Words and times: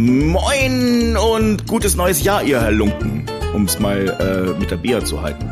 Moin 0.00 1.16
und 1.16 1.66
gutes 1.66 1.96
neues 1.96 2.22
Jahr, 2.22 2.44
ihr 2.44 2.60
Herr 2.60 2.70
Lumpen, 2.70 3.26
um 3.52 3.64
es 3.64 3.80
mal 3.80 4.08
äh, 4.08 4.56
mit 4.56 4.70
der 4.70 4.76
Bea 4.76 5.04
zu 5.04 5.20
halten. 5.20 5.50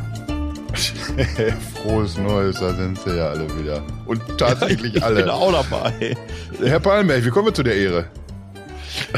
Frohes 1.75 2.17
Neues, 2.17 2.61
da 2.61 2.73
sind 2.73 2.97
sie 2.97 3.17
ja 3.17 3.31
alle 3.31 3.49
wieder. 3.59 3.83
Und 4.05 4.23
tatsächlich 4.39 4.95
ich 4.95 5.03
alle. 5.03 5.23
bin 5.23 5.31
auch 5.31 5.51
dabei. 5.51 6.17
Herr 6.63 6.79
Pallenberg, 6.79 7.25
wie 7.25 7.31
kommen 7.31 7.47
wir 7.47 7.55
zu 7.55 7.65
der 7.65 7.75
Ehre? 7.75 8.07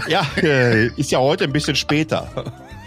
Ja, 0.09 0.27
äh, 0.38 0.86
ist 0.96 1.10
ja 1.10 1.18
heute 1.18 1.45
ein 1.45 1.52
bisschen 1.52 1.76
später. 1.76 2.30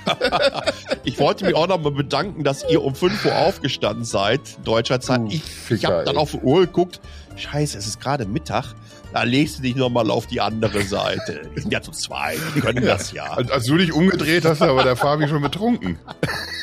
ich 1.04 1.20
wollte 1.20 1.46
mich 1.46 1.54
auch 1.54 1.68
noch 1.68 1.80
mal 1.80 1.92
bedanken, 1.92 2.44
dass 2.44 2.66
ihr 2.68 2.84
um 2.84 2.96
5 2.96 3.23
Uhr 3.23 3.36
aufgestanden 3.36 4.04
seid, 4.04 4.42
deutscher 4.64 5.00
Zeit. 5.00 5.21
Ich, 5.30 5.44
ich 5.70 5.86
habe 5.86 6.05
dann 6.05 6.18
auf 6.18 6.32
die 6.32 6.39
Uhr 6.39 6.62
geguckt. 6.62 7.02
Scheiße, 7.36 7.78
es 7.78 7.86
ist 7.86 8.02
gerade 8.02 8.26
Mittag. 8.26 8.73
Da 9.14 9.23
legst 9.23 9.59
du 9.59 9.64
dich 9.64 9.75
nochmal 9.75 10.09
auf 10.09 10.27
die 10.27 10.39
andere 10.39 10.84
Seite. 10.84 11.41
Wir 11.54 11.62
sind 11.62 11.72
ja 11.72 11.81
zu 11.81 11.91
zweit, 11.91 12.40
wir 12.54 12.62
können 12.62 12.86
das 12.86 13.12
ja. 13.12 13.26
Als, 13.26 13.52
als 13.52 13.66
du 13.66 13.77
dich 13.77 13.91
umgedreht 13.91 14.45
hast, 14.45 14.62
aber 14.62 14.84
der 14.84 14.95
Fabi 14.95 15.27
schon 15.27 15.41
betrunken. 15.41 15.99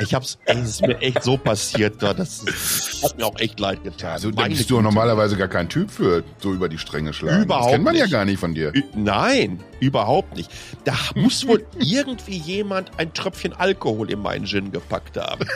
ich 0.00 0.14
hab's, 0.14 0.38
es 0.44 0.68
ist 0.68 0.82
mir 0.82 0.98
echt 0.98 1.22
so 1.22 1.38
passiert, 1.38 2.02
das, 2.02 2.16
das 2.44 3.00
hat 3.02 3.16
mir 3.16 3.24
auch 3.24 3.38
echt 3.38 3.58
leid 3.58 3.82
getan. 3.82 4.12
Also 4.12 4.30
da 4.30 4.46
bist 4.46 4.68
du 4.70 4.78
auch 4.78 4.82
normalerweise 4.82 5.36
gar 5.36 5.48
kein 5.48 5.68
Typ 5.68 5.90
für 5.90 6.22
so 6.38 6.52
über 6.52 6.68
die 6.68 6.78
Stränge 6.78 7.12
schlagen. 7.12 7.44
Überhaupt 7.44 7.66
das 7.66 7.72
kennt 7.72 7.84
man 7.84 7.94
nicht. 7.94 8.02
ja 8.02 8.08
gar 8.08 8.24
nicht 8.24 8.38
von 8.38 8.54
dir. 8.54 8.72
Nein, 8.94 9.62
überhaupt 9.80 10.36
nicht. 10.36 10.50
Da 10.84 10.94
muss 11.14 11.46
wohl 11.46 11.64
irgendwie 11.78 12.36
jemand 12.36 12.90
ein 12.98 13.12
Tröpfchen 13.14 13.54
Alkohol 13.54 14.10
in 14.10 14.20
meinen 14.20 14.46
Gin 14.46 14.70
gepackt 14.70 15.16
haben. 15.16 15.46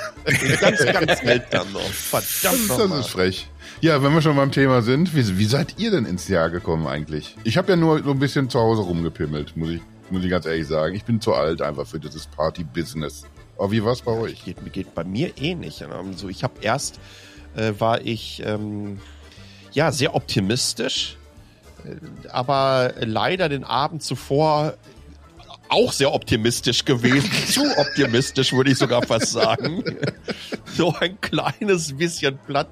ganz, 0.61 0.85
ganz 0.85 1.21
seltsam 1.21 1.73
noch. 1.73 1.81
Verdammt 1.83 2.71
Das, 2.71 2.77
das 2.77 2.99
ist 3.01 3.11
frech. 3.11 3.49
Ja, 3.81 4.03
wenn 4.03 4.15
wir 4.15 4.23
schon 4.23 4.37
beim 4.37 4.53
Thema 4.53 4.83
sind, 4.83 5.15
wie, 5.15 5.39
wie 5.39 5.45
seid 5.45 5.79
ihr 5.79 5.91
denn 5.91 6.07
ins 6.07 6.29
Jahr 6.29 6.51
gekommen 6.51 6.87
eigentlich? 6.87 7.37
Ich 7.45 7.59
habe 7.59 7.73
ja 7.73 7.77
nur 7.77 8.03
so 8.03 8.11
ein 8.11 8.19
bisschen 8.19 8.49
zu 8.49 8.59
Hause 8.59 8.83
rumgepimmelt, 8.83 9.57
muss 9.57 9.71
ich, 9.71 9.81
muss 10.11 10.25
ich 10.25 10.31
ganz 10.31 10.47
ehrlich 10.47 10.67
sagen. 10.67 10.95
Ich 10.95 11.05
bin 11.05 11.21
zu 11.21 11.35
alt 11.35 11.61
einfach 11.61 11.87
für 11.87 12.01
dieses 12.01 12.27
Party-Business. 12.27 13.25
Aber 13.59 13.71
wie 13.71 13.85
war's 13.85 14.03
bei 14.03 14.13
euch? 14.13 14.45
Geht, 14.45 14.73
geht 14.73 14.95
bei 14.95 15.05
mir 15.05 15.33
ähnlich. 15.37 15.85
Also 15.85 16.29
ich 16.29 16.43
habe 16.43 16.55
erst, 16.61 16.99
äh, 17.57 17.73
war 17.79 18.01
ich 18.01 18.43
ähm, 18.45 19.01
ja 19.73 19.93
sehr 19.93 20.15
optimistisch, 20.15 21.17
äh, 21.85 22.29
aber 22.31 22.95
leider 23.01 23.49
den 23.49 23.65
Abend 23.65 24.03
zuvor 24.03 24.75
auch 25.69 25.93
sehr 25.93 26.13
optimistisch 26.13 26.85
gewesen. 26.85 27.31
Zu 27.49 27.63
optimistisch, 27.79 28.53
würde 28.53 28.71
ich 28.71 28.79
sogar 28.79 29.03
fast 29.03 29.33
sagen. 29.33 29.83
so 30.77 30.95
ein 31.01 31.21
kleines 31.21 31.97
bisschen 31.97 32.39
platt 32.47 32.69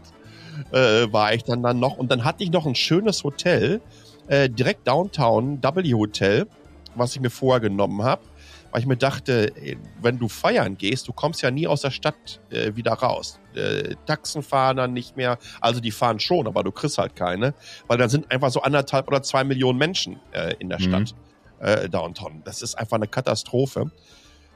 äh, 0.73 1.13
war 1.13 1.35
ich 1.35 1.45
dann, 1.45 1.63
dann 1.63 1.79
noch. 1.79 1.97
Und 1.97 2.11
dann 2.11 2.25
hatte 2.25 2.43
ich 2.45 2.51
noch 2.51 2.67
ein 2.67 2.75
schönes 2.75 3.25
Hotel, 3.25 3.81
äh, 4.29 4.49
direkt 4.49 4.87
Downtown, 4.87 5.63
W 5.63 5.95
Hotel, 5.95 6.47
was 6.95 7.15
ich 7.15 7.21
mir 7.21 7.31
vorgenommen 7.31 8.03
habe. 8.03 8.23
Weil 8.71 8.81
ich 8.81 8.87
mir 8.87 8.97
dachte, 8.97 9.53
ey, 9.55 9.77
wenn 10.01 10.19
du 10.19 10.29
feiern 10.29 10.79
gehst, 10.79 11.07
du 11.07 11.13
kommst 11.13 11.43
ja 11.43 11.51
nie 11.51 11.67
aus 11.67 11.83
der 11.83 11.91
Stadt 11.91 12.41
äh, 12.49 12.75
wieder 12.75 12.93
raus. 12.95 13.39
Äh, 13.55 13.97
Taxen 14.07 14.43
fahren 14.43 14.79
dann 14.79 14.95
nicht 14.95 15.15
mehr, 15.15 15.37
also 15.61 15.79
die 15.79 15.91
fahren 15.91 16.19
schon, 16.21 16.47
aber 16.47 16.63
du 16.65 16.73
kriegst 16.73 16.97
halt 16.97 17.15
keine, 17.15 17.53
weil 17.87 17.99
dann 17.99 18.09
sind 18.09 18.31
einfach 18.33 18.51
so 18.51 18.63
anderthalb 18.63 19.09
oder 19.09 19.23
zwei 19.23 19.45
Millionen 19.45 19.79
Menschen 19.79 20.21
äh, 20.33 20.55
in 20.59 20.71
der 20.71 20.81
Mhm. 20.81 20.85
Stadt 21.07 21.15
äh, 21.61 21.89
Downtown. 21.91 22.41
Das 22.47 22.63
ist 22.63 22.77
einfach 22.79 22.97
eine 22.97 23.09
Katastrophe. 23.09 23.91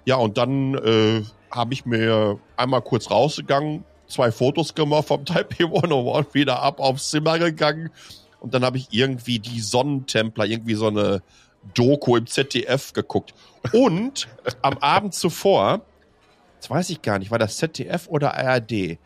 Ja, 0.07 0.17
und 0.17 0.39
dann 0.39 0.75
äh, 0.77 1.23
habe 1.51 1.75
ich 1.75 1.85
mir 1.85 2.39
einmal 2.57 2.81
kurz 2.81 3.11
rausgegangen, 3.11 3.85
zwei 4.09 4.33
Fotos 4.33 4.75
gemacht 4.75 5.09
vom 5.09 5.25
Taipei 5.25 5.65
101, 5.65 6.29
wieder 6.35 6.63
ab 6.63 6.81
aufs 6.81 7.11
Zimmer 7.11 7.39
gegangen. 7.39 7.91
Und 8.41 8.55
dann 8.55 8.65
habe 8.65 8.79
ich 8.79 8.89
irgendwie 8.91 9.39
die 9.39 9.61
Sonnentempler, 9.61 10.45
irgendwie 10.45 10.75
so 10.75 10.89
eine 10.89 11.23
Doku 11.75 12.17
im 12.17 12.27
ZDF 12.27 12.93
geguckt. 12.93 13.35
Und 13.73 14.29
am 14.63 14.79
Abend 14.79 15.15
zuvor, 15.15 15.81
das 16.61 16.71
weiß 16.71 16.91
ich 16.91 17.03
gar 17.03 17.19
nicht, 17.19 17.31
war 17.31 17.39
das 17.39 17.57
ZDF 17.57 18.09
oder 18.09 18.35
ARD? 18.35 18.99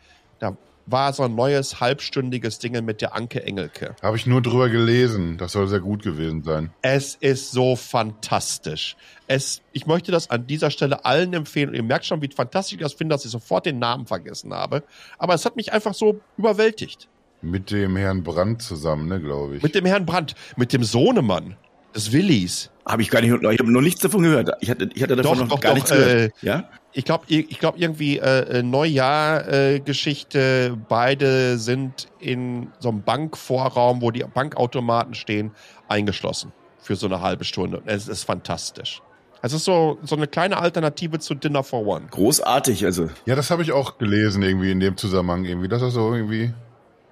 War 0.85 1.13
so 1.13 1.23
ein 1.23 1.35
neues 1.35 1.79
halbstündiges 1.79 2.59
Ding 2.59 2.83
mit 2.83 3.01
der 3.01 3.15
Anke 3.15 3.43
Engelke. 3.43 3.95
Habe 4.01 4.17
ich 4.17 4.25
nur 4.25 4.41
drüber 4.41 4.69
gelesen. 4.69 5.37
Das 5.37 5.53
soll 5.53 5.67
sehr 5.67 5.79
gut 5.79 6.03
gewesen 6.03 6.43
sein. 6.43 6.71
Es 6.81 7.15
ist 7.15 7.51
so 7.51 7.75
fantastisch. 7.75 8.95
Es, 9.27 9.61
ich 9.71 9.85
möchte 9.85 10.11
das 10.11 10.29
an 10.29 10.47
dieser 10.47 10.71
Stelle 10.71 11.05
allen 11.05 11.33
empfehlen. 11.33 11.69
Und 11.69 11.75
ihr 11.75 11.83
merkt 11.83 12.05
schon, 12.05 12.21
wie 12.21 12.29
fantastisch 12.29 12.73
ich 12.75 12.81
das 12.81 12.93
finde, 12.93 13.13
dass 13.13 13.25
ich 13.25 13.31
sofort 13.31 13.65
den 13.65 13.79
Namen 13.79 14.05
vergessen 14.05 14.53
habe. 14.53 14.83
Aber 15.17 15.33
es 15.33 15.45
hat 15.45 15.55
mich 15.55 15.73
einfach 15.73 15.93
so 15.93 16.19
überwältigt. 16.37 17.07
Mit 17.41 17.71
dem 17.71 17.95
Herrn 17.95 18.23
Brandt 18.23 18.61
zusammen, 18.61 19.07
ne, 19.07 19.19
glaube 19.19 19.57
ich. 19.57 19.63
Mit 19.63 19.73
dem 19.73 19.85
Herrn 19.85 20.05
Brandt, 20.05 20.35
mit 20.57 20.73
dem 20.73 20.83
Sohnemann 20.83 21.55
des 21.95 22.11
Willis. 22.11 22.69
Habe 22.85 23.03
ich 23.03 23.09
gar 23.09 23.21
nicht, 23.21 23.31
ich 23.31 23.59
habe 23.59 23.71
noch 23.71 23.81
nichts 23.81 24.01
davon 24.01 24.23
gehört. 24.23 24.49
Ich 24.59 24.69
hatte, 24.69 24.89
ich 24.93 25.03
hatte 25.03 25.15
davon 25.15 25.37
Doch, 25.37 25.43
noch 25.45 25.49
doch, 25.49 25.59
gar 25.59 25.69
doch, 25.69 25.75
nichts 25.75 25.91
gehört. 25.91 26.33
äh, 26.43 26.45
ja? 26.45 26.69
Ich 26.93 27.05
glaube, 27.05 27.25
ich 27.27 27.59
glaub 27.59 27.79
irgendwie 27.79 28.17
äh, 28.17 28.63
Neujahr-Geschichte. 28.63 30.77
Beide 30.89 31.57
sind 31.57 32.07
in 32.19 32.67
so 32.79 32.89
einem 32.89 33.03
Bankvorraum, 33.03 34.01
wo 34.01 34.11
die 34.11 34.23
Bankautomaten 34.23 35.13
stehen, 35.13 35.51
eingeschlossen 35.87 36.51
für 36.81 36.95
so 36.95 37.07
eine 37.07 37.21
halbe 37.21 37.43
Stunde. 37.43 37.79
Und 37.79 37.87
Es 37.87 38.07
ist 38.07 38.23
fantastisch. 38.23 39.01
Es 39.43 39.53
ist 39.53 39.65
so, 39.65 39.97
so 40.03 40.15
eine 40.15 40.27
kleine 40.27 40.57
Alternative 40.57 41.19
zu 41.19 41.33
Dinner 41.33 41.63
for 41.63 41.85
One. 41.85 42.05
Großartig, 42.11 42.85
also. 42.85 43.09
Ja, 43.25 43.35
das 43.35 43.49
habe 43.49 43.63
ich 43.63 43.71
auch 43.71 43.97
gelesen 43.97 44.43
irgendwie 44.43 44.71
in 44.71 44.79
dem 44.79 44.97
Zusammenhang 44.97 45.45
irgendwie, 45.45 45.67
dass 45.67 45.81
das 45.81 45.93
so 45.93 46.13
irgendwie 46.13 46.53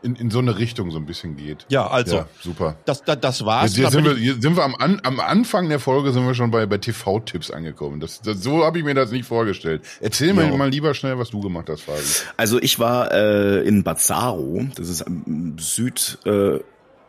in, 0.02 0.16
in 0.16 0.32
so 0.32 0.40
eine 0.40 0.58
Richtung 0.58 0.92
so 0.92 0.98
ein 0.98 1.06
bisschen 1.06 1.36
geht. 1.36 1.66
Ja, 1.70 1.88
also, 1.88 2.18
Ja, 2.18 2.26
super. 2.42 2.78
das, 2.86 3.04
das, 3.04 3.20
das 3.20 3.46
war's. 3.46 3.76
Jetzt, 3.76 3.92
sind 3.92 4.06
wir, 4.06 4.14
jetzt 4.18 4.42
sind 4.42 4.56
wir 4.56 4.64
am, 4.64 4.76
An, 4.76 5.00
am 5.04 5.20
Anfang 5.20 5.70
der 5.70 5.80
Folge 5.80 6.12
sind 6.12 6.26
wir 6.26 6.34
schon 6.34 6.52
bei, 6.52 6.66
bei 6.66 6.78
TV-Tipps 6.78 7.52
angekommen. 7.52 8.00
Das, 8.00 8.22
das, 8.22 8.42
so 8.42 8.64
habe 8.64 8.80
ich 8.80 8.86
mir 8.86 8.94
das 8.94 9.12
nicht 9.12 9.26
vorgestellt. 9.26 9.84
Erzähl 10.00 10.34
mir 10.34 10.46
Ja. 10.50 10.56
mal 10.56 10.70
lieber 10.70 10.94
schnell, 10.94 11.18
was 11.20 11.30
du 11.32 11.42
gemacht 11.42 11.70
hast, 11.70 11.82
Fabi. 11.82 12.00
Also 12.38 12.60
ich 12.62 12.80
war 12.80 13.12
äh, 13.12 13.62
in 13.68 13.84
Bazzaro, 13.84 14.66
das 14.76 14.90
ist 14.90 15.02
am 15.02 15.56
südöstlich 15.60 16.26
äh, 16.26 16.60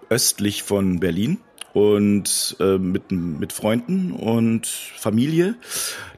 östlich 0.09 0.63
von 0.65 0.99
Berlin 0.99 1.39
und 1.73 2.57
äh, 2.59 2.79
mit, 2.79 3.13
mit 3.13 3.53
Freunden 3.53 4.11
und 4.13 4.67
Familie. 4.67 5.55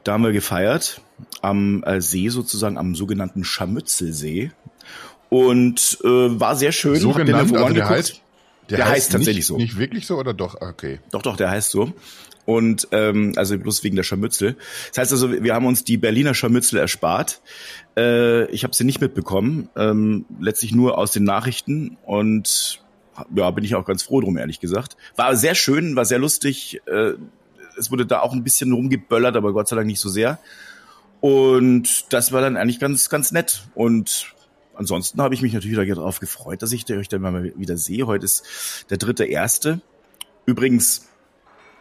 Da 0.03 0.13
haben 0.13 0.23
wir 0.23 0.31
gefeiert 0.31 1.01
am 1.41 1.83
äh, 1.83 2.01
See 2.01 2.29
sozusagen, 2.29 2.77
am 2.79 2.95
sogenannten 2.95 3.43
Scharmützelsee. 3.43 4.51
Und 5.33 5.97
äh, 6.03 6.07
war 6.39 6.55
sehr 6.55 6.71
schön. 6.71 6.97
So 6.97 7.11
genannt, 7.11 7.51
F1 7.51 7.55
also 7.55 7.73
der 7.73 7.73
geguckt. 7.73 7.89
heißt, 7.89 8.21
Der 8.69 8.87
heißt 8.87 9.11
tatsächlich 9.11 9.37
nicht, 9.37 9.45
so. 9.47 9.57
Nicht 9.57 9.77
wirklich 9.79 10.05
so 10.05 10.17
oder 10.17 10.31
doch? 10.31 10.61
Okay. 10.61 10.99
Doch, 11.11 11.23
doch, 11.23 11.35
der 11.35 11.49
heißt 11.49 11.71
so. 11.71 11.91
Und 12.45 12.87
ähm, 12.91 13.33
also 13.35 13.57
bloß 13.57 13.83
wegen 13.83 13.95
der 13.95 14.03
Scharmützel. 14.03 14.57
Das 14.89 14.99
heißt 14.99 15.11
also, 15.11 15.31
wir 15.31 15.55
haben 15.55 15.65
uns 15.65 15.83
die 15.85 15.97
Berliner 15.97 16.35
Scharmützel 16.35 16.77
erspart. 16.77 17.41
Äh, 17.97 18.45
ich 18.51 18.63
habe 18.63 18.75
sie 18.75 18.83
nicht 18.83 19.01
mitbekommen, 19.01 19.69
ähm, 19.75 20.25
letztlich 20.39 20.71
nur 20.71 20.99
aus 20.99 21.11
den 21.11 21.23
Nachrichten 21.23 21.97
und 22.05 22.81
ja, 23.35 23.49
bin 23.49 23.63
ich 23.63 23.73
auch 23.73 23.85
ganz 23.85 24.03
froh 24.03 24.21
drum, 24.21 24.37
ehrlich 24.37 24.59
gesagt. 24.59 24.97
War 25.15 25.35
sehr 25.35 25.55
schön, 25.55 25.95
war 25.95 26.05
sehr 26.05 26.19
lustig. 26.19 26.79
Äh, 26.85 27.13
es 27.79 27.89
wurde 27.89 28.05
da 28.05 28.19
auch 28.19 28.33
ein 28.33 28.43
bisschen 28.43 28.71
rumgeböllert, 28.71 29.35
aber 29.35 29.51
Gott 29.53 29.67
sei 29.67 29.77
Dank 29.77 29.87
nicht 29.87 29.99
so 29.99 30.09
sehr. 30.09 30.37
Und 31.21 32.11
das 32.13 32.33
war 32.33 32.41
dann 32.41 32.55
eigentlich 32.57 32.79
ganz, 32.79 33.09
ganz 33.09 33.31
nett. 33.31 33.63
Und 33.73 34.32
ansonsten 34.75 35.21
habe 35.21 35.33
ich 35.33 35.41
mich 35.41 35.53
natürlich 35.53 35.77
darauf 35.95 36.19
gefreut, 36.19 36.61
dass 36.61 36.71
ich 36.71 36.89
euch 36.91 37.09
dann 37.09 37.21
mal 37.21 37.53
wieder 37.55 37.77
sehe. 37.77 38.07
Heute 38.07 38.25
ist 38.25 38.85
der 38.89 38.97
dritte 38.97 39.25
erste. 39.25 39.81
Übrigens, 40.45 41.07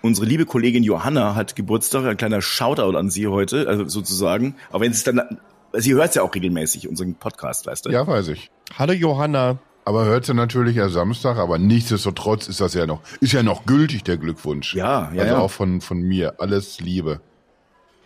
unsere 0.02 0.26
liebe 0.26 0.46
Kollegin 0.46 0.82
Johanna 0.82 1.34
hat 1.34 1.56
Geburtstag, 1.56 2.04
ein 2.04 2.16
kleiner 2.16 2.42
Shoutout 2.42 2.96
an 2.96 3.10
sie 3.10 3.26
heute, 3.26 3.68
also 3.68 3.88
sozusagen. 3.88 4.56
Aber 4.70 4.84
wenn 4.84 4.92
es 4.92 5.04
dann, 5.04 5.38
sie 5.72 5.94
hört 5.94 6.14
ja 6.14 6.22
auch 6.22 6.34
regelmäßig 6.34 6.88
unseren 6.88 7.14
Podcast, 7.14 7.66
weißt 7.66 7.86
du? 7.86 7.90
Ja, 7.90 8.06
weiß 8.06 8.28
ich. 8.28 8.50
Hallo 8.78 8.92
Johanna. 8.92 9.58
Aber 9.84 10.04
hört 10.04 10.26
sie 10.26 10.34
natürlich 10.34 10.76
ja 10.76 10.88
Samstag, 10.88 11.38
aber 11.38 11.58
nichtsdestotrotz 11.58 12.46
ist 12.46 12.60
das 12.60 12.74
ja 12.74 12.86
noch, 12.86 13.00
ist 13.20 13.32
ja 13.32 13.42
noch 13.42 13.66
gültig, 13.66 14.04
der 14.04 14.16
Glückwunsch. 14.16 14.74
Ja, 14.76 15.10
ja, 15.12 15.22
Also 15.22 15.34
ja. 15.34 15.38
auch 15.38 15.50
von, 15.50 15.80
von 15.80 16.00
mir. 16.00 16.34
Alles 16.38 16.78
Liebe. 16.78 17.20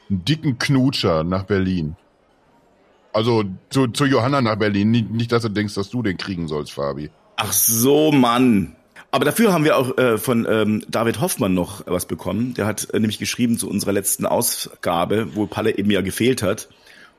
Einen 0.08 0.24
dicken 0.24 0.58
Knutscher 0.58 1.22
nach 1.22 1.42
Berlin. 1.42 1.96
Also 3.16 3.44
zu, 3.70 3.86
zu 3.86 4.04
Johanna 4.04 4.42
nach 4.42 4.56
Berlin. 4.56 4.90
Nicht, 4.90 5.10
nicht, 5.10 5.32
dass 5.32 5.40
du 5.40 5.48
denkst, 5.48 5.72
dass 5.72 5.88
du 5.88 6.02
den 6.02 6.18
kriegen 6.18 6.48
sollst, 6.48 6.72
Fabi. 6.72 7.08
Ach 7.36 7.50
so, 7.50 8.12
Mann. 8.12 8.76
Aber 9.10 9.24
dafür 9.24 9.54
haben 9.54 9.64
wir 9.64 9.78
auch 9.78 9.96
äh, 9.96 10.18
von 10.18 10.46
ähm, 10.46 10.84
David 10.86 11.22
Hoffmann 11.22 11.54
noch 11.54 11.82
was 11.86 12.04
bekommen. 12.04 12.52
Der 12.52 12.66
hat 12.66 12.92
äh, 12.92 13.00
nämlich 13.00 13.18
geschrieben 13.18 13.56
zu 13.56 13.70
unserer 13.70 13.92
letzten 13.92 14.26
Ausgabe, 14.26 15.34
wo 15.34 15.46
Palle 15.46 15.78
eben 15.78 15.90
ja 15.90 16.02
gefehlt 16.02 16.42
hat. 16.42 16.68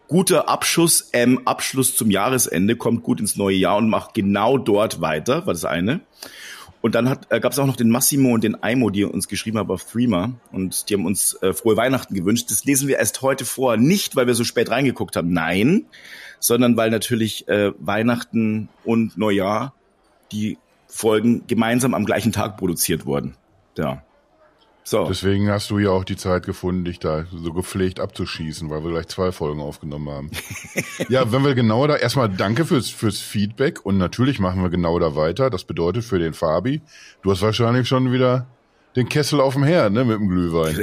Guter 0.07 0.47
Abschuss, 0.47 1.09
ähm, 1.13 1.41
Abschluss 1.45 1.95
zum 1.95 2.11
Jahresende, 2.11 2.75
kommt 2.75 3.01
gut 3.01 3.19
ins 3.19 3.35
neue 3.35 3.55
Jahr 3.55 3.77
und 3.77 3.89
macht 3.89 4.13
genau 4.13 4.59
dort 4.59 5.01
weiter, 5.01 5.47
war 5.47 5.53
das 5.53 5.65
eine. 5.65 6.01
Und 6.87 6.95
dann 6.95 7.09
hat, 7.09 7.27
äh, 7.31 7.41
gab 7.41 7.51
es 7.51 7.59
auch 7.59 7.65
noch 7.65 7.75
den 7.75 7.89
Massimo 7.89 8.33
und 8.33 8.45
den 8.45 8.63
Aimo, 8.63 8.89
die 8.89 9.03
uns 9.03 9.27
geschrieben 9.27 9.57
haben 9.57 9.69
auf 9.69 9.83
Threema. 9.83 10.31
Und 10.53 10.89
die 10.89 10.93
haben 10.93 11.05
uns 11.05 11.33
äh, 11.41 11.51
frohe 11.51 11.75
Weihnachten 11.75 12.15
gewünscht. 12.15 12.49
Das 12.49 12.63
lesen 12.63 12.87
wir 12.87 12.97
erst 12.97 13.21
heute 13.21 13.43
vor. 13.43 13.75
Nicht, 13.75 14.15
weil 14.15 14.25
wir 14.25 14.35
so 14.35 14.45
spät 14.45 14.69
reingeguckt 14.69 15.17
haben, 15.17 15.33
nein, 15.33 15.87
sondern 16.39 16.77
weil 16.77 16.89
natürlich 16.89 17.45
äh, 17.49 17.73
Weihnachten 17.77 18.69
und 18.85 19.17
Neujahr 19.17 19.73
die 20.31 20.57
Folgen 20.87 21.45
gemeinsam 21.45 21.93
am 21.93 22.05
gleichen 22.05 22.31
Tag 22.31 22.55
produziert 22.55 23.05
wurden. 23.05 23.35
Ja. 23.77 24.01
So. 24.87 25.05
Deswegen 25.05 25.51
hast 25.51 25.69
du 25.69 25.79
ja 25.79 25.89
auch 25.89 26.05
die 26.05 26.15
Zeit 26.15 26.45
gefunden, 26.45 26.85
dich 26.85 26.97
da 26.97 27.25
so 27.29 27.51
gepflegt 27.51 27.99
abzuschießen, 27.99 28.69
weil 28.69 28.85
wir 28.85 28.91
gleich 28.91 29.07
zwei 29.07 29.33
Folgen 29.33 29.59
aufgenommen 29.59 30.07
haben. 30.07 30.31
ja, 31.09 31.29
wenn 31.29 31.43
wir 31.43 31.55
genau 31.55 31.85
da, 31.87 31.97
erstmal 31.97 32.29
danke 32.29 32.63
fürs, 32.63 32.89
fürs 32.89 33.19
Feedback 33.19 33.85
und 33.85 33.97
natürlich 33.97 34.39
machen 34.39 34.61
wir 34.61 34.69
genau 34.69 34.97
da 34.97 35.13
weiter. 35.13 35.49
Das 35.49 35.65
bedeutet 35.65 36.05
für 36.05 36.19
den 36.19 36.33
Fabi, 36.33 36.79
du 37.21 37.31
hast 37.31 37.41
wahrscheinlich 37.41 37.85
schon 37.85 38.13
wieder 38.13 38.47
den 38.95 39.09
Kessel 39.09 39.41
auf 39.41 39.55
dem 39.55 39.65
Herd, 39.65 39.91
ne, 39.91 40.05
mit 40.05 40.21
dem 40.21 40.29
Glühwein. 40.29 40.79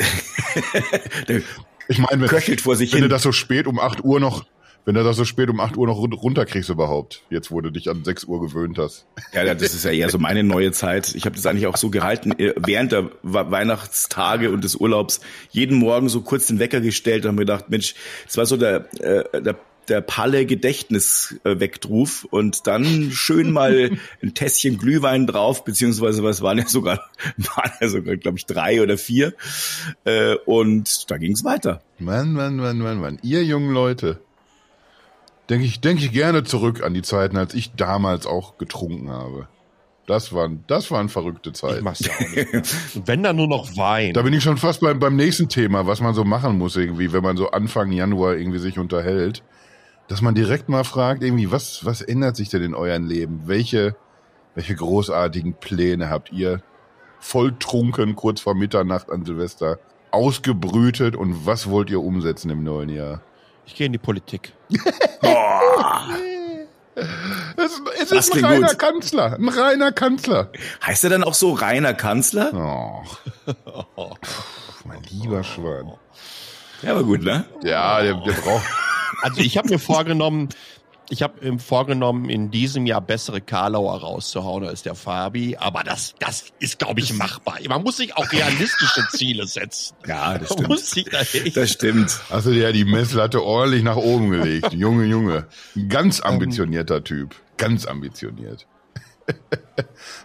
ich 1.89 1.99
meine, 1.99 2.31
wenn, 2.31 2.59
vor 2.59 2.77
sich 2.77 2.93
wenn 2.93 3.01
du 3.01 3.09
das 3.09 3.23
so 3.23 3.33
spät 3.33 3.67
um 3.67 3.81
8 3.81 4.05
Uhr 4.05 4.21
noch 4.21 4.45
wenn 4.85 4.95
du 4.95 5.03
das 5.03 5.17
so 5.17 5.25
spät 5.25 5.49
um 5.51 5.61
8 5.61 5.77
Uhr 5.77 5.87
noch 5.87 5.97
run- 5.99 6.13
runterkriegst 6.13 6.69
überhaupt, 6.71 7.23
jetzt 7.31 7.51
wo 7.51 7.61
du 7.61 7.71
dich 7.71 7.89
an 7.91 8.05
6 8.05 8.25
Uhr 8.25 8.41
gewöhnt 8.41 8.79
hast. 8.79 9.07
Ja, 9.33 9.45
das 9.55 9.75
ist 9.75 9.85
ja 9.85 9.91
eher 9.91 10.11
so 10.11 10.19
meine 10.19 10.43
neue 10.45 10.73
Zeit. 10.73 11.15
Ich 11.15 11.25
habe 11.25 11.37
das 11.37 11.47
eigentlich 11.47 11.67
auch 11.67 11.77
so 11.77 11.91
gehalten, 11.91 12.33
äh, 12.39 12.53
während 12.57 12.93
der 12.93 13.05
We- 13.23 13.51
Weihnachtstage 13.51 14.51
und 14.51 14.63
des 14.65 14.77
Urlaubs 14.77 15.21
jeden 15.51 15.79
Morgen 15.79 16.09
so 16.09 16.21
kurz 16.21 16.47
den 16.47 16.59
Wecker 16.59 16.81
gestellt 16.81 17.25
und 17.25 17.29
habe 17.29 17.37
mir 17.37 17.43
gedacht, 17.47 17.71
Mensch, 17.71 17.95
das 18.27 18.37
war 18.37 18.47
so 18.47 18.57
der, 18.57 18.89
äh, 19.01 19.41
der 19.43 19.57
der 19.91 20.01
Palle 20.01 20.47
Gedächtnis 20.47 21.39
äh, 21.45 21.61
Weckruf 21.61 22.25
und 22.31 22.67
dann 22.67 23.11
schön 23.13 23.51
mal 23.53 23.91
ein 24.23 24.33
Tässchen 24.33 24.79
Glühwein 24.79 25.27
drauf, 25.27 25.63
beziehungsweise 25.63 26.23
was 26.23 26.41
waren 26.41 26.57
ja 26.57 26.67
sogar, 26.67 27.05
waren 27.37 27.71
ja 27.83 27.89
sogar, 27.91 28.17
glaube 28.17 28.39
ich, 28.39 28.47
drei 28.47 28.81
oder 28.83 28.97
vier. 28.97 29.35
Äh, 30.05 30.37
und 30.47 31.11
da 31.11 31.19
ging 31.19 31.33
es 31.33 31.45
weiter. 31.45 31.83
Mann, 31.99 32.33
Mann, 32.33 32.57
Mann, 32.57 32.79
Mann, 32.79 32.99
Mann. 32.99 33.19
Ihr 33.23 33.45
jungen 33.45 33.75
Leute. 33.75 34.21
Denke 35.51 35.67
ich, 35.67 35.81
denke 35.81 36.05
ich 36.05 36.13
gerne 36.13 36.45
zurück 36.45 36.83
an 36.83 36.95
die 36.95 37.03
Zeiten, 37.03 37.37
als 37.37 37.55
ich 37.55 37.75
damals 37.75 38.27
auch 38.27 38.57
getrunken 38.57 39.11
habe. 39.11 39.49
Das 40.07 40.33
waren, 40.35 40.65
das 40.67 40.91
waren 40.91 41.09
verrückte 41.09 41.51
Ich 41.51 41.57
Zeiten. 41.57 41.85
mach's 41.85 42.01
ja 42.01 42.13
auch 42.13 42.21
nicht 42.21 43.07
wenn 43.07 43.23
dann 43.23 43.37
nur 43.37 43.49
noch 43.49 43.77
Wein. 43.77 44.13
Da 44.13 44.23
bin 44.23 44.35
ich 44.35 44.43
schon 44.43 44.59
fast 44.59 44.81
beim, 44.81 44.99
beim 44.99 45.17
nächsten 45.17 45.49
Thema, 45.49 45.87
was 45.87 46.01
man 46.01 46.15
so 46.15 46.25
machen 46.25 46.59
muss 46.59 46.77
irgendwie, 46.77 47.13
wenn 47.13 47.23
man 47.23 47.37
so 47.37 47.51
Anfang 47.51 47.91
Januar 47.91 48.35
irgendwie 48.35 48.59
sich 48.59 48.79
unterhält. 48.79 49.43
Dass 50.09 50.21
man 50.21 50.35
direkt 50.35 50.69
mal 50.69 50.85
fragt, 50.85 51.23
irgendwie, 51.23 51.51
was, 51.51 51.87
was 51.87 52.03
ändert 52.03 52.37
sich 52.37 52.51
denn 52.51 52.63
in 52.63 52.75
eurem 52.75 53.07
Leben? 53.07 53.43
Welche, 53.47 53.97
welche 54.55 54.75
großartigen 54.75 55.55
Pläne 55.55 56.11
habt 56.11 56.31
ihr 56.31 56.63
volltrunken 57.21 58.15
kurz 58.15 58.43
vor 58.43 58.55
Mitternacht 58.55 59.11
an 59.11 59.25
Silvester 59.25 59.79
ausgebrütet 60.11 61.17
und 61.17 61.47
was 61.47 61.71
wollt 61.71 61.89
ihr 61.89 62.03
umsetzen 62.03 62.51
im 62.51 62.63
neuen 62.63 62.91
Jahr? 62.91 63.23
Ich 63.67 63.75
gehe 63.75 63.87
in 63.87 63.93
die 63.93 63.99
Politik. 63.99 64.53
Es, 67.57 67.81
es 68.01 68.09
Das 68.11 68.29
ist 68.29 68.35
ein 68.37 68.45
reiner 68.45 68.69
gut. 68.69 68.79
Kanzler, 68.79 69.35
ein 69.35 69.49
reiner 69.49 69.91
Kanzler. 69.91 70.51
Heißt 70.85 71.03
er 71.05 71.11
dann 71.11 71.25
auch 71.25 71.35
so 71.35 71.53
reiner 71.53 71.93
Kanzler? 71.93 72.53
Oh, 73.97 74.15
mein 74.85 75.03
lieber 75.11 75.43
Schwan. 75.43 75.93
Ja, 76.83 76.93
aber 76.93 77.03
gut, 77.03 77.23
ne? 77.23 77.45
Ja, 77.65 78.01
der, 78.01 78.15
der 78.15 78.33
braucht. 78.33 78.65
Also 79.23 79.41
ich 79.41 79.57
habe 79.59 79.71
mir 79.71 79.79
vorgenommen, 79.79 80.51
ich 81.11 81.23
habe 81.23 81.51
mir 81.51 81.59
vorgenommen, 81.59 82.31
in 82.31 82.51
diesem 82.51 82.87
Jahr 82.87 83.01
bessere 83.01 83.41
Karlauer 83.41 84.01
rauszuhauen 84.01 84.65
als 84.65 84.83
der 84.83 84.95
Fabi. 84.95 85.57
Aber 85.59 85.83
das, 85.85 86.15
das 86.19 86.47
ist, 86.61 86.79
glaube 86.79 87.01
ich, 87.01 87.13
machbar. 87.13 87.59
Man 87.69 87.83
muss 87.83 87.99
sich 87.99 88.17
auch 88.17 88.31
realistische 88.33 89.07
Ziele 89.13 89.47
setzen. 89.47 89.95
Ja, 90.07 90.39
das 90.39 90.51
Man 90.51 90.59
stimmt. 90.59 90.69
muss 90.69 90.91
sich 90.91 91.05
da 91.05 91.19
Das 91.55 91.71
stimmt. 91.71 92.21
Hast 92.31 92.47
du 92.47 92.51
dir 92.53 92.63
ja 92.63 92.73
die 92.73 92.85
Messlatte 92.85 93.43
ordentlich 93.43 93.83
nach 93.83 93.97
oben 93.97 94.31
gelegt. 94.31 94.73
Junge, 94.73 95.05
Junge. 95.05 95.47
Ein 95.77 95.89
ganz 95.89 96.21
ambitionierter 96.21 97.05
Typ. 97.05 97.35
Ganz 97.57 97.87
ambitioniert. 97.87 98.67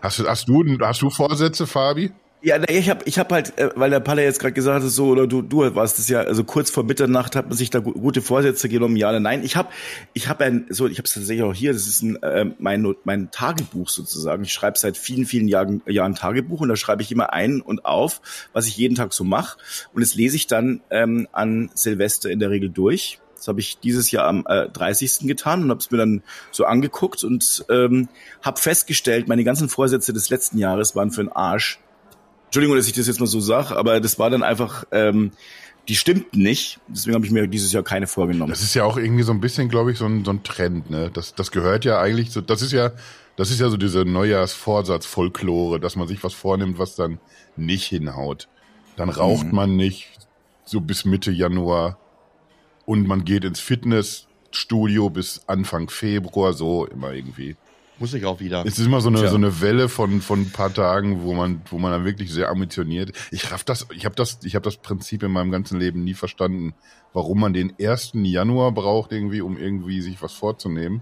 Hast 0.02 0.20
du, 0.20 0.28
hast 0.28 0.48
du, 0.48 0.78
hast 0.82 1.02
du 1.02 1.10
Vorsätze, 1.10 1.66
Fabi? 1.66 2.12
Ja, 2.42 2.58
ich 2.70 2.90
habe 2.90 3.02
ich 3.04 3.20
hab 3.20 3.30
halt, 3.34 3.58
äh, 3.60 3.70
weil 3.76 3.90
der 3.90 4.00
Palle 4.00 4.24
jetzt 4.24 4.40
gerade 4.40 4.54
gesagt 4.54 4.82
hat, 4.82 4.90
so, 4.90 5.08
oder 5.08 5.28
du, 5.28 5.42
du 5.42 5.76
warst 5.76 6.00
es 6.00 6.08
ja, 6.08 6.22
also 6.22 6.46
kurz 6.46 6.70
vor 6.70 6.86
Mitternacht 6.86 7.36
hat 7.36 7.50
man 7.50 7.58
sich 7.58 7.70
da 7.70 7.80
gu- 7.80 7.92
gute 7.92 8.22
Vorsätze 8.22 8.70
genommen, 8.70 8.96
ja 8.96 9.10
oder 9.10 9.20
nein. 9.20 9.44
Ich 9.44 9.58
habe 9.58 9.68
ich 10.14 10.30
hab 10.30 10.40
ein, 10.40 10.66
so, 10.70 10.88
ich 10.88 11.00
habe 11.00 11.06
es 11.06 11.14
tatsächlich 11.14 11.44
auch 11.44 11.54
hier, 11.54 11.74
das 11.74 11.86
ist 11.86 12.02
ein, 12.02 12.16
äh, 12.24 12.46
mein, 12.58 12.96
mein 13.04 13.30
Tagebuch 13.32 13.90
sozusagen. 13.90 14.44
Ich 14.44 14.54
schreibe 14.54 14.78
seit 14.80 14.96
vielen, 14.96 15.26
vielen 15.26 15.50
Jahren, 15.50 15.82
Jahren 15.86 16.16
Tagebuch 16.16 16.62
und 16.62 16.70
da 16.70 16.78
schreibe 16.78 17.02
ich 17.02 17.12
immer 17.12 17.34
ein 17.34 17.60
und 17.60 17.84
auf, 17.84 18.22
was 18.54 18.68
ich 18.68 18.78
jeden 18.78 18.96
Tag 18.96 19.12
so 19.12 19.26
mache. 19.26 19.58
Und 19.94 20.02
das 20.02 20.16
lese 20.16 20.38
ich 20.38 20.48
dann 20.48 20.80
ähm, 20.92 21.28
an 21.34 21.70
Silvester 21.76 22.30
in 22.30 22.40
der 22.40 22.52
Regel 22.52 22.70
durch. 22.70 23.20
Das 23.36 23.50
habe 23.50 23.60
ich 23.60 23.80
dieses 23.80 24.12
Jahr 24.12 24.26
am 24.28 24.46
äh, 24.48 24.70
30. 24.70 25.28
getan 25.28 25.64
und 25.64 25.72
habe 25.72 25.82
es 25.82 25.92
mir 25.92 25.98
dann 25.98 26.24
so 26.52 26.64
angeguckt 26.64 27.22
und 27.26 27.66
ähm, 27.70 28.08
habe 28.42 28.62
festgestellt, 28.62 29.28
meine 29.28 29.44
ganzen 29.44 29.68
Vorsätze 29.68 30.14
des 30.14 30.30
letzten 30.30 30.58
Jahres 30.58 30.96
waren 30.96 31.12
für 31.12 31.22
den 31.24 31.34
Arsch. 31.34 31.80
Entschuldigung, 32.50 32.76
dass 32.78 32.88
ich 32.88 32.94
das 32.94 33.08
jetzt 33.08 33.20
mal 33.20 33.28
so 33.28 33.40
sage, 33.40 33.76
aber 33.76 34.00
das 34.00 34.18
war 34.20 34.30
dann 34.30 34.44
einfach, 34.44 34.84
ähm, 34.92 35.32
die 35.88 35.96
stimmten 35.96 36.42
nicht. 36.42 36.80
Deswegen 36.88 37.16
habe 37.16 37.26
ich 37.26 37.32
mir 37.32 37.48
dieses 37.48 37.72
Jahr 37.72 37.84
keine 37.84 38.06
vorgenommen. 38.08 38.50
Das 38.52 38.62
ist 38.62 38.74
ja 38.76 38.84
auch 38.84 38.98
irgendwie 38.98 39.24
so 39.24 39.32
ein 39.32 39.40
bisschen, 39.42 39.70
glaube 39.70 39.92
ich, 39.92 39.98
so 39.98 40.06
ein, 40.06 40.24
so 40.26 40.32
ein 40.32 40.44
Trend, 40.44 40.90
ne? 40.90 41.10
Das, 41.12 41.34
das 41.36 41.52
gehört 41.52 41.86
ja 41.86 42.00
eigentlich 42.00 42.32
so, 42.32 42.42
das 42.42 42.62
ist 42.62 42.72
ja, 42.72 42.92
das 43.38 43.50
ist 43.52 43.60
ja 43.60 43.70
so 43.70 43.78
diese 43.78 44.06
Neujahrsvorsatz-Folklore, 44.06 45.80
dass 45.80 45.96
man 45.96 46.08
sich 46.08 46.24
was 46.24 46.34
vornimmt, 46.34 46.78
was 46.80 46.96
dann 46.96 47.20
nicht 47.56 47.86
hinhaut. 47.86 48.48
Dann 48.96 49.10
raucht 49.10 49.48
Mhm. 49.48 49.56
man 49.56 49.76
nicht 49.76 50.10
so 50.66 50.82
bis 50.82 51.06
Mitte 51.06 51.32
Januar 51.32 51.98
und 52.86 53.08
man 53.08 53.26
geht 53.26 53.44
ins 53.46 53.60
Fitnessstudio 53.60 55.10
bis 55.10 55.42
Anfang 55.48 55.90
Februar, 55.90 56.54
so 56.54 56.86
immer 56.86 57.14
irgendwie. 57.14 57.56
Muss 58.00 58.14
ich 58.14 58.26
auch 58.26 58.40
wieder. 58.40 58.64
Es 58.66 58.80
ist 58.80 58.86
immer 58.86 59.02
so 59.02 59.10
eine, 59.10 59.20
Tja. 59.20 59.30
so 59.30 59.36
eine 59.36 59.62
Welle 59.62 59.90
von, 59.90 60.22
von 60.22 60.42
ein 60.42 60.52
paar 60.52 60.74
Tagen, 60.74 61.24
wo 61.24 61.34
man, 61.34 61.62
wo 61.70 61.78
man 61.78 61.92
dann 61.92 62.06
wirklich 62.06 62.32
sehr 62.32 62.50
ambitioniert. 62.50 63.12
Ich 63.32 63.52
raff 63.52 63.64
das, 63.64 63.88
ich 63.94 64.06
habe 64.06 64.16
das, 64.16 64.40
ich 64.44 64.56
habe 64.56 64.64
das 64.64 64.78
Prinzip 64.78 65.24
in 65.24 65.32
meinem 65.32 65.52
ganzen 65.52 65.80
Leben 65.80 66.04
nie 66.04 66.14
verstanden, 66.14 66.74
warum 67.14 67.40
man 67.40 67.54
den 67.54 67.74
1. 67.80 68.12
Januar 68.14 68.72
braucht 68.72 69.12
irgendwie, 69.12 69.42
um 69.42 69.58
irgendwie 69.58 70.02
sich 70.02 70.22
was 70.22 70.34
vorzunehmen. 70.34 71.02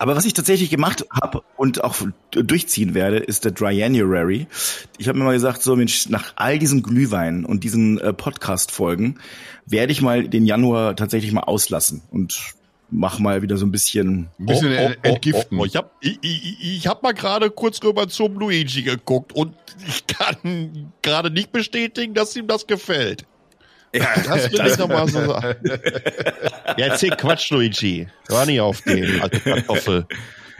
Aber 0.00 0.16
was 0.16 0.24
ich 0.24 0.32
tatsächlich 0.32 0.70
gemacht 0.70 1.04
habe 1.12 1.42
und 1.58 1.84
auch 1.84 1.94
durchziehen 2.30 2.94
werde, 2.94 3.18
ist 3.18 3.44
der 3.44 3.52
Dryjanuary. 3.52 4.46
Ich 4.96 5.08
habe 5.08 5.18
mir 5.18 5.26
mal 5.26 5.34
gesagt, 5.34 5.62
so 5.62 5.76
Mensch, 5.76 6.08
nach 6.08 6.32
all 6.36 6.58
diesen 6.58 6.82
Glühweinen 6.82 7.44
und 7.44 7.64
diesen 7.64 7.98
äh, 7.98 8.14
Podcast-Folgen 8.14 9.20
werde 9.66 9.92
ich 9.92 10.00
mal 10.00 10.26
den 10.26 10.46
Januar 10.46 10.96
tatsächlich 10.96 11.32
mal 11.32 11.42
auslassen 11.42 12.00
und 12.10 12.54
mach 12.90 13.18
mal 13.18 13.42
wieder 13.42 13.56
so 13.56 13.66
ein 13.66 13.72
bisschen. 13.72 14.28
Ein 14.38 14.46
bisschen 14.46 14.72
ent- 14.72 14.98
entgiften. 15.02 15.58
Oh, 15.58 15.64
Ich 15.64 15.76
habe 15.76 15.90
ich, 16.00 16.18
ich, 16.22 16.76
ich 16.78 16.86
hab 16.86 17.02
mal 17.02 17.12
gerade 17.14 17.50
kurz 17.50 17.82
rüber 17.82 18.08
zum 18.08 18.38
Luigi 18.38 18.82
geguckt 18.82 19.32
und 19.34 19.54
ich 19.86 20.06
kann 20.06 20.92
gerade 21.02 21.30
nicht 21.30 21.52
bestätigen, 21.52 22.14
dass 22.14 22.34
ihm 22.36 22.46
das 22.46 22.66
gefällt. 22.66 23.24
Ja, 23.94 24.06
Das 24.24 24.52
will 24.52 24.66
ich 24.66 24.78
nochmal 24.78 25.08
so 25.08 25.24
sagen. 25.26 25.58
Ja, 26.76 26.86
erzähl 26.86 27.10
Quatsch, 27.10 27.50
Luigi. 27.50 28.06
War 28.28 28.46
nicht 28.46 28.60
auf 28.60 28.82
den, 28.82 29.20
alte 29.22 29.40
Kartoffel. 29.40 30.06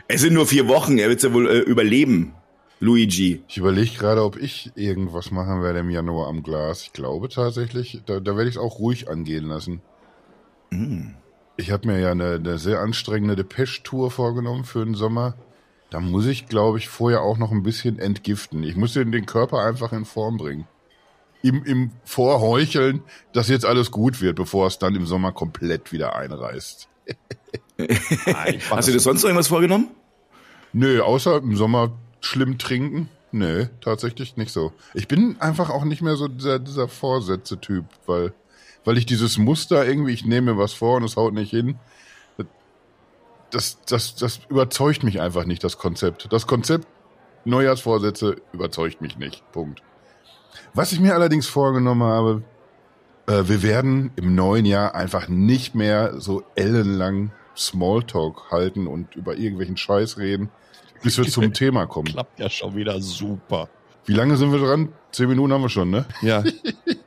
Es 0.08 0.22
sind 0.22 0.34
nur 0.34 0.46
vier 0.46 0.66
Wochen, 0.66 0.98
er 0.98 1.08
wird 1.08 1.22
ja 1.22 1.32
wohl 1.32 1.48
äh, 1.48 1.58
überleben, 1.58 2.34
Luigi. 2.80 3.42
Ich 3.46 3.58
überlege 3.58 3.96
gerade, 3.96 4.24
ob 4.24 4.36
ich 4.36 4.72
irgendwas 4.74 5.30
machen 5.30 5.62
werde 5.62 5.78
im 5.80 5.90
Januar 5.90 6.26
am 6.26 6.42
Glas. 6.42 6.82
Ich 6.82 6.92
glaube 6.92 7.28
tatsächlich, 7.28 8.00
da, 8.06 8.18
da 8.18 8.36
werde 8.36 8.50
ich 8.50 8.56
es 8.56 8.60
auch 8.60 8.80
ruhig 8.80 9.08
angehen 9.08 9.44
lassen. 9.46 9.80
Ich 11.56 11.70
habe 11.70 11.88
mir 11.88 11.98
ja 11.98 12.12
eine, 12.12 12.34
eine 12.34 12.58
sehr 12.58 12.80
anstrengende 12.80 13.36
Depeche-Tour 13.36 14.10
vorgenommen 14.10 14.64
für 14.64 14.84
den 14.84 14.94
Sommer. 14.94 15.34
Da 15.90 16.00
muss 16.00 16.26
ich, 16.26 16.46
glaube 16.46 16.78
ich, 16.78 16.88
vorher 16.88 17.22
auch 17.22 17.36
noch 17.36 17.50
ein 17.50 17.62
bisschen 17.62 17.98
entgiften. 17.98 18.62
Ich 18.62 18.76
muss 18.76 18.92
den, 18.92 19.12
den 19.12 19.26
Körper 19.26 19.64
einfach 19.64 19.92
in 19.92 20.04
Form 20.04 20.36
bringen. 20.36 20.66
Im, 21.42 21.64
Im 21.64 21.90
Vorheucheln, 22.04 23.02
dass 23.32 23.48
jetzt 23.48 23.64
alles 23.64 23.90
gut 23.90 24.20
wird, 24.20 24.36
bevor 24.36 24.66
es 24.66 24.78
dann 24.78 24.94
im 24.94 25.06
Sommer 25.06 25.32
komplett 25.32 25.90
wieder 25.90 26.14
einreißt. 26.14 26.88
Hast 28.70 28.88
du 28.88 28.92
dir 28.92 29.00
sonst 29.00 29.22
noch 29.22 29.28
irgendwas 29.28 29.48
vorgenommen? 29.48 29.90
Nö, 30.72 31.00
außer 31.00 31.38
im 31.38 31.56
Sommer 31.56 31.92
schlimm 32.20 32.58
trinken. 32.58 33.08
Nö, 33.32 33.66
tatsächlich 33.80 34.36
nicht 34.36 34.52
so. 34.52 34.72
Ich 34.94 35.08
bin 35.08 35.40
einfach 35.40 35.70
auch 35.70 35.84
nicht 35.84 36.02
mehr 36.02 36.16
so 36.16 36.28
dieser, 36.28 36.58
dieser 36.58 36.88
Vorsätze-Typ, 36.88 37.84
weil, 38.06 38.32
weil 38.84 38.98
ich 38.98 39.06
dieses 39.06 39.38
Muster 39.38 39.86
irgendwie, 39.86 40.12
ich 40.12 40.24
nehme 40.24 40.52
mir 40.52 40.58
was 40.58 40.72
vor 40.72 40.96
und 40.96 41.04
es 41.04 41.16
haut 41.16 41.34
nicht 41.34 41.50
hin. 41.50 41.78
Das, 43.50 43.80
das, 43.86 44.14
das 44.14 44.40
überzeugt 44.48 45.02
mich 45.02 45.20
einfach 45.20 45.44
nicht, 45.44 45.64
das 45.64 45.76
Konzept. 45.76 46.32
Das 46.32 46.46
Konzept 46.46 46.86
Neujahrsvorsätze 47.44 48.36
überzeugt 48.52 49.00
mich 49.00 49.18
nicht. 49.18 49.42
Punkt. 49.52 49.82
Was 50.74 50.92
ich 50.92 51.00
mir 51.00 51.14
allerdings 51.14 51.46
vorgenommen 51.46 52.02
habe, 52.02 52.42
äh, 53.26 53.48
wir 53.48 53.62
werden 53.62 54.12
im 54.16 54.34
neuen 54.34 54.66
Jahr 54.66 54.94
einfach 54.94 55.28
nicht 55.28 55.74
mehr 55.74 56.20
so 56.20 56.42
ellenlang 56.54 57.32
Smalltalk 57.56 58.50
halten 58.50 58.86
und 58.86 59.16
über 59.16 59.36
irgendwelchen 59.36 59.76
Scheiß 59.76 60.18
reden, 60.18 60.50
bis 61.02 61.18
wir 61.18 61.26
zum 61.26 61.52
Thema 61.54 61.86
kommen. 61.86 62.08
Klappt 62.08 62.38
ja 62.38 62.48
schon 62.48 62.76
wieder 62.76 63.00
super. 63.00 63.68
Wie 64.04 64.14
lange 64.14 64.36
sind 64.36 64.52
wir 64.52 64.60
dran? 64.60 64.92
Zehn 65.12 65.28
Minuten 65.28 65.52
haben 65.52 65.62
wir 65.62 65.68
schon, 65.68 65.90
ne? 65.90 66.04
Ja. 66.22 66.42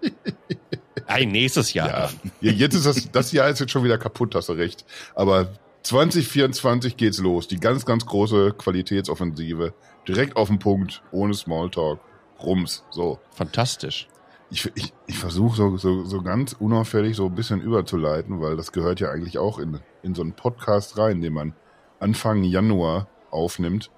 Ein 1.13 1.29
nächstes 1.29 1.73
Jahr. 1.73 2.11
Ja, 2.41 2.51
Jetzt 2.51 2.73
ist 2.73 2.85
das, 2.85 3.11
das 3.11 3.31
Jahr 3.31 3.47
ist 3.49 3.59
jetzt 3.59 3.71
schon 3.71 3.83
wieder 3.83 3.99
kaputt, 3.99 4.33
hast 4.33 4.49
du 4.49 4.53
recht. 4.53 4.83
Aber 5.13 5.49
2024 5.83 6.97
geht's 6.97 7.19
los. 7.19 7.47
Die 7.47 7.59
ganz, 7.59 7.85
ganz 7.85 8.05
große 8.05 8.53
Qualitätsoffensive. 8.57 9.73
Direkt 10.07 10.35
auf 10.35 10.47
den 10.47 10.57
Punkt, 10.59 11.03
ohne 11.11 11.33
Smalltalk. 11.33 11.99
Rums. 12.41 12.83
So. 12.89 13.19
Fantastisch. 13.31 14.07
Ich, 14.49 14.71
ich, 14.75 14.93
ich 15.07 15.17
versuche 15.17 15.55
so, 15.55 15.77
so, 15.77 16.03
so 16.03 16.21
ganz 16.21 16.53
unauffällig 16.53 17.15
so 17.15 17.27
ein 17.27 17.35
bisschen 17.35 17.61
überzuleiten, 17.61 18.41
weil 18.41 18.55
das 18.55 18.71
gehört 18.71 18.99
ja 18.99 19.09
eigentlich 19.09 19.37
auch 19.37 19.59
in, 19.59 19.79
in 20.01 20.15
so 20.15 20.21
einen 20.21 20.33
Podcast 20.33 20.97
rein, 20.97 21.21
den 21.21 21.33
man 21.33 21.53
Anfang 21.99 22.43
Januar 22.43 23.07
aufnimmt, 23.31 23.91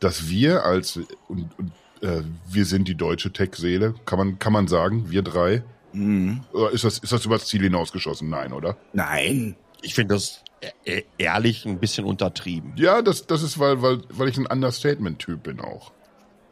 dass 0.00 0.28
wir 0.28 0.64
als, 0.64 0.98
und, 1.28 1.50
und 1.58 1.72
äh, 2.02 2.22
wir 2.48 2.64
sind 2.64 2.88
die 2.88 2.96
deutsche 2.96 3.32
Tech-Seele, 3.32 3.94
kann 4.06 4.18
man, 4.18 4.38
kann 4.38 4.52
man 4.52 4.68
sagen, 4.68 5.10
wir 5.10 5.22
drei. 5.22 5.62
Mhm. 5.92 6.44
Oder 6.52 6.70
ist 6.70 6.84
das, 6.84 6.98
ist 6.98 7.12
das 7.12 7.24
übers 7.24 7.46
Ziel 7.46 7.62
hinausgeschossen? 7.62 8.28
Nein, 8.28 8.52
oder? 8.52 8.76
Nein. 8.92 9.56
Ich 9.82 9.94
finde 9.94 10.14
das 10.14 10.42
e- 10.84 11.04
ehrlich 11.18 11.66
ein 11.66 11.78
bisschen 11.80 12.04
untertrieben. 12.04 12.72
Ja, 12.76 13.02
das, 13.02 13.26
das 13.26 13.42
ist, 13.42 13.58
weil, 13.58 13.80
weil, 13.82 14.00
weil 14.10 14.28
ich 14.28 14.36
ein 14.36 14.46
Understatement-Typ 14.46 15.42
bin 15.42 15.60
auch. 15.60 15.92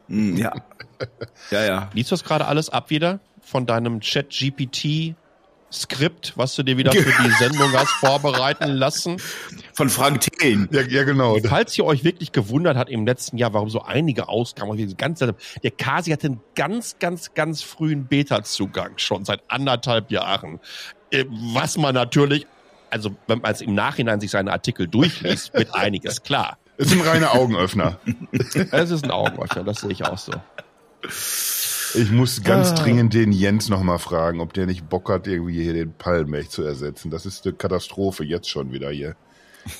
Mhm, 0.07 0.37
ja. 0.37 0.53
ja, 1.51 1.63
ja. 1.65 1.89
Liest 1.93 2.11
du 2.11 2.13
das 2.13 2.23
gerade 2.23 2.45
alles 2.47 2.69
ab 2.69 2.89
wieder 2.89 3.19
von 3.41 3.65
deinem 3.65 4.01
Chat-GPT? 4.01 5.15
Skript, 5.71 6.33
was 6.35 6.55
du 6.55 6.63
dir 6.63 6.77
wieder 6.77 6.91
für 6.91 7.23
die 7.23 7.31
Sendung 7.39 7.71
hast 7.73 7.91
vorbereiten 7.91 8.69
lassen. 8.69 9.17
Von 9.73 9.89
Frank 9.89 10.21
Thelen. 10.21 10.67
Ja, 10.71 10.81
ja 10.81 11.03
genau. 11.03 11.37
Falls 11.47 11.77
ihr 11.77 11.85
euch 11.85 12.03
wirklich 12.03 12.31
gewundert 12.31 12.77
hat 12.77 12.89
im 12.89 13.05
letzten 13.05 13.37
Jahr, 13.37 13.53
warum 13.53 13.69
so 13.69 13.81
einige 13.81 14.27
Ausgaben, 14.27 14.97
ganz, 14.97 15.19
der 15.19 15.71
Kasi 15.77 16.11
hatte 16.11 16.27
einen 16.27 16.41
ganz, 16.55 16.97
ganz, 16.99 17.33
ganz 17.33 17.61
frühen 17.61 18.05
Beta-Zugang 18.05 18.97
schon 18.97 19.25
seit 19.25 19.41
anderthalb 19.47 20.11
Jahren. 20.11 20.59
Äh, 21.11 21.25
Was 21.29 21.77
man 21.77 21.93
natürlich, 21.93 22.47
also 22.89 23.15
wenn 23.27 23.39
man 23.39 23.51
es 23.51 23.61
im 23.61 23.75
Nachhinein 23.75 24.19
sich 24.19 24.31
seine 24.31 24.51
Artikel 24.51 24.87
durchliest, 24.87 25.53
wird 25.53 25.73
einiges 25.75 26.23
klar. 26.23 26.57
Es 26.77 26.89
sind 26.89 27.05
reine 27.05 27.31
Augenöffner. 27.31 27.99
Es 28.71 28.89
ist 28.89 29.03
ein 29.03 29.11
Augenöffner, 29.11 29.63
das 29.63 29.81
sehe 29.81 29.91
ich 29.91 30.05
auch 30.05 30.17
so. 30.17 30.31
Ich 31.95 32.11
muss 32.11 32.43
ganz 32.43 32.69
Ah. 32.71 32.75
dringend 32.75 33.13
den 33.13 33.31
Jens 33.31 33.69
nochmal 33.69 33.99
fragen, 33.99 34.41
ob 34.41 34.53
der 34.53 34.65
nicht 34.65 34.87
Bock 34.89 35.09
hat, 35.09 35.27
irgendwie 35.27 35.61
hier 35.63 35.73
den 35.73 35.93
Palmech 35.93 36.49
zu 36.49 36.63
ersetzen. 36.63 37.09
Das 37.09 37.25
ist 37.25 37.45
eine 37.45 37.55
Katastrophe 37.55 38.23
jetzt 38.23 38.49
schon 38.49 38.71
wieder 38.71 38.89
hier. 38.91 39.15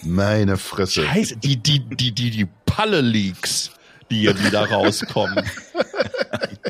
Meine 0.03 0.57
Fresse. 0.57 1.03
Scheiße, 1.03 1.37
die, 1.37 1.57
die, 1.57 1.79
die, 1.79 2.11
die, 2.11 2.29
die 2.31 2.47
Palle-Leaks, 2.65 3.71
die 4.09 4.21
hier 4.21 4.37
wieder 4.43 4.69
rauskommen. 4.69 5.43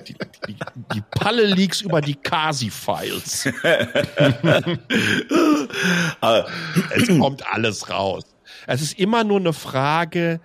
Die, 0.05 0.13
die, 0.13 0.15
die, 0.47 0.55
die 0.93 1.01
Palle-Leaks 1.11 1.81
über 1.81 2.01
die 2.01 2.15
Kasi-Files. 2.15 3.45
es 6.91 7.07
kommt 7.07 7.45
alles 7.51 7.89
raus. 7.89 8.23
Es 8.67 8.81
ist 8.81 8.99
immer 8.99 9.23
nur 9.23 9.39
eine 9.39 9.53
Frage 9.53 10.39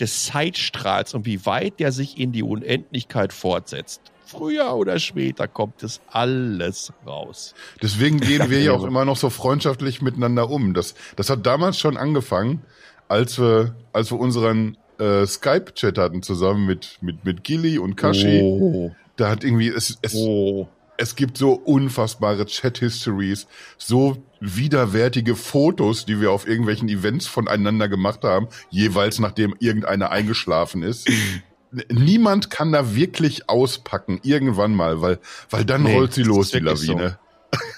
des 0.00 0.26
Zeitstrahls 0.26 1.14
und 1.14 1.26
wie 1.26 1.44
weit 1.46 1.80
der 1.80 1.92
sich 1.92 2.18
in 2.18 2.32
die 2.32 2.42
Unendlichkeit 2.42 3.32
fortsetzt. 3.32 4.00
Früher 4.26 4.74
oder 4.74 4.98
später 4.98 5.46
kommt 5.46 5.84
es 5.84 6.00
alles 6.10 6.92
raus. 7.06 7.54
Deswegen 7.80 8.18
gehen 8.18 8.50
wir 8.50 8.60
ja 8.60 8.72
auch 8.72 8.84
immer 8.84 9.04
noch 9.04 9.16
so 9.16 9.30
freundschaftlich 9.30 10.02
miteinander 10.02 10.50
um. 10.50 10.74
Das, 10.74 10.94
das 11.14 11.30
hat 11.30 11.46
damals 11.46 11.78
schon 11.78 11.96
angefangen, 11.96 12.62
als 13.08 13.38
wir, 13.38 13.76
als 13.92 14.10
wir 14.10 14.18
unseren 14.18 14.76
äh, 14.98 15.24
Skype-Chat 15.26 15.96
hatten 15.96 16.22
zusammen 16.22 16.66
mit, 16.66 16.98
mit, 17.00 17.24
mit 17.24 17.44
Gilly 17.44 17.78
und 17.78 17.96
Kashi. 17.96 18.40
Oh. 18.42 18.92
Da 19.16 19.30
hat 19.30 19.44
irgendwie, 19.44 19.68
es, 19.68 19.96
es, 20.02 20.14
Oh. 20.16 20.66
es 20.96 21.14
gibt 21.14 21.38
so 21.38 21.52
unfassbare 21.52 22.46
Chat-Histories, 22.46 23.46
so 23.78 24.16
widerwärtige 24.40 25.36
Fotos, 25.36 26.04
die 26.04 26.20
wir 26.20 26.32
auf 26.32 26.48
irgendwelchen 26.48 26.88
Events 26.88 27.26
voneinander 27.26 27.88
gemacht 27.88 28.24
haben, 28.24 28.48
jeweils 28.70 29.18
nachdem 29.20 29.54
irgendeiner 29.60 30.10
eingeschlafen 30.10 30.82
ist. 30.82 31.08
Niemand 31.90 32.50
kann 32.50 32.72
da 32.72 32.94
wirklich 32.94 33.48
auspacken, 33.48 34.20
irgendwann 34.22 34.74
mal, 34.74 35.00
weil, 35.02 35.18
weil 35.50 35.64
dann 35.64 35.82
Nee, 35.82 35.94
rollt 35.94 36.14
sie 36.14 36.22
los, 36.22 36.50
die 36.50 36.60
Lawine. 36.60 37.18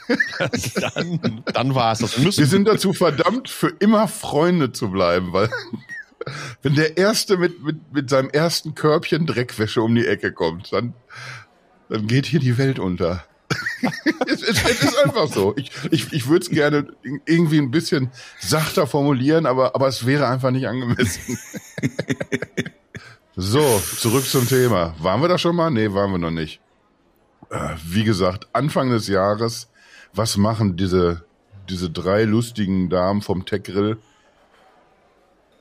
dann, 0.94 1.42
dann 1.52 1.74
war 1.74 1.92
es 1.92 1.98
das. 1.98 2.16
Wir 2.16 2.24
müssen 2.24 2.38
Wir 2.40 2.46
sind 2.46 2.66
dazu 2.66 2.92
verdammt, 2.92 3.48
für 3.48 3.68
immer 3.68 4.08
Freunde 4.08 4.72
zu 4.72 4.90
bleiben, 4.90 5.32
weil 5.32 5.50
wenn 6.62 6.74
der 6.74 6.96
Erste 6.96 7.36
mit, 7.36 7.62
mit, 7.62 7.92
mit 7.92 8.10
seinem 8.10 8.30
ersten 8.30 8.74
Körbchen 8.74 9.26
Dreckwäsche 9.26 9.82
um 9.82 9.94
die 9.94 10.06
Ecke 10.06 10.32
kommt, 10.32 10.72
dann, 10.72 10.94
dann 11.88 12.06
geht 12.06 12.26
hier 12.26 12.40
die 12.40 12.58
Welt 12.58 12.78
unter. 12.78 13.24
es, 14.26 14.42
es, 14.42 14.62
es 14.62 14.82
ist 14.82 15.04
einfach 15.04 15.28
so. 15.28 15.54
Ich, 15.56 15.70
ich, 15.90 16.12
ich 16.12 16.28
würde 16.28 16.44
es 16.44 16.50
gerne 16.50 16.88
irgendwie 17.24 17.58
ein 17.58 17.70
bisschen 17.70 18.10
sachter 18.38 18.86
formulieren, 18.86 19.46
aber, 19.46 19.74
aber 19.74 19.88
es 19.88 20.04
wäre 20.06 20.28
einfach 20.28 20.50
nicht 20.50 20.68
angemessen. 20.68 21.38
So, 23.40 23.78
zurück 23.78 24.24
zum 24.24 24.48
Thema. 24.48 24.96
Waren 24.98 25.22
wir 25.22 25.28
da 25.28 25.38
schon 25.38 25.54
mal? 25.54 25.70
Nee, 25.70 25.92
waren 25.92 26.10
wir 26.10 26.18
noch 26.18 26.32
nicht. 26.32 26.60
Äh, 27.50 27.76
Wie 27.84 28.02
gesagt, 28.02 28.48
Anfang 28.52 28.90
des 28.90 29.06
Jahres, 29.06 29.68
was 30.12 30.36
machen 30.36 30.76
diese, 30.76 31.24
diese 31.68 31.88
drei 31.88 32.24
lustigen 32.24 32.90
Damen 32.90 33.22
vom 33.22 33.46
Tech 33.46 33.62
Grill? 33.62 33.98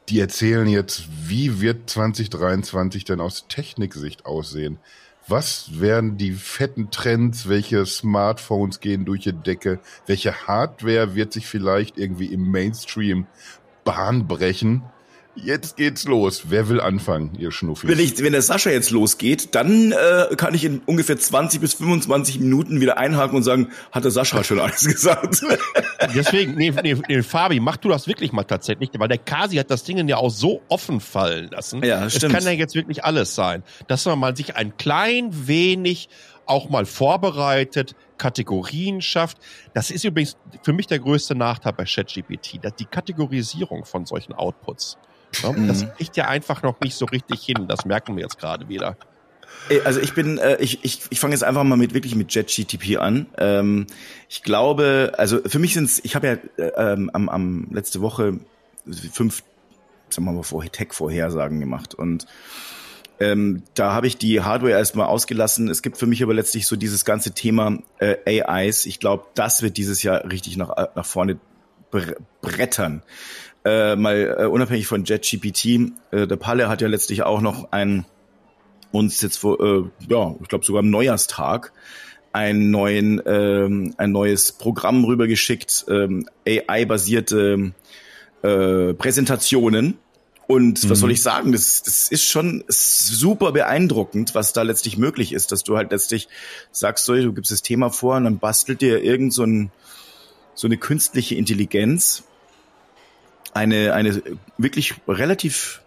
Die 0.09 0.19
erzählen 0.19 0.67
jetzt, 0.67 1.03
wie 1.27 1.61
wird 1.61 1.87
2023 1.87 3.05
denn 3.05 3.21
aus 3.21 3.45
Techniksicht 3.47 4.25
aussehen? 4.25 4.79
Was 5.27 5.79
werden 5.79 6.17
die 6.17 6.31
fetten 6.31 6.89
Trends? 6.89 7.47
Welche 7.47 7.85
Smartphones 7.85 8.79
gehen 8.79 9.05
durch 9.05 9.21
die 9.21 9.33
Decke? 9.33 9.81
Welche 10.07 10.47
Hardware 10.47 11.13
wird 11.13 11.31
sich 11.31 11.45
vielleicht 11.45 11.99
irgendwie 11.99 12.33
im 12.33 12.49
Mainstream 12.49 13.27
Bahn 13.83 14.25
brechen? 14.25 14.81
Jetzt 15.43 15.77
geht's 15.77 16.05
los. 16.05 16.43
Wer 16.47 16.67
will 16.67 16.81
anfangen, 16.81 17.35
ihr 17.37 17.51
Schnuffis? 17.51 17.89
Wenn, 17.89 17.99
ich, 17.99 18.21
wenn 18.21 18.31
der 18.31 18.41
Sascha 18.41 18.69
jetzt 18.69 18.91
losgeht, 18.91 19.55
dann 19.55 19.91
äh, 19.91 20.35
kann 20.35 20.53
ich 20.53 20.63
in 20.63 20.81
ungefähr 20.85 21.17
20 21.17 21.61
bis 21.61 21.75
25 21.75 22.39
Minuten 22.39 22.81
wieder 22.81 22.97
einhaken 22.97 23.37
und 23.37 23.43
sagen, 23.43 23.69
hat 23.91 24.03
der 24.03 24.11
Sascha 24.11 24.43
schon 24.43 24.59
alles 24.59 24.85
gesagt. 24.85 25.41
Deswegen, 26.15 26.55
nee, 26.55 26.71
nee, 26.83 26.95
nee, 27.07 27.23
Fabi, 27.23 27.59
mach 27.59 27.77
du 27.77 27.89
das 27.89 28.07
wirklich 28.07 28.31
mal 28.31 28.43
tatsächlich, 28.43 28.89
weil 28.97 29.07
der 29.07 29.19
Kasi 29.19 29.57
hat 29.57 29.69
das 29.69 29.83
Ding 29.83 30.07
ja 30.07 30.17
auch 30.17 30.31
so 30.31 30.61
offen 30.69 30.99
fallen 30.99 31.49
lassen. 31.49 31.83
Ja, 31.83 32.05
es 32.05 32.15
stimmt. 32.15 32.33
kann 32.33 32.43
ja 32.43 32.51
jetzt 32.51 32.75
wirklich 32.75 33.03
alles 33.03 33.35
sein, 33.35 33.63
dass 33.87 34.05
man 34.05 34.19
mal 34.19 34.35
sich 34.35 34.55
ein 34.55 34.75
klein 34.77 35.29
wenig 35.47 36.09
auch 36.45 36.69
mal 36.69 36.85
vorbereitet, 36.85 37.95
Kategorien 38.17 39.01
schafft. 39.01 39.37
Das 39.73 39.91
ist 39.91 40.03
übrigens 40.03 40.37
für 40.63 40.73
mich 40.73 40.87
der 40.87 40.99
größte 40.99 41.35
Nachteil 41.35 41.73
bei 41.73 41.83
ChatGPT, 41.83 42.63
dass 42.63 42.75
die 42.75 42.85
Kategorisierung 42.85 43.85
von 43.85 44.05
solchen 44.05 44.33
Outputs. 44.33 44.97
Ja, 45.41 45.53
Das 45.67 45.83
Mhm. 45.83 45.91
kriegt 45.97 46.17
ja 46.17 46.27
einfach 46.27 46.63
noch 46.63 46.79
nicht 46.81 46.95
so 46.95 47.05
richtig 47.05 47.43
hin. 47.43 47.67
Das 47.67 47.85
merken 47.85 48.15
wir 48.15 48.23
jetzt 48.23 48.39
gerade 48.39 48.67
wieder. 48.69 48.97
Also 49.85 49.99
ich 49.99 50.13
bin, 50.13 50.37
äh, 50.37 50.57
ich, 50.61 50.83
ich, 50.85 51.01
ich 51.09 51.19
fange 51.19 51.33
jetzt 51.33 51.43
einfach 51.43 51.63
mal 51.63 51.75
mit 51.75 51.93
wirklich 51.93 52.15
mit 52.15 52.33
JetGTP 52.33 52.97
an. 52.97 53.27
Ähm, 53.37 53.87
ich 54.29 54.43
glaube, 54.43 55.13
also 55.17 55.39
für 55.45 55.59
mich 55.59 55.73
sind's, 55.73 55.99
ich 56.03 56.15
habe 56.15 56.27
ja 56.57 56.63
äh, 56.63 56.93
ähm, 56.93 57.09
am, 57.13 57.27
am 57.27 57.67
letzte 57.71 58.01
Woche 58.01 58.39
fünf, 59.11 59.43
sagen 60.09 60.25
wir 60.25 60.31
mal, 60.31 60.43
vor 60.43 60.63
Tech-Vorhersagen 60.63 61.59
gemacht 61.59 61.93
und 61.95 62.25
ähm, 63.19 63.63
da 63.73 63.93
habe 63.93 64.05
ich 64.07 64.17
die 64.17 64.41
Hardware 64.41 64.73
erstmal 64.73 65.07
ausgelassen. 65.07 65.69
Es 65.69 65.81
gibt 65.81 65.97
für 65.97 66.05
mich 66.05 66.21
aber 66.23 66.33
letztlich 66.35 66.67
so 66.67 66.75
dieses 66.75 67.03
ganze 67.03 67.31
Thema 67.31 67.79
äh, 67.99 68.43
AIs. 68.43 68.85
Ich 68.85 68.99
glaube, 68.99 69.25
das 69.33 69.63
wird 69.63 69.75
dieses 69.77 70.03
Jahr 70.03 70.23
richtig 70.29 70.55
nach, 70.55 70.69
nach 70.95 71.05
vorne 71.05 71.39
bre 71.89 72.15
brettern. 72.41 73.01
Äh, 73.67 73.97
mal 73.97 74.37
äh, 74.39 74.45
unabhängig 74.45 74.87
von 74.87 75.03
JetGPT, 75.03 75.91
äh, 76.11 76.25
der 76.25 76.37
Palle 76.37 76.69
hat 76.69 76.81
ja 76.81 76.87
letztlich 76.87 77.23
auch 77.23 77.41
noch 77.41 77.73
ein 77.73 78.05
uns 78.93 79.21
jetzt 79.21 79.39
vor, 79.39 79.59
äh, 79.59 79.83
ja, 80.07 80.35
ich 80.41 80.47
glaube 80.47 80.63
sogar 80.63 80.79
am 80.79 80.89
Neujahrstag 80.89 81.73
einen 82.31 82.71
neuen, 82.71 83.21
ähm, 83.25 83.93
ein 83.97 84.13
neues 84.13 84.53
Programm 84.53 85.03
rübergeschickt, 85.03 85.83
ähm, 85.89 86.29
AI-basierte 86.47 87.73
äh, 88.41 88.93
Präsentationen. 88.93 89.97
Und 90.47 90.89
was 90.89 90.99
soll 90.99 91.11
ich 91.11 91.21
sagen? 91.21 91.51
Das, 91.51 91.83
das 91.83 92.07
ist 92.07 92.23
schon 92.23 92.63
super 92.69 93.51
beeindruckend, 93.51 94.33
was 94.33 94.53
da 94.53 94.61
letztlich 94.61 94.97
möglich 94.97 95.33
ist, 95.33 95.51
dass 95.51 95.65
du 95.65 95.75
halt 95.75 95.91
letztlich 95.91 96.29
sagst, 96.71 97.03
so, 97.03 97.15
du 97.15 97.33
gibst 97.33 97.51
das 97.51 97.63
Thema 97.63 97.89
vor 97.89 98.15
und 98.15 98.23
dann 98.23 98.39
bastelt 98.39 98.79
dir 98.79 99.03
irgend 99.03 99.33
so, 99.33 99.43
ein, 99.43 99.71
so 100.53 100.69
eine 100.69 100.77
künstliche 100.77 101.35
Intelligenz 101.35 102.23
eine, 103.53 103.93
eine 103.93 104.21
wirklich 104.57 104.95
relativ 105.07 105.81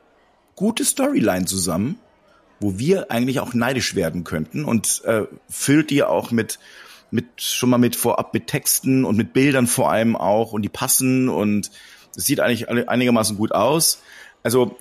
gute 0.57 0.85
Storyline 0.85 1.47
zusammen, 1.47 1.99
wo 2.61 2.79
wir 2.79 3.11
eigentlich 3.11 3.41
auch 3.41 3.55
neidisch 3.55 3.95
werden 3.95 4.25
könnten 4.25 4.65
und 4.65 5.03
äh, 5.05 5.25
füllt 5.49 5.91
die 5.91 6.03
auch 6.03 6.31
mit 6.31 6.59
mit 7.13 7.27
schon 7.39 7.71
mal 7.71 7.79
mit 7.79 7.97
vorab 7.97 8.35
mit 8.35 8.47
Texten 8.47 9.05
und 9.05 9.17
mit 9.17 9.33
Bildern 9.33 9.67
vor 9.67 9.91
allem 9.91 10.15
auch 10.15 10.53
und 10.53 10.63
die 10.63 10.69
passen 10.69 11.29
und 11.29 11.71
es 12.17 12.25
sieht 12.25 12.41
eigentlich 12.41 12.69
einigermaßen 12.69 13.37
gut 13.37 13.53
aus. 13.53 14.03
Also 14.43 14.79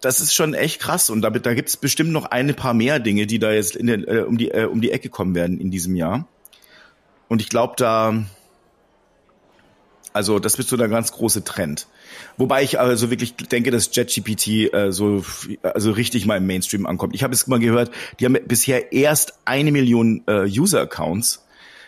das 0.00 0.20
ist 0.20 0.34
schon 0.34 0.54
echt 0.54 0.80
krass 0.80 1.10
und 1.10 1.22
damit 1.22 1.46
da 1.46 1.54
gibt's 1.54 1.76
bestimmt 1.76 2.12
noch 2.12 2.26
eine 2.26 2.54
paar 2.54 2.74
mehr 2.74 2.98
Dinge, 2.98 3.26
die 3.26 3.38
da 3.38 3.52
jetzt 3.52 3.76
in 3.76 3.86
den, 3.86 4.04
äh, 4.06 4.20
um 4.20 4.38
die 4.38 4.50
äh, 4.50 4.64
um 4.64 4.80
die 4.80 4.90
Ecke 4.90 5.08
kommen 5.10 5.34
werden 5.34 5.60
in 5.60 5.70
diesem 5.70 5.96
Jahr. 5.96 6.26
Und 7.28 7.40
ich 7.40 7.48
glaube 7.48 7.74
da 7.76 8.24
Also 10.12 10.38
das 10.38 10.58
wird 10.58 10.68
so 10.68 10.76
der 10.76 10.88
ganz 10.88 11.12
große 11.12 11.44
Trend. 11.44 11.86
Wobei 12.36 12.62
ich 12.62 12.78
also 12.78 13.10
wirklich 13.10 13.34
denke, 13.34 13.70
dass 13.70 13.94
JetGPT 13.94 14.72
äh, 14.72 14.92
so 14.92 15.24
also 15.62 15.92
richtig 15.92 16.26
mal 16.26 16.36
im 16.36 16.46
Mainstream 16.46 16.86
ankommt. 16.86 17.14
Ich 17.14 17.22
habe 17.22 17.34
es 17.34 17.46
mal 17.46 17.58
gehört, 17.58 17.90
die 18.20 18.26
haben 18.26 18.36
bisher 18.46 18.92
erst 18.92 19.34
eine 19.44 19.72
Million 19.72 20.22
äh, 20.26 20.44
User-Accounts. 20.44 21.44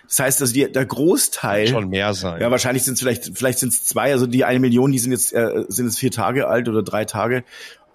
Das 0.09 0.19
heißt, 0.19 0.41
also 0.43 0.53
die, 0.53 0.71
der 0.71 0.85
Großteil 0.85 1.67
schon 1.67 1.89
mehr 1.89 2.13
sein. 2.15 2.41
Ja, 2.41 2.51
wahrscheinlich 2.51 2.85
sind 2.85 2.95
es 2.95 3.01
vielleicht 3.01 3.37
vielleicht 3.37 3.59
sind 3.59 3.73
es 3.73 3.85
zwei. 3.85 4.13
Also 4.13 4.27
die 4.27 4.45
eine 4.45 4.61
Million, 4.61 4.93
die 4.93 4.99
sind 4.99 5.13
jetzt 5.13 5.33
äh, 5.33 5.65
sind 5.69 5.87
jetzt 5.87 5.99
vier 5.99 6.11
Tage 6.11 6.47
alt 6.47 6.69
oder 6.69 6.83
drei 6.83 7.05
Tage. 7.05 7.45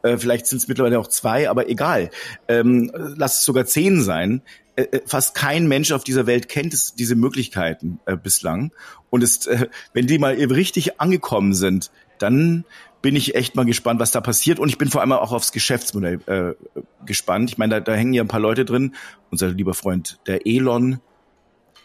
Äh, 0.01 0.17
vielleicht 0.17 0.47
sind 0.47 0.59
es 0.59 0.67
mittlerweile 0.67 0.99
auch 0.99 1.07
zwei, 1.07 1.49
aber 1.49 1.69
egal. 1.69 2.09
Ähm, 2.47 2.91
lass 2.93 3.37
es 3.37 3.45
sogar 3.45 3.65
zehn 3.65 4.01
sein. 4.01 4.41
Äh, 4.79 4.83
äh, 4.83 5.01
fast 5.05 5.35
kein 5.35 5.67
Mensch 5.67 5.91
auf 5.91 6.03
dieser 6.03 6.25
Welt 6.25 6.47
kennt 6.47 6.73
es, 6.73 6.95
diese 6.95 7.15
Möglichkeiten 7.15 7.99
äh, 8.05 8.15
bislang. 8.15 8.71
Und 9.09 9.23
es, 9.23 9.45
äh, 9.47 9.67
wenn 9.93 10.07
die 10.07 10.17
mal 10.19 10.35
richtig 10.35 11.01
angekommen 11.01 11.53
sind, 11.53 11.91
dann 12.17 12.63
bin 13.01 13.15
ich 13.15 13.35
echt 13.35 13.55
mal 13.55 13.65
gespannt, 13.65 13.99
was 13.99 14.11
da 14.11 14.21
passiert. 14.21 14.59
Und 14.59 14.69
ich 14.69 14.77
bin 14.77 14.89
vor 14.89 15.01
allem 15.01 15.11
auch 15.11 15.31
aufs 15.31 15.51
Geschäftsmodell 15.51 16.19
äh, 16.27 16.81
gespannt. 17.05 17.49
Ich 17.49 17.57
meine, 17.57 17.75
da, 17.75 17.79
da 17.81 17.93
hängen 17.93 18.13
ja 18.13 18.23
ein 18.23 18.27
paar 18.27 18.39
Leute 18.39 18.65
drin. 18.65 18.95
Unser 19.31 19.49
lieber 19.49 19.73
Freund, 19.73 20.19
der 20.27 20.45
Elon, 20.45 20.99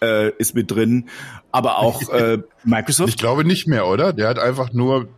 äh, 0.01 0.31
ist 0.39 0.55
mit 0.55 0.71
drin, 0.71 1.09
aber 1.51 1.79
auch 1.79 2.09
äh, 2.11 2.39
Microsoft. 2.65 3.11
Ich 3.11 3.17
glaube 3.17 3.45
nicht 3.45 3.67
mehr, 3.67 3.87
oder? 3.87 4.13
Der 4.13 4.29
hat 4.29 4.39
einfach 4.39 4.73
nur 4.73 5.09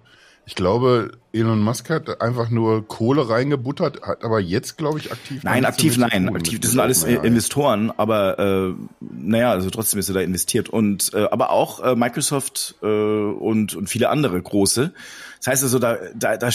ich 0.49 0.55
glaube, 0.55 1.11
Elon 1.33 1.61
Musk 1.61 1.91
hat 1.91 2.21
einfach 2.21 2.51
nur 2.51 2.87
Kohle 2.87 3.29
reingebuttert, 3.29 4.03
hat 4.03 4.23
aber 4.23 4.39
jetzt, 4.39 4.79
glaube 4.79 5.01
ich, 5.01 5.11
aktiv. 5.11 5.43
Nein, 5.43 5.65
aktiv 5.65 5.99
nein. 5.99 6.29
Aktiv, 6.29 6.61
das 6.61 6.71
sind 6.71 6.79
alles 6.79 7.03
ja, 7.03 7.21
Investoren, 7.21 7.91
aber 7.91 8.39
äh, 8.39 8.75
naja, 9.01 9.51
also 9.51 9.69
trotzdem 9.71 9.99
ist 9.99 10.09
er 10.09 10.15
da 10.15 10.21
investiert. 10.21 10.69
Und 10.69 11.13
äh, 11.15 11.25
aber 11.25 11.51
auch 11.51 11.81
äh, 11.81 11.97
Microsoft 11.97 12.77
äh, 12.81 12.87
und, 12.87 13.75
und 13.75 13.89
viele 13.89 14.09
andere 14.09 14.41
große. 14.41 14.93
Das 15.39 15.47
heißt 15.49 15.65
also, 15.65 15.81
da, 15.81 15.99
da, 16.15 16.37
da, 16.37 16.49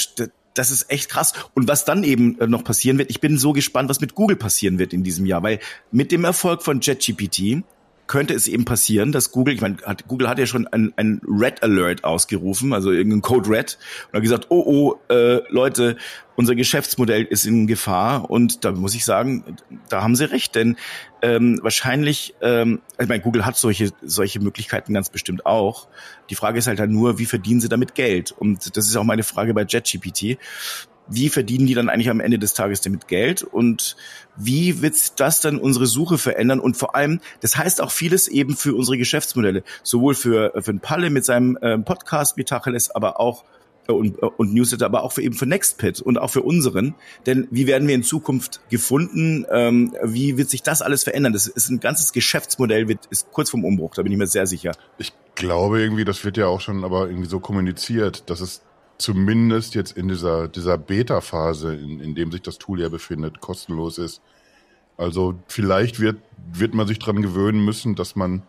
das 0.54 0.72
ist 0.72 0.90
echt 0.90 1.10
krass. 1.10 1.34
Und 1.54 1.68
was 1.68 1.84
dann 1.84 2.06
eben 2.06 2.40
äh, 2.40 2.48
noch 2.48 2.64
passieren 2.64 2.98
wird, 2.98 3.10
ich 3.10 3.20
bin 3.20 3.38
so 3.38 3.52
gespannt, 3.52 3.90
was 3.90 4.00
mit 4.00 4.16
Google 4.16 4.38
passieren 4.38 4.80
wird 4.80 4.94
in 4.94 5.04
diesem 5.04 5.26
Jahr, 5.26 5.44
weil 5.44 5.60
mit 5.92 6.14
dem 6.14 6.24
Erfolg 6.24 6.64
von 6.64 6.80
JetGPT 6.80 7.64
könnte 8.12 8.34
es 8.34 8.50
eben 8.50 8.66
passieren, 8.66 9.14
dass 9.14 9.32
Google, 9.32 9.54
ich 9.54 9.62
meine, 9.62 9.78
hat, 9.86 10.06
Google 10.06 10.28
hat 10.28 10.38
ja 10.38 10.46
schon 10.46 10.68
ein, 10.68 10.92
ein 10.98 11.22
Red 11.26 11.64
Alert 11.64 12.04
ausgerufen, 12.04 12.74
also 12.74 12.92
irgendein 12.92 13.22
Code 13.22 13.50
Red, 13.50 13.78
und 14.08 14.18
hat 14.18 14.22
gesagt, 14.22 14.48
oh, 14.50 14.64
oh, 14.66 15.14
äh, 15.14 15.40
Leute, 15.48 15.96
unser 16.36 16.56
Geschäftsmodell 16.56 17.24
ist 17.24 17.46
in 17.46 17.68
Gefahr. 17.68 18.30
Und 18.30 18.66
da 18.66 18.74
muss 18.74 18.96
ich 18.96 19.06
sagen, 19.06 19.56
da 19.88 20.04
haben 20.04 20.18
sie 20.18 20.30
recht, 20.30 20.56
denn 20.56 20.76
ähm, 21.22 21.60
wahrscheinlich, 21.62 22.36
ähm, 22.42 22.82
ich 23.00 23.08
meine, 23.08 23.22
Google 23.22 23.46
hat 23.46 23.56
solche, 23.56 23.92
solche 24.02 24.42
Möglichkeiten 24.42 24.94
ganz 24.94 25.10
bestimmt 25.10 25.46
auch. 25.46 25.88
Die 26.30 26.36
Frage 26.36 26.60
ist 26.60 26.68
halt 26.68 26.80
dann 26.80 26.92
nur, 26.92 27.18
wie 27.18 27.26
verdienen 27.26 27.62
sie 27.62 27.70
damit 27.70 27.96
Geld? 27.96 28.34
Und 28.34 28.76
das 28.76 28.88
ist 28.90 28.98
auch 28.98 29.06
meine 29.06 29.24
Frage 29.24 29.54
bei 29.54 29.64
JetGPT 29.64 30.38
wie 31.12 31.30
verdienen 31.30 31.68
die 31.68 31.74
dann 31.74 31.90
eigentlich 31.90 32.10
am 32.10 32.20
Ende 32.20 32.40
des 32.40 32.54
Tages 32.54 32.82
damit 32.82 33.08
Geld 33.08 33.44
und 33.44 33.96
wie 34.38 34.82
wird 34.82 35.20
das 35.20 35.42
dann 35.42 35.58
unsere 35.58 35.86
Suche 35.86 36.18
verändern 36.18 36.60
und 36.60 36.78
vor 36.78 36.96
allem, 36.96 37.20
das 37.42 37.58
heißt 37.58 37.82
auch 37.82 37.92
vieles 37.92 38.28
eben 38.28 38.56
für 38.56 38.76
unsere 38.76 38.98
Geschäftsmodelle, 38.98 39.64
sowohl 39.84 40.16
für, 40.16 40.54
für 40.56 40.74
den 40.74 40.80
Palle 40.80 41.10
mit 41.10 41.26
seinem 41.26 41.58
äh, 41.62 41.78
Podcast 41.78 42.38
wie 42.38 42.44
Tacheles, 42.44 42.92
aber 42.92 43.20
auch 43.20 43.44
äh, 43.88 43.92
und, 43.92 44.22
äh, 44.22 44.26
und 44.26 44.54
Newsletter, 44.54 44.86
aber 44.86 45.04
auch 45.04 45.12
für 45.12 45.22
eben 45.22 45.36
für 45.36 45.46
Nextpit 45.46 46.02
und 46.02 46.18
auch 46.18 46.30
für 46.30 46.42
unseren. 46.42 46.96
Denn 47.26 47.48
wie 47.52 47.68
werden 47.68 47.88
wir 47.88 47.96
in 47.96 48.04
Zukunft 48.04 48.62
gefunden? 48.70 49.46
Ähm, 49.52 49.94
wie 50.04 50.38
wird 50.38 50.50
sich 50.50 50.64
das 50.64 50.82
alles 50.82 51.04
verändern? 51.04 51.34
Das 51.34 51.48
ist 51.48 51.70
ein 51.70 51.80
ganzes 51.80 52.14
Geschäftsmodell, 52.14 52.88
wird, 52.88 53.06
ist 53.08 53.32
kurz 53.32 53.50
vorm 53.50 53.66
Umbruch, 53.66 53.96
da 53.96 54.04
bin 54.04 54.12
ich 54.12 54.18
mir 54.18 54.28
sehr 54.28 54.48
sicher. 54.48 54.74
Ich 54.98 55.14
glaube 55.36 55.82
irgendwie, 55.82 56.06
das 56.06 56.24
wird 56.24 56.38
ja 56.38 56.48
auch 56.48 56.62
schon 56.62 56.84
aber 56.84 57.08
irgendwie 57.08 57.30
so 57.30 57.40
kommuniziert, 57.40 58.30
dass 58.30 58.40
es 58.40 58.62
zumindest 59.02 59.76
jetzt 59.76 59.98
in 59.98 60.08
dieser, 60.08 60.48
dieser 60.48 60.78
Beta-Phase, 60.78 61.76
in, 61.76 62.00
in 62.00 62.16
dem 62.16 62.32
sich 62.32 62.42
das 62.42 62.58
Tool 62.58 62.80
ja 62.80 62.90
befindet, 62.90 63.42
kostenlos 63.42 63.98
ist. 63.98 64.22
Also 64.98 65.36
vielleicht 65.48 66.00
wird, 66.00 66.22
wird 66.54 66.74
man 66.74 66.88
sich 66.88 67.00
dran 67.00 67.22
gewöhnen 67.22 67.64
müssen, 67.66 67.96
dass 67.96 68.16
man, 68.16 68.44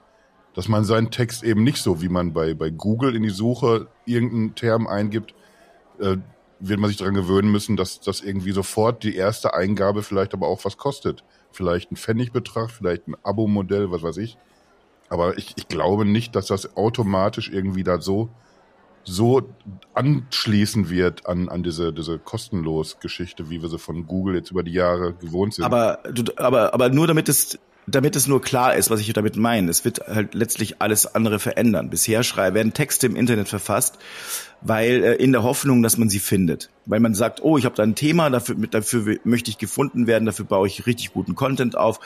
dass 0.55 0.69
man 0.69 0.85
seinen 0.85 1.11
Text 1.11 1.43
eben 1.43 1.65
nicht 1.65 1.79
so, 1.79 2.03
wie 2.03 2.09
man 2.09 2.33
bei, 2.33 2.55
bei 2.55 2.71
Google 2.71 3.17
in 3.17 3.23
die 3.23 3.31
Suche 3.31 3.88
irgendeinen 4.05 4.55
Term 4.55 4.87
eingibt, 4.87 5.35
äh, 5.99 6.19
wird 6.61 6.79
man 6.79 6.88
sich 6.88 6.99
dran 6.99 7.15
gewöhnen 7.15 7.51
müssen, 7.51 7.77
dass 7.77 8.01
das 8.01 8.21
irgendwie 8.21 8.53
sofort 8.53 9.03
die 9.03 9.17
erste 9.17 9.55
Eingabe 9.55 10.03
vielleicht 10.03 10.33
aber 10.33 10.47
auch 10.47 10.65
was 10.65 10.77
kostet. 10.77 11.25
Vielleicht 11.51 11.91
ein 11.91 11.97
Pfennigbetrag, 11.97 12.71
vielleicht 12.71 13.09
ein 13.09 13.17
Abo-Modell, 13.23 13.91
was 13.91 14.03
weiß 14.03 14.19
ich. 14.19 14.37
Aber 15.09 15.37
ich, 15.37 15.55
ich 15.57 15.69
glaube 15.69 16.05
nicht, 16.05 16.37
dass 16.37 16.47
das 16.47 16.77
automatisch 16.77 17.51
irgendwie 17.51 17.83
da 17.83 18.01
so 18.01 18.31
so 19.05 19.43
anschließen 19.95 20.91
wird 20.91 21.27
an, 21.27 21.49
an 21.49 21.62
diese, 21.62 21.93
diese 21.93 22.19
kostenlos 22.19 22.99
Geschichte, 23.01 23.51
wie 23.51 23.62
wir 23.62 23.69
sie 23.69 23.79
von 23.79 24.07
Google 24.07 24.37
jetzt 24.37 24.51
über 24.51 24.62
die 24.62 24.73
Jahre 24.73 25.15
gewohnt 25.15 25.55
sind. 25.55 25.65
Aber, 25.65 26.01
aber, 26.37 26.75
aber 26.75 26.88
nur 26.88 27.07
damit 27.07 27.29
es, 27.29 27.59
damit 27.87 28.15
es 28.15 28.29
nur 28.29 28.41
klar 28.41 28.77
ist, 28.77 28.91
was 28.91 29.01
ich 29.01 29.12
damit 29.12 29.37
meine. 29.37 29.71
Es 29.71 29.85
wird 29.85 30.01
halt 30.07 30.35
letztlich 30.35 30.81
alles 30.81 31.15
andere 31.15 31.38
verändern. 31.38 31.91
Bisher 31.91 32.23
schreiben, 32.23 32.55
werden 32.55 32.73
Texte 32.73 33.07
im 33.07 33.17
Internet 33.17 33.49
verfasst, 33.49 33.99
weil 34.61 35.03
äh, 35.03 35.15
in 35.15 35.33
der 35.33 35.43
Hoffnung, 35.43 35.83
dass 35.83 35.99
man 35.99 36.09
sie 36.09 36.21
findet. 36.21 36.71
Weil 36.87 37.01
man 37.01 37.15
sagt, 37.15 37.43
oh, 37.43 37.59
ich 37.59 37.65
habe 37.65 37.75
da 37.75 37.83
ein 37.83 37.95
Thema, 37.95 38.31
dafür, 38.31 38.55
dafür 38.55 39.19
möchte 39.25 39.51
ich 39.51 39.59
gefunden 39.59 40.07
werden, 40.07 40.27
dafür 40.27 40.45
baue 40.45 40.67
ich 40.67 40.87
richtig 40.87 41.12
guten 41.12 41.35
Content 41.35 41.77
auf 41.77 41.99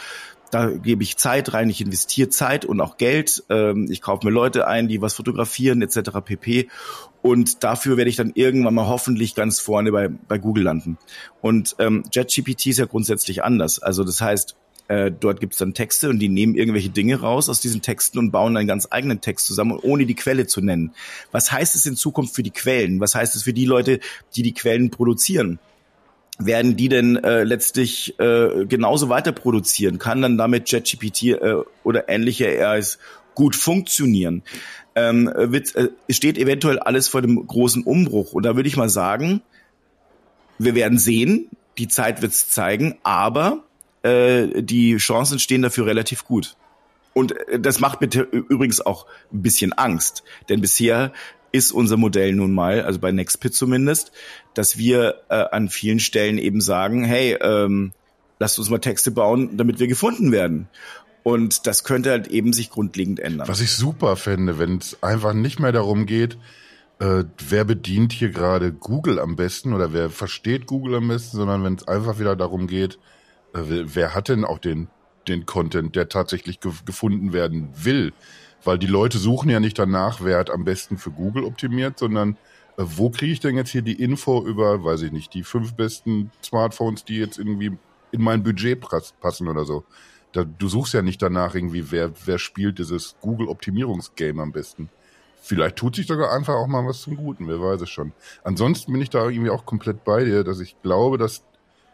da 0.51 0.71
gebe 0.71 1.03
ich 1.03 1.17
Zeit 1.17 1.53
rein, 1.53 1.71
ich 1.71 1.81
investiere 1.81 2.29
Zeit 2.29 2.65
und 2.65 2.81
auch 2.81 2.97
Geld. 2.97 3.45
Ähm, 3.49 3.89
ich 3.91 4.01
kaufe 4.01 4.27
mir 4.27 4.33
Leute 4.33 4.67
ein, 4.67 4.89
die 4.89 5.01
was 5.01 5.15
fotografieren 5.15 5.83
etc. 5.83 6.11
pp. 6.25 6.69
Und 7.23 7.65
dafür 7.65 7.97
werde 7.97 8.09
ich 8.09 8.17
dann 8.17 8.33
irgendwann 8.35 8.75
mal 8.75 8.87
hoffentlich 8.87 9.35
ganz 9.35 9.59
vorne 9.59 9.91
bei, 9.91 10.09
bei 10.09 10.39
Google 10.39 10.65
landen. 10.65 10.99
Und 11.41 11.75
ähm, 11.79 12.05
JetGPT 12.13 12.67
ist 12.67 12.79
ja 12.79 12.87
grundsätzlich 12.87 13.43
anders. 13.43 13.81
Also 13.81 14.05
das 14.05 14.21
heißt, 14.21 14.57
äh, 14.89 15.11
dort 15.11 15.41
gibt's 15.41 15.59
dann 15.59 15.75
Texte 15.75 16.09
und 16.09 16.21
die 16.21 16.29
nehmen 16.29 16.55
irgendwelche 16.55 16.91
Dinge 16.91 17.21
raus 17.21 17.49
aus 17.49 17.61
diesen 17.61 17.83
Texten 17.83 18.19
und 18.19 18.31
bauen 18.31 18.57
einen 18.57 18.69
ganz 18.69 18.87
eigenen 18.91 19.21
Text 19.21 19.47
zusammen, 19.47 19.79
ohne 19.83 20.07
die 20.07 20.15
Quelle 20.15 20.47
zu 20.47 20.61
nennen. 20.61 20.93
Was 21.33 21.51
heißt 21.51 21.75
es 21.75 21.87
in 21.87 21.97
Zukunft 21.97 22.35
für 22.37 22.45
die 22.45 22.53
Quellen? 22.53 23.01
Was 23.01 23.15
heißt 23.15 23.35
es 23.35 23.43
für 23.43 23.53
die 23.53 23.65
Leute, 23.65 23.99
die 24.37 24.43
die 24.43 24.55
Quellen 24.55 24.91
produzieren? 24.91 25.59
Werden 26.39 26.77
die 26.77 26.89
denn 26.89 27.17
äh, 27.17 27.45
letztlich 27.45 28.19
äh, 28.19 28.67
genauso 28.67 29.09
weiter 29.09 29.33
produzieren? 29.33 29.99
Kann 29.99 30.23
dann 30.23 30.37
damit 30.37 30.71
JetGPT 30.71 31.23
äh, 31.25 31.57
oder 31.83 32.09
ähnliche 32.09 32.47
AIs 32.47 32.99
gut 33.35 33.57
funktionieren? 33.57 34.43
Ähm, 34.95 35.31
wird, 35.35 35.75
äh, 35.77 35.91
steht 36.11 36.39
eventuell 36.39 36.79
alles 36.79 37.09
vor 37.09 37.23
dem 37.23 37.47
großen 37.47 37.83
Umbruch. 37.83 38.33
Und 38.33 38.45
da 38.45 38.57
würde 38.57 38.69
ich 38.69 38.77
mal 38.77 38.89
sagen, 38.89 39.43
wir 40.59 40.75
werden 40.75 40.99
sehen, 40.99 41.49
die 41.79 41.89
Zeit 41.89 42.23
wird 42.23 42.33
es 42.33 42.49
zeigen, 42.49 42.99
aber 43.03 43.65
äh, 44.03 44.63
die 44.63 44.97
Chancen 44.97 45.39
stehen 45.39 45.63
dafür 45.63 45.87
relativ 45.87 46.25
gut. 46.25 46.57
Und 47.13 47.33
äh, 47.49 47.59
das 47.59 47.81
macht 47.81 47.99
bitte 47.99 48.21
übrigens 48.21 48.81
auch 48.81 49.07
ein 49.33 49.43
bisschen 49.43 49.73
Angst, 49.73 50.23
denn 50.49 50.61
bisher 50.61 51.13
ist 51.53 51.73
unser 51.73 51.97
Modell 51.97 52.35
nun 52.35 52.53
mal, 52.53 52.83
also 52.83 52.99
bei 52.99 53.13
Nextpit 53.13 53.55
zumindest, 53.55 54.13
dass 54.55 54.77
wir 54.77 55.23
äh, 55.29 55.45
an 55.51 55.69
vielen 55.69 56.01
Stellen 56.01 56.39
eben 56.39 56.61
sagen, 56.61 57.05
hey, 57.05 57.37
ähm, 57.41 57.93
lasst 58.39 58.59
uns 58.59 58.71
mal 58.71 58.79
Texte 58.79 59.11
bauen, 59.11 59.57
damit 59.57 59.79
wir 59.79 59.87
gefunden 59.87 60.33
werden. 60.33 60.69
Und 61.23 61.67
das 61.67 61.83
könnte 61.83 62.11
halt 62.11 62.29
eben 62.29 62.53
sich 62.53 62.71
grundlegend 62.71 63.19
ändern. 63.19 63.49
Was 63.49 63.61
ich 63.61 63.73
super 63.73 64.17
fände, 64.17 64.59
wenn 64.59 64.79
es 64.79 65.03
einfach 65.03 65.33
nicht 65.33 65.59
mehr 65.59 65.73
darum 65.73 66.07
geht, 66.07 66.39
äh, 66.99 67.25
wer 67.49 67.65
bedient 67.65 68.13
hier 68.13 68.31
gerade 68.31 68.73
Google 68.73 69.19
am 69.19 69.37
besten 69.37 69.75
oder 69.75 69.93
wer 69.93 70.09
versteht 70.09 70.67
Google 70.67 70.95
am 70.95 71.09
besten, 71.09 71.37
sondern 71.37 71.65
wenn 71.65 71.75
es 71.75 71.89
einfach 71.89 72.19
wieder 72.19 72.37
darum 72.37 72.67
geht, 72.69 72.99
äh, 73.55 73.61
wer 73.65 74.15
hat 74.15 74.29
denn 74.29 74.45
auch 74.45 74.59
den, 74.59 74.89
den 75.29 75.47
Content, 75.47 75.97
der 75.97 76.09
tatsächlich 76.09 76.61
ge 76.61 76.73
gefunden 76.85 77.33
werden 77.33 77.69
will. 77.75 78.13
Weil 78.65 78.79
die 78.79 78.87
Leute 78.87 79.19
suchen 79.19 79.51
ja 79.51 79.61
nicht 79.61 79.79
danach, 79.79 80.21
wer 80.23 80.39
hat 80.39 80.51
am 80.51 80.65
besten 80.65 80.99
für 80.99 81.11
Google 81.11 81.45
optimiert, 81.45 81.99
sondern 81.99 82.37
äh, 82.77 82.83
wo 82.85 83.11
kriege 83.11 83.33
ich 83.33 83.41
denn 83.41 83.57
jetzt 83.57 83.71
hier 83.71 83.83
die 83.83 84.01
Info 84.03 84.45
über, 84.45 84.85
weiß 84.85 85.03
ich 85.03 85.13
nicht, 85.13 85.35
die 85.35 85.43
fünf 85.43 85.75
besten 85.75 86.31
Smartphones, 86.43 87.05
die 87.05 87.17
jetzt 87.17 87.39
irgendwie 87.39 87.77
in 88.13 88.23
mein 88.23 88.43
Budget 88.43 88.85
passen 89.21 89.49
oder 89.49 89.65
so. 89.65 89.85
Da, 90.33 90.45
du 90.45 90.69
suchst 90.69 90.95
ja 90.95 91.03
nicht 91.03 91.23
danach 91.23 91.55
irgendwie, 91.55 91.91
wer, 91.91 92.13
wer 92.25 92.39
spielt 92.39 92.79
dieses 92.79 93.17
Google-Optimierungsgame 93.21 94.43
am 94.43 94.53
besten. 94.53 94.89
Vielleicht 95.41 95.77
tut 95.77 95.95
sich 95.95 96.07
sogar 96.07 96.33
einfach 96.33 96.55
auch 96.55 96.67
mal 96.67 96.85
was 96.85 97.03
zum 97.03 97.17
Guten, 97.17 97.47
wer 97.47 97.61
weiß 97.61 97.81
es 97.83 97.91
schon. 97.91 98.13
Ansonsten 98.43 98.93
bin 98.93 99.01
ich 99.01 99.11
da 99.11 99.29
irgendwie 99.29 99.51
auch 99.51 99.65
komplett 99.65 100.05
bei 100.05 100.25
dir, 100.25 100.43
dass 100.43 100.61
ich 100.61 100.77
glaube, 100.83 101.19
dass 101.19 101.45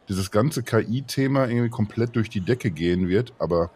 dieses 0.09 0.31
ganze 0.31 0.62
KI-Thema 0.62 1.48
irgendwie 1.48 1.68
komplett 1.68 2.16
durch 2.16 2.31
die 2.31 2.40
Decke 2.40 2.70
gehen 2.70 3.09
wird, 3.09 3.33
aber 3.38 3.70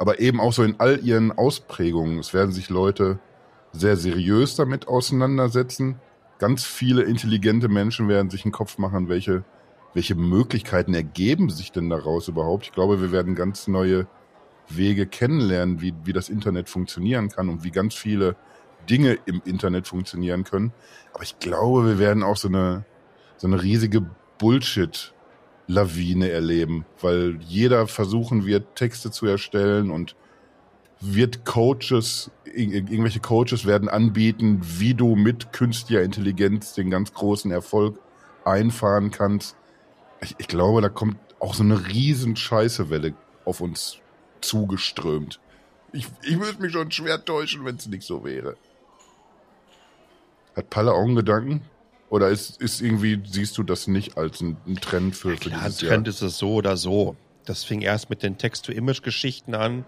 aber 0.00 0.18
eben 0.18 0.40
auch 0.40 0.54
so 0.54 0.62
in 0.62 0.76
all 0.78 0.98
ihren 1.04 1.30
Ausprägungen. 1.30 2.20
Es 2.20 2.32
werden 2.32 2.52
sich 2.52 2.70
Leute 2.70 3.18
sehr 3.72 3.98
seriös 3.98 4.56
damit 4.56 4.88
auseinandersetzen. 4.88 6.00
Ganz 6.38 6.64
viele 6.64 7.02
intelligente 7.02 7.68
Menschen 7.68 8.08
werden 8.08 8.30
sich 8.30 8.46
einen 8.46 8.52
Kopf 8.52 8.78
machen, 8.78 9.10
welche, 9.10 9.44
welche 9.92 10.14
Möglichkeiten 10.14 10.94
ergeben 10.94 11.50
sich 11.50 11.70
denn 11.70 11.90
daraus 11.90 12.28
überhaupt. 12.28 12.64
Ich 12.64 12.72
glaube, 12.72 13.02
wir 13.02 13.12
werden 13.12 13.34
ganz 13.34 13.68
neue 13.68 14.06
Wege 14.70 15.06
kennenlernen, 15.06 15.82
wie, 15.82 15.92
wie 16.04 16.14
das 16.14 16.30
Internet 16.30 16.70
funktionieren 16.70 17.28
kann 17.28 17.50
und 17.50 17.62
wie 17.62 17.70
ganz 17.70 17.94
viele 17.94 18.36
Dinge 18.88 19.18
im 19.26 19.42
Internet 19.44 19.86
funktionieren 19.86 20.44
können. 20.44 20.72
Aber 21.12 21.24
ich 21.24 21.38
glaube, 21.40 21.86
wir 21.86 21.98
werden 21.98 22.22
auch 22.22 22.38
so 22.38 22.48
eine, 22.48 22.86
so 23.36 23.46
eine 23.46 23.62
riesige 23.62 24.08
Bullshit-Lawine 25.70 26.30
erleben, 26.30 26.84
weil 27.00 27.38
jeder 27.42 27.86
versuchen 27.86 28.44
wird, 28.44 28.76
Texte 28.76 29.10
zu 29.10 29.26
erstellen 29.26 29.90
und 29.90 30.16
wird 31.00 31.46
Coaches, 31.46 32.30
irgendwelche 32.44 33.20
Coaches 33.20 33.64
werden 33.64 33.88
anbieten, 33.88 34.60
wie 34.62 34.94
du 34.94 35.16
mit 35.16 35.52
künstlicher 35.52 36.02
Intelligenz 36.02 36.74
den 36.74 36.90
ganz 36.90 37.14
großen 37.14 37.50
Erfolg 37.50 37.98
einfahren 38.44 39.10
kannst. 39.10 39.56
Ich, 40.20 40.34
ich 40.38 40.48
glaube, 40.48 40.82
da 40.82 40.90
kommt 40.90 41.16
auch 41.38 41.54
so 41.54 41.62
eine 41.62 41.88
riesen 41.88 42.36
Scheißewelle 42.36 43.14
auf 43.46 43.62
uns 43.62 43.98
zugeströmt. 44.42 45.40
Ich, 45.92 46.06
ich 46.22 46.38
würde 46.38 46.60
mich 46.60 46.72
schon 46.72 46.90
schwer 46.90 47.24
täuschen, 47.24 47.64
wenn 47.64 47.76
es 47.76 47.86
nicht 47.86 48.02
so 48.02 48.24
wäre. 48.24 48.56
Hat 50.54 50.68
Palle 50.68 50.92
auch 50.92 51.04
einen 51.04 51.16
Gedanken? 51.16 51.62
Oder 52.10 52.28
ist, 52.28 52.60
ist 52.60 52.82
irgendwie, 52.82 53.22
siehst 53.24 53.56
du 53.56 53.62
das 53.62 53.86
nicht 53.86 54.18
als 54.18 54.40
ein, 54.40 54.56
Trend 54.80 55.16
für, 55.16 55.36
für 55.36 55.48
ja, 55.48 55.60
dieses 55.64 55.80
Jahr? 55.80 55.92
Trend 55.92 56.08
ist 56.08 56.20
es 56.22 56.38
so 56.38 56.54
oder 56.54 56.76
so. 56.76 57.16
Das 57.44 57.64
fing 57.64 57.80
erst 57.80 58.10
mit 58.10 58.22
den 58.22 58.36
Text-to-Image-Geschichten 58.36 59.54
an 59.54 59.84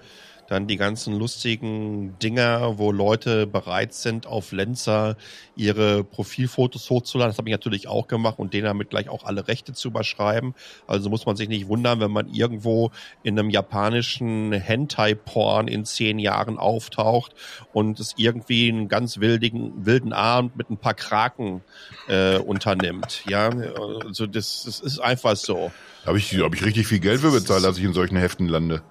dann 0.49 0.67
die 0.67 0.77
ganzen 0.77 1.19
lustigen 1.19 2.19
Dinger, 2.19 2.79
wo 2.79 2.93
Leute 2.93 3.47
bereit 3.47 3.95
sind, 3.95 4.27
auf 4.27 4.53
Lenzer 4.53 5.17
ihre 5.57 6.05
Profilfotos 6.05 6.91
hochzuladen. 6.91 7.31
Das 7.31 7.39
habe 7.39 7.49
ich 7.49 7.53
natürlich 7.55 7.89
auch 7.89 8.09
gemacht 8.09 8.39
und 8.39 8.53
denen 8.53 8.65
damit 8.65 8.91
gleich 8.91 9.09
auch 9.09 9.25
alle 9.25 9.49
Rechte 9.49 9.73
zu 9.73 9.89
überschreiben. 9.89 10.55
Also 10.87 11.11
muss 11.11 11.27
man 11.27 11.37
sich 11.37 11.49
nicht 11.49 11.69
wundern, 11.69 12.01
wenn 12.01 12.11
man 12.11 12.29
irgendwo 12.29 12.91
in 13.23 13.39
einem 13.39 13.51
japanischen 13.51 14.53
Hentai-Porn 14.53 15.69
in 15.69 15.85
zehn 15.85 16.19
Jahren 16.19 16.59
auftaucht 16.59 17.33
und 17.73 18.01
es 18.01 18.15
irgendwie 18.17 18.69
einen 18.69 18.89
ganz 18.89 19.21
wildigen, 19.21 19.87
wilden 19.87 20.13
Abend 20.13 20.57
mit 20.57 20.71
ein 20.71 20.77
paar 20.77 20.95
Kraken 20.95 21.63
äh, 22.09 22.39
unternimmt. 22.39 23.23
Ja, 23.29 23.49
also 23.49 24.27
das, 24.27 24.65
das 24.65 24.81
ist 24.81 24.99
einfach 24.99 25.37
so. 25.37 25.73
Habe 26.05 26.19
ich, 26.19 26.33
hab 26.39 26.55
ich 26.55 26.65
richtig 26.65 26.87
viel 26.87 26.99
Geld 26.99 27.21
für 27.21 27.31
bezahlt, 27.31 27.65
als 27.65 27.79
ich 27.79 27.85
in 27.85 27.93
solchen 27.93 28.17
Heften 28.17 28.49
lande 28.49 28.83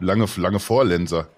lange, 0.00 0.26
lange 0.36 0.60
Vorlenser. 0.60 1.28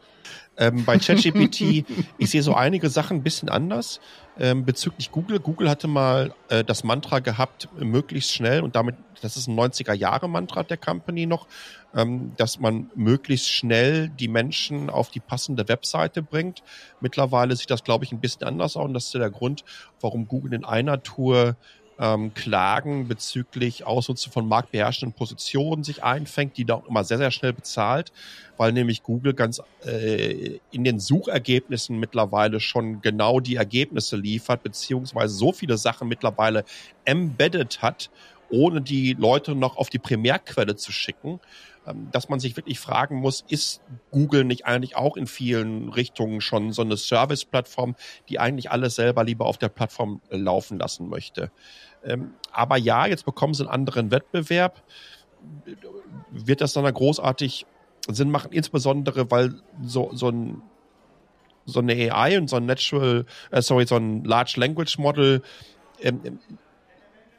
Ähm, 0.58 0.84
bei 0.84 0.98
ChatGPT, 0.98 1.84
ich 2.18 2.30
sehe 2.30 2.42
so 2.42 2.52
einige 2.54 2.90
Sachen 2.90 3.18
ein 3.18 3.22
bisschen 3.22 3.48
anders 3.48 4.00
ähm, 4.38 4.64
bezüglich 4.64 5.12
Google. 5.12 5.38
Google 5.38 5.70
hatte 5.70 5.86
mal 5.86 6.34
äh, 6.48 6.64
das 6.64 6.82
Mantra 6.82 7.20
gehabt, 7.20 7.68
möglichst 7.78 8.34
schnell 8.34 8.62
und 8.62 8.74
damit, 8.74 8.96
das 9.22 9.36
ist 9.36 9.46
ein 9.46 9.56
90er-Jahre-Mantra 9.58 10.64
der 10.64 10.76
Company 10.76 11.26
noch, 11.26 11.46
ähm, 11.94 12.32
dass 12.36 12.58
man 12.58 12.90
möglichst 12.96 13.48
schnell 13.50 14.08
die 14.08 14.26
Menschen 14.26 14.90
auf 14.90 15.10
die 15.10 15.20
passende 15.20 15.68
Webseite 15.68 16.22
bringt. 16.22 16.64
Mittlerweile 17.00 17.54
sieht 17.54 17.70
das, 17.70 17.84
glaube 17.84 18.04
ich, 18.04 18.10
ein 18.10 18.20
bisschen 18.20 18.44
anders 18.44 18.76
aus 18.76 18.84
und 18.84 18.94
das 18.94 19.06
ist 19.06 19.14
der 19.14 19.30
Grund, 19.30 19.64
warum 20.00 20.26
Google 20.26 20.54
in 20.54 20.64
einer 20.64 21.02
Tour 21.04 21.56
ähm, 21.98 22.32
Klagen 22.34 23.08
bezüglich 23.08 23.84
Ausnutzung 23.84 24.32
von 24.32 24.48
marktbeherrschenden 24.48 25.16
Positionen 25.16 25.84
sich 25.84 26.04
einfängt, 26.04 26.56
die 26.56 26.64
da 26.64 26.74
auch 26.74 26.88
immer 26.88 27.04
sehr, 27.04 27.18
sehr 27.18 27.30
schnell 27.30 27.52
bezahlt, 27.52 28.12
weil 28.56 28.72
nämlich 28.72 29.02
Google 29.02 29.34
ganz 29.34 29.60
äh, 29.84 30.60
in 30.70 30.84
den 30.84 31.00
Suchergebnissen 31.00 31.98
mittlerweile 31.98 32.60
schon 32.60 33.02
genau 33.02 33.40
die 33.40 33.56
Ergebnisse 33.56 34.16
liefert, 34.16 34.62
beziehungsweise 34.62 35.34
so 35.34 35.52
viele 35.52 35.76
Sachen 35.76 36.08
mittlerweile 36.08 36.64
embedded 37.04 37.82
hat, 37.82 38.10
ohne 38.50 38.80
die 38.80 39.14
Leute 39.14 39.54
noch 39.54 39.76
auf 39.76 39.90
die 39.90 39.98
Primärquelle 39.98 40.76
zu 40.76 40.92
schicken 40.92 41.40
ähm, 41.88 42.08
dass 42.12 42.28
man 42.28 42.40
sich 42.40 42.56
wirklich 42.56 42.78
fragen 42.78 43.16
muss, 43.16 43.44
ist 43.48 43.80
Google 44.10 44.44
nicht 44.44 44.66
eigentlich 44.66 44.96
auch 44.96 45.16
in 45.16 45.26
vielen 45.26 45.88
Richtungen 45.88 46.40
schon 46.40 46.72
so 46.72 46.82
eine 46.82 46.96
Service-Plattform, 46.96 47.94
die 48.28 48.38
eigentlich 48.38 48.70
alles 48.70 48.94
selber 48.94 49.24
lieber 49.24 49.46
auf 49.46 49.58
der 49.58 49.68
Plattform 49.68 50.20
laufen 50.30 50.78
lassen 50.78 51.08
möchte? 51.08 51.50
Ähm, 52.08 52.34
aber 52.52 52.76
ja, 52.76 53.06
jetzt 53.06 53.24
bekommen 53.24 53.54
sie 53.54 53.62
einen 53.62 53.70
anderen 53.70 54.10
Wettbewerb. 54.10 54.82
Wird 56.30 56.60
das 56.60 56.72
dann 56.72 56.92
großartig 56.92 57.66
Sinn 58.08 58.30
machen, 58.30 58.52
insbesondere 58.52 59.30
weil 59.30 59.54
so, 59.82 60.10
so 60.14 60.30
ein 60.30 60.62
so 61.68 61.80
eine 61.80 61.92
AI 61.92 62.38
und 62.38 62.48
so 62.48 62.56
ein 62.56 62.64
Natural, 62.64 63.26
äh, 63.50 63.60
sorry, 63.60 63.86
so 63.86 63.96
ein 63.96 64.24
Large 64.24 64.54
Language 64.56 64.96
Model 64.96 65.42
ähm, 66.00 66.38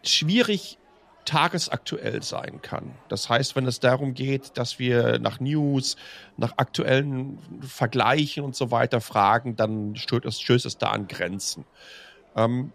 schwierig 0.03 0.77
tagesaktuell 1.25 2.23
sein 2.23 2.61
kann. 2.61 2.95
Das 3.07 3.29
heißt, 3.29 3.55
wenn 3.55 3.65
es 3.65 3.79
darum 3.79 4.13
geht, 4.13 4.57
dass 4.57 4.79
wir 4.79 5.19
nach 5.19 5.39
News, 5.39 5.95
nach 6.37 6.53
aktuellen 6.57 7.39
Vergleichen 7.61 8.43
und 8.43 8.55
so 8.55 8.71
weiter 8.71 9.01
fragen, 9.01 9.55
dann 9.55 9.95
stößt 9.95 10.25
es, 10.25 10.39
stößt 10.39 10.65
es 10.65 10.77
da 10.77 10.91
an 10.91 11.07
Grenzen. 11.07 11.65
Ähm, 12.35 12.71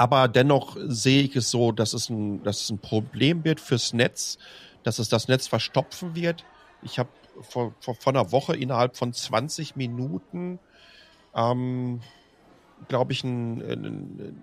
aber 0.00 0.28
dennoch 0.28 0.78
sehe 0.80 1.24
ich 1.24 1.36
es 1.36 1.50
so, 1.50 1.72
dass 1.72 1.92
es 1.92 2.08
ein, 2.08 2.42
dass 2.42 2.62
es 2.62 2.70
ein 2.70 2.78
Problem 2.78 3.44
wird 3.44 3.60
fürs 3.60 3.92
Netz, 3.92 4.38
dass 4.82 4.98
es 4.98 5.10
das 5.10 5.28
Netz 5.28 5.46
verstopfen 5.46 6.14
wird. 6.14 6.46
Ich 6.80 6.98
habe 6.98 7.10
vor, 7.42 7.74
vor, 7.80 7.96
vor 7.96 8.14
einer 8.14 8.32
Woche 8.32 8.56
innerhalb 8.56 8.96
von 8.96 9.12
20 9.12 9.76
Minuten, 9.76 10.58
ähm, 11.34 12.00
glaube 12.88 13.12
ich, 13.12 13.24
ein, 13.24 13.60
ein, 13.60 13.84
ein, 13.84 14.42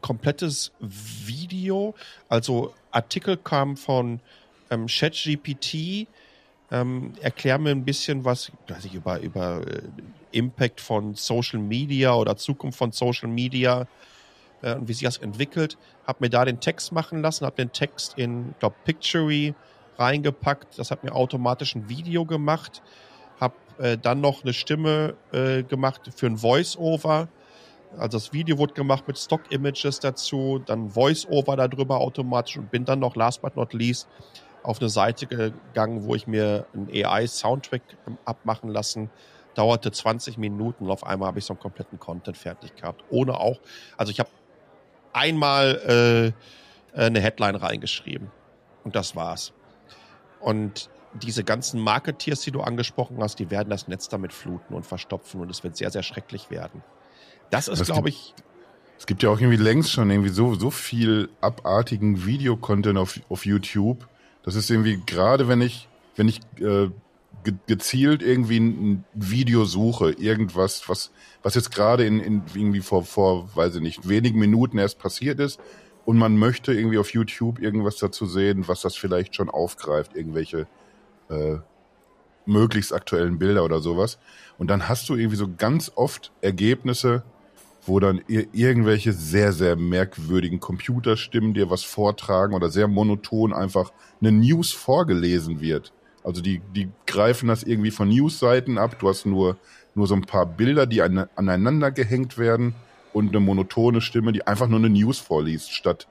komplettes 0.00 0.72
Video, 0.80 1.94
also 2.28 2.74
Artikel 2.90 3.36
kam 3.36 3.76
von 3.76 4.18
ähm, 4.68 4.88
ChatGPT, 4.88 6.08
ähm, 6.72 7.12
erklär 7.20 7.58
mir 7.58 7.70
ein 7.70 7.84
bisschen 7.84 8.24
was, 8.24 8.50
weiß 8.66 8.84
ich, 8.86 8.94
über, 8.94 9.20
über 9.20 9.64
äh, 9.64 9.82
Impact 10.32 10.80
von 10.80 11.14
Social 11.14 11.60
Media 11.60 12.16
oder 12.16 12.36
Zukunft 12.36 12.78
von 12.78 12.90
Social 12.90 13.28
Media 13.28 13.86
äh, 14.62 14.74
und 14.74 14.88
wie 14.88 14.92
sich 14.92 15.04
das 15.04 15.18
entwickelt. 15.18 15.78
Habe 16.06 16.18
mir 16.20 16.30
da 16.30 16.44
den 16.44 16.60
Text 16.60 16.92
machen 16.92 17.22
lassen, 17.22 17.46
habe 17.46 17.56
den 17.56 17.72
Text 17.72 18.14
in, 18.16 18.54
glaube 18.58 18.76
Pictory 18.84 19.54
reingepackt. 19.98 20.78
Das 20.78 20.90
hat 20.90 21.04
mir 21.04 21.14
automatisch 21.14 21.74
ein 21.74 21.88
Video 21.88 22.24
gemacht. 22.24 22.82
Habe 23.40 23.54
äh, 23.78 23.98
dann 23.98 24.20
noch 24.20 24.42
eine 24.42 24.52
Stimme 24.52 25.14
äh, 25.32 25.62
gemacht 25.62 26.10
für 26.14 26.26
ein 26.26 26.38
Voice-Over. 26.38 27.28
Also 27.96 28.18
das 28.18 28.32
Video 28.32 28.58
wurde 28.58 28.74
gemacht 28.74 29.08
mit 29.08 29.18
Stock-Images 29.18 30.00
dazu, 30.00 30.60
dann 30.64 30.90
Voice-Over 30.90 31.56
darüber 31.56 32.00
automatisch 32.00 32.58
und 32.58 32.70
bin 32.70 32.84
dann 32.84 32.98
noch, 32.98 33.16
last 33.16 33.40
but 33.40 33.56
not 33.56 33.72
least, 33.72 34.08
auf 34.62 34.78
eine 34.80 34.90
Seite 34.90 35.26
gegangen, 35.26 36.04
wo 36.04 36.14
ich 36.14 36.26
mir 36.26 36.66
einen 36.74 36.88
AI-Soundtrack 36.90 37.80
abmachen 38.26 38.68
lassen 38.68 39.08
dauerte 39.58 39.90
20 39.90 40.38
Minuten 40.38 40.84
und 40.84 40.90
auf 40.92 41.04
einmal 41.04 41.26
habe 41.26 41.40
ich 41.40 41.44
so 41.44 41.52
einen 41.52 41.58
kompletten 41.58 41.98
Content 41.98 42.36
fertig 42.36 42.76
gehabt. 42.76 43.02
Ohne 43.10 43.40
auch, 43.40 43.58
also 43.96 44.12
ich 44.12 44.20
habe 44.20 44.30
einmal 45.18 46.34
äh, 46.94 47.00
eine 47.00 47.20
Headline 47.20 47.56
reingeschrieben. 47.56 48.30
Und 48.84 48.96
das 48.96 49.16
war's. 49.16 49.52
Und 50.40 50.88
diese 51.14 51.44
ganzen 51.44 51.80
Marketeers, 51.80 52.40
die 52.42 52.50
du 52.50 52.60
angesprochen 52.60 53.18
hast, 53.20 53.38
die 53.38 53.50
werden 53.50 53.70
das 53.70 53.88
Netz 53.88 54.08
damit 54.08 54.32
fluten 54.32 54.74
und 54.74 54.86
verstopfen 54.86 55.40
und 55.40 55.50
es 55.50 55.64
wird 55.64 55.76
sehr, 55.76 55.90
sehr 55.90 56.02
schrecklich 56.02 56.50
werden. 56.50 56.82
Das 57.50 57.68
ist, 57.68 57.84
glaube 57.84 58.10
ich. 58.10 58.34
Es 58.98 59.06
gibt 59.06 59.22
ja 59.22 59.30
auch 59.30 59.40
irgendwie 59.40 59.56
längst 59.56 59.92
schon 59.92 60.10
irgendwie 60.10 60.30
so, 60.30 60.54
so 60.54 60.70
viel 60.70 61.28
abartigen 61.40 62.26
Videocontent 62.26 62.98
auf, 62.98 63.20
auf 63.28 63.46
YouTube. 63.46 64.08
Das 64.42 64.54
ist 64.54 64.70
irgendwie, 64.70 65.00
gerade 65.06 65.48
wenn 65.48 65.60
ich, 65.60 65.88
wenn 66.16 66.28
ich 66.28 66.40
äh, 66.60 66.90
gezielt 67.66 68.22
irgendwie 68.22 68.58
ein 68.58 69.04
Video 69.14 69.64
suche, 69.64 70.10
irgendwas, 70.10 70.88
was, 70.88 71.12
was 71.42 71.54
jetzt 71.54 71.70
gerade 71.70 72.04
in, 72.04 72.20
in 72.20 72.42
irgendwie 72.54 72.80
vor, 72.80 73.04
vor, 73.04 73.48
weiß 73.54 73.76
ich 73.76 73.80
nicht, 73.80 74.08
wenigen 74.08 74.38
Minuten 74.38 74.78
erst 74.78 74.98
passiert 74.98 75.38
ist 75.40 75.60
und 76.04 76.18
man 76.18 76.36
möchte 76.36 76.72
irgendwie 76.72 76.98
auf 76.98 77.12
YouTube 77.12 77.60
irgendwas 77.60 77.96
dazu 77.96 78.26
sehen, 78.26 78.66
was 78.66 78.80
das 78.80 78.96
vielleicht 78.96 79.34
schon 79.34 79.50
aufgreift, 79.50 80.16
irgendwelche 80.16 80.66
äh, 81.28 81.56
möglichst 82.46 82.92
aktuellen 82.92 83.38
Bilder 83.38 83.64
oder 83.64 83.80
sowas. 83.80 84.18
Und 84.56 84.68
dann 84.68 84.88
hast 84.88 85.08
du 85.08 85.14
irgendwie 85.14 85.36
so 85.36 85.48
ganz 85.56 85.92
oft 85.94 86.32
Ergebnisse, 86.40 87.22
wo 87.82 88.00
dann 88.00 88.22
irgendwelche 88.26 89.12
sehr, 89.12 89.52
sehr 89.52 89.76
merkwürdigen 89.76 90.60
Computerstimmen 90.60 91.54
dir 91.54 91.70
was 91.70 91.84
vortragen 91.84 92.54
oder 92.54 92.70
sehr 92.70 92.88
monoton 92.88 93.52
einfach 93.52 93.92
eine 94.20 94.32
News 94.32 94.72
vorgelesen 94.72 95.60
wird. 95.60 95.92
Also 96.28 96.42
die, 96.42 96.60
die 96.76 96.90
greifen 97.06 97.48
das 97.48 97.62
irgendwie 97.62 97.90
von 97.90 98.10
Newsseiten 98.10 98.76
ab. 98.76 98.98
Du 98.98 99.08
hast 99.08 99.24
nur, 99.24 99.56
nur 99.94 100.06
so 100.06 100.14
ein 100.14 100.26
paar 100.26 100.44
Bilder, 100.44 100.84
die 100.84 101.00
an, 101.00 101.26
aneinander 101.36 101.90
gehängt 101.90 102.36
werden 102.36 102.74
und 103.14 103.30
eine 103.30 103.40
monotone 103.40 104.02
Stimme, 104.02 104.32
die 104.32 104.46
einfach 104.46 104.68
nur 104.68 104.78
eine 104.78 104.90
News 104.90 105.18
vorliest, 105.18 105.72
statt 105.72 106.06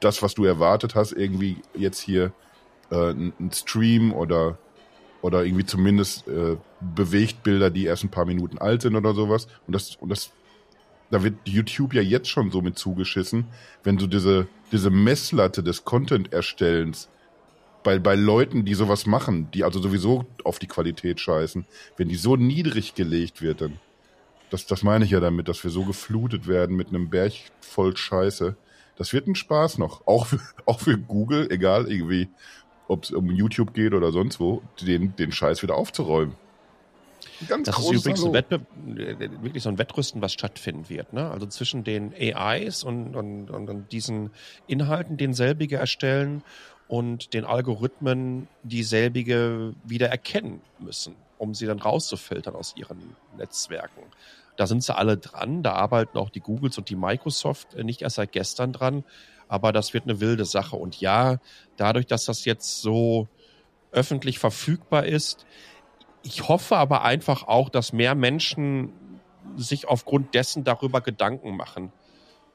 das, 0.00 0.20
was 0.20 0.34
du 0.34 0.44
erwartet 0.44 0.96
hast, 0.96 1.12
irgendwie 1.12 1.58
jetzt 1.76 2.00
hier 2.00 2.32
äh, 2.90 3.12
ein 3.12 3.52
Stream 3.52 4.12
oder 4.12 4.58
oder 5.20 5.44
irgendwie 5.44 5.64
zumindest 5.64 6.26
äh, 6.26 6.56
Bewegtbilder, 6.80 7.70
die 7.70 7.84
erst 7.84 8.02
ein 8.02 8.10
paar 8.10 8.24
Minuten 8.24 8.58
alt 8.58 8.82
sind 8.82 8.96
oder 8.96 9.14
sowas. 9.14 9.46
Und 9.68 9.74
das, 9.76 9.94
und 9.94 10.08
das, 10.08 10.32
da 11.12 11.22
wird 11.22 11.36
YouTube 11.44 11.94
ja 11.94 12.02
jetzt 12.02 12.28
schon 12.28 12.50
so 12.50 12.62
mit 12.62 12.76
zugeschissen, 12.76 13.44
wenn 13.84 13.96
du 13.96 14.08
diese, 14.08 14.48
diese 14.72 14.90
Messlatte 14.90 15.62
des 15.62 15.84
Content-Erstellens 15.84 17.08
bei, 17.82 17.98
bei 17.98 18.14
Leuten, 18.14 18.64
die 18.64 18.74
sowas 18.74 19.06
machen, 19.06 19.50
die 19.52 19.64
also 19.64 19.80
sowieso 19.80 20.24
auf 20.44 20.58
die 20.58 20.66
Qualität 20.66 21.20
scheißen, 21.20 21.66
wenn 21.96 22.08
die 22.08 22.16
so 22.16 22.36
niedrig 22.36 22.94
gelegt 22.94 23.42
wird, 23.42 23.60
dann 23.60 23.78
Das, 24.50 24.66
das 24.66 24.82
meine 24.82 25.04
ich 25.04 25.10
ja 25.10 25.20
damit, 25.20 25.48
dass 25.48 25.64
wir 25.64 25.70
so 25.70 25.84
geflutet 25.84 26.46
werden 26.46 26.76
mit 26.76 26.88
einem 26.88 27.08
Berg 27.10 27.32
voll 27.60 27.96
Scheiße. 27.96 28.56
Das 28.96 29.12
wird 29.12 29.26
ein 29.26 29.34
Spaß 29.34 29.78
noch. 29.78 30.06
Auch 30.06 30.26
für, 30.26 30.40
auch 30.66 30.80
für 30.80 30.98
Google, 30.98 31.50
egal 31.50 31.90
irgendwie, 31.90 32.28
ob 32.88 33.04
es 33.04 33.10
um 33.12 33.30
YouTube 33.30 33.74
geht 33.74 33.94
oder 33.94 34.12
sonst 34.12 34.40
wo, 34.40 34.62
den, 34.80 35.16
den 35.16 35.32
Scheiß 35.32 35.62
wieder 35.62 35.76
aufzuräumen. 35.76 36.34
Ganz 37.48 37.66
das 37.66 37.78
ist 37.78 37.92
übrigens 37.92 38.24
ein 38.24 38.32
Wettbe 38.32 38.60
wirklich 38.84 39.62
so 39.62 39.68
ein 39.68 39.78
Wettrüsten, 39.78 40.22
was 40.22 40.32
stattfinden 40.32 40.88
wird. 40.88 41.12
Ne? 41.12 41.30
Also 41.30 41.46
zwischen 41.46 41.84
den 41.84 42.12
AIs 42.12 42.84
und, 42.84 43.14
und, 43.16 43.50
und 43.50 43.92
diesen 43.92 44.30
Inhalten, 44.66 45.16
den 45.16 45.34
selbige 45.34 45.76
erstellen 45.76 46.42
und 46.92 47.32
den 47.32 47.46
Algorithmen, 47.46 48.48
die 48.64 48.82
selbige 48.82 49.72
wieder 49.82 50.10
erkennen 50.10 50.60
müssen, 50.78 51.14
um 51.38 51.54
sie 51.54 51.64
dann 51.64 51.78
rauszufiltern 51.78 52.54
aus 52.54 52.74
ihren 52.76 53.16
Netzwerken. 53.38 54.02
Da 54.58 54.66
sind 54.66 54.84
sie 54.84 54.94
alle 54.94 55.16
dran, 55.16 55.62
da 55.62 55.72
arbeiten 55.72 56.18
auch 56.18 56.28
die 56.28 56.40
Googles 56.40 56.76
und 56.76 56.90
die 56.90 56.94
Microsoft 56.94 57.72
äh, 57.72 57.82
nicht 57.82 58.02
erst 58.02 58.16
seit 58.16 58.32
gestern 58.32 58.74
dran, 58.74 59.04
aber 59.48 59.72
das 59.72 59.94
wird 59.94 60.04
eine 60.04 60.20
wilde 60.20 60.44
Sache. 60.44 60.76
Und 60.76 61.00
ja, 61.00 61.38
dadurch, 61.78 62.04
dass 62.04 62.26
das 62.26 62.44
jetzt 62.44 62.82
so 62.82 63.26
öffentlich 63.90 64.38
verfügbar 64.38 65.06
ist, 65.06 65.46
ich 66.22 66.46
hoffe 66.46 66.76
aber 66.76 67.04
einfach 67.04 67.44
auch, 67.44 67.70
dass 67.70 67.94
mehr 67.94 68.14
Menschen 68.14 68.92
sich 69.56 69.88
aufgrund 69.88 70.34
dessen 70.34 70.62
darüber 70.62 71.00
Gedanken 71.00 71.56
machen. 71.56 71.90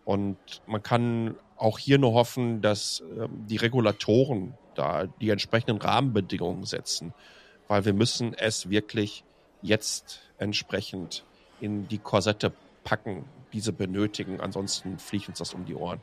Und 0.06 0.38
man 0.68 0.84
kann 0.84 1.38
auch 1.58 1.80
hier 1.80 1.98
nur 1.98 2.14
hoffen, 2.14 2.62
dass 2.62 3.04
ähm, 3.20 3.46
die 3.48 3.58
Regulatoren 3.58 4.54
da 4.76 5.06
die 5.06 5.30
entsprechenden 5.30 5.78
Rahmenbedingungen 5.78 6.64
setzen, 6.66 7.14
weil 7.68 7.86
wir 7.86 7.94
müssen 7.94 8.34
es 8.34 8.70
wirklich 8.70 9.24
jetzt 9.62 10.22
entsprechend 10.38 11.26
in 11.60 11.88
die 11.88 11.98
Korsette 11.98 12.54
packen, 12.84 13.26
diese 13.54 13.74
benötigen. 13.74 14.40
Ansonsten 14.40 15.00
fliegt 15.00 15.30
uns 15.30 15.40
das 15.40 15.54
um 15.54 15.66
die 15.66 15.76
Ohren. 15.76 16.00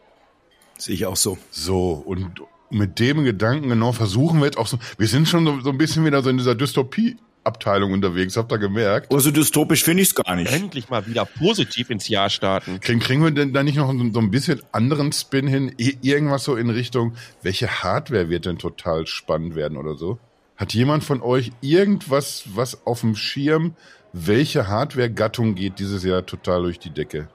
Sehe 0.76 0.94
ich 0.94 1.06
auch 1.06 1.16
so. 1.16 1.38
So, 1.50 2.02
und 2.04 2.42
mit 2.70 2.98
dem 2.98 3.24
Gedanken 3.24 3.68
genau 3.68 3.92
versuchen 3.92 4.40
wir 4.40 4.46
jetzt 4.46 4.58
auch 4.58 4.66
so, 4.66 4.78
wir 4.98 5.06
sind 5.06 5.28
schon 5.28 5.46
so, 5.46 5.60
so 5.60 5.70
ein 5.70 5.78
bisschen 5.78 6.04
wieder 6.04 6.22
so 6.22 6.30
in 6.30 6.36
dieser 6.36 6.54
Dystopie 6.54 7.16
Abteilung 7.44 7.92
unterwegs, 7.92 8.36
habt 8.36 8.50
ihr 8.52 8.58
gemerkt? 8.58 9.08
Oh, 9.10 9.18
so 9.18 9.30
dystopisch 9.30 9.84
finde 9.84 10.02
ich 10.02 10.08
es 10.08 10.14
gar 10.14 10.34
nicht. 10.34 10.52
Endlich 10.52 10.88
mal 10.88 11.06
wieder 11.06 11.24
positiv 11.24 11.90
ins 11.90 12.08
Jahr 12.08 12.30
starten. 12.30 12.80
Kriegen, 12.80 13.00
kriegen 13.00 13.22
wir 13.22 13.30
denn 13.30 13.52
da 13.52 13.62
nicht 13.62 13.76
noch 13.76 13.92
so, 13.92 14.12
so 14.12 14.18
ein 14.18 14.30
bisschen 14.30 14.62
anderen 14.72 15.12
Spin 15.12 15.46
hin? 15.46 15.72
Irgendwas 15.76 16.44
so 16.44 16.56
in 16.56 16.70
Richtung, 16.70 17.14
welche 17.42 17.82
Hardware 17.82 18.28
wird 18.28 18.46
denn 18.46 18.58
total 18.58 19.06
spannend 19.06 19.54
werden 19.54 19.76
oder 19.76 19.94
so? 19.94 20.18
Hat 20.56 20.72
jemand 20.72 21.04
von 21.04 21.20
euch 21.20 21.52
irgendwas, 21.60 22.44
was 22.54 22.86
auf 22.86 23.00
dem 23.00 23.16
Schirm, 23.16 23.74
welche 24.12 24.68
Hardware-Gattung 24.68 25.54
geht 25.56 25.78
dieses 25.80 26.04
Jahr 26.04 26.24
total 26.24 26.62
durch 26.62 26.78
die 26.78 26.90
Decke? 26.90 27.28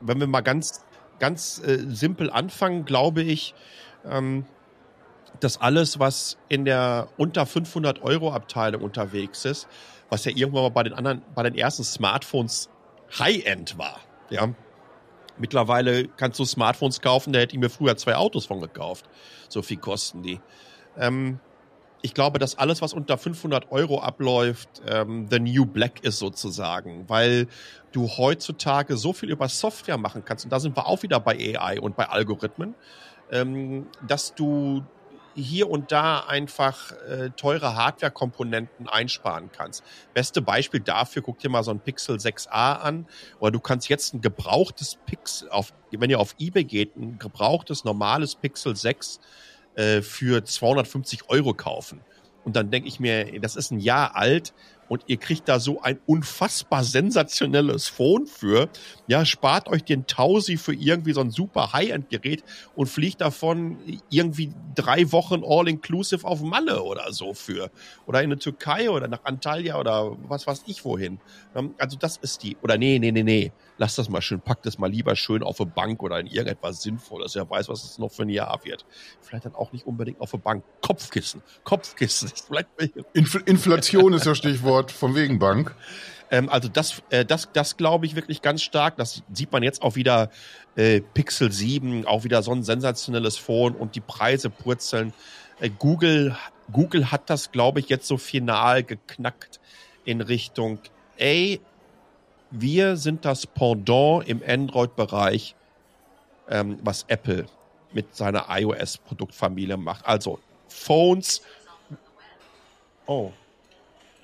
Wenn 0.00 0.18
wir 0.18 0.26
mal 0.26 0.40
ganz, 0.40 0.82
ganz 1.18 1.62
äh, 1.64 1.78
simpel 1.88 2.30
anfangen, 2.30 2.86
glaube 2.86 3.22
ich, 3.22 3.54
ähm, 4.10 4.46
dass 5.40 5.60
alles, 5.60 5.98
was 5.98 6.38
in 6.48 6.64
der 6.64 7.08
unter 7.16 7.46
500 7.46 8.02
Euro 8.02 8.32
Abteilung 8.32 8.82
unterwegs 8.82 9.44
ist, 9.44 9.68
was 10.08 10.24
ja 10.24 10.32
irgendwann 10.34 10.62
mal 10.62 10.70
bei 10.70 10.82
den 10.82 10.94
anderen, 10.94 11.22
bei 11.34 11.42
den 11.42 11.54
ersten 11.54 11.84
Smartphones 11.84 12.70
High-End 13.18 13.78
war, 13.78 14.00
ja. 14.30 14.54
Mittlerweile 15.36 16.06
kannst 16.06 16.38
du 16.38 16.44
Smartphones 16.44 17.00
kaufen, 17.00 17.32
da 17.32 17.40
hätte 17.40 17.56
ich 17.56 17.60
mir 17.60 17.68
früher 17.68 17.96
zwei 17.96 18.14
Autos 18.14 18.46
von 18.46 18.60
gekauft. 18.60 19.06
So 19.48 19.62
viel 19.62 19.78
kosten 19.78 20.22
die. 20.22 20.40
Ähm, 20.96 21.40
ich 22.02 22.12
glaube, 22.12 22.38
dass 22.38 22.58
alles, 22.58 22.82
was 22.82 22.92
unter 22.92 23.16
500 23.16 23.72
Euro 23.72 24.00
abläuft, 24.00 24.68
ähm, 24.86 25.26
the 25.30 25.40
new 25.40 25.64
black 25.64 26.04
ist 26.04 26.18
sozusagen, 26.18 27.08
weil 27.08 27.48
du 27.92 28.08
heutzutage 28.08 28.98
so 28.98 29.14
viel 29.14 29.30
über 29.30 29.48
Software 29.48 29.96
machen 29.96 30.22
kannst. 30.22 30.44
Und 30.44 30.52
da 30.52 30.60
sind 30.60 30.76
wir 30.76 30.86
auch 30.86 31.02
wieder 31.02 31.18
bei 31.18 31.56
AI 31.58 31.80
und 31.80 31.96
bei 31.96 32.08
Algorithmen, 32.08 32.74
ähm, 33.30 33.86
dass 34.06 34.34
du 34.34 34.84
hier 35.34 35.68
und 35.68 35.92
da 35.92 36.20
einfach 36.20 36.92
äh, 37.08 37.30
teure 37.30 37.76
Hardware-Komponenten 37.76 38.88
einsparen 38.88 39.50
kannst. 39.52 39.82
Beste 40.12 40.42
Beispiel 40.42 40.80
dafür, 40.80 41.22
guck 41.22 41.38
dir 41.38 41.50
mal 41.50 41.62
so 41.62 41.70
ein 41.70 41.80
Pixel 41.80 42.16
6a 42.16 42.80
an, 42.80 43.06
oder 43.40 43.50
du 43.50 43.60
kannst 43.60 43.88
jetzt 43.88 44.14
ein 44.14 44.20
gebrauchtes 44.20 44.98
Pixel, 45.06 45.48
auf, 45.50 45.72
wenn 45.90 46.10
ihr 46.10 46.20
auf 46.20 46.34
eBay 46.38 46.64
geht, 46.64 46.96
ein 46.96 47.18
gebrauchtes 47.18 47.84
normales 47.84 48.34
Pixel 48.34 48.76
6 48.76 49.20
äh, 49.74 50.02
für 50.02 50.44
250 50.44 51.28
Euro 51.28 51.54
kaufen. 51.54 52.00
Und 52.44 52.56
dann 52.56 52.70
denke 52.70 52.88
ich 52.88 53.00
mir, 53.00 53.40
das 53.40 53.56
ist 53.56 53.70
ein 53.70 53.80
Jahr 53.80 54.16
alt 54.16 54.52
und 54.88 55.04
ihr 55.06 55.16
kriegt 55.16 55.48
da 55.48 55.60
so 55.60 55.80
ein 55.82 55.98
unfassbar 56.06 56.84
sensationelles 56.84 57.88
Phone 57.88 58.26
für. 58.26 58.68
Ja, 59.06 59.24
spart 59.24 59.68
euch 59.68 59.84
den 59.84 60.06
Tausi 60.06 60.56
für 60.56 60.74
irgendwie 60.74 61.12
so 61.12 61.20
ein 61.20 61.30
super 61.30 61.72
High-End-Gerät 61.72 62.44
und 62.74 62.86
fliegt 62.86 63.20
davon 63.20 63.78
irgendwie 64.10 64.52
drei 64.74 65.10
Wochen 65.12 65.42
all-inclusive 65.44 66.26
auf 66.26 66.42
Malle 66.42 66.82
oder 66.82 67.12
so 67.12 67.34
für. 67.34 67.70
Oder 68.06 68.22
in 68.22 68.30
der 68.30 68.38
Türkei 68.38 68.90
oder 68.90 69.08
nach 69.08 69.24
Antalya 69.24 69.78
oder 69.78 70.16
was 70.28 70.46
weiß 70.46 70.64
ich 70.66 70.84
wohin. 70.84 71.18
Ähm, 71.54 71.74
also 71.78 71.96
das 71.96 72.16
ist 72.16 72.42
die, 72.42 72.56
oder 72.62 72.76
nee, 72.78 72.98
nee, 72.98 73.12
nee, 73.12 73.22
nee. 73.22 73.52
Lass 73.76 73.96
das 73.96 74.08
mal 74.08 74.22
schön, 74.22 74.40
pack 74.40 74.62
das 74.62 74.78
mal 74.78 74.90
lieber 74.90 75.16
schön 75.16 75.42
auf 75.42 75.60
eine 75.60 75.70
Bank 75.70 76.02
oder 76.02 76.20
in 76.20 76.26
irgendetwas 76.26 76.82
Sinnvolles. 76.82 77.34
Er 77.34 77.48
weiß, 77.48 77.68
was 77.68 77.82
es 77.84 77.98
noch 77.98 78.12
für 78.12 78.22
ein 78.22 78.28
Jahr 78.28 78.60
wird. 78.64 78.84
Vielleicht 79.20 79.46
dann 79.46 79.54
auch 79.54 79.72
nicht 79.72 79.86
unbedingt 79.86 80.20
auf 80.20 80.32
eine 80.32 80.42
Bank. 80.42 80.64
Kopfkissen. 80.80 81.42
Kopfkissen. 81.64 82.30
Infl 83.14 83.42
Inflation 83.46 84.12
ist 84.12 84.26
ja 84.26 84.34
Stichwort. 84.34 84.73
Stichwort 84.74 84.90
von 84.90 85.14
wegen 85.14 85.38
Bank. 85.38 85.74
Ähm, 86.30 86.48
also 86.48 86.68
das, 86.68 87.02
äh, 87.10 87.24
das, 87.24 87.48
das 87.52 87.76
glaube 87.76 88.06
ich 88.06 88.16
wirklich 88.16 88.42
ganz 88.42 88.62
stark. 88.62 88.96
Das 88.96 89.22
sieht 89.32 89.52
man 89.52 89.62
jetzt 89.62 89.82
auch 89.82 89.94
wieder. 89.94 90.30
Äh, 90.76 91.00
Pixel 91.00 91.52
7, 91.52 92.04
auch 92.04 92.24
wieder 92.24 92.42
so 92.42 92.50
ein 92.50 92.64
sensationelles 92.64 93.36
Phone 93.36 93.76
und 93.76 93.94
die 93.94 94.00
Preise 94.00 94.50
purzeln. 94.50 95.12
Äh, 95.60 95.70
Google, 95.70 96.36
Google 96.72 97.12
hat 97.12 97.30
das, 97.30 97.52
glaube 97.52 97.78
ich, 97.78 97.88
jetzt 97.88 98.08
so 98.08 98.16
final 98.16 98.82
geknackt 98.82 99.60
in 100.04 100.20
Richtung, 100.20 100.80
ey, 101.16 101.60
wir 102.50 102.96
sind 102.96 103.24
das 103.24 103.46
Pendant 103.46 104.28
im 104.28 104.42
Android-Bereich, 104.44 105.54
ähm, 106.48 106.80
was 106.82 107.04
Apple 107.06 107.46
mit 107.92 108.16
seiner 108.16 108.46
iOS-Produktfamilie 108.48 109.76
macht. 109.76 110.04
Also 110.04 110.40
Phones. 110.66 111.42
Oh, 113.06 113.30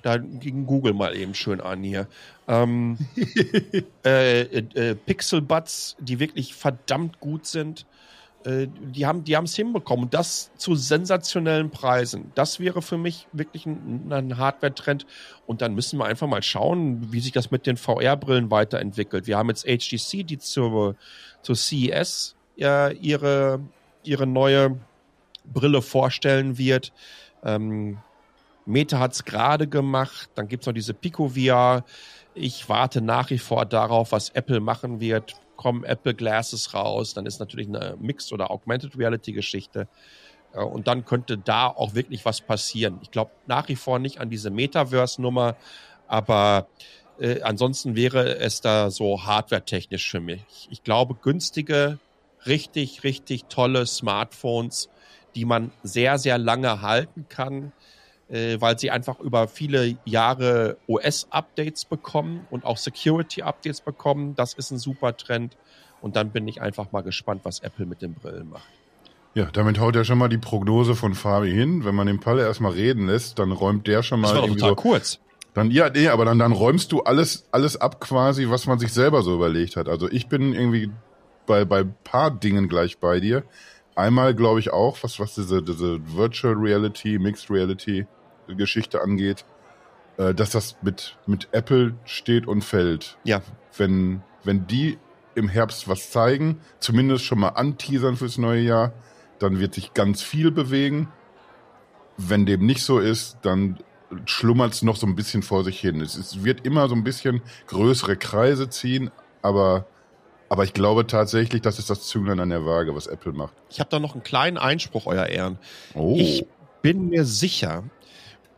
da 0.01 0.17
ging 0.17 0.65
Google 0.65 0.93
mal 0.93 1.15
eben 1.15 1.33
schön 1.33 1.61
an 1.61 1.83
hier. 1.83 2.07
Ähm, 2.47 2.97
äh, 4.05 4.41
äh, 4.41 4.95
Pixelbuds, 4.95 5.95
die 5.99 6.19
wirklich 6.19 6.53
verdammt 6.53 7.19
gut 7.19 7.45
sind. 7.45 7.85
Äh, 8.43 8.67
die 8.67 9.05
haben 9.05 9.23
die 9.23 9.33
es 9.33 9.55
hinbekommen. 9.55 10.05
Und 10.05 10.13
das 10.13 10.51
zu 10.57 10.75
sensationellen 10.75 11.69
Preisen. 11.69 12.31
Das 12.35 12.59
wäre 12.59 12.81
für 12.81 12.97
mich 12.97 13.27
wirklich 13.31 13.65
ein, 13.65 14.11
ein 14.11 14.37
Hardware-Trend. 14.37 15.05
Und 15.45 15.61
dann 15.61 15.75
müssen 15.75 15.97
wir 15.99 16.05
einfach 16.05 16.27
mal 16.27 16.43
schauen, 16.43 17.11
wie 17.11 17.19
sich 17.19 17.31
das 17.31 17.51
mit 17.51 17.65
den 17.65 17.77
VR-Brillen 17.77 18.51
weiterentwickelt. 18.51 19.27
Wir 19.27 19.37
haben 19.37 19.49
jetzt 19.49 19.65
HTC, 19.65 20.25
die 20.25 20.37
zur, 20.39 20.95
zur 21.41 21.55
CES 21.55 22.35
äh, 22.59 22.95
ihre, 22.95 23.59
ihre 24.03 24.27
neue 24.27 24.77
Brille 25.45 25.81
vorstellen 25.81 26.57
wird. 26.57 26.91
Ähm, 27.43 27.97
Meta 28.71 28.99
hat 28.99 29.13
es 29.13 29.25
gerade 29.25 29.67
gemacht. 29.67 30.29
Dann 30.35 30.47
gibt 30.47 30.63
es 30.63 30.67
noch 30.67 30.73
diese 30.73 30.93
Pico 30.93 31.29
VR. 31.29 31.83
Ich 32.33 32.69
warte 32.69 33.01
nach 33.01 33.29
wie 33.29 33.37
vor 33.37 33.65
darauf, 33.65 34.11
was 34.11 34.29
Apple 34.29 34.59
machen 34.59 34.99
wird. 34.99 35.35
Kommen 35.55 35.83
Apple 35.83 36.15
Glasses 36.15 36.73
raus, 36.73 37.13
dann 37.13 37.27
ist 37.27 37.39
natürlich 37.39 37.67
eine 37.67 37.95
Mixed 37.99 38.33
oder 38.33 38.49
Augmented 38.49 38.97
Reality 38.97 39.31
Geschichte. 39.31 39.87
Äh, 40.53 40.63
und 40.63 40.87
dann 40.87 41.05
könnte 41.05 41.37
da 41.37 41.67
auch 41.67 41.93
wirklich 41.93 42.25
was 42.25 42.41
passieren. 42.41 42.99
Ich 43.01 43.11
glaube 43.11 43.31
nach 43.47 43.67
wie 43.67 43.75
vor 43.75 43.99
nicht 43.99 44.19
an 44.19 44.29
diese 44.29 44.49
Metaverse-Nummer, 44.49 45.55
aber 46.07 46.67
äh, 47.19 47.41
ansonsten 47.41 47.95
wäre 47.95 48.37
es 48.37 48.61
da 48.61 48.89
so 48.89 49.23
hardware-technisch 49.23 50.09
für 50.09 50.19
mich. 50.19 50.67
Ich 50.71 50.83
glaube, 50.83 51.15
günstige, 51.15 51.99
richtig, 52.45 53.03
richtig 53.03 53.45
tolle 53.45 53.85
Smartphones, 53.85 54.89
die 55.35 55.45
man 55.45 55.71
sehr, 55.83 56.17
sehr 56.17 56.37
lange 56.37 56.81
halten 56.81 57.25
kann, 57.29 57.71
weil 58.31 58.79
sie 58.79 58.91
einfach 58.91 59.19
über 59.19 59.47
viele 59.49 59.97
Jahre 60.05 60.77
OS-Updates 60.87 61.85
bekommen 61.85 62.47
und 62.49 62.63
auch 62.63 62.77
Security-Updates 62.77 63.81
bekommen. 63.81 64.35
Das 64.35 64.53
ist 64.53 64.71
ein 64.71 64.77
super 64.77 65.17
Trend. 65.17 65.57
Und 66.01 66.15
dann 66.15 66.31
bin 66.31 66.47
ich 66.47 66.61
einfach 66.61 66.91
mal 66.91 67.01
gespannt, 67.01 67.41
was 67.43 67.59
Apple 67.59 67.85
mit 67.85 68.01
den 68.01 68.13
Brillen 68.13 68.49
macht. 68.49 68.63
Ja, 69.33 69.45
damit 69.51 69.79
haut 69.79 69.95
er 69.95 70.03
schon 70.03 70.17
mal 70.17 70.29
die 70.29 70.37
Prognose 70.37 70.95
von 70.95 71.13
Fabi 71.13 71.51
hin. 71.51 71.85
Wenn 71.85 71.95
man 71.95 72.07
den 72.07 72.19
Palle 72.19 72.43
erstmal 72.43 72.73
reden 72.73 73.07
lässt, 73.07 73.39
dann 73.39 73.51
räumt 73.51 73.87
der 73.87 74.03
schon 74.03 74.19
mal 74.19 74.27
das 74.27 74.37
war 74.37 74.43
irgendwie 74.43 74.59
total 74.59 74.71
so, 74.71 74.75
kurz. 74.75 75.19
Dann 75.53 75.71
ja, 75.71 75.89
nee, 75.89 76.07
aber 76.07 76.25
dann 76.25 76.39
dann 76.39 76.53
räumst 76.53 76.91
du 76.91 77.01
alles 77.01 77.45
alles 77.51 77.79
ab 77.79 77.99
quasi, 77.99 78.49
was 78.49 78.67
man 78.67 78.79
sich 78.79 78.93
selber 78.93 79.21
so 79.21 79.33
überlegt 79.33 79.75
hat. 79.75 79.87
Also 79.87 80.09
ich 80.09 80.27
bin 80.27 80.53
irgendwie 80.53 80.89
bei 81.45 81.65
bei 81.65 81.83
paar 81.83 82.31
Dingen 82.31 82.67
gleich 82.67 82.97
bei 82.97 83.19
dir. 83.19 83.43
Einmal 83.95 84.33
glaube 84.33 84.59
ich 84.59 84.71
auch, 84.71 84.97
was 85.01 85.19
was 85.19 85.35
diese 85.35 85.61
diese 85.61 85.99
Virtual 86.15 86.55
Reality, 86.55 87.19
Mixed 87.19 87.49
Reality 87.49 88.07
Geschichte 88.55 89.01
angeht. 89.01 89.45
äh, 90.17 90.33
dass 90.33 90.51
das 90.51 90.75
mit, 90.81 91.17
mit 91.25 91.49
Apple 91.51 91.95
steht 92.05 92.47
und 92.47 92.63
fällt. 92.63 93.17
Ja. 93.23 93.41
Wenn, 93.77 94.21
wenn 94.43 94.67
die 94.67 94.97
im 95.35 95.47
Herbst 95.47 95.87
was 95.87 96.11
zeigen, 96.11 96.59
zumindest 96.79 97.23
schon 97.23 97.39
mal 97.39 97.49
anteasern 97.49 98.17
fürs 98.17 98.37
neue 98.37 98.61
Jahr, 98.61 98.93
dann 99.39 99.59
wird 99.59 99.73
sich 99.73 99.93
ganz 99.93 100.21
viel 100.21 100.51
bewegen. 100.51 101.07
Wenn 102.17 102.45
dem 102.45 102.65
nicht 102.65 102.83
so 102.83 102.99
ist, 102.99 103.37
dann 103.41 103.79
schlummert 104.25 104.73
es 104.73 104.81
noch 104.81 104.97
so 104.97 105.07
ein 105.07 105.15
bisschen 105.15 105.41
vor 105.41 105.63
sich 105.63 105.79
hin. 105.79 106.01
Es, 106.01 106.15
es 106.17 106.43
wird 106.43 106.65
immer 106.65 106.89
so 106.89 106.95
ein 106.95 107.03
bisschen 107.03 107.41
größere 107.67 108.17
Kreise 108.17 108.69
ziehen, 108.69 109.09
aber, 109.41 109.85
aber 110.49 110.65
ich 110.65 110.73
glaube 110.73 111.07
tatsächlich, 111.07 111.61
das 111.61 111.79
ist 111.79 111.89
das 111.89 112.07
Zünglein 112.07 112.41
an 112.41 112.49
der 112.49 112.65
Waage, 112.65 112.93
was 112.93 113.07
Apple 113.07 113.31
macht. 113.31 113.53
Ich 113.69 113.79
habe 113.79 113.89
da 113.89 113.99
noch 113.99 114.13
einen 114.13 114.23
kleinen 114.23 114.57
Einspruch, 114.57 115.05
euer 115.07 115.27
Ehren. 115.27 115.57
Oh. 115.95 116.15
Ich 116.19 116.45
bin 116.81 117.07
mir 117.07 117.23
sicher, 117.23 117.85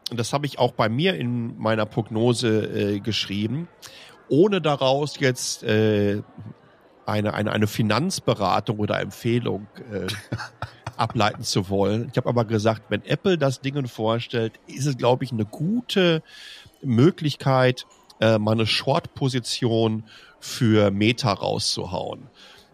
und 0.10 0.20
das 0.20 0.34
habe 0.34 0.46
ich 0.46 0.60
auch 0.60 0.74
bei 0.74 0.90
mir 0.90 1.16
in 1.16 1.58
meiner 1.58 1.86
Prognose 1.86 2.96
äh, 2.96 3.00
geschrieben, 3.00 3.68
ohne 4.30 4.62
daraus 4.62 5.20
jetzt 5.20 5.64
äh, 5.64 6.22
eine, 7.06 7.34
eine, 7.34 7.52
eine 7.52 7.68
Finanzberatung 7.68 8.80
oder 8.80 9.00
Empfehlung 9.00 9.68
äh, 9.92 10.08
ableiten 10.98 11.44
zu 11.44 11.70
wollen. 11.70 12.10
Ich 12.12 12.18
habe 12.18 12.30
aber 12.30 12.46
gesagt, 12.46 12.84
wenn 12.90 13.04
Apple 13.06 13.38
das 13.38 13.62
Ding 13.62 13.88
vorstellt, 13.88 14.60
ist 14.68 14.86
es, 14.86 14.98
glaube 14.98 15.24
ich, 15.24 15.32
eine 15.32 15.46
gute 15.46 16.22
Möglichkeit, 16.82 17.86
äh, 18.20 18.38
mal 18.38 18.52
eine 18.52 18.68
Short-Position 18.68 20.04
für 20.40 20.92
Meta 20.92 21.34
rauszuhauen. 21.34 22.28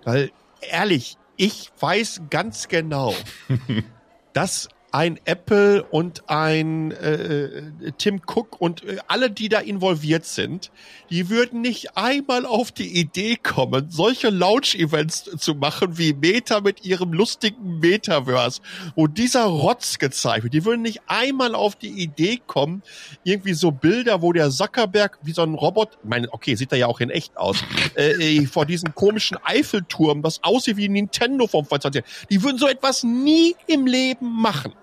Weil, 0.03 0.31
ehrlich, 0.61 1.17
ich 1.37 1.71
weiß 1.79 2.23
ganz 2.29 2.67
genau, 2.67 3.13
dass 4.33 4.69
ein 4.91 5.19
Apple 5.25 5.83
und 5.83 6.29
ein 6.29 6.91
äh, 6.91 7.63
Tim 7.97 8.21
Cook 8.25 8.59
und 8.59 8.83
äh, 8.83 8.97
alle, 9.07 9.29
die 9.29 9.49
da 9.49 9.59
involviert 9.59 10.25
sind, 10.25 10.71
die 11.09 11.29
würden 11.29 11.61
nicht 11.61 11.97
einmal 11.97 12.45
auf 12.45 12.71
die 12.71 12.99
Idee 12.99 13.35
kommen, 13.35 13.89
solche 13.89 14.29
Launch-Events 14.29 15.37
zu 15.37 15.55
machen 15.55 15.97
wie 15.97 16.13
Meta 16.13 16.61
mit 16.61 16.85
ihrem 16.85 17.13
lustigen 17.13 17.79
Metaverse, 17.79 18.61
wo 18.95 19.07
dieser 19.07 19.45
Rotz 19.45 19.99
gezeigt 19.99 20.43
wird. 20.43 20.53
Die 20.53 20.65
würden 20.65 20.81
nicht 20.81 21.01
einmal 21.07 21.55
auf 21.55 21.75
die 21.75 22.01
Idee 22.01 22.41
kommen, 22.45 22.83
irgendwie 23.23 23.53
so 23.53 23.71
Bilder, 23.71 24.21
wo 24.21 24.33
der 24.33 24.49
Zuckerberg 24.49 25.19
wie 25.21 25.31
so 25.31 25.43
ein 25.43 25.53
Robot, 25.53 25.97
ich 26.03 26.09
meine, 26.09 26.31
okay, 26.33 26.55
sieht 26.55 26.71
er 26.71 26.77
ja 26.77 26.87
auch 26.87 26.99
in 26.99 27.09
echt 27.09 27.37
aus, 27.37 27.63
äh, 27.95 28.45
vor 28.45 28.65
diesem 28.65 28.95
komischen 28.95 29.37
Eiffelturm, 29.43 30.21
das 30.21 30.43
aussieht 30.43 30.77
wie 30.77 30.89
Nintendo 30.89 31.47
vom 31.47 31.65
20. 31.65 32.03
Die 32.29 32.43
würden 32.43 32.57
so 32.57 32.67
etwas 32.67 33.03
nie 33.03 33.55
im 33.67 33.85
Leben 33.85 34.29
machen. 34.41 34.73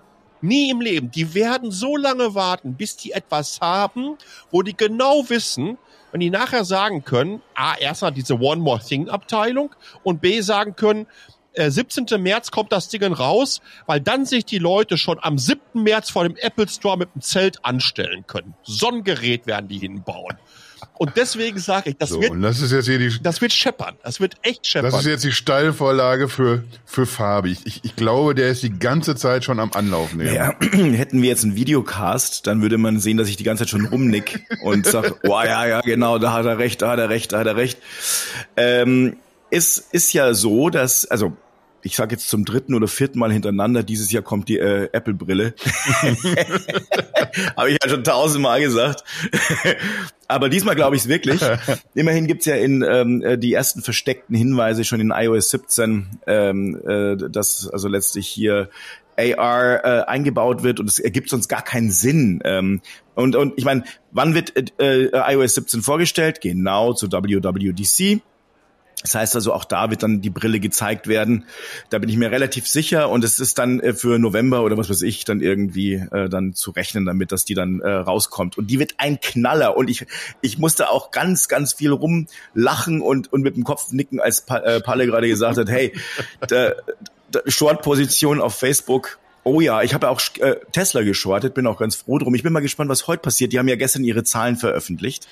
Nie 0.41 0.69
im 0.69 0.81
Leben. 0.81 1.11
Die 1.11 1.33
werden 1.33 1.71
so 1.71 1.97
lange 1.97 2.35
warten, 2.35 2.75
bis 2.75 2.97
die 2.97 3.11
etwas 3.11 3.59
haben, 3.61 4.17
wo 4.51 4.61
die 4.61 4.75
genau 4.75 5.29
wissen, 5.29 5.77
wenn 6.11 6.21
die 6.21 6.29
nachher 6.29 6.63
sagen 6.63 7.03
können, 7.03 7.41
A, 7.53 7.75
erstmal 7.75 8.11
diese 8.11 8.39
One 8.39 8.61
More 8.61 8.79
Thing 8.79 9.09
Abteilung 9.09 9.75
und 10.03 10.21
B, 10.21 10.41
sagen 10.41 10.75
können, 10.75 11.07
äh, 11.53 11.71
17. 11.71 12.21
März 12.21 12.51
kommt 12.51 12.71
das 12.71 12.87
Ding 12.89 13.03
raus, 13.03 13.61
weil 13.87 13.99
dann 13.99 14.25
sich 14.25 14.45
die 14.45 14.59
Leute 14.59 14.97
schon 14.97 15.17
am 15.21 15.37
7. 15.37 15.83
März 15.83 16.09
vor 16.09 16.23
dem 16.23 16.35
Apple 16.37 16.67
Store 16.67 16.97
mit 16.97 17.13
dem 17.13 17.21
Zelt 17.21 17.65
anstellen 17.65 18.25
können. 18.27 18.53
So 18.63 18.89
ein 18.89 19.03
Gerät 19.03 19.47
werden 19.47 19.67
die 19.67 19.79
hinbauen. 19.79 20.37
Und 20.99 21.13
deswegen 21.15 21.59
sage 21.59 21.91
ich, 21.91 21.97
das 21.97 22.09
So, 22.09 22.21
wird, 22.21 22.31
und 22.31 22.41
das 22.41 22.61
ist 22.61 22.71
jetzt 22.71 22.85
hier 22.87 22.97
die, 22.97 23.21
das 23.21 23.41
wird 23.41 23.53
scheppern. 23.53 23.95
Das 24.03 24.19
wird 24.19 24.35
echt 24.41 24.65
scheppern. 24.67 24.91
das 24.91 25.01
ist 25.01 25.07
jetzt 25.07 25.23
die 25.23 25.31
Steilvorlage 25.31 26.29
für, 26.29 26.63
für 26.85 27.05
Fabi. 27.05 27.51
Ich, 27.51 27.65
ich, 27.65 27.85
ich 27.85 27.95
glaube, 27.95 28.35
der 28.35 28.49
ist 28.49 28.63
die 28.63 28.77
ganze 28.77 29.15
Zeit 29.15 29.43
schon 29.43 29.59
am 29.59 29.71
Anlauf 29.73 30.13
nehmen. 30.13 30.33
Ja, 30.33 30.53
hätten 30.71 31.21
wir 31.21 31.29
jetzt 31.29 31.43
einen 31.43 31.55
Videocast, 31.55 32.47
dann 32.47 32.61
würde 32.61 32.77
man 32.77 32.99
sehen, 32.99 33.17
dass 33.17 33.29
ich 33.29 33.37
die 33.37 33.43
ganze 33.43 33.63
Zeit 33.63 33.69
schon 33.69 33.85
rumnick 33.85 34.45
und 34.63 34.85
sag, 34.85 35.19
oh 35.23 35.41
ja, 35.43 35.65
ja, 35.65 35.81
genau, 35.81 36.17
da 36.17 36.33
hat 36.33 36.45
er 36.45 36.57
recht, 36.57 36.81
da 36.81 36.91
hat 36.91 36.99
er 36.99 37.09
recht, 37.09 37.33
da 37.33 37.39
hat 37.39 37.47
er 37.47 37.55
recht. 37.55 37.79
Ähm, 38.55 39.17
es 39.49 39.77
ist 39.77 40.13
ja 40.13 40.33
so, 40.33 40.69
dass, 40.69 41.05
also 41.05 41.35
ich 41.81 41.95
sage 41.95 42.15
jetzt 42.15 42.27
zum 42.27 42.45
dritten 42.45 42.73
oder 42.73 42.87
vierten 42.87 43.19
Mal 43.19 43.31
hintereinander, 43.31 43.83
dieses 43.83 44.11
Jahr 44.11 44.23
kommt 44.23 44.49
die 44.49 44.57
äh, 44.57 44.89
Apple-Brille. 44.91 45.53
Habe 47.57 47.71
ich 47.71 47.77
ja 47.81 47.89
schon 47.89 48.03
tausendmal 48.03 48.61
gesagt. 48.61 49.03
Aber 50.27 50.49
diesmal 50.49 50.75
glaube 50.75 50.95
ich 50.95 51.03
es 51.03 51.07
wirklich. 51.07 51.41
Immerhin 51.93 52.27
gibt's 52.27 52.45
ja 52.45 52.55
in 52.55 52.83
ähm, 52.87 53.21
äh, 53.21 53.37
die 53.37 53.53
ersten 53.53 53.81
versteckten 53.81 54.35
Hinweise 54.35 54.83
schon 54.83 54.99
in 54.99 55.11
iOS 55.11 55.49
17, 55.51 56.19
ähm, 56.27 56.81
äh, 56.85 57.15
dass 57.29 57.69
also 57.69 57.87
letztlich 57.87 58.27
hier 58.27 58.69
AR 59.17 59.83
äh, 59.83 60.03
eingebaut 60.05 60.63
wird 60.63 60.79
und 60.79 60.87
es 60.87 60.99
ergibt 60.99 61.29
sonst 61.29 61.47
gar 61.47 61.63
keinen 61.63 61.91
Sinn. 61.91 62.41
Ähm, 62.43 62.81
und, 63.15 63.35
und 63.35 63.53
ich 63.57 63.65
meine, 63.65 63.83
wann 64.11 64.35
wird 64.35 64.55
äh, 64.79 65.05
äh, 65.05 65.33
iOS 65.33 65.55
17 65.55 65.81
vorgestellt? 65.81 66.41
Genau 66.41 66.93
zu 66.93 67.11
WWDC. 67.11 68.21
Das 69.03 69.13
heißt 69.13 69.35
also, 69.35 69.53
auch 69.53 69.63
da 69.63 69.91
wird 69.91 70.01
dann 70.01 70.21
die 70.21 70.31
Brille 70.31 70.59
gezeigt 70.59 71.07
werden. 71.07 71.45
Da 71.91 71.99
bin 71.99 72.09
ich 72.09 72.17
mir 72.17 72.31
relativ 72.31 72.67
sicher. 72.67 73.09
Und 73.09 73.23
es 73.23 73.39
ist 73.39 73.59
dann 73.59 73.79
äh, 73.79 73.93
für 73.93 74.17
November 74.17 74.63
oder 74.63 74.75
was 74.75 74.89
weiß 74.89 75.03
ich 75.03 75.23
dann 75.23 75.39
irgendwie 75.39 75.93
äh, 75.93 76.27
dann 76.29 76.55
zu 76.55 76.71
rechnen, 76.71 77.05
damit 77.05 77.31
dass 77.31 77.45
die 77.45 77.53
dann 77.53 77.79
äh, 77.79 77.89
rauskommt. 77.89 78.57
Und 78.57 78.71
die 78.71 78.79
wird 78.79 78.95
ein 78.97 79.19
Knaller. 79.21 79.77
Und 79.77 79.89
ich, 79.89 80.07
ich 80.41 80.57
musste 80.57 80.89
auch 80.89 81.11
ganz, 81.11 81.47
ganz 81.47 81.73
viel 81.73 81.91
rumlachen 81.91 83.01
und, 83.01 83.31
und 83.31 83.41
mit 83.41 83.55
dem 83.55 83.63
Kopf 83.63 83.91
nicken, 83.91 84.19
als 84.19 84.41
pa 84.41 84.57
äh, 84.57 84.81
Palle 84.81 85.05
gerade 85.05 85.27
gesagt 85.27 85.57
hat, 85.57 85.69
hey, 85.69 85.93
da, 86.47 86.73
Short-Position 87.45 88.41
auf 88.41 88.55
Facebook. 88.55 89.19
Oh 89.43 89.61
ja, 89.61 89.81
ich 89.83 89.93
habe 89.93 90.09
auch 90.09 90.19
äh, 90.39 90.55
Tesla 90.71 91.03
geschortet, 91.03 91.53
bin 91.53 91.67
auch 91.67 91.77
ganz 91.77 91.95
froh 91.95 92.17
drum. 92.17 92.35
Ich 92.35 92.43
bin 92.43 92.51
mal 92.51 92.61
gespannt, 92.61 92.89
was 92.89 93.07
heute 93.07 93.21
passiert. 93.21 93.53
Die 93.53 93.59
haben 93.59 93.67
ja 93.67 93.75
gestern 93.75 94.03
ihre 94.03 94.23
Zahlen 94.23 94.57
veröffentlicht. 94.57 95.27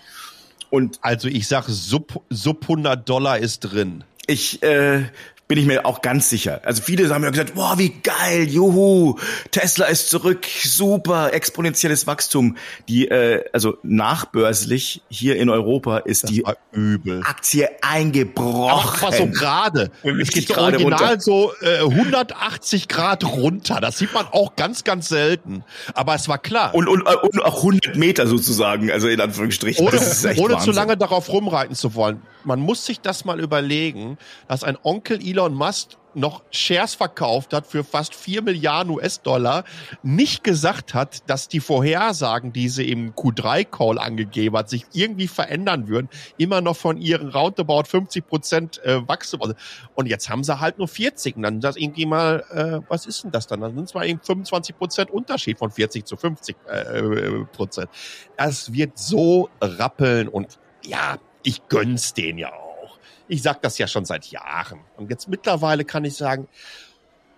Und 0.69 0.99
also 1.01 1.28
ich 1.28 1.47
sage, 1.47 1.71
sub, 1.71 2.23
sub 2.30 2.63
100 2.63 3.08
Dollar 3.08 3.39
ist 3.39 3.60
drin. 3.62 4.04
ich 4.28 4.62
äh, 4.63 5.06
bin 5.47 5.60
ich 5.60 5.65
mir 5.65 5.86
auch 5.86 6.01
ganz 6.01 6.29
sicher. 6.29 6.62
Also 6.63 6.81
viele 6.81 7.08
haben 7.13 7.23
ja 7.23 7.29
gesagt, 7.29 7.53
boah, 7.53 7.77
wie 7.77 7.89
geil, 7.89 8.47
juhu, 8.49 9.19
Tesla 9.51 9.86
ist 9.86 10.10
zurück, 10.10 10.45
super, 10.63 11.34
exponentielles 11.34 12.08
Wachstum. 12.08 12.58
Die, 12.88 13.08
äh, 13.08 13.43
also 13.53 13.77
nachbörslich 13.84 15.03
hier 15.10 15.36
in 15.36 15.49
Europa 15.49 15.99
ist 15.99 16.23
Das 16.23 16.31
die 16.31 16.43
übel. 16.71 17.21
Aktie 17.23 17.69
eingebrochen. 17.81 18.91
es 18.95 19.01
war 19.03 19.12
so 19.12 19.27
gerade. 19.27 19.91
Es 20.19 20.29
geht 20.29 20.47
so 20.47 20.55
Gerade 20.55 20.77
original 20.77 21.10
runter. 21.10 21.21
so 21.21 21.51
äh, 21.62 21.79
180 21.81 22.88
Grad 22.88 23.23
runter. 23.23 23.79
Das 23.81 23.99
sieht 23.99 24.13
man 24.13 24.25
auch 24.31 24.55
ganz, 24.55 24.84
ganz 24.84 25.10
selten. 25.10 25.63
Aber 25.93 26.15
es 26.15 26.27
war 26.27 26.39
klar. 26.39 26.73
und, 26.73 26.88
und, 26.88 27.01
und 27.03 27.43
auch 27.43 27.58
100 27.58 27.95
Meter 27.97 28.25
sozusagen, 28.25 28.89
also 28.91 29.08
in 29.08 29.21
Anführungsstrichen. 29.21 29.86
ohne, 29.86 29.95
das 29.95 30.12
ist 30.12 30.25
echt 30.25 30.39
ohne 30.39 30.58
zu 30.58 30.71
lange 30.71 30.97
darauf 30.97 31.29
rumreiten 31.29 31.75
zu 31.75 31.93
wollen. 31.93 32.21
Man 32.45 32.60
muss 32.60 32.86
sich 32.86 33.01
das 33.01 33.25
mal 33.25 33.39
überlegen, 33.39 34.17
dass 34.47 34.63
ein 34.63 34.77
Onkel 34.84 35.19
Elon 35.25 35.53
Musk 35.53 35.97
noch 36.15 36.43
Shares 36.51 36.95
verkauft 36.95 37.53
hat 37.53 37.67
für 37.67 37.84
fast 37.84 38.15
4 38.15 38.41
Milliarden 38.41 38.93
US-Dollar, 38.93 39.63
nicht 40.01 40.43
gesagt 40.43 40.93
hat, 40.93 41.29
dass 41.29 41.47
die 41.47 41.60
Vorhersagen, 41.60 42.53
die 42.53 42.69
sie 42.69 42.89
im 42.89 43.13
Q3-Call 43.13 43.99
angegeben 43.99 44.58
hat, 44.58 44.69
sich 44.69 44.86
irgendwie 44.93 45.27
verändern 45.27 45.88
würden, 45.88 46.10
immer 46.38 46.62
noch 46.62 46.77
von 46.77 46.97
ihren 46.97 47.29
roundabout 47.29 47.84
50 47.84 48.25
Prozent 48.25 48.84
äh, 48.84 49.08
Wachstum. 49.08 49.41
Also, 49.41 49.55
Und 49.93 50.08
jetzt 50.08 50.29
haben 50.29 50.43
sie 50.43 50.60
halt 50.60 50.77
nur 50.77 50.88
40. 50.88 51.36
Und 51.36 51.43
dann 51.43 51.60
das 51.60 51.75
irgendwie 51.75 52.05
mal, 52.05 52.43
äh, 52.51 52.89
was 52.89 53.05
ist 53.05 53.23
denn 53.23 53.31
das 53.31 53.47
dann? 53.47 53.62
Dann 53.62 53.75
sind 53.75 53.86
es 53.86 53.93
mal 53.93 54.08
eben 54.08 54.21
25 54.21 54.77
Prozent 54.77 55.12
Unterschied 55.12 55.60
von 55.60 55.71
40 55.71 56.05
zu 56.05 56.15
50 56.15 56.55
äh, 56.67 57.45
Prozent. 57.51 57.89
Das 58.38 58.71
wird 58.71 58.97
so 58.97 59.49
rappeln 59.62 60.27
und 60.27 60.60
ja, 60.86 61.17
ich 61.45 61.67
gönn's 61.67 62.13
denen 62.13 62.39
ja 62.39 62.53
auch. 62.53 62.97
Ich 63.27 63.41
sag 63.41 63.62
das 63.62 63.77
ja 63.77 63.88
schon 63.88 64.05
seit 64.05 64.25
Jahren. 64.27 64.81
Und 64.97 65.10
jetzt 65.10 65.27
mittlerweile 65.27 65.86
kann 65.86 66.05
ich 66.05 66.15
sagen, 66.15 66.47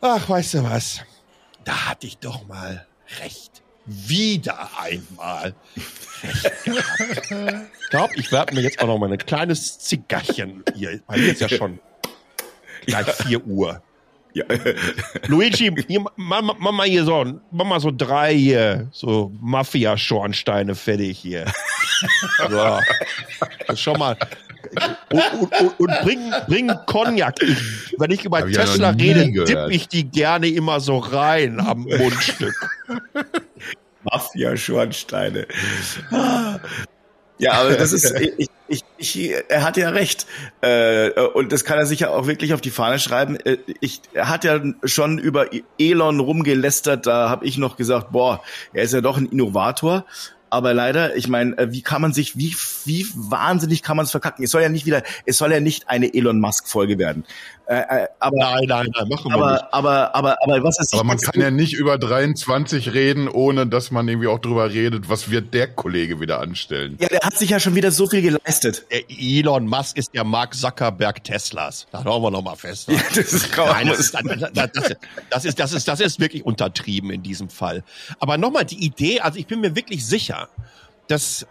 ach, 0.01 0.27
weißt 0.27 0.55
du 0.55 0.63
was? 0.63 1.01
Da 1.63 1.89
hatte 1.89 2.07
ich 2.07 2.17
doch 2.17 2.47
mal 2.47 2.85
recht. 3.21 3.61
Wieder 3.85 4.69
einmal. 4.81 5.55
Ich 6.21 7.89
glaube, 7.89 8.13
ich 8.15 8.31
werde 8.31 8.53
mir 8.53 8.61
jetzt 8.61 8.81
auch 8.81 8.87
noch 8.87 8.97
mal 8.97 9.11
ein 9.11 9.17
kleines 9.17 9.79
Zigarchen 9.79 10.63
hier. 10.75 11.01
Mir 11.09 11.31
ist 11.31 11.39
ja 11.39 11.47
schon 11.47 11.79
gleich 12.85 13.07
4 13.07 13.45
Uhr. 13.45 13.81
Ja. 14.33 14.43
Luigi, 15.27 15.71
hier, 15.87 16.05
mach 16.15 16.41
mal 16.59 16.87
hier 16.87 17.05
so, 17.05 17.39
mach 17.49 17.65
mal 17.65 17.79
so 17.79 17.91
drei 17.91 18.35
hier, 18.35 18.87
so 18.91 19.31
Mafia-Schornsteine 19.39 20.75
fertig 20.75 21.19
hier. 21.19 21.45
Ist 23.67 23.79
schon 23.79 23.97
mal. 23.99 24.17
Und, 25.11 25.23
und, 25.33 25.61
und, 25.61 25.79
und 25.79 26.01
bring, 26.01 26.31
bring 26.47 26.71
Cognac. 26.85 27.41
Ich, 27.41 27.95
wenn 27.97 28.11
ich 28.11 28.25
über 28.25 28.39
Hab 28.39 28.47
ich 28.47 28.55
ja 28.55 28.65
Tesla 28.65 28.91
nie 28.91 29.11
rede, 29.11 29.31
gehört. 29.31 29.49
dipp 29.49 29.67
ich 29.69 29.87
die 29.87 30.03
gerne 30.05 30.47
immer 30.47 30.79
so 30.79 30.97
rein 30.97 31.59
am 31.59 31.83
Mundstück. 31.83 32.53
Mafia-Schornsteine. 34.03 35.47
Ja, 37.39 37.51
aber 37.53 37.75
das 37.75 37.93
ist, 37.93 38.11
ich, 38.19 38.49
ich, 38.67 38.83
ich, 38.97 39.31
er 39.47 39.63
hat 39.63 39.77
ja 39.77 39.89
recht. 39.89 40.25
Äh, 40.61 41.11
und 41.11 41.51
das 41.51 41.63
kann 41.63 41.77
er 41.77 41.85
sich 41.85 41.99
ja 42.01 42.09
auch 42.09 42.25
wirklich 42.25 42.53
auf 42.53 42.61
die 42.61 42.71
Fahne 42.71 42.99
schreiben. 42.99 43.37
Äh, 43.41 43.57
Ich, 43.79 44.01
er 44.13 44.27
hat 44.29 44.43
ja 44.43 44.59
schon 44.83 45.19
über 45.19 45.47
Elon 45.77 46.19
rumgelästert, 46.19 47.05
da 47.05 47.29
habe 47.29 47.45
ich 47.45 47.57
noch 47.57 47.77
gesagt, 47.77 48.11
boah, 48.11 48.41
er 48.73 48.83
ist 48.83 48.93
ja 48.93 49.01
doch 49.01 49.17
ein 49.17 49.27
Innovator. 49.27 50.05
Aber 50.49 50.73
leider, 50.73 51.15
ich 51.15 51.27
meine, 51.27 51.57
äh, 51.57 51.71
wie 51.71 51.81
kann 51.81 52.01
man 52.01 52.13
sich, 52.13 52.37
wie, 52.37 52.55
wie 52.85 53.07
wahnsinnig 53.15 53.83
kann 53.83 53.97
man 53.97 54.05
es 54.05 54.11
verkacken? 54.11 54.43
Es 54.43 54.51
soll 54.51 54.61
ja 54.61 54.69
nicht 54.69 54.85
wieder, 54.85 55.03
es 55.25 55.37
soll 55.37 55.51
ja 55.51 55.59
nicht 55.59 55.89
eine 55.89 56.13
Elon 56.13 56.39
Musk 56.39 56.67
Folge 56.67 56.97
werden. 56.97 57.25
Äh, 57.67 58.03
äh, 58.03 58.07
aber, 58.19 58.37
nein, 58.37 58.63
nein, 58.65 58.87
nein, 58.95 59.07
machen 59.09 59.29
wir 59.29 59.35
aber, 59.35 59.51
nicht. 59.51 59.65
Aber, 59.71 60.15
aber, 60.15 60.37
aber, 60.41 60.63
was 60.63 60.79
ist 60.79 60.93
Aber 60.93 61.03
man 61.03 61.17
kann 61.17 61.41
ja 61.41 61.51
nicht 61.51 61.73
über 61.73 61.97
23 61.97 62.93
reden, 62.93 63.27
ohne 63.27 63.67
dass 63.67 63.91
man 63.91 64.07
irgendwie 64.07 64.27
auch 64.27 64.39
drüber 64.39 64.69
redet, 64.71 65.09
was 65.09 65.29
wird 65.29 65.53
der 65.53 65.67
Kollege 65.67 66.21
wieder 66.21 66.39
anstellen. 66.39 66.97
Ja, 67.01 67.09
der 67.09 67.19
hat 67.19 67.37
sich 67.37 67.49
ja 67.49 67.59
schon 67.59 67.75
wieder 67.75 67.91
so 67.91 68.07
viel 68.07 68.21
geleistet. 68.21 68.85
Der 68.89 69.03
Elon 69.09 69.67
Musk 69.67 69.97
ist 69.97 70.13
der 70.13 70.23
Mark 70.23 70.53
Zuckerberg 70.55 71.21
Teslas. 71.25 71.87
Da 71.91 72.05
hauen 72.05 72.23
wir 72.23 72.31
noch 72.31 72.43
mal 72.43 72.55
fest. 72.55 72.87
Ja, 72.97 73.01
das 73.13 73.33
ist 73.33 73.51
kaum. 73.51 73.67
Nein, 73.67 73.87
das 73.87 73.99
ist, 73.99 74.13
das, 74.13 74.71
das, 75.29 75.45
ist, 75.45 75.59
das 75.59 75.73
ist, 75.73 75.87
das 75.87 75.99
ist 75.99 76.19
wirklich 76.19 76.45
untertrieben 76.45 77.11
in 77.11 77.21
diesem 77.21 77.49
Fall. 77.49 77.83
Aber 78.19 78.37
nochmal 78.37 78.65
die 78.65 78.83
Idee, 78.83 79.19
also 79.19 79.37
ich 79.37 79.45
bin 79.45 79.59
mir 79.59 79.75
wirklich 79.75 80.05
sicher, 80.05 80.47
dass 81.07 81.45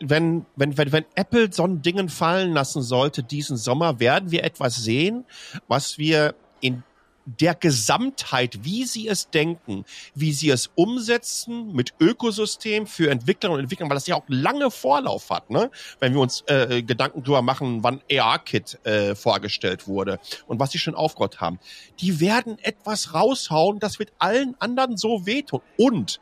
wenn, 0.00 0.46
wenn, 0.56 0.76
wenn, 0.76 0.92
wenn 0.92 1.04
Apple 1.14 1.52
so 1.52 1.64
ein 1.64 1.82
Dingen 1.82 2.08
fallen 2.08 2.52
lassen 2.52 2.82
sollte 2.82 3.22
diesen 3.22 3.56
Sommer, 3.56 4.00
werden 4.00 4.30
wir 4.30 4.44
etwas 4.44 4.76
sehen, 4.76 5.24
was 5.68 5.98
wir 5.98 6.34
in 6.60 6.82
der 7.26 7.54
Gesamtheit, 7.54 8.64
wie 8.64 8.84
sie 8.84 9.08
es 9.08 9.30
denken, 9.30 9.84
wie 10.14 10.32
sie 10.32 10.50
es 10.50 10.70
umsetzen 10.74 11.72
mit 11.72 11.94
Ökosystem 11.98 12.86
für 12.86 13.10
Entwickler 13.10 13.50
und 13.50 13.60
Entwickler, 13.60 13.88
weil 13.88 13.96
das 13.96 14.06
ja 14.06 14.16
auch 14.16 14.24
lange 14.28 14.70
Vorlauf 14.70 15.30
hat, 15.30 15.50
ne? 15.50 15.70
Wenn 16.00 16.12
wir 16.12 16.20
uns 16.20 16.42
äh, 16.46 16.82
Gedanken 16.82 17.22
drüber 17.22 17.42
machen, 17.42 17.82
wann 17.82 18.02
AR-Kit 18.10 18.84
äh, 18.84 19.14
vorgestellt 19.14 19.88
wurde 19.88 20.18
und 20.46 20.60
was 20.60 20.72
sie 20.72 20.78
schon 20.78 20.94
aufgebaut 20.94 21.40
haben. 21.40 21.58
Die 22.00 22.20
werden 22.20 22.58
etwas 22.58 23.14
raushauen, 23.14 23.78
das 23.78 23.98
wird 23.98 24.12
allen 24.18 24.54
anderen 24.58 24.96
so 24.96 25.26
wehtun. 25.26 25.60
Und 25.78 26.20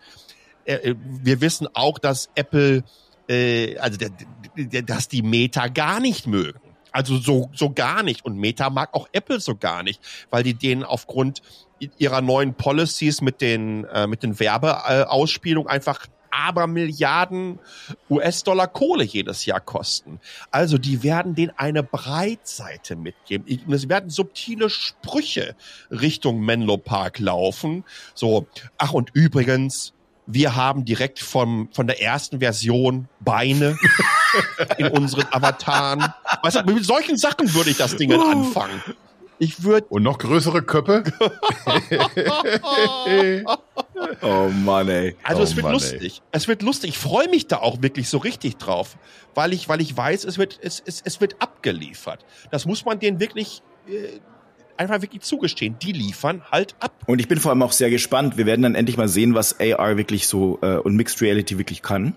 äh, 0.64 0.75
äh 0.75 0.95
wir 0.97 1.41
wissen 1.41 1.68
auch, 1.75 1.99
dass 1.99 2.31
Apple 2.35 2.85
äh, 3.29 3.77
also 3.79 3.99
dass 4.85 5.09
die 5.09 5.23
Meta 5.23 5.68
gar 5.68 6.01
nicht 6.01 6.27
mögen. 6.27 6.61
Also 6.93 7.16
so, 7.16 7.51
so 7.55 7.70
gar 7.70 8.03
nicht. 8.03 8.25
Und 8.25 8.37
Meta 8.37 8.70
mag 8.70 8.93
auch 8.95 9.09
Apple 9.12 9.41
so 9.41 9.57
gar 9.57 9.83
nicht, 9.83 10.01
weil 10.31 10.43
die 10.43 10.55
denen 10.55 10.85
aufgrund 10.85 11.43
ihrer 11.99 12.20
neuen 12.20 12.55
Policies 12.55 13.23
mit 13.23 13.41
den, 13.41 13.85
äh, 13.85 14.07
mit 14.07 14.23
den 14.23 14.39
Werbeausspielungen 14.39 15.68
einfach 15.68 16.07
aber 16.33 16.66
Milliarden 16.66 17.59
US-Dollar 18.09 18.66
Kohle 18.66 19.05
jedes 19.05 19.45
Jahr 19.45 19.61
kosten. 19.61 20.18
Also 20.51 20.79
die 20.79 21.03
werden 21.03 21.35
denen 21.35 21.53
eine 21.57 21.83
Breitseite 21.83 22.97
mitgeben. 22.97 23.47
Es 23.70 23.89
werden 23.89 24.09
subtile 24.09 24.70
Sprüche 24.70 25.55
Richtung 25.91 26.41
Menlo 26.41 26.79
Park 26.79 27.18
laufen. 27.18 27.85
So, 28.14 28.47
ach 28.79 28.95
und 28.95 29.11
übrigens, 29.12 29.93
wir 30.35 30.57
haben 30.57 30.85
direkt 30.85 31.18
vom, 31.18 31.68
von 31.72 31.87
der 31.87 32.03
ersten 32.03 32.41
Version 32.41 33.09
Beine 33.20 33.76
in 34.78 34.89
unseren 34.89 35.26
Avataren. 35.30 36.05
Weißt 36.43 36.57
du, 36.57 36.72
mit 36.72 36.85
solchen 36.85 37.16
Sachen 37.16 37.53
würde 37.55 37.70
ich 37.70 37.76
das 37.76 37.97
Ding 37.97 38.12
anfangen. 38.12 38.83
Ich 39.39 39.64
würde. 39.64 39.87
Und 39.89 40.05
noch 40.05 40.18
größere 40.18 40.62
Köpfe? 40.62 41.03
oh 44.22 44.49
Mann, 44.49 44.89
ey. 44.89 45.16
Also 45.24 45.41
oh 45.41 45.45
es 45.45 45.57
wird 45.57 45.64
Mann, 45.64 45.72
lustig. 45.72 46.20
Ey. 46.20 46.28
Es 46.30 46.47
wird 46.47 46.62
lustig. 46.62 46.91
Ich 46.91 46.99
freue 46.99 47.28
mich 47.28 47.49
da 47.49 47.57
auch 47.57 47.83
wirklich 47.83 48.09
so 48.09 48.18
richtig 48.18 48.59
drauf. 48.59 48.97
Weil 49.35 49.53
ich, 49.53 49.68
weil 49.68 49.80
ich 49.80 49.97
weiß, 49.97 50.24
es 50.24 50.39
wird, 50.39 50.61
es, 50.62 50.80
es, 50.87 51.03
es 51.05 51.20
wird 51.20 51.37
abgeliefert. 51.41 52.24
Das 52.53 52.66
muss 52.66 52.85
man 52.85 53.01
denen 53.01 53.18
wirklich 53.18 53.62
äh, 53.89 54.20
einfach 54.77 55.03
wirklich 55.03 55.23
zugestehen. 55.23 55.77
Die 55.81 55.93
liefern 55.93 56.43
halt 56.51 56.75
ab. 56.81 56.93
Und 57.07 57.20
ich 57.20 57.29
bin 57.29 57.39
vor 57.39 57.51
allem 57.51 57.62
auch 57.62 57.73
sehr 57.73 57.91
gespannt. 57.91 58.37
Wir 58.37 58.47
werden 58.47 58.62
dann 58.62 58.75
endlich 58.75 58.97
mal 58.97 59.09
sehen, 59.09 59.35
was 59.35 59.61
AR 59.61 59.97
wirklich 59.97 60.27
so 60.27 60.59
äh, 60.62 60.77
und 60.77 60.97
Mixed 60.97 61.20
Reality 61.20 61.59
wirklich 61.59 61.83
kann. 61.83 62.14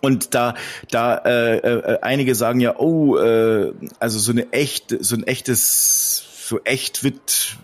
Und 0.00 0.34
da, 0.34 0.54
da 0.90 1.16
äh, 1.16 1.56
äh, 1.56 1.98
einige 2.02 2.34
sagen 2.34 2.60
ja, 2.60 2.76
oh, 2.78 3.16
äh, 3.16 3.72
also 3.98 4.18
so 4.18 4.32
eine 4.32 4.52
echt, 4.52 4.94
so 5.00 5.16
ein 5.16 5.26
echtes, 5.26 6.24
so 6.48 6.60
echt 6.64 7.02
wird 7.02 7.56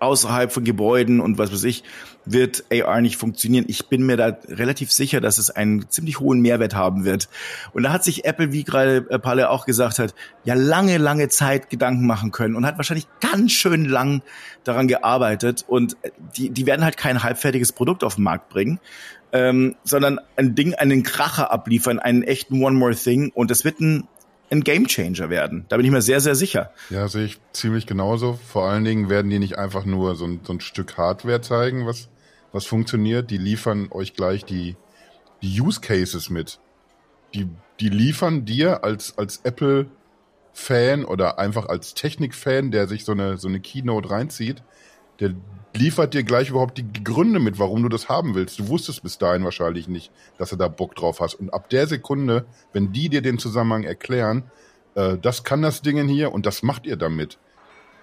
außerhalb 0.00 0.52
von 0.52 0.64
Gebäuden 0.64 1.20
und 1.20 1.38
was 1.38 1.52
weiß 1.52 1.64
ich, 1.64 1.82
wird 2.24 2.64
AR 2.72 3.00
nicht 3.00 3.16
funktionieren. 3.16 3.64
Ich 3.68 3.88
bin 3.88 4.04
mir 4.04 4.16
da 4.16 4.36
relativ 4.48 4.92
sicher, 4.92 5.20
dass 5.20 5.38
es 5.38 5.50
einen 5.50 5.88
ziemlich 5.88 6.20
hohen 6.20 6.40
Mehrwert 6.40 6.74
haben 6.74 7.04
wird. 7.04 7.28
Und 7.72 7.82
da 7.82 7.92
hat 7.92 8.04
sich 8.04 8.24
Apple, 8.24 8.52
wie 8.52 8.64
gerade 8.64 9.06
äh, 9.10 9.18
Palle 9.18 9.50
auch 9.50 9.66
gesagt 9.66 9.98
hat, 9.98 10.14
ja 10.44 10.54
lange, 10.54 10.98
lange 10.98 11.28
Zeit 11.28 11.70
Gedanken 11.70 12.06
machen 12.06 12.30
können 12.30 12.54
und 12.54 12.66
hat 12.66 12.76
wahrscheinlich 12.76 13.06
ganz 13.20 13.52
schön 13.52 13.84
lang 13.84 14.22
daran 14.64 14.88
gearbeitet. 14.88 15.64
Und 15.66 15.96
äh, 16.02 16.10
die, 16.36 16.50
die 16.50 16.66
werden 16.66 16.84
halt 16.84 16.96
kein 16.96 17.22
halbfertiges 17.22 17.72
Produkt 17.72 18.04
auf 18.04 18.16
den 18.16 18.24
Markt 18.24 18.48
bringen, 18.48 18.80
ähm, 19.32 19.76
sondern 19.84 20.20
ein 20.36 20.54
Ding, 20.54 20.74
einen 20.74 21.02
Kracher 21.02 21.52
abliefern, 21.52 21.98
einen 21.98 22.22
echten 22.22 22.62
One 22.62 22.76
More 22.76 22.94
Thing. 22.94 23.30
Und 23.34 23.50
das 23.50 23.64
wird 23.64 23.80
ein 23.80 24.08
ein 24.50 24.64
Gamechanger 24.64 25.30
werden. 25.30 25.66
Da 25.68 25.76
bin 25.76 25.84
ich 25.84 25.92
mir 25.92 26.02
sehr, 26.02 26.20
sehr 26.20 26.34
sicher. 26.34 26.70
Ja, 26.90 27.08
sehe 27.08 27.26
ich 27.26 27.38
ziemlich 27.52 27.86
genauso. 27.86 28.38
Vor 28.48 28.64
allen 28.64 28.84
Dingen 28.84 29.08
werden 29.10 29.30
die 29.30 29.38
nicht 29.38 29.58
einfach 29.58 29.84
nur 29.84 30.16
so 30.16 30.24
ein, 30.26 30.40
so 30.42 30.52
ein 30.52 30.60
Stück 30.60 30.96
Hardware 30.96 31.40
zeigen, 31.40 31.86
was 31.86 32.08
was 32.52 32.66
funktioniert. 32.66 33.30
Die 33.30 33.38
liefern 33.38 33.88
euch 33.90 34.14
gleich 34.14 34.44
die, 34.44 34.76
die 35.42 35.60
Use 35.60 35.80
Cases 35.80 36.30
mit. 36.30 36.58
Die, 37.34 37.48
die 37.80 37.88
liefern 37.88 38.44
dir 38.44 38.84
als, 38.84 39.16
als 39.18 39.40
Apple 39.44 39.86
Fan 40.52 41.04
oder 41.04 41.38
einfach 41.38 41.66
als 41.66 41.94
Technik-Fan, 41.94 42.70
der 42.70 42.88
sich 42.88 43.04
so 43.04 43.12
eine, 43.12 43.36
so 43.36 43.48
eine 43.48 43.60
Keynote 43.60 44.10
reinzieht, 44.10 44.62
der 45.20 45.34
liefert 45.74 46.14
dir 46.14 46.24
gleich 46.24 46.50
überhaupt 46.50 46.78
die 46.78 47.04
Gründe 47.04 47.38
mit, 47.38 47.58
warum 47.58 47.82
du 47.82 47.88
das 47.88 48.08
haben 48.08 48.34
willst. 48.34 48.58
Du 48.58 48.68
wusstest 48.68 49.02
bis 49.02 49.18
dahin 49.18 49.44
wahrscheinlich 49.44 49.88
nicht, 49.88 50.10
dass 50.38 50.50
du 50.50 50.56
da 50.56 50.68
Bock 50.68 50.94
drauf 50.94 51.20
hast. 51.20 51.34
Und 51.34 51.52
ab 51.52 51.68
der 51.70 51.86
Sekunde, 51.86 52.46
wenn 52.72 52.92
die 52.92 53.08
dir 53.08 53.22
den 53.22 53.38
Zusammenhang 53.38 53.84
erklären, 53.84 54.50
äh, 54.94 55.16
das 55.18 55.44
kann 55.44 55.62
das 55.62 55.82
Ding 55.82 56.08
hier 56.08 56.32
und 56.32 56.46
das 56.46 56.62
macht 56.62 56.86
ihr 56.86 56.96
damit. 56.96 57.38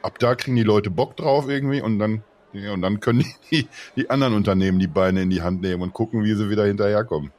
Ab 0.02 0.20
da 0.20 0.36
kriegen 0.36 0.56
die 0.56 0.64
Leute 0.64 0.90
Bock 0.90 1.18
drauf 1.18 1.50
irgendwie 1.50 1.82
und 1.82 2.00
dann 2.00 2.24
ja, 2.54 2.72
und 2.72 2.82
dann 2.82 3.00
können 3.00 3.26
die, 3.52 3.68
die 3.96 4.10
anderen 4.10 4.34
Unternehmen 4.34 4.80
die 4.80 4.88
Beine 4.88 5.22
in 5.22 5.30
die 5.30 5.42
Hand 5.42 5.62
nehmen 5.62 5.82
und 5.82 5.94
gucken, 5.94 6.24
wie 6.24 6.34
sie 6.36 6.50
wieder 6.50 6.66
hinterherkommen. 6.66 7.32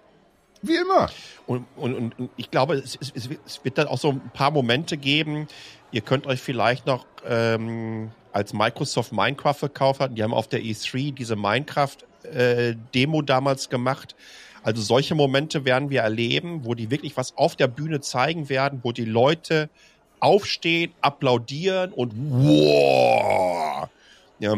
Wie 0.62 0.77
immer. 0.77 1.09
Und, 1.47 1.66
und, 1.77 1.95
und 1.95 2.31
ich 2.37 2.51
glaube, 2.51 2.74
es, 2.74 2.99
es, 3.01 3.29
es, 3.47 3.64
wird 3.64 3.79
dann 3.79 3.87
auch 3.89 3.99
so 3.99 4.11
ein 4.11 4.31
paar 4.33 4.51
Momente 4.51 4.97
geben. 4.97 5.49
Ihr 5.93 6.01
könnt 6.01 6.27
euch 6.27 6.41
vielleicht 6.41 6.87
noch 6.87 7.07
ähm, 7.24 8.11
als 8.37 8.53
Microsoft 8.53 9.12
Minecraft 9.12 9.55
verkauft 9.55 9.99
hat, 10.01 10.16
die 10.16 10.22
haben 10.22 10.34
auf 10.34 10.47
der 10.47 10.61
E3 10.61 11.14
diese 11.14 11.37
Minecraft-Demo 11.37 13.20
äh, 13.20 13.24
damals 13.24 13.70
gemacht. 13.70 14.14
Also 14.62 14.82
solche 14.82 15.14
Momente 15.14 15.64
werden 15.64 15.89
wir 15.89 16.03
erleben, 16.03 16.61
wo 16.64 16.74
die 16.74 16.91
wirklich 16.91 17.16
was 17.16 17.34
auf 17.39 17.57
der 17.57 17.66
Bühne 17.66 18.03
zeigen 18.03 18.51
werden, 18.51 18.80
wo 18.82 18.93
die 18.93 19.07
Leute 19.07 19.70
aufstehen, 20.20 20.93
applaudieren 21.01 21.93
und 21.93 22.12
wow. 22.14 23.89
Ja, 24.39 24.55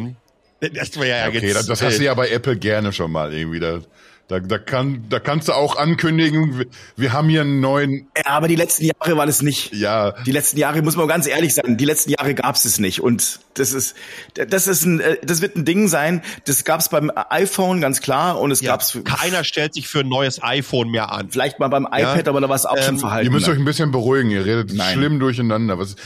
das 0.60 0.96
wäre 0.96 1.08
ja 1.08 1.28
okay, 1.28 1.52
das, 1.52 1.66
das 1.66 1.80
hast 1.80 2.00
du 2.00 2.04
ja 2.04 2.14
bei 2.14 2.30
Apple 2.30 2.56
gerne 2.56 2.92
schon 2.92 3.12
mal 3.12 3.32
irgendwie. 3.32 3.60
Da, 3.60 3.78
da, 4.26 4.40
da, 4.40 4.58
kann, 4.58 5.04
da 5.08 5.20
kannst 5.20 5.46
du 5.46 5.52
auch 5.52 5.76
ankündigen, 5.76 6.58
wir, 6.58 6.66
wir 6.96 7.12
haben 7.12 7.28
hier 7.28 7.42
einen 7.42 7.60
neuen. 7.60 8.08
Ja, 8.16 8.32
aber 8.32 8.48
die 8.48 8.56
letzten 8.56 8.86
Jahre 8.86 9.16
war 9.16 9.26
das 9.26 9.40
nicht. 9.40 9.72
Ja. 9.72 10.12
Die 10.26 10.32
letzten 10.32 10.58
Jahre, 10.58 10.82
muss 10.82 10.96
man 10.96 11.06
ganz 11.06 11.28
ehrlich 11.28 11.54
sein, 11.54 11.76
die 11.76 11.84
letzten 11.84 12.10
Jahre 12.10 12.34
gab 12.34 12.56
es 12.56 12.64
es 12.64 12.78
nicht. 12.78 13.00
Und 13.00 13.40
das 13.58 13.72
ist, 13.72 13.94
das 14.34 14.66
ist 14.66 14.84
ein, 14.84 15.00
äh, 15.00 15.16
das 15.22 15.42
wird 15.42 15.56
ein 15.56 15.64
Ding 15.64 15.88
sein. 15.88 16.22
Das 16.46 16.64
gab 16.64 16.80
es 16.80 16.88
beim 16.88 17.10
iPhone 17.30 17.80
ganz 17.80 18.00
klar 18.00 18.40
und 18.40 18.50
es 18.50 18.60
ja, 18.60 18.72
gab's. 18.72 18.98
Keiner 19.04 19.44
stellt 19.44 19.74
sich 19.74 19.88
für 19.88 20.00
ein 20.00 20.08
neues 20.08 20.42
iPhone 20.42 20.90
mehr 20.90 21.12
an. 21.12 21.30
Vielleicht 21.30 21.58
mal 21.58 21.68
beim 21.68 21.84
iPad, 21.84 22.26
ja. 22.26 22.28
aber 22.28 22.40
da 22.40 22.48
war 22.48 22.56
es 22.56 22.66
auch 22.66 22.76
ähm, 22.76 22.82
schon 22.82 22.98
verhalten. 22.98 23.26
Ihr 23.26 23.32
müsst 23.32 23.48
euch 23.48 23.58
ein 23.58 23.64
bisschen 23.64 23.90
beruhigen. 23.90 24.30
Ihr 24.30 24.44
redet 24.44 24.72
Nein. 24.72 24.94
schlimm 24.94 25.20
durcheinander. 25.20 25.78
Was, 25.78 25.96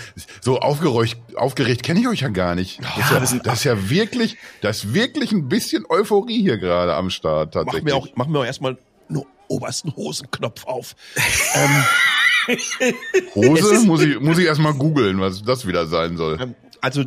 so 0.40 0.58
aufgeregt, 0.58 1.18
aufgeregt 1.36 1.82
kenne 1.82 2.00
ich 2.00 2.08
euch 2.08 2.20
ja 2.20 2.28
gar 2.28 2.54
nicht. 2.54 2.80
Das, 2.80 3.10
ja, 3.10 3.18
ist 3.18 3.32
ja, 3.32 3.38
das 3.40 3.54
ist 3.58 3.64
ja 3.64 3.90
wirklich, 3.90 4.36
das 4.60 4.78
ist 4.78 4.94
wirklich 4.94 5.32
ein 5.32 5.48
bisschen 5.48 5.84
Euphorie 5.88 6.40
hier 6.40 6.58
gerade 6.58 6.94
am 6.94 7.10
Start 7.10 7.54
tatsächlich. 7.54 7.84
Mach 7.84 7.90
mir 7.90 7.96
auch, 7.96 8.08
mach 8.14 8.26
mir 8.26 8.38
auch 8.40 8.44
erstmal 8.44 8.76
nur 9.08 9.26
obersten 9.48 9.94
Hosenknopf 9.94 10.64
auf. 10.64 10.94
ähm, 11.54 11.84
Hose? 13.34 13.80
Muss 13.86 14.02
ich, 14.02 14.20
muss 14.20 14.38
ich 14.38 14.46
erstmal 14.46 14.74
googeln, 14.74 15.20
was 15.20 15.42
das 15.42 15.66
wieder 15.66 15.86
sein 15.86 16.16
soll. 16.16 16.40
Ähm, 16.40 16.54
also, 16.80 17.04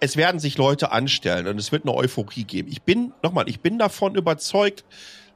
es 0.00 0.16
werden 0.16 0.40
sich 0.40 0.56
Leute 0.56 0.92
anstellen 0.92 1.46
und 1.46 1.58
es 1.58 1.72
wird 1.72 1.84
eine 1.84 1.94
Euphorie 1.94 2.44
geben. 2.44 2.68
Ich 2.70 2.82
bin, 2.82 3.12
nochmal, 3.22 3.48
ich 3.48 3.60
bin 3.60 3.78
davon 3.78 4.14
überzeugt, 4.14 4.84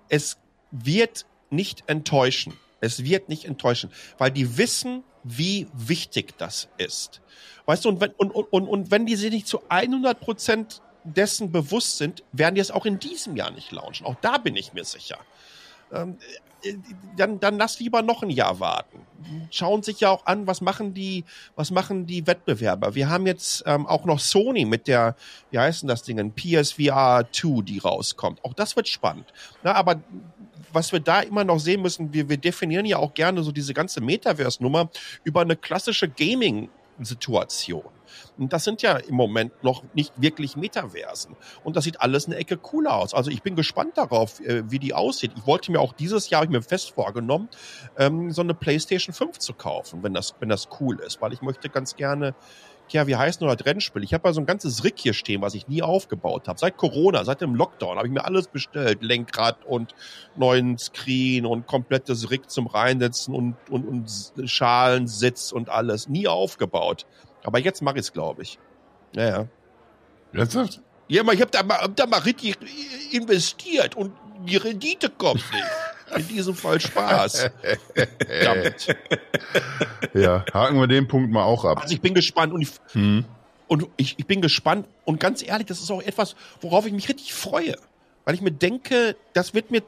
es 0.08 0.38
wird 0.70 1.26
nicht 1.50 1.84
enttäuschen. 1.86 2.54
Es 2.80 3.04
wird 3.04 3.28
nicht 3.28 3.44
enttäuschen, 3.44 3.90
weil 4.18 4.30
die 4.30 4.58
wissen, 4.58 5.04
wie 5.22 5.68
wichtig 5.72 6.36
das 6.36 6.68
ist. 6.76 7.20
Weißt 7.66 7.84
du, 7.84 7.88
und 7.88 8.00
wenn, 8.00 8.10
und, 8.12 8.30
und, 8.30 8.68
und 8.68 8.90
wenn 8.90 9.06
die 9.06 9.16
sich 9.16 9.30
nicht 9.30 9.46
zu 9.46 9.62
100 9.68 10.20
Prozent 10.20 10.82
dessen 11.04 11.52
bewusst 11.52 11.98
sind, 11.98 12.22
werden 12.32 12.54
die 12.54 12.60
es 12.60 12.70
auch 12.70 12.84
in 12.84 12.98
diesem 12.98 13.36
Jahr 13.36 13.50
nicht 13.50 13.72
launchen. 13.72 14.06
Auch 14.06 14.16
da 14.20 14.38
bin 14.38 14.56
ich 14.56 14.72
mir 14.72 14.84
sicher. 14.84 15.18
Ähm, 15.92 16.18
äh, 16.20 16.38
dann, 17.16 17.40
dann 17.40 17.58
lass 17.58 17.80
lieber 17.80 18.02
noch 18.02 18.22
ein 18.22 18.30
Jahr 18.30 18.60
warten. 18.60 19.00
Schauen 19.50 19.82
sich 19.82 20.00
ja 20.00 20.10
auch 20.10 20.26
an, 20.26 20.46
was 20.46 20.60
machen 20.60 20.92
die, 20.92 21.24
was 21.56 21.70
machen 21.70 22.06
die 22.06 22.26
Wettbewerber. 22.26 22.94
Wir 22.94 23.08
haben 23.08 23.26
jetzt 23.26 23.62
ähm, 23.66 23.86
auch 23.86 24.04
noch 24.04 24.18
Sony 24.18 24.64
mit 24.64 24.86
der, 24.86 25.16
wie 25.50 25.58
heißt 25.58 25.82
denn 25.82 25.88
das 25.88 26.02
Ding, 26.02 26.32
PSVR 26.32 27.26
2, 27.32 27.62
die 27.62 27.78
rauskommt. 27.78 28.44
Auch 28.44 28.52
das 28.52 28.76
wird 28.76 28.88
spannend. 28.88 29.32
Na, 29.62 29.74
aber 29.74 30.02
was 30.72 30.92
wir 30.92 31.00
da 31.00 31.20
immer 31.20 31.44
noch 31.44 31.58
sehen 31.58 31.82
müssen, 31.82 32.12
wir, 32.12 32.28
wir 32.28 32.36
definieren 32.36 32.84
ja 32.84 32.98
auch 32.98 33.14
gerne 33.14 33.42
so 33.42 33.52
diese 33.52 33.72
ganze 33.72 34.00
Metaverse-Nummer 34.00 34.90
über 35.22 35.40
eine 35.40 35.56
klassische 35.56 36.08
Gaming-Situation. 36.08 37.93
Und 38.38 38.52
das 38.52 38.64
sind 38.64 38.82
ja 38.82 38.96
im 38.96 39.14
Moment 39.14 39.62
noch 39.62 39.82
nicht 39.94 40.12
wirklich 40.20 40.56
Metaversen. 40.56 41.36
Und 41.62 41.76
das 41.76 41.84
sieht 41.84 42.00
alles 42.00 42.26
eine 42.26 42.36
Ecke 42.36 42.56
cooler 42.56 42.94
aus. 42.94 43.14
Also 43.14 43.30
ich 43.30 43.42
bin 43.42 43.56
gespannt 43.56 43.96
darauf, 43.96 44.40
äh, 44.40 44.70
wie 44.70 44.78
die 44.78 44.94
aussieht. 44.94 45.32
Ich 45.36 45.46
wollte 45.46 45.72
mir 45.72 45.80
auch 45.80 45.92
dieses 45.92 46.30
Jahr, 46.30 46.40
habe 46.40 46.52
ich 46.52 46.58
mir 46.58 46.62
fest 46.62 46.92
vorgenommen, 46.94 47.48
ähm, 47.98 48.30
so 48.30 48.42
eine 48.42 48.54
PlayStation 48.54 49.14
5 49.14 49.38
zu 49.38 49.54
kaufen, 49.54 50.02
wenn 50.02 50.14
das, 50.14 50.34
wenn 50.40 50.48
das 50.48 50.68
cool 50.80 51.00
ist, 51.00 51.20
weil 51.20 51.32
ich 51.32 51.42
möchte 51.42 51.68
ganz 51.68 51.96
gerne 51.96 52.34
ja, 52.90 53.06
wie 53.06 53.16
heißt 53.16 53.40
nur 53.40 53.54
das 53.54 53.64
Rennspiel? 53.64 54.02
Ich 54.04 54.12
habe 54.12 54.28
ja 54.28 54.32
so 54.32 54.40
ein 54.40 54.46
ganzes 54.46 54.84
Rig 54.84 54.94
hier 54.96 55.14
stehen, 55.14 55.40
was 55.40 55.54
ich 55.54 55.68
nie 55.68 55.82
aufgebaut 55.82 56.48
habe. 56.48 56.58
Seit 56.58 56.76
Corona, 56.76 57.24
seit 57.24 57.40
dem 57.40 57.54
Lockdown 57.54 57.96
habe 57.96 58.06
ich 58.06 58.12
mir 58.12 58.24
alles 58.24 58.48
bestellt. 58.48 59.02
Lenkrad 59.02 59.64
und 59.64 59.94
neuen 60.36 60.76
Screen 60.78 61.46
und 61.46 61.66
komplettes 61.66 62.30
Rig 62.30 62.50
zum 62.50 62.66
Reinsetzen 62.66 63.34
und, 63.34 63.56
und, 63.70 63.86
und 63.86 64.48
Schalensitz 64.48 65.52
und 65.52 65.70
alles. 65.70 66.08
Nie 66.08 66.28
aufgebaut. 66.28 67.06
Aber 67.44 67.58
jetzt 67.58 67.82
mache 67.82 67.96
ich 67.96 68.02
es, 68.02 68.12
glaube 68.12 68.42
ich. 68.42 68.58
Ja, 69.14 69.28
ja. 69.28 69.48
Ernsthaft? 70.32 70.80
Ja, 71.06 71.22
ich 71.30 71.40
habe 71.40 71.50
da, 71.50 71.62
mal, 71.62 71.78
hab 71.78 71.94
da 71.96 72.06
mal 72.06 72.20
richtig 72.20 72.56
investiert 73.12 73.94
und 73.94 74.12
die 74.46 74.56
Rendite 74.56 75.10
kommt 75.10 75.44
nicht. 75.52 75.64
In 76.16 76.28
diesem 76.28 76.54
Fall 76.54 76.80
Spaß. 76.80 77.50
Damit. 78.44 78.96
Ja, 80.12 80.44
haken 80.52 80.78
wir 80.78 80.86
den 80.86 81.08
Punkt 81.08 81.30
mal 81.30 81.44
auch 81.44 81.64
ab. 81.64 81.80
Also 81.80 81.94
ich 81.94 82.00
bin 82.00 82.14
gespannt 82.14 82.52
und 82.52 82.60
ich, 82.60 82.70
hm. 82.92 83.24
und 83.68 83.88
ich, 83.96 84.18
ich 84.18 84.26
bin 84.26 84.40
gespannt 84.40 84.86
und 85.04 85.18
ganz 85.18 85.42
ehrlich, 85.42 85.66
das 85.66 85.80
ist 85.80 85.90
auch 85.90 86.02
etwas, 86.02 86.36
worauf 86.60 86.86
ich 86.86 86.92
mich 86.92 87.08
richtig 87.08 87.34
freue. 87.34 87.74
Weil 88.24 88.34
ich 88.34 88.42
mir 88.42 88.52
denke, 88.52 89.16
das 89.32 89.54
wird 89.54 89.70
mir 89.70 89.82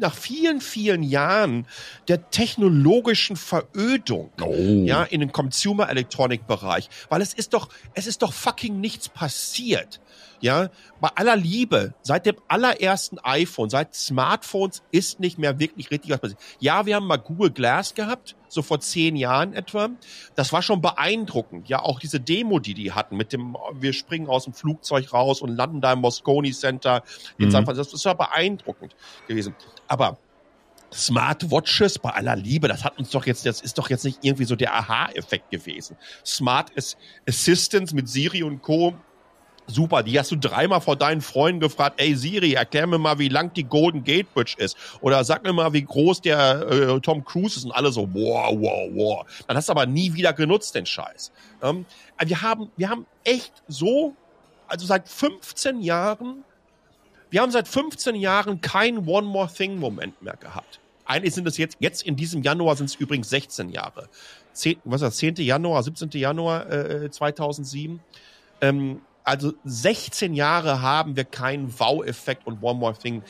nach 0.00 0.14
vielen, 0.14 0.60
vielen 0.60 1.02
Jahren 1.02 1.66
der 2.08 2.30
technologischen 2.30 3.36
Verödung, 3.36 4.30
oh. 4.40 4.84
ja, 4.84 5.04
in 5.04 5.20
den 5.20 5.32
Consumer 5.32 5.88
Electronic 5.88 6.46
Bereich, 6.46 6.88
weil 7.08 7.20
es 7.20 7.34
ist 7.34 7.54
doch, 7.54 7.68
es 7.94 8.06
ist 8.06 8.22
doch 8.22 8.32
fucking 8.32 8.80
nichts 8.80 9.08
passiert. 9.08 10.00
Ja, 10.40 10.68
bei 11.00 11.08
aller 11.14 11.36
Liebe, 11.36 11.94
seit 12.02 12.26
dem 12.26 12.36
allerersten 12.46 13.18
iPhone, 13.18 13.70
seit 13.70 13.94
Smartphones 13.94 14.82
ist 14.92 15.18
nicht 15.20 15.38
mehr 15.38 15.58
wirklich 15.58 15.90
richtig 15.90 16.10
was 16.10 16.20
passiert. 16.20 16.40
Ja, 16.60 16.86
wir 16.86 16.96
haben 16.96 17.06
mal 17.06 17.16
Google 17.16 17.50
Glass 17.50 17.94
gehabt, 17.94 18.36
so 18.48 18.62
vor 18.62 18.80
zehn 18.80 19.16
Jahren 19.16 19.52
etwa. 19.52 19.88
Das 20.36 20.52
war 20.52 20.62
schon 20.62 20.80
beeindruckend. 20.80 21.68
Ja, 21.68 21.82
auch 21.82 21.98
diese 21.98 22.20
Demo, 22.20 22.60
die 22.60 22.74
die 22.74 22.92
hatten 22.92 23.16
mit 23.16 23.32
dem, 23.32 23.56
wir 23.72 23.92
springen 23.92 24.28
aus 24.28 24.44
dem 24.44 24.52
Flugzeug 24.52 25.12
raus 25.12 25.42
und 25.42 25.56
landen 25.56 25.80
da 25.80 25.92
im 25.92 26.00
Moscone 26.00 26.52
Center 26.52 27.02
in 27.36 27.46
mhm. 27.46 27.50
San 27.50 27.64
Francisco. 27.64 27.92
Das 27.92 28.04
war 28.04 28.16
beeindruckend 28.16 28.94
gewesen. 29.26 29.54
Aber 29.88 30.18
Smartwatches 30.92 31.98
bei 31.98 32.10
aller 32.10 32.36
Liebe, 32.36 32.68
das 32.68 32.84
hat 32.84 32.98
uns 32.98 33.10
doch 33.10 33.26
jetzt, 33.26 33.44
das 33.44 33.60
ist 33.60 33.76
doch 33.76 33.90
jetzt 33.90 34.04
nicht 34.04 34.20
irgendwie 34.22 34.44
so 34.44 34.56
der 34.56 34.74
Aha-Effekt 34.74 35.50
gewesen. 35.50 35.96
Smart 36.24 36.72
Assistance 37.26 37.94
mit 37.94 38.08
Siri 38.08 38.42
und 38.42 38.62
Co 38.62 38.94
super. 39.68 40.02
Die 40.02 40.18
hast 40.18 40.30
du 40.30 40.36
dreimal 40.36 40.80
vor 40.80 40.96
deinen 40.96 41.20
Freunden 41.20 41.60
gefragt, 41.60 42.00
ey 42.00 42.16
Siri, 42.16 42.54
erklär 42.54 42.86
mir 42.86 42.98
mal, 42.98 43.18
wie 43.18 43.28
lang 43.28 43.52
die 43.54 43.64
Golden 43.64 44.02
Gate 44.02 44.32
Bridge 44.34 44.54
ist. 44.58 44.76
Oder 45.00 45.22
sag 45.24 45.44
mir 45.44 45.52
mal, 45.52 45.72
wie 45.72 45.84
groß 45.84 46.22
der 46.22 46.66
äh, 46.68 47.00
Tom 47.00 47.24
Cruise 47.24 47.58
ist. 47.58 47.64
Und 47.64 47.72
alle 47.72 47.92
so, 47.92 48.08
wow, 48.12 48.54
wow, 48.58 48.90
wow. 48.92 49.26
Dann 49.46 49.56
hast 49.56 49.68
du 49.68 49.72
aber 49.72 49.86
nie 49.86 50.12
wieder 50.14 50.32
genutzt, 50.32 50.74
den 50.74 50.86
Scheiß. 50.86 51.30
Ähm, 51.62 51.86
wir 52.24 52.42
haben, 52.42 52.70
wir 52.76 52.88
haben 52.88 53.06
echt 53.24 53.52
so, 53.68 54.14
also 54.66 54.86
seit 54.86 55.08
15 55.08 55.80
Jahren, 55.80 56.44
wir 57.30 57.42
haben 57.42 57.50
seit 57.50 57.68
15 57.68 58.16
Jahren 58.16 58.60
kein 58.60 59.06
One 59.06 59.26
More 59.26 59.50
Thing 59.52 59.78
Moment 59.78 60.20
mehr 60.22 60.36
gehabt. 60.36 60.80
Eigentlich 61.04 61.34
sind 61.34 61.46
es 61.46 61.56
jetzt, 61.56 61.76
jetzt 61.80 62.02
in 62.02 62.16
diesem 62.16 62.42
Januar 62.42 62.76
sind 62.76 62.86
es 62.86 62.94
übrigens 62.94 63.30
16 63.30 63.70
Jahre. 63.70 64.08
10, 64.52 64.78
was 64.84 65.02
ist 65.02 65.08
das, 65.08 65.16
10. 65.16 65.36
Januar, 65.36 65.82
17. 65.82 66.10
Januar 66.12 66.70
äh, 66.70 67.10
2007. 67.10 68.00
Ähm, 68.60 69.00
also 69.28 69.52
16 69.64 70.34
Jahre 70.34 70.80
haben 70.80 71.14
wir 71.14 71.24
keinen 71.24 71.72
Wow-Effekt 71.78 72.46
und 72.46 72.62
One 72.62 72.78
More 72.78 72.96
Thing. 72.96 73.22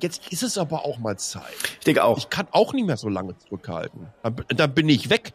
Jetzt 0.00 0.30
ist 0.30 0.42
es 0.42 0.58
aber 0.58 0.84
auch 0.84 0.98
mal 0.98 1.18
Zeit. 1.18 1.44
Ich 1.78 1.84
denke 1.86 2.04
auch. 2.04 2.18
Ich 2.18 2.28
kann 2.28 2.46
auch 2.50 2.72
nicht 2.72 2.86
mehr 2.86 2.98
so 2.98 3.08
lange 3.08 3.36
zurückhalten. 3.38 4.08
Dann, 4.22 4.36
dann 4.48 4.74
bin 4.74 4.88
ich 4.88 5.08
weg. 5.08 5.32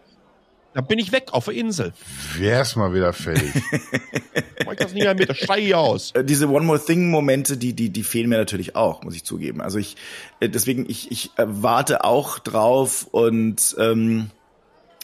Dann 0.75 0.85
bin 0.87 0.99
ich 0.99 1.11
weg 1.11 1.29
auf 1.31 1.45
der 1.45 1.55
Insel. 1.55 1.93
Wär's 2.37 2.75
mal 2.75 2.93
wieder 2.93 3.13
fertig. 3.13 3.49
Mach 4.65 4.73
ich 4.73 4.79
das 4.79 4.93
nicht 4.93 5.03
mehr 5.03 5.15
mit, 5.15 5.29
das 5.29 5.37
steige 5.37 5.77
aus. 5.77 6.11
Äh, 6.11 6.23
diese 6.25 6.49
One 6.49 6.65
More 6.65 6.83
Thing 6.83 7.09
Momente, 7.09 7.55
die, 7.57 7.73
die, 7.73 7.89
die 7.89 8.03
fehlen 8.03 8.29
mir 8.29 8.37
natürlich 8.37 8.75
auch, 8.75 9.01
muss 9.01 9.15
ich 9.15 9.23
zugeben. 9.23 9.61
Also 9.61 9.79
ich, 9.79 9.95
äh, 10.41 10.49
deswegen, 10.49 10.89
ich, 10.89 11.11
ich 11.11 11.31
warte 11.37 12.03
auch 12.03 12.39
drauf 12.39 13.07
und, 13.09 13.75
ähm, 13.79 14.31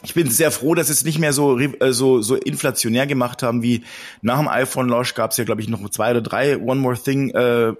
ich 0.04 0.14
bin 0.14 0.28
sehr 0.28 0.50
froh, 0.50 0.74
dass 0.74 0.88
es 0.88 1.04
nicht 1.04 1.18
mehr 1.18 1.32
so 1.32 1.58
äh, 1.58 1.92
so 1.92 2.22
so 2.22 2.34
inflationär 2.34 3.06
gemacht 3.06 3.42
haben 3.42 3.62
wie 3.62 3.82
nach 4.20 4.38
dem 4.38 4.48
iPhone 4.48 4.88
Launch 4.88 5.14
gab 5.14 5.30
es 5.30 5.36
ja 5.36 5.44
glaube 5.44 5.60
ich 5.60 5.68
noch 5.68 5.88
zwei 5.90 6.10
oder 6.10 6.20
drei 6.20 6.58
One 6.58 6.80
More 6.80 6.98
Thing 6.98 7.30
äh, 7.30 7.72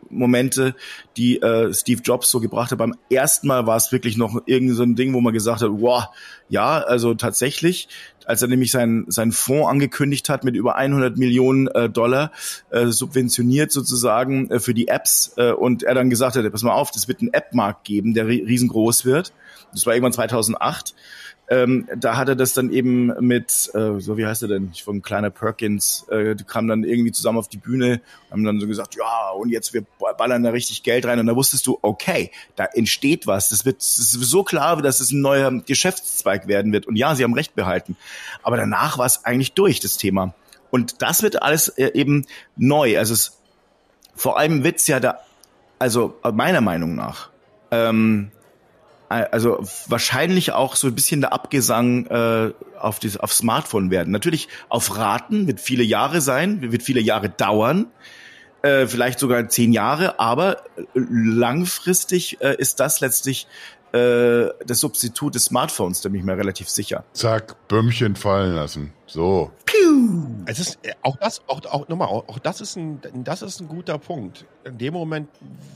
die 1.16 1.42
äh, 1.42 1.74
Steve 1.74 2.00
Jobs 2.02 2.30
so 2.30 2.40
gebracht 2.40 2.70
hat. 2.70 2.78
Beim 2.78 2.94
ersten 3.10 3.48
Mal 3.48 3.66
war 3.66 3.76
es 3.76 3.90
wirklich 3.92 4.16
noch 4.16 4.40
irgend 4.46 4.76
so 4.76 4.82
ein 4.82 4.94
Ding, 4.94 5.12
wo 5.14 5.20
man 5.20 5.32
gesagt 5.32 5.62
hat, 5.62 5.70
wow, 5.72 6.04
ja, 6.48 6.78
also 6.78 7.14
tatsächlich, 7.14 7.88
als 8.24 8.42
er 8.42 8.48
nämlich 8.48 8.70
seinen 8.70 9.10
seinen 9.10 9.32
Fonds 9.32 9.68
angekündigt 9.68 10.28
hat 10.28 10.44
mit 10.44 10.54
über 10.54 10.76
100 10.76 11.16
Millionen 11.16 11.66
äh, 11.68 11.90
Dollar 11.90 12.30
äh, 12.70 12.86
subventioniert 12.86 13.72
sozusagen 13.72 14.50
äh, 14.50 14.60
für 14.60 14.74
die 14.74 14.88
Apps 14.88 15.32
äh, 15.36 15.52
und 15.52 15.82
er 15.82 15.94
dann 15.94 16.10
gesagt 16.10 16.36
hat, 16.36 16.52
pass 16.52 16.62
mal 16.62 16.72
auf, 16.72 16.90
das 16.92 17.08
wird 17.08 17.20
einen 17.20 17.32
App-Markt 17.32 17.84
geben, 17.84 18.14
der 18.14 18.28
riesengroß 18.28 19.04
wird. 19.04 19.32
Das 19.72 19.86
war 19.86 19.94
irgendwann 19.94 20.12
2008 20.12 20.94
ähm, 21.48 21.88
da 21.96 22.16
hat 22.16 22.28
er 22.28 22.36
das 22.36 22.54
dann 22.54 22.70
eben 22.70 23.06
mit, 23.20 23.70
äh, 23.74 24.00
so 24.00 24.16
wie 24.16 24.24
heißt 24.24 24.42
er 24.42 24.48
denn, 24.48 24.72
von 24.72 25.02
Kleiner 25.02 25.30
Perkins, 25.30 26.06
äh, 26.08 26.34
die 26.34 26.44
kamen 26.44 26.68
dann 26.68 26.84
irgendwie 26.84 27.12
zusammen 27.12 27.38
auf 27.38 27.48
die 27.48 27.58
Bühne, 27.58 28.00
haben 28.30 28.44
dann 28.44 28.60
so 28.60 28.66
gesagt, 28.66 28.94
ja, 28.94 29.30
und 29.30 29.50
jetzt 29.50 29.74
wir 29.74 29.84
ballern 30.16 30.42
da 30.44 30.50
richtig 30.50 30.82
Geld 30.82 31.04
rein. 31.04 31.18
Und 31.18 31.26
da 31.26 31.36
wusstest 31.36 31.66
du, 31.66 31.78
okay, 31.82 32.30
da 32.56 32.64
entsteht 32.64 33.26
was. 33.26 33.48
Das 33.48 33.64
wird 33.64 33.78
das 33.78 33.98
ist 33.98 34.12
so 34.12 34.44
klar, 34.44 34.80
dass 34.80 35.00
es 35.00 35.10
ein 35.10 35.20
neuer 35.20 35.50
Geschäftszweig 35.66 36.46
werden 36.46 36.72
wird. 36.72 36.86
Und 36.86 36.96
ja, 36.96 37.14
sie 37.14 37.24
haben 37.24 37.34
recht 37.34 37.54
behalten. 37.54 37.96
Aber 38.42 38.56
danach 38.56 38.98
war 38.98 39.06
es 39.06 39.24
eigentlich 39.24 39.52
durch, 39.52 39.80
das 39.80 39.96
Thema. 39.96 40.34
Und 40.70 41.02
das 41.02 41.22
wird 41.22 41.42
alles 41.42 41.68
äh, 41.68 41.90
eben 41.92 42.24
neu. 42.56 42.96
Also 42.98 43.14
es, 43.14 43.38
vor 44.14 44.38
allem 44.38 44.64
wird's 44.64 44.86
ja 44.86 45.00
da, 45.00 45.18
also 45.78 46.18
meiner 46.32 46.60
Meinung 46.60 46.94
nach, 46.94 47.30
ähm, 47.72 48.30
also 49.12 49.58
wahrscheinlich 49.86 50.52
auch 50.52 50.76
so 50.76 50.88
ein 50.88 50.94
bisschen 50.94 51.20
der 51.20 51.32
Abgesang 51.32 52.06
äh, 52.06 52.52
auf 52.78 52.98
das 52.98 53.16
auf 53.16 53.32
Smartphone 53.32 53.90
werden. 53.90 54.10
Natürlich 54.10 54.48
auf 54.68 54.96
Raten 54.96 55.46
wird 55.46 55.60
viele 55.60 55.82
Jahre 55.82 56.20
sein, 56.20 56.72
wird 56.72 56.82
viele 56.82 57.00
Jahre 57.00 57.28
dauern, 57.28 57.86
äh, 58.62 58.86
vielleicht 58.86 59.18
sogar 59.18 59.48
zehn 59.48 59.72
Jahre, 59.72 60.18
aber 60.18 60.64
langfristig 60.94 62.40
äh, 62.40 62.56
ist 62.56 62.80
das 62.80 63.00
letztlich 63.00 63.46
äh, 63.92 64.48
das 64.66 64.80
Substitut 64.80 65.34
des 65.34 65.46
Smartphones, 65.46 66.00
da 66.00 66.08
bin 66.08 66.20
ich 66.20 66.24
mir 66.24 66.36
relativ 66.36 66.68
sicher. 66.68 67.04
Zack, 67.12 67.68
Bömmchen 67.68 68.16
fallen 68.16 68.54
lassen. 68.54 68.92
So. 69.12 69.50
Piu. 69.66 70.26
Es 70.46 70.58
ist 70.58 70.78
äh, 70.86 70.94
auch 71.02 71.16
das, 71.16 71.42
auch, 71.46 71.62
auch 71.66 71.86
nochmal, 71.88 72.08
auch 72.08 72.38
das 72.38 72.62
ist 72.62 72.76
ein, 72.76 72.98
das 73.24 73.42
ist 73.42 73.60
ein 73.60 73.68
guter 73.68 73.98
Punkt. 73.98 74.46
In 74.64 74.78
dem 74.78 74.94
Moment, 74.94 75.28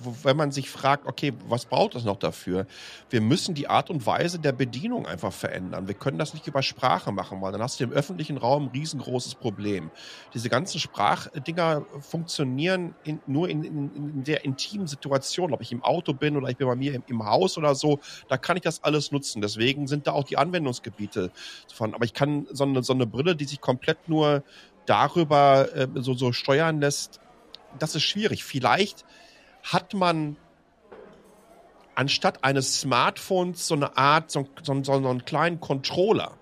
wo, 0.03 0.15
wenn 0.23 0.39
man 0.39 0.53
sich 0.53 0.71
fragt, 0.71 1.07
okay, 1.07 1.35
was 1.47 1.67
braucht 1.67 1.97
es 1.97 2.05
noch 2.05 2.17
dafür? 2.17 2.67
Wir 3.11 3.21
müssen 3.21 3.55
die 3.55 3.69
Art 3.69 3.91
und 3.91 4.07
Weise 4.07 4.39
der 4.39 4.53
Bedienung 4.53 5.07
einfach 5.07 5.35
verändern. 5.35 5.87
Wir 5.87 5.95
können 5.95 6.17
das 6.17 6.33
nicht 6.33 6.47
über 6.47 6.63
Sprache 6.63 7.13
machen, 7.13 7.43
weil 7.43 7.53
dann 7.53 7.61
hast 7.61 7.79
du 7.79 7.85
im 7.85 7.93
öffentlichen 7.93 8.39
Raum 8.39 8.65
ein 8.65 8.71
riesengroßes 8.71 9.35
Problem. 9.35 9.91
Diese 10.33 10.49
ganzen 10.49 10.81
Sprachdinger 10.81 11.85
funktionieren 12.01 12.95
in, 13.05 13.21
nur 13.27 13.51
in, 13.51 13.65
in, 13.65 13.95
in 13.95 14.25
der 14.25 14.47
intimen 14.47 14.87
Situation, 14.87 15.53
ob 15.53 15.61
ich 15.61 15.73
im 15.73 15.85
Auto 15.85 16.15
bin 16.15 16.39
oder 16.39 16.49
ich 16.49 16.57
bin 16.57 16.67
bei 16.67 16.77
mir 16.77 16.95
im, 16.95 17.03
im 17.07 17.27
Haus 17.27 17.59
oder 17.59 17.75
so, 17.75 18.01
da 18.29 18.39
kann 18.39 18.57
ich 18.57 18.63
das 18.63 18.83
alles 18.83 19.13
nutzen. 19.13 19.43
Deswegen 19.43 19.87
sind 19.87 20.07
da 20.07 20.13
auch 20.13 20.25
die 20.25 20.39
Anwendungsgebiete 20.39 21.31
von. 21.75 21.95
Aber 21.95 22.07
ich 22.07 22.15
kann 22.15 22.47
so 22.51 22.65
eine, 22.65 22.83
so 22.83 22.95
eine 22.95 23.07
Brille 23.07 23.26
Brille, 23.27 23.37
die 23.37 23.45
sich 23.45 23.61
komplett 23.61 24.09
nur 24.09 24.43
darüber 24.87 25.69
äh, 25.75 25.89
so, 25.97 26.15
so 26.15 26.33
steuern 26.33 26.81
lässt, 26.81 27.21
das 27.79 27.95
ist 27.95 28.05
schwierig. 28.05 28.45
Vielleicht 28.45 29.05
hat 29.65 29.95
man 29.95 30.37
anstatt 31.97 32.45
eines 32.45 32.81
Smartphones 32.81 33.67
so 33.67 33.75
eine 33.75 33.97
Art, 33.97 34.31
so, 34.31 34.47
so, 34.63 34.83
so 34.83 34.93
einen 34.93 35.25
kleinen 35.25 35.61
Controller. 35.61 36.33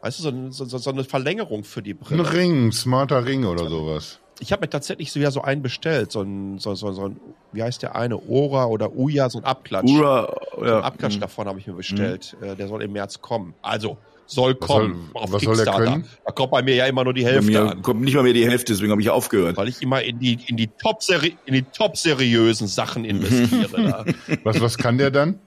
Weißt 0.00 0.24
du, 0.24 0.50
so, 0.50 0.64
so, 0.64 0.78
so 0.78 0.90
eine 0.90 1.04
Verlängerung 1.04 1.64
für 1.64 1.82
die 1.82 1.94
Brille. 1.94 2.22
Ein 2.22 2.26
Ring, 2.26 2.72
smarter 2.72 3.24
Ring 3.26 3.44
oder 3.44 3.68
sowas. 3.68 4.18
ich 4.40 4.52
habe 4.52 4.62
mir 4.62 4.70
tatsächlich 4.70 5.12
so 5.12 5.20
wieder 5.20 5.30
so 5.30 5.42
einen 5.42 5.62
bestellt, 5.62 6.10
so 6.10 6.22
ein, 6.22 6.58
so, 6.58 6.74
so, 6.74 6.92
so 6.92 7.08
ein, 7.08 7.20
wie 7.52 7.62
heißt 7.62 7.82
der 7.82 7.94
eine, 7.94 8.20
Ora 8.26 8.66
oder 8.66 8.96
Uya, 8.96 9.28
so 9.28 9.38
ein 9.38 9.44
Abklatsch. 9.44 9.90
Ura, 9.90 10.34
so 10.56 10.64
ja. 10.64 10.78
ein 10.78 10.84
Abklatsch 10.84 11.16
mhm. 11.16 11.20
davon 11.20 11.46
habe 11.46 11.60
ich 11.60 11.66
mir 11.66 11.74
bestellt. 11.74 12.36
Äh, 12.40 12.56
der 12.56 12.68
soll 12.68 12.82
im 12.82 12.92
März 12.92 13.20
kommen. 13.20 13.54
Also, 13.62 13.98
soll 14.26 14.54
kommen. 14.54 15.10
soll- 15.12 15.22
auf 15.22 15.32
was 15.32 15.42
soll 15.42 15.56
der 15.56 15.64
Kickstarter. 15.66 15.92
können? 15.92 16.08
Da 16.24 16.32
kommt 16.32 16.50
bei 16.52 16.62
mir 16.62 16.74
ja 16.74 16.86
immer 16.86 17.04
nur 17.04 17.14
die 17.14 17.24
Hälfte 17.24 17.50
mir 17.50 17.70
an. 17.70 17.82
kommt 17.82 18.00
nicht 18.02 18.14
mal 18.14 18.22
mehr 18.22 18.32
die 18.32 18.46
Hälfte, 18.48 18.72
deswegen 18.72 18.90
habe 18.92 19.02
ich 19.02 19.10
aufgehört. 19.10 19.56
Weil 19.56 19.68
ich 19.68 19.82
immer 19.82 20.02
in 20.02 20.18
die, 20.18 20.38
in 20.46 20.56
die 20.56 20.68
top 20.68 21.00
in 21.46 21.54
die 21.54 21.62
top 21.62 21.96
seriösen 21.96 22.66
Sachen 22.66 23.04
investiere. 23.04 24.04
Was, 24.44 24.60
was 24.60 24.78
kann 24.78 24.98
der 24.98 25.10
dann? 25.10 25.38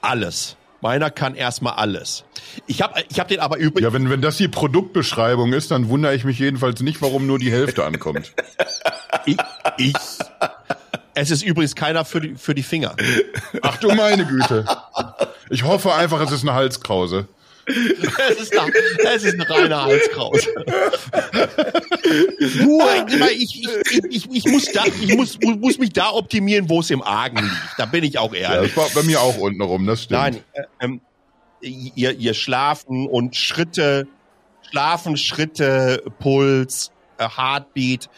Alles. 0.00 0.56
Meiner 0.80 1.10
kann 1.10 1.34
erstmal 1.34 1.72
alles. 1.74 2.24
Ich 2.68 2.82
habe 2.82 3.02
ich 3.10 3.18
hab 3.18 3.26
den 3.26 3.40
aber 3.40 3.56
übrigens. 3.58 3.82
Ja, 3.82 3.92
wenn, 3.92 4.10
wenn 4.10 4.20
das 4.22 4.36
die 4.36 4.46
Produktbeschreibung 4.46 5.52
ist, 5.52 5.72
dann 5.72 5.88
wundere 5.88 6.14
ich 6.14 6.24
mich 6.24 6.38
jedenfalls 6.38 6.80
nicht, 6.82 7.02
warum 7.02 7.26
nur 7.26 7.38
die 7.40 7.50
Hälfte 7.50 7.84
ankommt. 7.84 8.32
Ich, 9.26 9.36
ich, 9.78 9.94
es 11.14 11.30
ist 11.30 11.42
übrigens 11.42 11.74
keiner 11.74 12.04
für 12.04 12.20
die, 12.20 12.34
für 12.36 12.54
die 12.54 12.62
Finger. 12.62 12.94
Ach 13.62 13.76
du 13.78 13.92
meine 13.94 14.24
Güte. 14.26 14.64
Ich 15.50 15.64
hoffe 15.64 15.92
einfach, 15.94 16.20
es 16.20 16.30
ist 16.30 16.42
eine 16.42 16.54
Halskrause. 16.54 17.26
Es 17.68 18.40
ist, 18.40 18.58
eine, 18.58 18.72
es 19.14 19.24
ist 19.24 19.34
eine 19.34 19.48
reine 19.48 19.82
Halskrause. 19.84 20.48
Nur, 22.60 22.84
ich, 23.32 23.62
ich, 23.62 24.04
ich, 24.10 24.30
ich, 24.30 24.44
muss 24.46 24.72
da, 24.72 24.84
ich 24.86 25.14
muss, 25.14 25.38
muss 25.42 25.78
mich 25.78 25.92
da 25.92 26.10
optimieren, 26.10 26.68
wo 26.68 26.80
es 26.80 26.90
im 26.90 27.02
Argen 27.02 27.38
liegt. 27.38 27.74
Da 27.76 27.86
bin 27.86 28.04
ich 28.04 28.18
auch 28.18 28.32
Ja, 28.34 28.54
ehrlich. 28.54 28.74
das 28.74 28.94
war 28.94 29.02
bei 29.02 29.06
mir 29.06 29.20
auch 29.20 29.36
unten 29.36 29.60
rum, 29.60 29.86
das 29.86 30.04
stimmt. 30.04 30.20
Nein, 30.20 30.36
äh, 30.54 30.62
ähm, 30.80 31.00
ihr, 31.60 32.12
ihr 32.16 32.34
Schlafen 32.34 33.06
und 33.06 33.36
Schritte, 33.36 34.06
Schlafen, 34.70 35.16
Schritte, 35.16 36.02
Puls, 36.18 36.90
äh, 37.18 37.28
Heartbeat, 37.28 38.08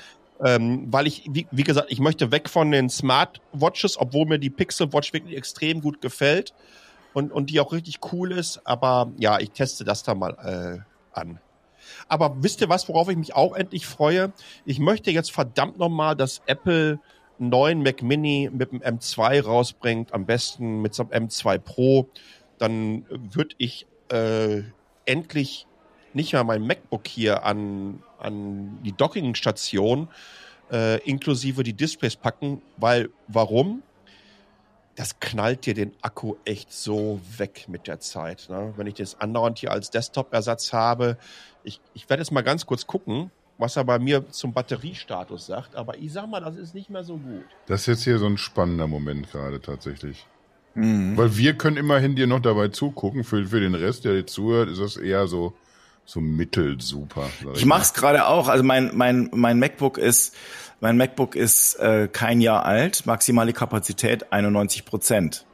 ähm, 0.45 0.87
weil 0.91 1.07
ich, 1.07 1.25
wie, 1.29 1.47
wie 1.51 1.65
gesagt, 1.65 1.89
ich 1.91 1.99
möchte 2.01 2.31
weg 2.31 2.49
von 2.49 2.71
den 2.71 2.89
Smartwatches, 2.89 3.99
obwohl 3.99 4.27
mir 4.27 4.39
die 4.39 4.51
Pixel 4.51 4.93
Watch 4.93 5.13
wirklich 5.13 5.37
extrem 5.37 5.81
gut 5.81 6.01
gefällt 6.01 6.55
und, 7.15 7.33
und 7.33 7.51
die 7.51 7.61
auch 7.61 7.73
richtig 7.73 7.99
cool 8.13 8.33
ist. 8.33 8.61
Aber 8.65 9.13
ja, 9.19 9.39
ich 9.39 9.51
teste 9.51 9.85
das 9.85 10.03
da 10.03 10.15
mal 10.15 10.85
äh, 11.15 11.19
an. 11.19 11.41
Aber 12.09 12.43
wisst 12.43 12.61
ihr 12.61 12.69
was, 12.69 12.89
worauf 12.89 13.09
ich 13.09 13.17
mich 13.17 13.35
auch 13.35 13.55
endlich 13.55 13.87
freue? 13.87 14.33
Ich 14.65 14.79
möchte 14.79 15.11
jetzt 15.11 15.33
verdammt 15.33 15.79
nochmal, 15.79 16.17
dass 16.17 16.43
Apple 16.47 17.01
einen 17.39 17.49
neuen 17.51 17.83
Mac 17.83 18.03
Mini 18.03 18.51
mit 18.53 18.73
dem 18.73 18.81
M2 18.81 19.45
rausbringt, 19.45 20.13
am 20.13 20.27
besten 20.27 20.83
mit 20.83 20.95
so 20.95 21.09
einem 21.09 21.27
M2 21.27 21.59
Pro. 21.59 22.09
Dann 22.59 23.07
würde 23.09 23.55
ich 23.59 23.87
äh, 24.11 24.63
endlich 25.07 25.67
nicht 26.13 26.33
mehr 26.33 26.45
mein 26.45 26.67
MacBook 26.67 27.07
hier 27.07 27.45
an, 27.45 28.03
an 28.19 28.79
die 28.83 28.93
Dockingstation 28.93 30.09
äh, 30.71 30.99
inklusive 31.09 31.63
die 31.63 31.73
Displays 31.73 32.17
packen, 32.17 32.63
weil 32.77 33.11
warum? 33.29 33.83
Das 35.01 35.19
knallt 35.19 35.65
dir 35.65 35.73
den 35.73 35.93
Akku 36.03 36.35
echt 36.45 36.71
so 36.75 37.23
weg 37.39 37.69
mit 37.69 37.87
der 37.87 38.01
Zeit. 38.01 38.49
Ne? 38.51 38.75
Wenn 38.77 38.87
ich 38.87 38.93
das 38.93 39.19
andauernd 39.19 39.59
hier 39.59 39.73
als 39.73 39.89
Desktop-Ersatz 39.89 40.75
habe, 40.75 41.17
ich, 41.65 41.81
ich 41.95 42.11
werde 42.11 42.21
jetzt 42.21 42.33
mal 42.33 42.43
ganz 42.43 42.67
kurz 42.67 42.87
gucken, 42.87 43.31
was 43.57 43.77
er 43.77 43.85
bei 43.85 43.99
mir 43.99 44.29
zum 44.29 44.53
Batteriestatus 44.53 45.47
sagt, 45.47 45.75
aber 45.75 45.97
ich 45.97 46.13
sag 46.13 46.29
mal, 46.29 46.41
das 46.41 46.57
ist 46.57 46.75
nicht 46.75 46.91
mehr 46.91 47.03
so 47.03 47.17
gut. 47.17 47.47
Das 47.65 47.81
ist 47.81 47.87
jetzt 47.87 48.05
hier 48.05 48.19
so 48.19 48.27
ein 48.27 48.37
spannender 48.37 48.89
Moment 48.89 49.31
gerade 49.31 49.63
tatsächlich. 49.63 50.27
Mhm. 50.75 51.17
Weil 51.17 51.35
wir 51.35 51.55
können 51.55 51.79
immerhin 51.79 52.15
dir 52.15 52.27
noch 52.27 52.41
dabei 52.41 52.69
zugucken. 52.69 53.25
Für, 53.25 53.47
für 53.47 53.61
den 53.61 53.75
Rest, 53.75 54.05
der 54.05 54.13
dir 54.13 54.27
zuhört, 54.27 54.69
ist 54.69 54.83
das 54.83 54.99
eher 54.99 55.27
so, 55.29 55.55
so 56.05 56.21
mittelsuper. 56.21 57.27
sag 57.43 57.57
Ich 57.57 57.65
mach's 57.65 57.95
gerade 57.95 58.27
auch. 58.27 58.49
Also 58.49 58.65
mein 58.65 58.91
mein 58.95 59.31
mein 59.33 59.59
MacBook 59.59 59.97
ist 59.97 60.37
mein 60.81 60.97
MacBook 60.97 61.37
ist 61.37 61.77
äh, 61.77 62.09
kein 62.11 62.41
Jahr 62.41 62.65
alt. 62.65 63.07
Maximale 63.07 63.53
Kapazität 63.53 64.33
91 64.33 64.85
Prozent. 64.85 65.47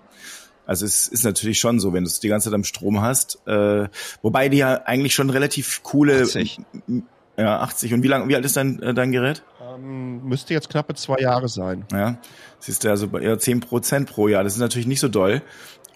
Also 0.67 0.85
es 0.85 1.07
ist 1.09 1.25
natürlich 1.25 1.61
schon 1.61 1.79
so, 1.79 1.93
wenn 1.93 2.05
du 2.05 2.09
es 2.09 2.21
die 2.21 2.29
ganze 2.29 2.49
Zeit 2.49 2.55
am 2.55 2.65
Strom 2.65 3.01
hast. 3.01 3.41
Äh, 3.47 3.89
wobei 4.23 4.49
die 4.49 4.59
ja 4.59 4.83
eigentlich 4.85 5.15
schon 5.15 5.31
relativ 5.31 5.83
coole 5.83 6.23
80. 6.23 6.61
Ja, 7.37 7.61
80. 7.61 7.93
Und 7.95 8.03
wie 8.03 8.09
lang, 8.09 8.29
wie 8.29 8.35
alt 8.35 8.45
ist 8.45 8.57
dein, 8.57 8.83
äh, 8.83 8.95
dein 8.95 9.13
Gerät? 9.13 9.43
Ähm, 9.61 10.25
müsste 10.25 10.55
jetzt 10.55 10.71
knappe 10.71 10.95
zwei 10.95 11.19
Jahre 11.19 11.49
sein. 11.49 11.85
Ja, 11.93 12.19
siehst 12.59 12.85
du, 12.85 12.91
also 12.91 13.09
bei 13.09 13.21
eher 13.21 13.39
10 13.39 13.61
Prozent 13.61 14.09
pro 14.09 14.29
Jahr. 14.29 14.43
Das 14.43 14.55
ist 14.55 14.61
natürlich 14.61 14.87
nicht 14.87 15.01
so 15.01 15.09
doll. 15.09 15.43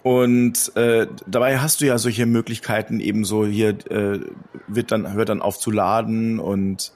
Und 0.03 0.75
äh, 0.75 1.07
dabei 1.27 1.59
hast 1.59 1.81
du 1.81 1.85
ja 1.85 1.97
solche 1.97 2.25
Möglichkeiten, 2.25 2.99
eben 2.99 3.23
so 3.23 3.45
hier 3.45 3.69
äh, 3.91 4.19
wird 4.67 4.91
dann, 4.91 5.13
hört 5.13 5.29
dann 5.29 5.41
auf 5.41 5.59
zu 5.59 5.69
laden 5.69 6.39
und 6.39 6.91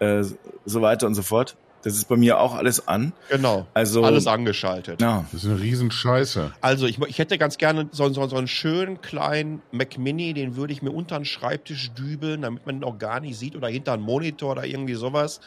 äh, 0.00 0.22
so 0.64 0.82
weiter 0.82 1.06
und 1.06 1.14
so 1.14 1.22
fort. 1.22 1.56
Das 1.82 1.94
ist 1.94 2.08
bei 2.08 2.16
mir 2.16 2.40
auch 2.40 2.54
alles 2.54 2.88
an. 2.88 3.12
Genau. 3.28 3.66
Also 3.72 4.02
Alles 4.02 4.26
angeschaltet. 4.26 5.00
Ja, 5.00 5.24
Das 5.30 5.44
ist 5.44 5.50
eine 5.50 5.60
Riesenscheiße. 5.60 6.52
Also 6.60 6.86
ich, 6.86 6.98
ich 6.98 7.18
hätte 7.18 7.38
ganz 7.38 7.56
gerne 7.56 7.88
so, 7.92 8.12
so, 8.12 8.26
so 8.26 8.36
einen 8.36 8.48
schönen 8.48 9.00
kleinen 9.00 9.62
Mac 9.70 9.96
Mini, 9.96 10.34
den 10.34 10.56
würde 10.56 10.72
ich 10.72 10.82
mir 10.82 10.90
unter 10.90 11.16
den 11.16 11.24
Schreibtisch 11.24 11.92
dübeln, 11.92 12.42
damit 12.42 12.66
man 12.66 12.76
ihn 12.78 12.84
auch 12.84 12.98
gar 12.98 13.20
nicht 13.20 13.38
sieht 13.38 13.54
oder 13.54 13.68
hinter 13.68 13.92
einen 13.92 14.02
Monitor 14.02 14.52
oder 14.52 14.66
irgendwie 14.66 14.94
sowas, 14.94 15.40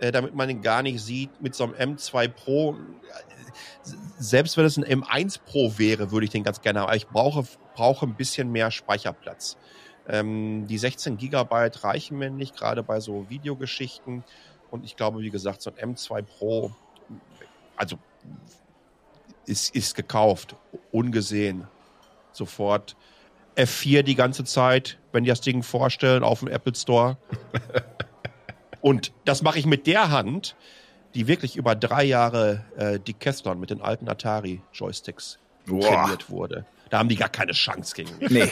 äh, 0.00 0.10
damit 0.10 0.34
man 0.34 0.48
ihn 0.48 0.62
gar 0.62 0.82
nicht 0.82 1.00
sieht. 1.00 1.42
Mit 1.42 1.54
so 1.54 1.64
einem 1.64 1.74
M2 1.96 2.28
Pro, 2.28 2.76
selbst 4.18 4.56
wenn 4.56 4.64
es 4.64 4.78
ein 4.78 4.84
M1 4.84 5.40
Pro 5.44 5.74
wäre, 5.76 6.10
würde 6.10 6.24
ich 6.24 6.30
den 6.30 6.44
ganz 6.44 6.60
gerne, 6.60 6.80
haben. 6.80 6.86
aber 6.86 6.96
ich 6.96 7.08
brauche, 7.08 7.44
brauche 7.74 8.06
ein 8.06 8.14
bisschen 8.14 8.50
mehr 8.50 8.70
Speicherplatz. 8.70 9.56
Ähm, 10.08 10.66
die 10.66 10.78
16 10.78 11.18
Gigabyte 11.18 11.84
reichen 11.84 12.18
mir 12.18 12.30
nicht, 12.30 12.56
gerade 12.56 12.82
bei 12.82 13.00
so 13.00 13.26
Videogeschichten. 13.28 14.24
Und 14.70 14.84
ich 14.84 14.96
glaube, 14.96 15.20
wie 15.20 15.30
gesagt, 15.30 15.62
so 15.62 15.70
ein 15.70 15.94
M2 15.94 16.22
Pro, 16.22 16.72
also 17.76 17.98
ist, 19.46 19.74
ist 19.74 19.94
gekauft, 19.94 20.56
ungesehen. 20.92 21.66
Sofort 22.32 22.96
F4 23.56 24.02
die 24.02 24.14
ganze 24.14 24.44
Zeit, 24.44 24.98
wenn 25.12 25.24
die 25.24 25.30
das 25.30 25.40
Ding 25.40 25.62
vorstellen 25.62 26.22
auf 26.22 26.40
dem 26.40 26.48
Apple 26.48 26.74
Store. 26.74 27.16
Und 28.80 29.12
das 29.24 29.42
mache 29.42 29.58
ich 29.58 29.66
mit 29.66 29.86
der 29.86 30.10
Hand, 30.10 30.54
die 31.14 31.26
wirklich 31.26 31.56
über 31.56 31.74
drei 31.74 32.04
Jahre 32.04 32.64
äh, 32.76 33.00
Decathlon 33.00 33.58
mit 33.58 33.70
den 33.70 33.80
alten 33.80 34.08
Atari-Joysticks 34.08 35.38
trainiert 35.66 36.30
wurde. 36.30 36.64
Da 36.90 36.98
haben 36.98 37.08
die 37.08 37.16
gar 37.16 37.28
keine 37.28 37.52
Chance 37.52 37.94
gegen 37.94 38.10
mich. 38.18 38.30
nee, 38.30 38.50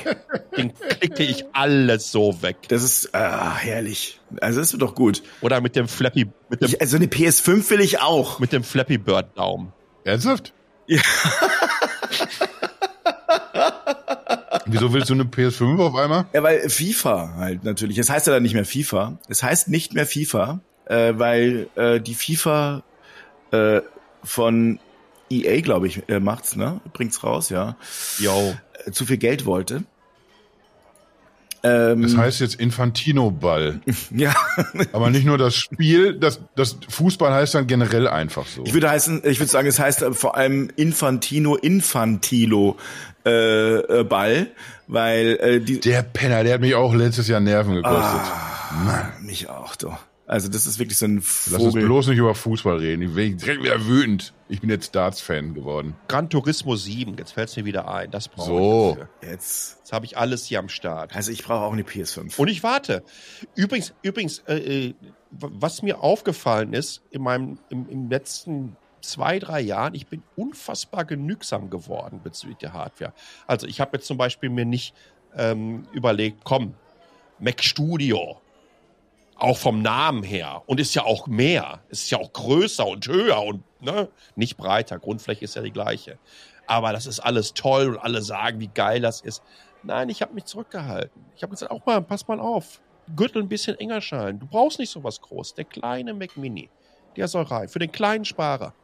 Den 0.57 0.73
klicke 0.75 1.23
ich 1.23 1.45
alles 1.53 2.11
so 2.13 2.43
weg. 2.43 2.57
das 2.69 2.83
ist 2.83 3.15
ah, 3.15 3.57
herrlich. 3.57 4.21
Also 4.41 4.61
das 4.61 4.73
wird 4.73 4.83
doch 4.83 4.95
gut. 4.95 5.23
Oder 5.41 5.61
mit 5.61 5.77
dem 5.77 5.89
Flappy, 5.89 6.29
mit 6.49 6.61
dem, 6.61 6.69
Ich, 6.69 6.81
also 6.81 6.97
eine 6.97 7.07
PS5 7.07 7.71
will 7.71 7.81
ich 7.81 8.01
auch. 8.01 8.39
mit 8.39 8.53
dem 8.53 8.63
Flappy 8.65 8.99
Bird 8.99 9.37
Daumen. 9.39 9.73
Ernsthaft? 10.05 10.53
Ja. 10.87 11.01
Wieso 14.67 14.93
willst 14.93 15.11
du 15.11 15.15
eine 15.15 15.25
PS5 15.25 15.79
auf 15.81 15.95
einmal? 15.95 16.27
Ja, 16.33 16.43
weil 16.43 16.69
FIFA 16.69 17.35
halt 17.37 17.65
natürlich. 17.65 17.99
Es 17.99 18.11
heißt 18.11 18.27
ja 18.27 18.33
dann 18.33 18.43
nicht 18.43 18.55
mehr 18.55 18.65
FIFA. 18.65 19.19
Es 19.29 19.43
heißt 19.43 19.69
nicht 19.69 19.95
mehr 19.95 20.07
FIFA, 20.07 20.61
äh, 20.87 21.13
weil 21.17 21.69
äh, 21.77 22.01
die 22.01 22.15
FIFA 22.15 22.83
äh, 23.53 23.81
von 24.25 24.81
EA, 25.31 25.61
glaube 25.61 25.87
ich, 25.89 26.09
äh, 26.09 26.21
macht's, 26.21 26.57
ne? 26.57 26.81
Bringt's 26.93 27.23
raus, 27.25 27.49
ja. 27.51 27.77
Yo. 28.19 28.55
Äh, 28.85 28.93
zu 28.93 29.05
viel 29.07 29.17
Geld 29.19 29.45
wollte. 29.47 29.85
Ähm, 31.63 32.03
Das 32.03 32.17
heißt 32.17 32.41
jetzt 32.41 32.55
Infantino-Ball. 32.57 33.81
ja, 34.15 34.35
Aber 34.93 35.11
nicht 35.11 35.25
nur 35.25 35.39
das 35.39 35.57
Spiel, 35.57 36.15
das, 36.19 36.41
das 36.55 36.77
Fußball 36.89 37.33
heißt 37.33 37.55
dann 37.55 37.67
generell 37.67 38.07
einfach 38.07 38.47
so. 38.47 38.63
ich 38.65 38.73
würde 38.75 38.89
heißen, 38.91 39.23
ich 39.25 39.41
würde 39.41 39.51
sagen, 39.51 39.67
es 39.67 39.79
heißt 39.79 40.05
vor 40.13 40.37
allem 40.37 40.71
Infantino 40.77 41.57
Infantilo 41.57 42.77
äh, 43.25 43.79
äh, 44.01 44.05
Ball, 44.05 44.49
weil 44.87 45.39
äh, 45.41 45.61
die 45.61 45.81
Der 45.81 46.03
Penner, 46.03 46.45
der 46.45 46.55
hat 46.55 46.61
mich 46.61 46.75
auch 46.77 46.95
letztes 46.95 47.27
Jahr 47.27 47.41
Nerven 47.41 47.75
gekostet. 47.75 48.21
ah, 48.21 49.13
mich 49.21 49.49
auch, 49.49 49.75
doch. 49.77 49.99
Also 50.29 50.49
das 50.49 50.67
ist 50.67 50.79
wirklich 50.81 50.99
so 50.99 51.07
ein 51.07 51.17
Lass 51.17 51.53
uns 51.53 51.65
Vogel. 51.75 51.85
bloß 51.85 52.09
nicht 52.09 52.19
über 52.19 52.35
Fußball 52.35 52.79
reden. 52.79 53.03
Ich 53.03 53.15
bin 53.15 53.37
direkt 53.39 53.63
wieder 53.63 53.87
wütend. 53.87 54.35
Ich 54.49 54.61
bin 54.61 54.71
jetzt 54.71 54.95
Darts-Fan 54.95 55.55
geworden. 55.55 55.95
Gran 56.09 56.29
Turismo 56.29 56.75
7, 56.75 57.17
jetzt 57.17 57.33
fällt 57.33 57.49
es 57.49 57.57
mir 57.57 57.65
wieder 57.65 57.89
ein. 57.89 58.11
Das 58.11 58.27
brauche 58.29 58.47
So. 58.47 58.91
ich 58.91 58.99
dafür. 58.99 59.31
Jetzt, 59.33 59.77
Jetzt 59.79 59.93
habe 59.93 60.05
ich 60.05 60.19
alles 60.19 60.45
hier 60.45 60.59
am 60.59 60.69
Start. 60.69 61.15
also 61.15 61.31
ich 61.31 61.45
brauche 61.45 61.65
auch 61.65 61.73
eine 61.73 61.83
PS5. 61.83 62.37
Und 62.39 62.49
ich 62.49 62.63
warte. 62.65 63.05
Übrigens, 63.55 63.95
übrigens, 64.03 64.41
äh, 64.49 64.89
äh, 64.89 64.95
was 65.31 65.83
mir 65.83 66.01
aufgefallen 66.03 66.73
ist 66.73 67.03
in 67.11 67.23
meinem 67.23 67.59
im, 67.69 67.89
im 67.89 68.11
letzten 68.11 68.77
zwei, 69.03 69.39
drei 69.39 69.61
Jahren, 69.61 69.95
ich 69.95 70.09
bin 70.09 70.25
unfassbar 70.35 71.05
genügsam 71.05 71.71
geworden 71.71 72.21
bezüglich 72.25 72.59
der 72.59 72.73
Hardware. 72.73 73.13
Also 73.47 73.69
ich 73.69 73.81
habe 73.81 73.97
jetzt 73.97 74.07
zum 74.09 74.17
Beispiel 74.19 74.49
mir 74.51 74.65
nicht 74.65 74.93
ähm, 75.37 75.87
überlegt, 75.93 76.41
komm, 76.43 76.75
Mac 77.39 77.63
Studio, 77.63 78.41
auch 79.39 79.59
vom 79.59 79.83
Namen 79.83 80.23
her 80.23 80.63
und 80.67 80.81
ist 80.81 80.95
ja 80.95 81.05
auch 81.05 81.27
mehr, 81.27 81.81
ist 81.89 82.11
ja 82.11 82.19
auch 82.19 82.33
größer 82.33 82.87
und 82.87 83.07
höher 83.07 83.43
und 83.43 83.63
ne, 83.81 84.09
nicht 84.35 84.57
breiter. 84.57 84.99
Grundfläche 84.99 85.45
ist 85.45 85.57
ja 85.57 85.63
die 85.63 85.73
gleiche. 85.73 86.19
Aber 86.67 86.93
das 86.93 87.07
ist 87.07 87.21
alles 87.21 87.55
toll 87.55 87.95
und 87.95 87.99
alle 87.99 88.23
sagen, 88.23 88.61
wie 88.61 88.69
geil 88.69 89.01
das 89.01 89.21
ist. 89.21 89.43
Nein, 89.83 90.09
ich 90.09 90.23
habe 90.23 90.35
mich 90.35 90.47
zurückgehalten. 90.47 91.25
Ich 91.37 91.43
habe 91.43 91.51
gesagt, 91.51 91.71
auch 91.71 91.85
mal, 91.87 92.03
pass 92.03 92.27
mal 92.27 92.41
auf. 92.41 92.81
Gürtel 93.15 93.43
ein 93.43 93.49
bisschen 93.49 93.79
enger 93.79 94.01
schnallen. 94.01 94.41
Du 94.41 94.47
brauchst 94.47 94.81
nicht 94.81 94.91
so 94.91 95.05
was 95.05 95.21
groß. 95.21 95.55
Der 95.55 95.65
kleine 95.65 96.13
Mac 96.13 96.37
Mini, 96.37 96.71
der 97.17 97.29
soll 97.29 97.45
rein. 97.45 97.69
Für 97.69 97.79
den 97.79 97.93
kleinen 97.93 98.25
Sparer. 98.25 98.75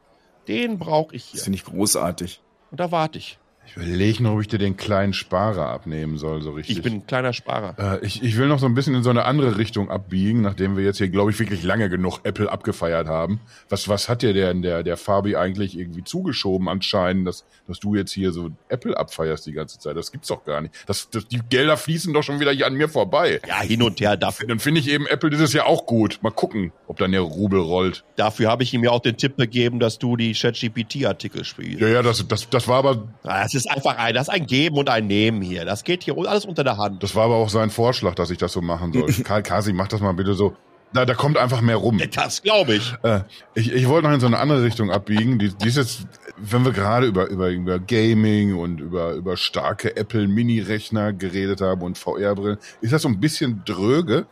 Den 0.47 0.79
brauche 0.79 1.17
ich 1.17 1.25
hier. 1.25 1.39
Das 1.39 1.45
finde 1.45 1.57
ich 1.57 1.65
großartig. 1.65 2.41
Und 2.71 2.79
da 2.79 2.93
warte 2.93 3.19
ich. 3.19 3.39
Ich 3.65 3.77
überlege 3.77 4.23
noch, 4.23 4.35
ob 4.35 4.41
ich 4.43 4.49
dir 4.49 4.59
den 4.59 4.77
kleinen 4.77 5.13
Sparer 5.15 5.69
abnehmen 5.69 6.19
soll, 6.19 6.43
so 6.43 6.51
richtig. 6.51 6.77
Ich 6.77 6.83
bin 6.83 6.95
ein 6.95 7.07
kleiner 7.07 7.33
Sparer. 7.33 8.01
Äh, 8.03 8.07
ich, 8.07 8.23
ich 8.23 8.37
will 8.37 8.47
noch 8.49 8.59
so 8.59 8.67
ein 8.67 8.75
bisschen 8.75 8.95
in 8.95 9.03
so 9.03 9.09
eine 9.11 9.25
andere 9.25 9.57
Richtung 9.57 9.91
abbiegen, 9.91 10.43
nachdem 10.43 10.77
wir 10.77 10.85
jetzt 10.85 10.99
hier, 10.99 11.09
glaube 11.09 11.31
ich, 11.31 11.39
wirklich 11.39 11.63
lange 11.63 11.89
genug 11.89 12.21
Apple 12.25 12.51
abgefeiert 12.53 13.07
haben. 13.09 13.41
Was, 13.71 13.89
was 13.89 14.09
hat 14.11 14.21
dir 14.23 14.35
denn 14.35 14.61
der, 14.63 14.83
der 14.83 14.97
Fabi 14.99 15.37
eigentlich 15.37 15.79
irgendwie 15.79 16.05
zugeschoben 16.05 16.69
anscheinend, 16.69 17.27
dass, 17.27 17.45
dass 17.67 17.81
du 17.81 17.95
jetzt 17.95 18.13
hier 18.13 18.33
so 18.33 18.51
Apple 18.69 18.97
abfeierst 18.99 19.47
die 19.47 19.53
ganze 19.53 19.79
Zeit? 19.79 19.97
Das 19.97 20.13
gibt's 20.13 20.29
doch 20.29 20.45
gar 20.45 20.61
nicht. 20.61 20.75
Das, 20.87 21.09
das, 21.09 21.27
die 21.29 21.41
Gelder 21.49 21.77
fließen 21.79 22.13
doch 22.13 22.23
schon 22.23 22.41
wieder 22.41 22.53
hier 22.53 22.67
an 22.67 22.75
mir 22.75 22.89
vorbei. 22.91 23.41
Ja, 23.49 23.63
hin 23.63 23.81
und 23.83 24.01
her. 24.01 24.17
Dafür, 24.19 24.49
Dann 24.49 24.59
finde 24.59 24.81
ich 24.81 24.89
eben 24.91 25.07
Apple 25.07 25.31
dieses 25.31 25.53
Jahr 25.55 25.67
auch 25.67 25.87
gut. 25.87 26.19
Mal 26.23 26.31
gucken, 26.31 26.73
ob 26.89 26.99
dann 26.99 27.13
der 27.13 27.23
Rubel 27.23 27.61
rollt. 27.61 28.05
dafür 28.17 28.51
habe 28.51 28.65
ich 28.65 28.75
ihm 28.75 28.85
ja 28.85 28.91
auch 28.91 29.01
den 29.01 29.17
Tipp 29.17 29.37
gegeben, 29.39 29.81
dass 29.81 29.99
du 29.99 30.17
die 30.17 30.33
ChatGPT-Artikel 30.35 31.45
spielst. 31.45 31.81
Ja, 31.81 31.89
ja, 31.89 32.03
das, 32.03 32.27
das, 32.29 32.51
das 32.51 32.69
war 32.69 32.77
aber, 32.79 33.09
Ah, 33.23 33.43
Das 33.53 33.65
ist 33.65 33.71
einfach 33.71 33.97
ein, 33.99 34.15
das 34.15 34.29
ist 34.29 34.35
ein 34.35 34.47
Geben 34.47 34.77
und 34.79 34.89
ein 34.89 35.07
Nehmen 35.07 35.43
hier. 35.43 35.65
Das 35.65 35.85
geht 35.85 36.05
hier 36.05 36.17
alles 36.17 36.45
unter 36.45 36.65
der 36.65 36.77
Hand. 36.77 37.03
das 37.03 37.15
war 37.15 37.25
aber 37.25 37.37
auch 37.37 37.51
sein 37.51 37.71
Vorschlag, 37.71 38.15
dass 38.15 38.31
ich 38.31 38.39
das 38.39 38.53
so 38.53 38.63
machen 38.63 38.93
soll. 38.93 39.13
Karl 39.25 39.43
Kasi, 39.43 39.73
mach 39.73 39.89
das 39.89 40.01
mal 40.01 40.13
bitte 40.13 40.35
so. 40.35 40.57
Da, 40.93 41.07
da 41.07 41.15
kommt 41.15 41.39
einfach 41.39 41.63
mehr 41.63 41.77
rum. 41.77 42.01
Das 42.13 42.43
glaube 42.43 42.75
ich. 42.75 42.95
Äh, 43.03 43.21
ich, 43.55 43.73
ich 43.73 43.89
wollte 43.89 44.07
noch 44.09 44.15
in 44.15 44.21
so 44.21 44.27
eine 44.27 44.39
andere 44.39 44.63
Richtung 44.63 44.91
abbiegen. 44.91 45.39
Die, 45.39 45.49
die 45.49 45.69
ist 45.69 45.77
jetzt, 45.77 46.07
wenn 46.37 46.65
wir 46.65 46.73
gerade 46.73 47.07
über, 47.07 47.29
über, 47.29 47.49
über 47.49 47.79
Gaming 47.79 48.55
und 48.57 48.79
über, 48.81 49.13
über 49.13 49.37
starke 49.37 49.97
Apple 49.97 50.29
Mini-Rechner 50.29 51.15
geredet 51.15 51.63
haben 51.63 51.83
und 51.83 51.97
VR-Brillen, 51.97 52.59
ist 52.83 52.93
das 52.93 53.03
so 53.03 53.09
ein 53.09 53.21
bisschen 53.21 53.63
dröge. 53.65 54.27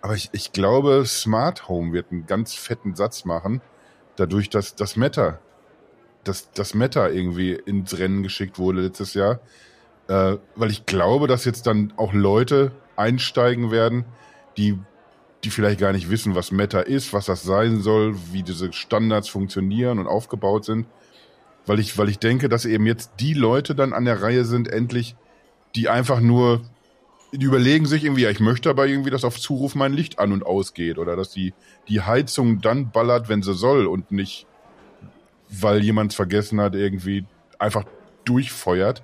Aber 0.00 0.14
ich, 0.14 0.30
ich 0.32 0.52
glaube, 0.52 1.04
Smart 1.06 1.68
Home 1.68 1.92
wird 1.92 2.10
einen 2.10 2.26
ganz 2.26 2.54
fetten 2.54 2.94
Satz 2.94 3.26
machen, 3.26 3.60
dadurch, 4.16 4.48
dass 4.48 4.74
das 4.74 4.96
Meta, 4.96 5.38
dass 6.24 6.50
das 6.52 6.74
Meta 6.74 7.08
irgendwie 7.08 7.52
ins 7.52 7.98
Rennen 7.98 8.22
geschickt 8.22 8.58
wurde 8.58 8.82
letztes 8.82 9.14
Jahr. 9.14 9.40
Äh, 10.08 10.36
weil 10.56 10.70
ich 10.70 10.86
glaube, 10.86 11.26
dass 11.28 11.44
jetzt 11.44 11.66
dann 11.66 11.92
auch 11.96 12.12
Leute 12.12 12.72
einsteigen 12.96 13.70
werden, 13.70 14.04
die 14.56 14.78
die 15.44 15.50
vielleicht 15.50 15.80
gar 15.80 15.92
nicht 15.92 16.10
wissen, 16.10 16.34
was 16.34 16.52
Meta 16.52 16.80
ist, 16.80 17.12
was 17.12 17.26
das 17.26 17.42
sein 17.42 17.80
soll, 17.80 18.14
wie 18.32 18.42
diese 18.42 18.72
Standards 18.72 19.28
funktionieren 19.28 19.98
und 19.98 20.06
aufgebaut 20.06 20.64
sind. 20.64 20.86
Weil 21.66 21.78
ich, 21.78 21.96
weil 21.98 22.08
ich 22.08 22.18
denke, 22.18 22.48
dass 22.48 22.64
eben 22.64 22.86
jetzt 22.86 23.12
die 23.20 23.34
Leute 23.34 23.74
dann 23.74 23.92
an 23.92 24.04
der 24.04 24.22
Reihe 24.22 24.44
sind, 24.44 24.68
endlich, 24.68 25.16
die 25.74 25.88
einfach 25.88 26.20
nur, 26.20 26.62
die 27.32 27.44
überlegen 27.44 27.86
sich 27.86 28.04
irgendwie, 28.04 28.22
ja, 28.22 28.30
ich 28.30 28.40
möchte 28.40 28.70
aber 28.70 28.86
irgendwie, 28.86 29.10
dass 29.10 29.24
auf 29.24 29.38
Zuruf 29.38 29.74
mein 29.74 29.92
Licht 29.92 30.18
an 30.18 30.32
und 30.32 30.44
ausgeht 30.44 30.98
oder 30.98 31.16
dass 31.16 31.30
die, 31.30 31.54
die 31.88 32.00
Heizung 32.00 32.60
dann 32.60 32.90
ballert, 32.90 33.28
wenn 33.28 33.42
sie 33.42 33.54
soll 33.54 33.86
und 33.86 34.10
nicht, 34.10 34.46
weil 35.50 35.82
jemand 35.82 36.14
vergessen 36.14 36.60
hat, 36.60 36.74
irgendwie 36.74 37.24
einfach 37.58 37.84
durchfeuert. 38.24 39.02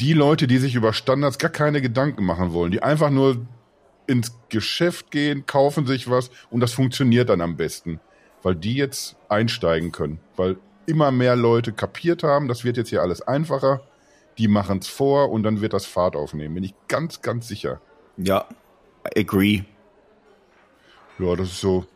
Die 0.00 0.12
Leute, 0.12 0.46
die 0.46 0.58
sich 0.58 0.74
über 0.74 0.92
Standards 0.92 1.38
gar 1.38 1.50
keine 1.50 1.80
Gedanken 1.80 2.24
machen 2.24 2.52
wollen, 2.52 2.72
die 2.72 2.82
einfach 2.82 3.10
nur 3.10 3.46
ins 4.06 4.36
Geschäft 4.48 5.10
gehen, 5.10 5.46
kaufen 5.46 5.86
sich 5.86 6.10
was 6.10 6.30
und 6.50 6.60
das 6.60 6.72
funktioniert 6.72 7.28
dann 7.28 7.40
am 7.40 7.56
besten, 7.56 8.00
weil 8.42 8.54
die 8.54 8.74
jetzt 8.74 9.16
einsteigen 9.28 9.92
können, 9.92 10.20
weil 10.36 10.56
immer 10.86 11.10
mehr 11.10 11.36
Leute 11.36 11.72
kapiert 11.72 12.22
haben, 12.22 12.48
das 12.48 12.64
wird 12.64 12.76
jetzt 12.76 12.90
hier 12.90 13.02
alles 13.02 13.22
einfacher, 13.22 13.80
die 14.38 14.48
machen 14.48 14.78
es 14.78 14.88
vor 14.88 15.30
und 15.30 15.42
dann 15.42 15.60
wird 15.60 15.72
das 15.72 15.86
Fahrt 15.86 16.14
aufnehmen, 16.14 16.54
bin 16.54 16.64
ich 16.64 16.74
ganz, 16.88 17.22
ganz 17.22 17.48
sicher. 17.48 17.80
Ja, 18.16 18.46
agree. 19.16 19.62
Ja, 21.18 21.34
das 21.34 21.48
ist 21.48 21.60
so, 21.60 21.86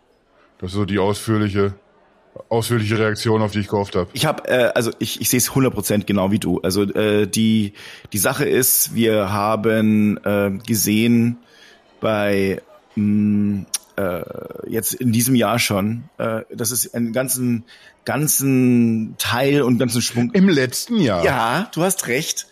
das 0.59 0.71
ist 0.71 0.77
so 0.77 0.85
die 0.85 0.99
ausführliche, 0.99 1.75
ausführliche 2.49 2.99
Reaktion, 2.99 3.43
auf 3.43 3.53
die 3.53 3.61
ich 3.61 3.69
gehofft 3.69 3.97
habe. 3.97 4.09
Ich 4.13 4.27
habe, 4.27 4.49
äh, 4.49 4.71
also 4.75 4.91
ich, 4.99 5.21
ich 5.21 5.29
sehe 5.29 5.39
es 5.39 5.51
100% 5.51 6.05
genau 6.05 6.31
wie 6.31 6.39
du. 6.39 6.61
Also 6.61 6.83
äh, 6.83 7.27
die, 7.27 7.75
die 8.13 8.19
Sache 8.19 8.49
ist, 8.49 8.95
wir 8.95 9.33
haben 9.33 10.19
äh, 10.25 10.51
gesehen 10.67 11.39
bei 12.01 12.63
mh, 12.97 13.67
äh, 13.97 14.23
jetzt 14.69 14.95
in 14.95 15.13
diesem 15.13 15.35
Jahr 15.35 15.59
schon, 15.59 16.05
äh, 16.19 16.43
dass 16.55 16.71
es 16.71 16.93
einen 16.95 17.13
ganzen, 17.13 17.65
ganzen 18.05 19.15
Teil 19.19 19.63
und 19.63 19.79
ganzen 19.79 20.03
Schwung 20.03 20.31
Im 20.33 20.49
letzten 20.49 21.01
Jahr. 21.01 21.25
Ja, 21.25 21.71
du 21.75 21.83
hast 21.83 22.07
recht. 22.07 22.47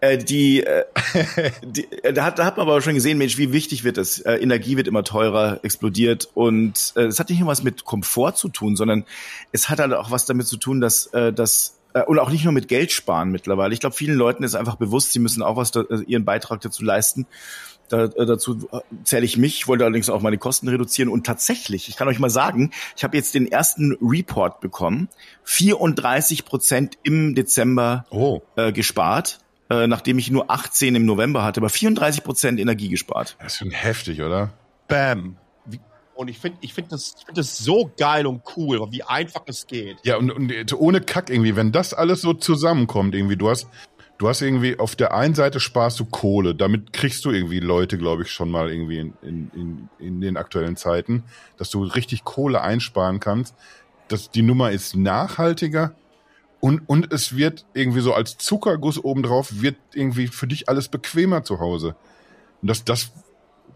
Äh, 0.00 0.18
die, 0.18 0.62
äh, 0.64 0.84
die, 1.62 1.90
äh, 2.02 2.12
da, 2.12 2.24
hat, 2.24 2.38
da 2.38 2.44
hat 2.44 2.56
man 2.56 2.66
aber 2.66 2.80
schon 2.80 2.94
gesehen, 2.94 3.18
Mensch, 3.18 3.36
wie 3.36 3.52
wichtig 3.52 3.84
wird 3.84 3.98
das? 3.98 4.18
Äh, 4.20 4.36
Energie 4.36 4.76
wird 4.76 4.88
immer 4.88 5.04
teurer, 5.04 5.60
explodiert 5.62 6.28
und 6.34 6.94
es 6.96 7.20
hat 7.20 7.28
nicht 7.28 7.40
nur 7.40 7.48
was 7.48 7.62
mit 7.62 7.84
Komfort 7.84 8.32
zu 8.32 8.48
tun, 8.48 8.76
sondern 8.76 9.04
es 9.52 9.68
hat 9.68 9.78
halt 9.78 9.92
auch 9.92 10.10
was 10.10 10.24
damit 10.24 10.46
zu 10.46 10.56
tun, 10.56 10.80
dass 10.80 11.06
äh, 11.08 11.32
das 11.32 11.80
äh, 11.92 12.02
und 12.04 12.18
auch 12.18 12.30
nicht 12.30 12.44
nur 12.44 12.52
mit 12.52 12.68
Geld 12.68 12.92
sparen 12.92 13.30
mittlerweile. 13.30 13.74
Ich 13.74 13.80
glaube, 13.80 13.94
vielen 13.94 14.16
Leuten 14.16 14.42
ist 14.42 14.54
einfach 14.54 14.76
bewusst, 14.76 15.12
sie 15.12 15.18
müssen 15.18 15.42
auch 15.42 15.56
was 15.56 15.70
da, 15.70 15.84
ihren 16.06 16.24
Beitrag 16.24 16.60
dazu 16.60 16.82
leisten. 16.82 17.26
Da, 17.88 18.06
dazu 18.06 18.68
äh, 18.70 18.80
zähle 19.02 19.24
ich 19.24 19.36
mich, 19.36 19.56
ich 19.56 19.68
wollte 19.68 19.84
allerdings 19.84 20.08
auch 20.08 20.22
meine 20.22 20.38
Kosten 20.38 20.68
reduzieren 20.68 21.10
und 21.10 21.26
tatsächlich, 21.26 21.88
ich 21.88 21.96
kann 21.96 22.06
euch 22.06 22.20
mal 22.20 22.30
sagen, 22.30 22.70
ich 22.96 23.02
habe 23.02 23.16
jetzt 23.16 23.34
den 23.34 23.50
ersten 23.50 23.98
Report 24.00 24.60
bekommen, 24.60 25.08
34 25.42 26.44
Prozent 26.44 26.98
im 27.02 27.34
Dezember 27.34 28.06
Oh, 28.10 28.42
äh, 28.54 28.72
gespart, 28.72 29.40
äh, 29.70 29.86
nachdem 29.86 30.18
ich 30.18 30.30
nur 30.30 30.50
18 30.50 30.96
im 30.96 31.06
November 31.06 31.44
hatte, 31.44 31.60
aber 31.60 31.70
34 31.70 32.24
Prozent 32.24 32.60
Energie 32.60 32.88
gespart. 32.88 33.36
das 33.38 33.52
ist 33.52 33.58
schon 33.58 33.70
heftig, 33.70 34.20
oder? 34.20 34.52
Bam. 34.88 35.36
Und 36.14 36.28
ich 36.28 36.38
finde 36.38 36.58
ich 36.60 36.74
find 36.74 36.92
das, 36.92 37.14
ich 37.18 37.24
find 37.24 37.38
das 37.38 37.56
so 37.56 37.90
geil 37.96 38.26
und 38.26 38.42
cool, 38.56 38.86
wie 38.90 39.02
einfach 39.04 39.42
es 39.46 39.66
geht. 39.66 39.96
Ja, 40.02 40.18
und, 40.18 40.30
und 40.30 40.50
äh, 40.50 40.66
ohne 40.76 41.00
Kack 41.00 41.30
irgendwie, 41.30 41.56
wenn 41.56 41.72
das 41.72 41.94
alles 41.94 42.20
so 42.20 42.34
zusammenkommt, 42.34 43.14
irgendwie, 43.14 43.36
du 43.36 43.48
hast, 43.48 43.68
du 44.18 44.28
hast 44.28 44.42
irgendwie, 44.42 44.78
auf 44.78 44.96
der 44.96 45.14
einen 45.14 45.34
Seite 45.34 45.60
sparst 45.60 45.98
du 45.98 46.04
Kohle, 46.04 46.54
damit 46.54 46.92
kriegst 46.92 47.24
du 47.24 47.30
irgendwie 47.30 47.60
Leute, 47.60 47.96
glaube 47.96 48.24
ich, 48.24 48.32
schon 48.32 48.50
mal 48.50 48.70
irgendwie 48.70 48.98
in, 48.98 49.14
in, 49.22 49.50
in, 49.54 49.88
in 49.98 50.20
den 50.20 50.36
aktuellen 50.36 50.76
Zeiten, 50.76 51.24
dass 51.56 51.70
du 51.70 51.84
richtig 51.84 52.24
Kohle 52.24 52.60
einsparen 52.60 53.18
kannst. 53.18 53.54
Das, 54.08 54.30
die 54.30 54.42
Nummer 54.42 54.72
ist 54.72 54.96
nachhaltiger 54.96 55.94
und, 56.60 56.82
und 56.86 57.12
es 57.12 57.36
wird 57.36 57.64
irgendwie 57.74 58.00
so 58.00 58.12
als 58.12 58.36
Zuckerguss 58.38 59.02
obendrauf, 59.02 59.62
wird 59.62 59.76
irgendwie 59.94 60.28
für 60.28 60.46
dich 60.46 60.68
alles 60.68 60.88
bequemer 60.88 61.42
zu 61.42 61.58
Hause. 61.58 61.96
Und 62.62 62.68
das, 62.68 62.84
das, 62.84 63.12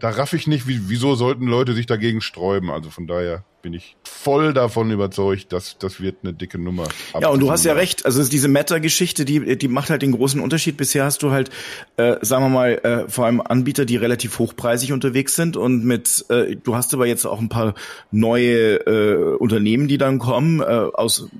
da 0.00 0.10
raff 0.10 0.34
ich 0.34 0.46
nicht, 0.46 0.68
wie, 0.68 0.88
wieso 0.88 1.14
sollten 1.14 1.46
Leute 1.46 1.72
sich 1.72 1.86
dagegen 1.86 2.20
sträuben. 2.20 2.70
Also 2.70 2.90
von 2.90 3.06
daher 3.06 3.44
bin 3.62 3.72
ich 3.72 3.96
voll 4.04 4.52
davon 4.52 4.90
überzeugt, 4.90 5.50
dass 5.54 5.78
das 5.78 5.98
wird 5.98 6.16
eine 6.22 6.34
dicke 6.34 6.58
Nummer. 6.58 6.86
Ja, 7.18 7.28
und 7.28 7.40
du 7.40 7.50
hast 7.50 7.64
ja 7.64 7.72
Ab- 7.72 7.78
recht. 7.78 8.04
Also 8.04 8.22
diese 8.22 8.48
Meta-Geschichte, 8.48 9.24
die, 9.24 9.56
die 9.56 9.68
macht 9.68 9.88
halt 9.88 10.02
den 10.02 10.12
großen 10.12 10.38
Unterschied. 10.38 10.76
Bisher 10.76 11.04
hast 11.04 11.22
du 11.22 11.30
halt, 11.30 11.48
äh, 11.96 12.16
sagen 12.20 12.44
wir 12.44 12.50
mal, 12.50 12.72
äh, 12.82 13.08
vor 13.08 13.24
allem 13.24 13.40
Anbieter, 13.40 13.86
die 13.86 13.96
relativ 13.96 14.38
hochpreisig 14.38 14.92
unterwegs 14.92 15.34
sind 15.36 15.56
und 15.56 15.82
mit, 15.86 16.26
äh, 16.28 16.56
du 16.56 16.76
hast 16.76 16.92
aber 16.92 17.06
jetzt 17.06 17.24
auch 17.24 17.40
ein 17.40 17.48
paar 17.48 17.74
neue 18.10 18.74
äh, 18.86 19.36
Unternehmen, 19.36 19.88
die 19.88 19.96
dann 19.96 20.18
kommen, 20.18 20.60
äh, 20.60 20.64
aus 20.64 21.30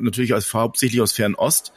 natürlich 0.00 0.34
aus, 0.34 0.52
hauptsächlich 0.52 1.00
aus 1.00 1.12
Fernost. 1.12 1.72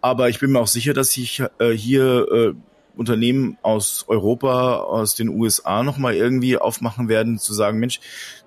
Aber 0.00 0.28
ich 0.28 0.38
bin 0.38 0.52
mir 0.52 0.60
auch 0.60 0.66
sicher, 0.66 0.94
dass 0.94 1.12
sich 1.12 1.42
äh, 1.58 1.70
hier 1.70 2.26
äh, 2.30 2.54
Unternehmen 2.96 3.58
aus 3.62 4.04
Europa, 4.08 4.76
aus 4.78 5.14
den 5.14 5.28
USA 5.28 5.82
nochmal 5.82 6.14
irgendwie 6.14 6.56
aufmachen 6.56 7.08
werden, 7.08 7.38
zu 7.38 7.52
sagen, 7.54 7.78
Mensch, 7.78 8.00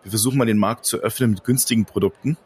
wir 0.03 0.11
versuchen 0.11 0.37
mal 0.37 0.45
den 0.45 0.57
Markt 0.57 0.85
zu 0.85 0.97
öffnen 0.97 1.31
mit 1.31 1.43
günstigen 1.43 1.85
Produkten 1.85 2.37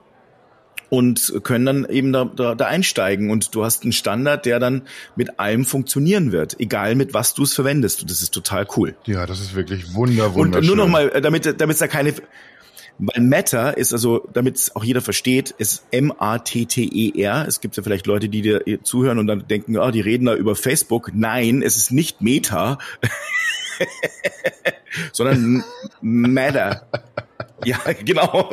und 0.89 1.33
können 1.43 1.65
dann 1.65 1.85
eben 1.89 2.13
da, 2.13 2.25
da, 2.25 2.55
da 2.55 2.65
einsteigen. 2.65 3.31
Und 3.31 3.55
du 3.55 3.63
hast 3.63 3.83
einen 3.83 3.93
Standard, 3.93 4.45
der 4.45 4.59
dann 4.59 4.83
mit 5.15 5.39
allem 5.39 5.65
funktionieren 5.65 6.31
wird, 6.31 6.59
egal 6.59 6.93
mit 6.95 7.13
was 7.15 7.33
du 7.33 7.43
es 7.43 7.53
verwendest. 7.53 8.01
Und 8.01 8.11
das 8.11 8.21
ist 8.21 8.33
total 8.33 8.67
cool. 8.77 8.95
Ja, 9.05 9.25
das 9.25 9.39
ist 9.39 9.55
wirklich 9.55 9.93
wunder, 9.95 10.27
Und 10.27 10.35
wunderschön. 10.35 10.67
nur 10.67 10.75
noch 10.75 10.87
mal, 10.87 11.09
äh, 11.09 11.21
damit 11.21 11.59
damit 11.59 11.73
es 11.73 11.79
da 11.79 11.87
keine 11.87 12.13
weil 12.99 13.21
Meta 13.21 13.71
ist 13.71 13.91
also, 13.91 14.27
damit 14.33 14.55
es 14.57 14.75
auch 14.75 14.83
jeder 14.83 15.01
versteht, 15.01 15.51
ist 15.57 15.83
M-A-T-T-E-R. 15.91 17.45
Es 17.47 17.59
gibt 17.59 17.75
ja 17.75 17.83
vielleicht 17.83 18.05
Leute, 18.05 18.29
die 18.29 18.41
dir 18.41 18.61
zuhören 18.83 19.19
und 19.19 19.27
dann 19.27 19.47
denken, 19.47 19.77
ah, 19.77 19.91
die 19.91 20.01
reden 20.01 20.25
da 20.25 20.35
über 20.35 20.55
Facebook. 20.55 21.11
Nein, 21.13 21.63
es 21.63 21.75
ist 21.75 21.91
nicht 21.91 22.21
Meta, 22.21 22.77
sondern 25.11 25.63
Meta. 26.01 26.83
Ja, 27.65 27.77
genau. 28.03 28.49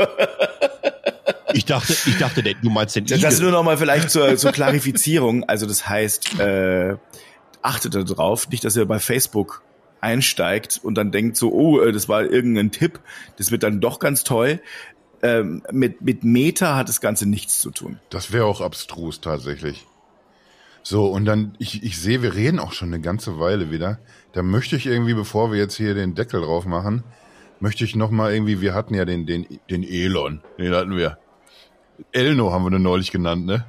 Ich 1.52 1.64
dachte, 1.64 1.92
ich 1.92 2.18
dachte, 2.18 2.42
du 2.42 2.70
meinst 2.70 2.96
den 2.96 3.06
Das, 3.06 3.20
das 3.20 3.34
Igel. 3.34 3.50
nur 3.50 3.52
noch 3.52 3.64
mal 3.64 3.76
vielleicht 3.76 4.10
zur, 4.10 4.36
zur 4.36 4.52
Klarifizierung. 4.52 5.44
Also 5.44 5.66
das 5.66 5.88
heißt, 5.88 6.38
äh, 6.38 6.96
achtet 7.62 7.94
darauf, 7.94 8.48
nicht, 8.48 8.64
dass 8.64 8.76
ihr 8.76 8.86
bei 8.86 8.98
Facebook 8.98 9.62
einsteigt 10.00 10.80
und 10.82 10.94
dann 10.94 11.10
denkt 11.10 11.36
so, 11.36 11.52
oh, 11.52 11.80
äh, 11.80 11.92
das 11.92 12.08
war 12.08 12.24
irgendein 12.24 12.70
Tipp, 12.70 13.00
das 13.36 13.50
wird 13.50 13.62
dann 13.62 13.80
doch 13.80 13.98
ganz 13.98 14.24
toll. 14.24 14.60
Ähm, 15.22 15.62
mit, 15.70 16.00
mit 16.00 16.24
Meta 16.24 16.76
hat 16.76 16.88
das 16.88 17.00
Ganze 17.00 17.28
nichts 17.28 17.60
zu 17.60 17.70
tun. 17.70 17.98
Das 18.08 18.32
wäre 18.32 18.46
auch 18.46 18.60
abstrus 18.60 19.20
tatsächlich. 19.20 19.86
So, 20.82 21.06
und 21.06 21.26
dann, 21.26 21.54
ich, 21.58 21.82
ich 21.82 21.98
sehe, 21.98 22.22
wir 22.22 22.34
reden 22.34 22.58
auch 22.58 22.72
schon 22.72 22.88
eine 22.88 23.02
ganze 23.02 23.38
Weile 23.38 23.70
wieder. 23.70 23.98
Da 24.32 24.42
möchte 24.42 24.76
ich 24.76 24.86
irgendwie, 24.86 25.14
bevor 25.14 25.52
wir 25.52 25.58
jetzt 25.58 25.76
hier 25.76 25.94
den 25.94 26.14
Deckel 26.14 26.40
drauf 26.40 26.64
machen, 26.64 27.04
möchte 27.60 27.84
ich 27.84 27.94
nochmal 27.96 28.32
irgendwie, 28.32 28.62
wir 28.62 28.74
hatten 28.74 28.94
ja 28.94 29.04
den, 29.04 29.26
den, 29.26 29.46
den 29.68 29.84
Elon, 29.84 30.40
den 30.58 30.74
hatten 30.74 30.96
wir. 30.96 31.18
Elno 32.12 32.50
haben 32.50 32.64
wir 32.64 32.70
den 32.70 32.82
neulich 32.82 33.10
genannt, 33.10 33.44
ne? 33.44 33.66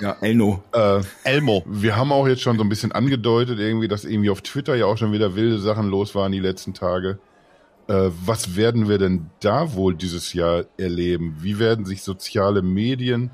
Ja, 0.00 0.16
Elno. 0.20 0.62
Äh, 0.72 1.00
Elmo. 1.24 1.64
Wir 1.66 1.96
haben 1.96 2.12
auch 2.12 2.26
jetzt 2.26 2.42
schon 2.42 2.56
so 2.56 2.62
ein 2.62 2.68
bisschen 2.68 2.92
angedeutet, 2.92 3.58
irgendwie, 3.58 3.88
dass 3.88 4.04
irgendwie 4.04 4.30
auf 4.30 4.42
Twitter 4.42 4.74
ja 4.76 4.86
auch 4.86 4.96
schon 4.96 5.12
wieder 5.12 5.34
wilde 5.34 5.58
Sachen 5.58 5.88
los 5.88 6.14
waren 6.14 6.32
die 6.32 6.38
letzten 6.38 6.74
Tage. 6.74 7.18
Äh, 7.88 8.10
was 8.24 8.54
werden 8.54 8.88
wir 8.88 8.98
denn 8.98 9.30
da 9.40 9.74
wohl 9.74 9.94
dieses 9.94 10.32
Jahr 10.34 10.64
erleben? 10.76 11.38
Wie 11.40 11.58
werden 11.58 11.84
sich 11.84 12.02
soziale 12.02 12.62
Medien 12.62 13.30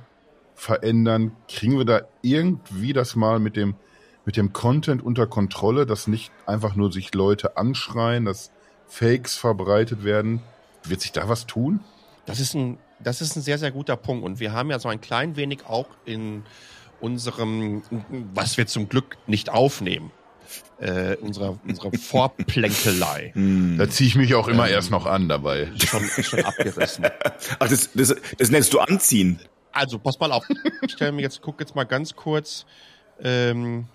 verändern? 0.54 1.32
Kriegen 1.48 1.76
wir 1.76 1.84
da 1.84 2.02
irgendwie 2.22 2.92
das 2.92 3.16
mal 3.16 3.40
mit 3.40 3.56
dem, 3.56 3.74
mit 4.24 4.36
dem 4.36 4.52
Content 4.52 5.02
unter 5.02 5.26
Kontrolle, 5.26 5.86
dass 5.86 6.06
nicht 6.06 6.32
einfach 6.46 6.76
nur 6.76 6.92
sich 6.92 7.12
Leute 7.14 7.56
anschreien, 7.56 8.24
dass 8.24 8.52
Fakes 8.86 9.36
verbreitet 9.36 10.04
werden? 10.04 10.40
Wird 10.84 11.00
sich 11.00 11.12
da 11.12 11.28
was 11.28 11.46
tun? 11.46 11.80
Das 12.26 12.40
ist 12.40 12.54
ein, 12.54 12.78
das 13.00 13.20
ist 13.20 13.36
ein 13.36 13.42
sehr, 13.42 13.58
sehr 13.58 13.70
guter 13.70 13.96
Punkt. 13.96 14.24
Und 14.24 14.40
wir 14.40 14.52
haben 14.52 14.70
ja 14.70 14.78
so 14.78 14.88
ein 14.88 15.00
klein 15.00 15.36
wenig 15.36 15.66
auch 15.66 15.88
in 16.04 16.44
unserem, 17.00 17.82
was 18.32 18.56
wir 18.56 18.66
zum 18.66 18.88
Glück 18.88 19.16
nicht 19.26 19.50
aufnehmen, 19.50 20.10
äh, 20.78 21.16
unserer, 21.16 21.58
unserer 21.66 21.90
Vorplänkelei. 21.98 23.32
Hm. 23.34 23.76
Da 23.78 23.88
ziehe 23.88 24.08
ich 24.08 24.16
mich 24.16 24.34
auch 24.34 24.48
immer 24.48 24.66
ähm, 24.68 24.74
erst 24.74 24.90
noch 24.90 25.06
an 25.06 25.28
dabei. 25.28 25.70
Schon, 25.84 26.02
schon 26.22 26.44
abgerissen. 26.44 27.06
Ach, 27.58 27.68
das, 27.68 27.90
das, 27.94 28.14
das 28.38 28.50
nennst 28.50 28.72
du 28.72 28.80
anziehen. 28.80 29.38
Also, 29.72 29.98
pass 29.98 30.18
mal 30.20 30.30
auf. 30.32 30.44
Ich 30.82 30.92
stelle 30.92 31.12
mir 31.12 31.22
jetzt, 31.22 31.42
guck 31.42 31.58
jetzt 31.60 31.74
mal 31.74 31.84
ganz 31.84 32.14
kurz, 32.14 32.64
ähm, 33.22 33.86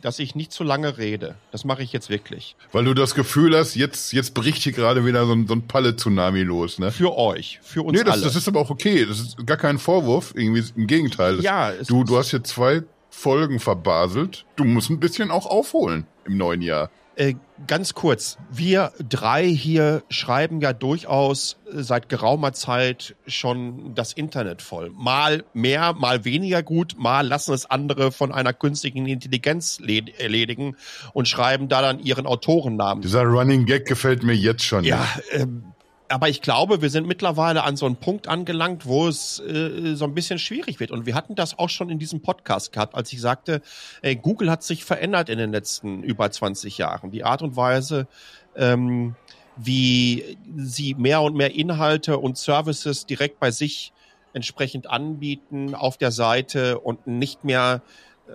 dass 0.00 0.18
ich 0.18 0.34
nicht 0.34 0.52
zu 0.52 0.64
lange 0.64 0.98
rede. 0.98 1.36
Das 1.50 1.64
mache 1.64 1.82
ich 1.82 1.92
jetzt 1.92 2.08
wirklich. 2.10 2.56
Weil 2.72 2.84
du 2.84 2.94
das 2.94 3.14
Gefühl 3.14 3.56
hast, 3.56 3.74
jetzt, 3.74 4.12
jetzt 4.12 4.34
bricht 4.34 4.62
hier 4.62 4.72
gerade 4.72 5.04
wieder 5.04 5.26
so 5.26 5.32
ein, 5.32 5.46
so 5.46 5.54
ein 5.54 5.66
Palle-Tsunami 5.66 6.42
los, 6.42 6.78
ne? 6.78 6.90
Für 6.90 7.16
euch, 7.16 7.60
für 7.62 7.82
uns 7.82 7.98
nee, 7.98 8.04
das, 8.04 8.14
alle. 8.14 8.24
das 8.24 8.36
ist 8.36 8.48
aber 8.48 8.60
auch 8.60 8.70
okay. 8.70 9.06
Das 9.06 9.20
ist 9.20 9.46
gar 9.46 9.56
kein 9.56 9.78
Vorwurf. 9.78 10.32
Irgendwie 10.34 10.64
im 10.76 10.86
Gegenteil. 10.86 11.36
Das, 11.36 11.44
ja, 11.44 11.72
du, 11.86 12.04
du 12.04 12.16
hast 12.16 12.30
hier 12.30 12.42
zwei 12.42 12.82
Folgen 13.10 13.60
verbaselt. 13.60 14.46
Du 14.56 14.64
musst 14.64 14.90
ein 14.90 14.98
bisschen 14.98 15.30
auch 15.30 15.46
aufholen 15.46 16.06
im 16.24 16.36
neuen 16.36 16.62
Jahr. 16.62 16.90
Äh, 17.14 17.34
ganz 17.66 17.92
kurz, 17.94 18.38
wir 18.50 18.92
drei 19.06 19.46
hier 19.46 20.02
schreiben 20.08 20.60
ja 20.60 20.72
durchaus 20.72 21.58
seit 21.70 22.08
geraumer 22.08 22.52
Zeit 22.52 23.14
schon 23.26 23.94
das 23.94 24.12
Internet 24.12 24.62
voll. 24.62 24.90
Mal 24.90 25.44
mehr, 25.52 25.92
mal 25.92 26.24
weniger 26.24 26.62
gut, 26.62 26.94
mal 26.98 27.26
lassen 27.26 27.52
es 27.52 27.70
andere 27.70 28.12
von 28.12 28.32
einer 28.32 28.52
künstlichen 28.52 29.06
Intelligenz 29.06 29.78
erledigen 30.18 30.76
und 31.12 31.28
schreiben 31.28 31.68
da 31.68 31.82
dann 31.82 31.98
ihren 31.98 32.26
Autorennamen. 32.26 33.02
Dieser 33.02 33.24
Running 33.24 33.66
Gag 33.66 33.86
gefällt 33.86 34.22
mir 34.22 34.34
jetzt 34.34 34.64
schon. 34.64 34.84
Ja, 34.84 35.06
ähm, 35.32 35.71
aber 36.12 36.28
ich 36.28 36.42
glaube, 36.42 36.82
wir 36.82 36.90
sind 36.90 37.06
mittlerweile 37.06 37.64
an 37.64 37.76
so 37.76 37.86
einem 37.86 37.96
Punkt 37.96 38.28
angelangt, 38.28 38.84
wo 38.84 39.08
es 39.08 39.40
äh, 39.40 39.94
so 39.94 40.04
ein 40.04 40.12
bisschen 40.12 40.38
schwierig 40.38 40.78
wird. 40.78 40.90
Und 40.90 41.06
wir 41.06 41.14
hatten 41.14 41.34
das 41.34 41.58
auch 41.58 41.70
schon 41.70 41.88
in 41.88 41.98
diesem 41.98 42.20
Podcast 42.20 42.70
gehabt, 42.72 42.94
als 42.94 43.10
ich 43.14 43.20
sagte, 43.20 43.62
ey, 44.02 44.14
Google 44.14 44.50
hat 44.50 44.62
sich 44.62 44.84
verändert 44.84 45.30
in 45.30 45.38
den 45.38 45.52
letzten 45.52 46.02
über 46.02 46.30
20 46.30 46.76
Jahren. 46.76 47.10
Die 47.10 47.24
Art 47.24 47.40
und 47.40 47.56
Weise, 47.56 48.06
ähm, 48.54 49.14
wie 49.56 50.36
sie 50.56 50.94
mehr 50.94 51.22
und 51.22 51.34
mehr 51.34 51.54
Inhalte 51.54 52.18
und 52.18 52.36
Services 52.36 53.06
direkt 53.06 53.40
bei 53.40 53.50
sich 53.50 53.94
entsprechend 54.34 54.90
anbieten 54.90 55.74
auf 55.74 55.96
der 55.96 56.10
Seite 56.10 56.78
und 56.78 57.06
nicht 57.06 57.42
mehr 57.42 57.80
äh, 58.28 58.32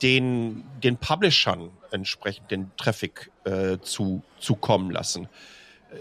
den, 0.00 0.64
den 0.82 0.96
Publishern 0.96 1.70
entsprechend 1.90 2.50
den 2.50 2.70
Traffic 2.78 3.30
äh, 3.44 3.76
zu, 3.82 4.22
zukommen 4.40 4.90
lassen. 4.90 5.28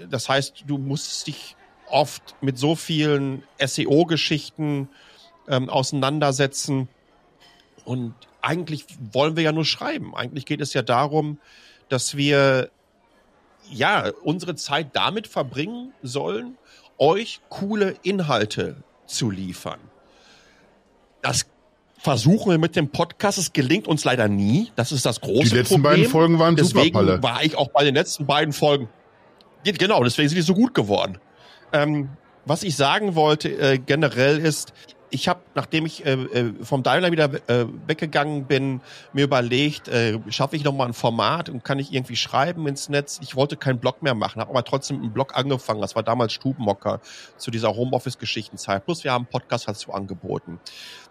Das 0.09 0.29
heißt, 0.29 0.63
du 0.67 0.77
musst 0.77 1.27
dich 1.27 1.55
oft 1.91 2.35
mit 2.41 2.57
so 2.57 2.75
vielen 2.75 3.43
SEO-Geschichten 3.59 4.89
ähm, 5.47 5.69
auseinandersetzen. 5.69 6.87
Und 7.83 8.13
eigentlich 8.41 8.85
wollen 9.11 9.35
wir 9.35 9.43
ja 9.43 9.51
nur 9.51 9.65
schreiben. 9.65 10.15
Eigentlich 10.15 10.45
geht 10.45 10.61
es 10.61 10.73
ja 10.73 10.81
darum, 10.81 11.39
dass 11.89 12.15
wir 12.15 12.69
ja 13.69 14.11
unsere 14.23 14.55
Zeit 14.55 14.89
damit 14.93 15.27
verbringen 15.27 15.93
sollen, 16.01 16.57
euch 16.97 17.41
coole 17.49 17.95
Inhalte 18.03 18.83
zu 19.05 19.29
liefern. 19.29 19.79
Das 21.21 21.45
versuchen 21.97 22.51
wir 22.51 22.57
mit 22.57 22.75
dem 22.75 22.89
Podcast. 22.89 23.37
Es 23.37 23.53
gelingt 23.53 23.87
uns 23.87 24.03
leider 24.03 24.27
nie. 24.27 24.71
Das 24.75 24.91
ist 24.91 25.05
das 25.05 25.21
große 25.21 25.33
Problem. 25.33 25.49
Die 25.49 25.55
letzten 25.55 25.75
Problem. 25.75 25.91
beiden 25.91 26.09
Folgen 26.09 26.39
waren 26.39 26.55
Deswegen 26.55 26.97
super, 26.97 27.23
war 27.23 27.43
ich 27.43 27.55
auch 27.55 27.69
bei 27.69 27.83
den 27.83 27.95
letzten 27.95 28.25
beiden 28.25 28.53
Folgen 28.53 28.89
Genau, 29.63 30.03
deswegen 30.03 30.29
sind 30.29 30.37
die 30.37 30.41
so 30.41 30.55
gut 30.55 30.73
geworden. 30.73 31.17
Ähm, 31.73 32.09
was 32.45 32.63
ich 32.63 32.75
sagen 32.75 33.15
wollte 33.15 33.49
äh, 33.49 33.77
generell 33.77 34.39
ist, 34.39 34.73
ich 35.11 35.27
habe, 35.27 35.41
nachdem 35.55 35.85
ich 35.85 36.05
äh, 36.05 36.13
äh, 36.13 36.53
vom 36.63 36.83
Daimler 36.83 37.11
wieder 37.11 37.29
äh, 37.47 37.65
weggegangen 37.85 38.45
bin, 38.45 38.81
mir 39.13 39.25
überlegt, 39.25 39.89
äh, 39.89 40.17
schaffe 40.29 40.55
ich 40.55 40.63
nochmal 40.63 40.87
ein 40.87 40.93
Format 40.93 41.49
und 41.49 41.63
kann 41.63 41.79
ich 41.79 41.93
irgendwie 41.93 42.15
schreiben 42.15 42.65
ins 42.65 42.89
Netz. 42.89 43.19
Ich 43.21 43.35
wollte 43.35 43.57
keinen 43.57 43.79
Blog 43.79 44.01
mehr 44.01 44.15
machen, 44.15 44.39
habe 44.41 44.49
aber 44.49 44.63
trotzdem 44.63 45.01
einen 45.01 45.11
Blog 45.11 45.35
angefangen. 45.35 45.81
Das 45.81 45.95
war 45.95 46.03
damals 46.03 46.33
Stubenmocker 46.33 47.01
zu 47.37 47.51
dieser 47.51 47.75
Homeoffice-Geschichtenzeit. 47.75 48.85
Plus 48.85 49.03
wir 49.03 49.11
haben 49.11 49.25
einen 49.25 49.31
Podcast 49.31 49.67
dazu 49.67 49.93
angeboten. 49.93 50.59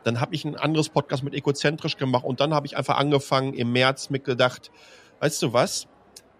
Dann 0.02 0.20
habe 0.20 0.34
ich 0.34 0.44
ein 0.44 0.56
anderes 0.56 0.88
Podcast 0.88 1.22
mit 1.22 1.34
Egozentrisch 1.34 1.98
gemacht 1.98 2.24
und 2.24 2.40
dann 2.40 2.54
habe 2.54 2.66
ich 2.66 2.76
einfach 2.76 2.96
angefangen 2.96 3.52
im 3.52 3.70
März 3.72 4.08
mit 4.08 4.24
gedacht, 4.24 4.70
weißt 5.20 5.42
du 5.42 5.52
was, 5.52 5.86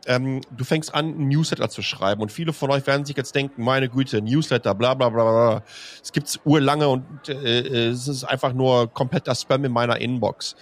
ähm, 0.07 0.41
du 0.57 0.65
fängst 0.65 0.95
an, 0.95 1.09
ein 1.09 1.29
Newsletter 1.29 1.69
zu 1.69 1.83
schreiben 1.83 2.23
und 2.23 2.33
viele 2.33 2.53
von 2.53 2.71
euch 2.71 2.87
werden 2.87 3.05
sich 3.05 3.17
jetzt 3.17 3.35
denken, 3.35 3.63
meine 3.63 3.89
Güte, 3.89 4.23
Newsletter, 4.23 4.75
bla 4.75 4.95
bla 4.95 5.09
bla 5.11 5.23
bla. 5.23 5.63
Es 6.03 6.13
gibt's 6.13 6.41
urlange 6.45 6.89
und 6.89 7.29
äh, 7.29 7.61
äh, 7.61 7.89
es 7.89 8.09
ist 8.09 8.25
einfach 8.25 8.53
nur 8.53 8.93
kompletter 8.93 9.35
Spam 9.35 9.65
in 9.65 9.73
meiner 9.73 10.01
Inbox. 10.01 10.57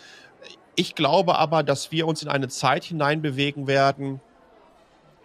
Ich 0.74 0.94
glaube 0.94 1.38
aber, 1.38 1.62
dass 1.62 1.92
wir 1.92 2.06
uns 2.06 2.22
in 2.22 2.28
eine 2.28 2.48
Zeit 2.48 2.84
hineinbewegen 2.84 3.66
werden, 3.66 4.20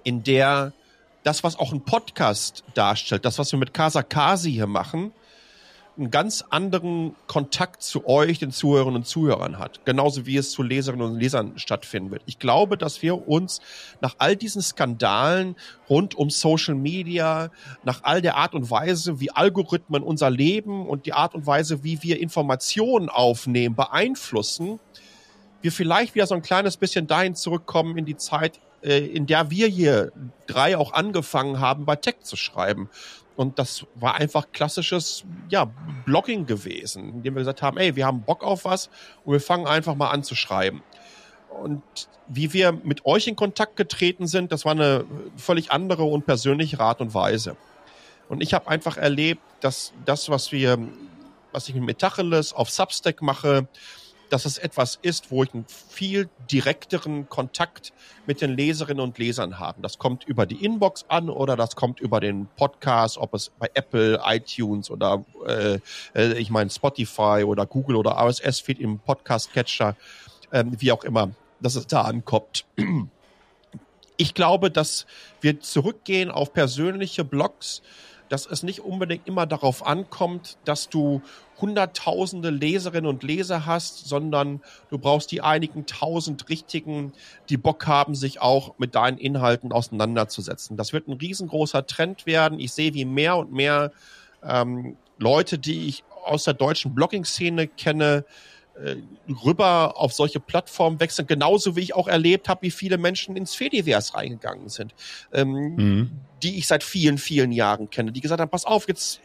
in 0.03 0.23
der 0.23 0.73
das, 1.23 1.43
was 1.43 1.57
auch 1.57 1.71
ein 1.71 1.81
Podcast 1.81 2.63
darstellt, 2.73 3.25
das, 3.25 3.39
was 3.39 3.51
wir 3.51 3.59
mit 3.59 3.73
Casa 3.73 4.03
Kasi 4.03 4.51
hier 4.51 4.67
machen, 4.67 5.13
einen 5.97 6.09
ganz 6.09 6.43
anderen 6.49 7.15
Kontakt 7.27 7.83
zu 7.83 8.07
euch, 8.07 8.39
den 8.39 8.51
Zuhörerinnen 8.51 8.97
und 8.97 9.05
Zuhörern 9.05 9.59
hat. 9.59 9.85
Genauso 9.85 10.25
wie 10.25 10.37
es 10.37 10.51
zu 10.51 10.63
Leserinnen 10.63 11.05
und 11.05 11.19
Lesern 11.19 11.59
stattfinden 11.59 12.11
wird. 12.11 12.23
Ich 12.25 12.39
glaube, 12.39 12.77
dass 12.77 13.01
wir 13.01 13.27
uns 13.27 13.61
nach 14.01 14.15
all 14.17 14.35
diesen 14.35 14.61
Skandalen 14.61 15.55
rund 15.89 16.15
um 16.15 16.29
Social 16.29 16.75
Media, 16.75 17.51
nach 17.83 18.03
all 18.03 18.21
der 18.21 18.37
Art 18.37 18.55
und 18.55 18.71
Weise, 18.71 19.19
wie 19.19 19.31
Algorithmen 19.31 20.01
unser 20.01 20.29
Leben 20.29 20.87
und 20.87 21.05
die 21.05 21.13
Art 21.13 21.35
und 21.35 21.45
Weise, 21.45 21.83
wie 21.83 22.01
wir 22.01 22.19
Informationen 22.19 23.09
aufnehmen, 23.09 23.75
beeinflussen, 23.75 24.79
wir 25.61 25.71
vielleicht 25.71 26.15
wieder 26.15 26.27
so 26.27 26.35
ein 26.35 26.41
kleines 26.41 26.77
bisschen 26.77 27.07
dahin 27.07 27.35
zurückkommen 27.35 27.97
in 27.97 28.05
die 28.05 28.17
Zeit, 28.17 28.59
äh, 28.81 29.05
in 29.05 29.25
der 29.27 29.49
wir 29.49 29.67
hier 29.67 30.11
drei 30.45 30.77
auch 30.77 30.91
angefangen 30.91 31.59
haben, 31.59 31.85
bei 31.85 31.95
Tech 31.95 32.15
zu 32.21 32.35
schreiben. 32.35 32.89
Und 33.35 33.57
das 33.57 33.85
war 33.95 34.15
einfach 34.15 34.51
klassisches, 34.51 35.23
ja, 35.49 35.71
Blogging 36.05 36.45
gewesen, 36.45 37.09
indem 37.15 37.35
wir 37.35 37.41
gesagt 37.41 37.61
haben, 37.61 37.77
ey, 37.77 37.95
wir 37.95 38.05
haben 38.05 38.21
Bock 38.21 38.43
auf 38.43 38.65
was 38.65 38.89
und 39.25 39.33
wir 39.33 39.41
fangen 39.41 39.65
einfach 39.65 39.95
mal 39.95 40.11
an 40.11 40.23
zu 40.23 40.35
schreiben. 40.35 40.83
Und 41.61 41.81
wie 42.27 42.53
wir 42.53 42.71
mit 42.71 43.05
euch 43.05 43.27
in 43.27 43.35
Kontakt 43.35 43.75
getreten 43.75 44.27
sind, 44.27 44.51
das 44.51 44.65
war 44.65 44.71
eine 44.73 45.05
völlig 45.35 45.71
andere 45.71 46.03
und 46.03 46.25
persönliche 46.25 46.79
Art 46.79 47.01
und 47.01 47.13
Weise. 47.13 47.55
Und 48.29 48.41
ich 48.41 48.53
habe 48.53 48.67
einfach 48.67 48.97
erlebt, 48.97 49.41
dass 49.61 49.93
das, 50.05 50.29
was 50.29 50.51
wir, 50.51 50.77
was 51.51 51.69
ich 51.69 51.75
mit 51.75 51.83
Metacheles 51.83 52.53
auf 52.53 52.69
Substack 52.69 53.21
mache, 53.21 53.67
dass 54.33 54.45
es 54.45 54.57
etwas 54.57 54.97
ist, 55.03 55.29
wo 55.29 55.43
ich 55.43 55.53
einen 55.53 55.65
viel 55.67 56.27
direkteren 56.51 57.29
Kontakt 57.29 57.93
mit 58.25 58.41
den 58.41 58.57
Leserinnen 58.57 58.99
und 58.99 59.19
Lesern 59.19 59.59
habe. 59.59 59.79
Das 59.83 59.99
kommt 59.99 60.23
über 60.23 60.47
die 60.47 60.65
Inbox 60.65 61.05
an 61.07 61.29
oder 61.29 61.55
das 61.55 61.75
kommt 61.75 61.99
über 61.99 62.19
den 62.19 62.47
Podcast, 62.55 63.19
ob 63.19 63.35
es 63.35 63.51
bei 63.59 63.69
Apple, 63.75 64.19
iTunes 64.25 64.89
oder 64.89 65.23
äh, 65.45 65.77
äh 66.15 66.33
ich 66.39 66.49
meine 66.49 66.71
Spotify 66.71 67.43
oder 67.45 67.67
Google 67.67 67.95
oder 67.95 68.17
RSS-Feed 68.17 68.79
im 68.79 68.97
Podcast-Catcher, 68.97 69.95
äh, 70.49 70.63
wie 70.79 70.91
auch 70.91 71.03
immer, 71.03 71.29
dass 71.61 71.75
es 71.75 71.85
da 71.85 72.01
ankommt. 72.01 72.65
Ich 74.17 74.33
glaube, 74.33 74.71
dass 74.71 75.05
wir 75.41 75.59
zurückgehen 75.59 76.31
auf 76.31 76.53
persönliche 76.53 77.23
Blogs, 77.23 77.81
dass 78.33 78.47
es 78.47 78.63
nicht 78.63 78.79
unbedingt 78.79 79.27
immer 79.27 79.45
darauf 79.45 79.85
ankommt, 79.85 80.57
dass 80.65 80.89
du 80.89 81.21
hunderttausende 81.61 82.49
Leserinnen 82.49 83.07
und 83.07 83.21
Leser 83.21 83.67
hast, 83.67 84.07
sondern 84.07 84.59
du 84.89 84.97
brauchst 84.97 85.31
die 85.31 85.41
einigen 85.41 85.85
tausend 85.85 86.49
Richtigen, 86.49 87.13
die 87.49 87.57
Bock 87.57 87.85
haben, 87.85 88.15
sich 88.15 88.41
auch 88.41 88.73
mit 88.79 88.95
deinen 88.95 89.19
Inhalten 89.19 89.71
auseinanderzusetzen. 89.71 90.77
Das 90.77 90.93
wird 90.93 91.07
ein 91.07 91.13
riesengroßer 91.13 91.85
Trend 91.85 92.25
werden. 92.25 92.59
Ich 92.59 92.73
sehe, 92.73 92.95
wie 92.95 93.05
mehr 93.05 93.37
und 93.37 93.53
mehr 93.53 93.91
ähm, 94.43 94.97
Leute, 95.19 95.59
die 95.59 95.87
ich 95.87 96.03
aus 96.25 96.43
der 96.43 96.55
deutschen 96.55 96.95
Blogging-Szene 96.95 97.67
kenne, 97.67 98.25
äh, 98.75 98.95
rüber 99.45 99.93
auf 99.97 100.11
solche 100.11 100.39
Plattformen 100.39 100.99
wechseln, 100.99 101.27
genauso 101.27 101.75
wie 101.75 101.81
ich 101.81 101.93
auch 101.93 102.07
erlebt 102.07 102.49
habe, 102.49 102.63
wie 102.63 102.71
viele 102.71 102.97
Menschen 102.97 103.37
ins 103.37 103.53
Fediverse 103.53 104.15
reingegangen 104.15 104.69
sind, 104.69 104.95
ähm, 105.31 105.75
mhm. 105.75 106.11
Die 106.43 106.57
ich 106.57 106.67
seit 106.67 106.83
vielen, 106.83 107.17
vielen 107.17 107.51
Jahren 107.51 107.89
kenne, 107.89 108.11
die 108.11 108.21
gesagt 108.21 108.41
haben, 108.41 108.49
pass 108.49 108.65
auf, 108.65 108.87
jetzt 108.87 109.21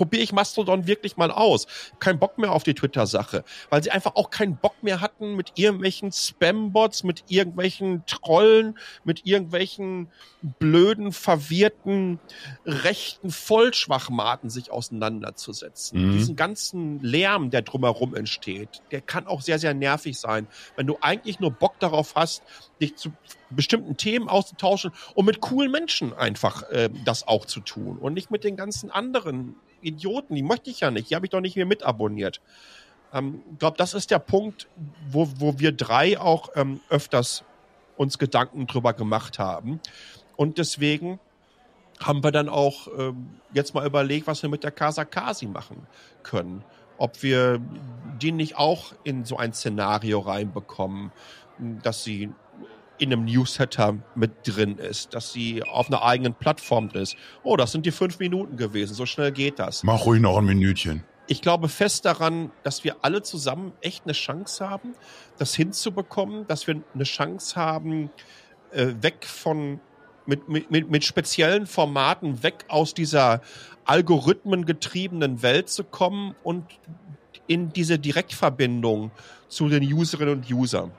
probiere 0.00 0.22
ich 0.22 0.32
Mastodon 0.32 0.86
wirklich 0.86 1.18
mal 1.18 1.30
aus. 1.30 1.66
Kein 1.98 2.18
Bock 2.18 2.38
mehr 2.38 2.52
auf 2.52 2.62
die 2.62 2.72
Twitter-Sache, 2.72 3.44
weil 3.68 3.82
sie 3.82 3.90
einfach 3.90 4.14
auch 4.14 4.30
keinen 4.30 4.56
Bock 4.56 4.82
mehr 4.82 5.02
hatten 5.02 5.36
mit 5.36 5.52
irgendwelchen 5.56 6.10
Spam-Bots, 6.10 7.04
mit 7.04 7.24
irgendwelchen 7.28 8.06
Trollen, 8.06 8.78
mit 9.04 9.26
irgendwelchen 9.26 10.08
blöden, 10.58 11.12
verwirrten, 11.12 12.18
rechten 12.64 13.30
Vollschwachmaten 13.30 14.48
sich 14.48 14.70
auseinanderzusetzen. 14.70 16.08
Mhm. 16.08 16.12
Diesen 16.12 16.34
ganzen 16.34 17.00
Lärm, 17.00 17.50
der 17.50 17.60
drumherum 17.60 18.14
entsteht, 18.14 18.80
der 18.92 19.02
kann 19.02 19.26
auch 19.26 19.42
sehr, 19.42 19.58
sehr 19.58 19.74
nervig 19.74 20.18
sein, 20.18 20.46
wenn 20.76 20.86
du 20.86 20.96
eigentlich 21.02 21.40
nur 21.40 21.50
Bock 21.50 21.78
darauf 21.78 22.14
hast, 22.14 22.42
dich 22.80 22.96
zu 22.96 23.12
bestimmten 23.50 23.96
Themen 23.96 24.28
auszutauschen 24.28 24.92
und 25.14 25.26
mit 25.26 25.40
coolen 25.40 25.70
Menschen 25.70 26.14
einfach 26.14 26.39
äh, 26.70 26.90
das 27.04 27.26
auch 27.26 27.46
zu 27.46 27.60
tun 27.60 27.98
und 27.98 28.14
nicht 28.14 28.30
mit 28.30 28.44
den 28.44 28.56
ganzen 28.56 28.90
anderen 28.90 29.56
Idioten, 29.82 30.34
die 30.34 30.42
möchte 30.42 30.70
ich 30.70 30.80
ja 30.80 30.90
nicht, 30.90 31.10
die 31.10 31.14
habe 31.14 31.26
ich 31.26 31.30
doch 31.30 31.40
nicht 31.40 31.56
mehr 31.56 31.66
mitabonniert. 31.66 32.40
Ähm, 33.12 33.42
ich 33.52 33.58
glaube, 33.58 33.76
das 33.76 33.94
ist 33.94 34.10
der 34.10 34.18
Punkt, 34.18 34.68
wo, 35.08 35.28
wo 35.36 35.58
wir 35.58 35.72
drei 35.72 36.18
auch 36.18 36.50
ähm, 36.54 36.80
öfters 36.88 37.44
uns 37.96 38.18
Gedanken 38.18 38.66
drüber 38.66 38.92
gemacht 38.92 39.38
haben. 39.38 39.80
Und 40.36 40.58
deswegen 40.58 41.20
haben 41.98 42.24
wir 42.24 42.30
dann 42.30 42.48
auch 42.48 42.88
ähm, 42.98 43.28
jetzt 43.52 43.74
mal 43.74 43.86
überlegt, 43.86 44.26
was 44.26 44.42
wir 44.42 44.48
mit 44.48 44.64
der 44.64 44.70
Casa 44.70 45.04
Kasi 45.04 45.46
machen 45.46 45.86
können. 46.22 46.64
Ob 46.96 47.22
wir 47.22 47.60
die 48.20 48.32
nicht 48.32 48.56
auch 48.56 48.94
in 49.04 49.24
so 49.24 49.36
ein 49.36 49.52
Szenario 49.52 50.20
reinbekommen, 50.20 51.12
dass 51.82 52.04
sie 52.04 52.30
in 53.00 53.12
einem 53.12 53.24
Newsletter 53.24 53.96
mit 54.14 54.46
drin 54.46 54.76
ist, 54.76 55.14
dass 55.14 55.32
sie 55.32 55.62
auf 55.62 55.88
einer 55.88 56.02
eigenen 56.02 56.34
Plattform 56.34 56.88
drin 56.88 57.02
ist. 57.02 57.16
Oh, 57.42 57.56
das 57.56 57.72
sind 57.72 57.86
die 57.86 57.90
fünf 57.90 58.18
Minuten 58.18 58.56
gewesen. 58.56 58.94
So 58.94 59.06
schnell 59.06 59.32
geht 59.32 59.58
das. 59.58 59.82
Mach 59.82 60.04
ruhig 60.04 60.20
noch 60.20 60.36
ein 60.36 60.44
Minütchen. 60.44 61.02
Ich 61.26 61.40
glaube 61.40 61.68
fest 61.68 62.04
daran, 62.04 62.50
dass 62.62 62.84
wir 62.84 62.96
alle 63.02 63.22
zusammen 63.22 63.72
echt 63.80 64.04
eine 64.04 64.12
Chance 64.12 64.68
haben, 64.68 64.94
das 65.38 65.54
hinzubekommen, 65.54 66.46
dass 66.46 66.66
wir 66.66 66.82
eine 66.94 67.04
Chance 67.04 67.56
haben, 67.56 68.10
äh, 68.72 68.88
weg 69.00 69.24
von 69.24 69.80
mit, 70.26 70.48
mit, 70.48 70.90
mit 70.90 71.04
speziellen 71.04 71.66
Formaten 71.66 72.42
weg 72.42 72.64
aus 72.68 72.94
dieser 72.94 73.40
algorithmengetriebenen 73.84 75.42
Welt 75.42 75.68
zu 75.68 75.84
kommen 75.84 76.34
und 76.42 76.64
in 77.46 77.72
diese 77.72 77.98
Direktverbindung 77.98 79.10
zu 79.48 79.68
den 79.68 79.82
Userinnen 79.82 80.34
und 80.34 80.50
Usern. 80.52 80.92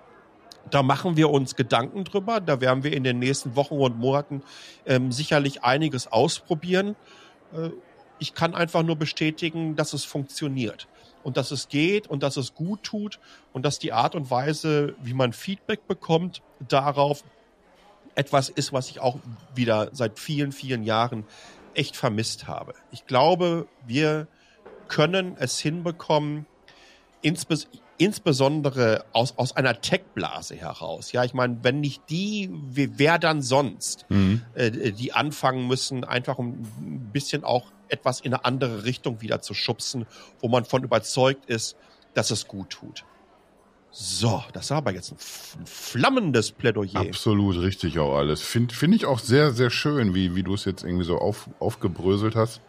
Da 0.70 0.84
machen 0.84 1.18
wir 1.18 1.30
uns 1.30 1.55
Gedanken 1.55 2.03
drüber. 2.03 2.39
Da 2.39 2.62
werden 2.62 2.84
wir 2.84 2.93
in 2.93 3.03
den 3.03 3.20
nächsten 3.20 3.55
Wochen 3.55 3.76
und 3.76 3.97
Monaten 3.97 4.43
ähm, 4.86 5.12
sicherlich 5.12 5.64
einiges 5.64 6.12
ausprobieren. 6.12 6.95
Äh, 7.53 7.70
ich 8.20 8.34
kann 8.36 8.53
einfach 8.53 8.84
nur 8.84 8.95
bestätigen, 8.95 9.76
dass 9.76 9.93
es 9.93 10.05
funktioniert 10.05 10.88
und 11.24 11.38
dass 11.38 11.51
es 11.51 11.70
geht 11.70 12.07
und 12.07 12.24
dass 12.24 12.38
es 12.38 12.53
gut 12.53 12.84
tut 12.84 13.20
und 13.51 13.66
dass 13.66 13.80
die 13.80 13.93
Art 13.93 14.16
und 14.16 14.30
Weise, 14.30 14.95
wie 15.01 15.14
man 15.14 15.34
Feedback 15.34 15.88
bekommt, 15.88 16.41
darauf 16.68 17.24
etwas 18.14 18.49
ist, 18.49 18.74
was 18.74 18.89
ich 18.89 18.99
auch 18.99 19.18
wieder 19.55 19.89
seit 19.93 20.20
vielen, 20.20 20.51
vielen 20.51 20.84
Jahren 20.84 21.26
echt 21.74 21.95
vermisst 21.95 22.47
habe. 22.47 22.74
Ich 22.91 23.07
glaube, 23.07 23.68
wir 23.88 24.28
können 24.88 25.36
es 25.39 25.59
hinbekommen, 25.59 26.45
insbesondere 27.22 27.82
insbesondere 28.01 29.05
aus, 29.13 29.37
aus 29.37 29.55
einer 29.55 29.79
Tech-Blase 29.79 30.55
heraus. 30.55 31.11
Ja, 31.11 31.23
ich 31.23 31.35
meine, 31.35 31.59
wenn 31.61 31.81
nicht 31.81 32.01
die, 32.09 32.49
wer 32.51 33.19
dann 33.19 33.43
sonst, 33.43 34.07
mhm. 34.09 34.41
äh, 34.55 34.71
die 34.91 35.13
anfangen 35.13 35.67
müssen, 35.67 36.03
einfach 36.03 36.39
um 36.39 36.63
ein 36.79 37.11
bisschen 37.13 37.43
auch 37.43 37.71
etwas 37.89 38.19
in 38.19 38.33
eine 38.33 38.43
andere 38.43 38.85
Richtung 38.85 39.21
wieder 39.21 39.41
zu 39.41 39.53
schubsen, 39.53 40.07
wo 40.39 40.47
man 40.47 40.65
von 40.65 40.83
überzeugt 40.83 41.45
ist, 41.45 41.77
dass 42.15 42.31
es 42.31 42.47
gut 42.47 42.71
tut. 42.71 43.05
So, 43.91 44.43
das 44.53 44.71
war 44.71 44.77
aber 44.77 44.93
jetzt 44.93 45.11
ein 45.11 45.65
flammendes 45.67 46.53
Plädoyer. 46.53 47.01
Absolut 47.01 47.57
richtig 47.57 47.99
auch 47.99 48.17
alles. 48.17 48.41
Finde 48.41 48.73
find 48.73 48.95
ich 48.95 49.05
auch 49.05 49.19
sehr, 49.19 49.51
sehr 49.51 49.69
schön, 49.69 50.15
wie, 50.15 50.33
wie 50.33 50.41
du 50.41 50.55
es 50.55 50.65
jetzt 50.65 50.83
irgendwie 50.83 51.05
so 51.05 51.19
auf, 51.19 51.49
aufgebröselt 51.59 52.35
hast. 52.35 52.61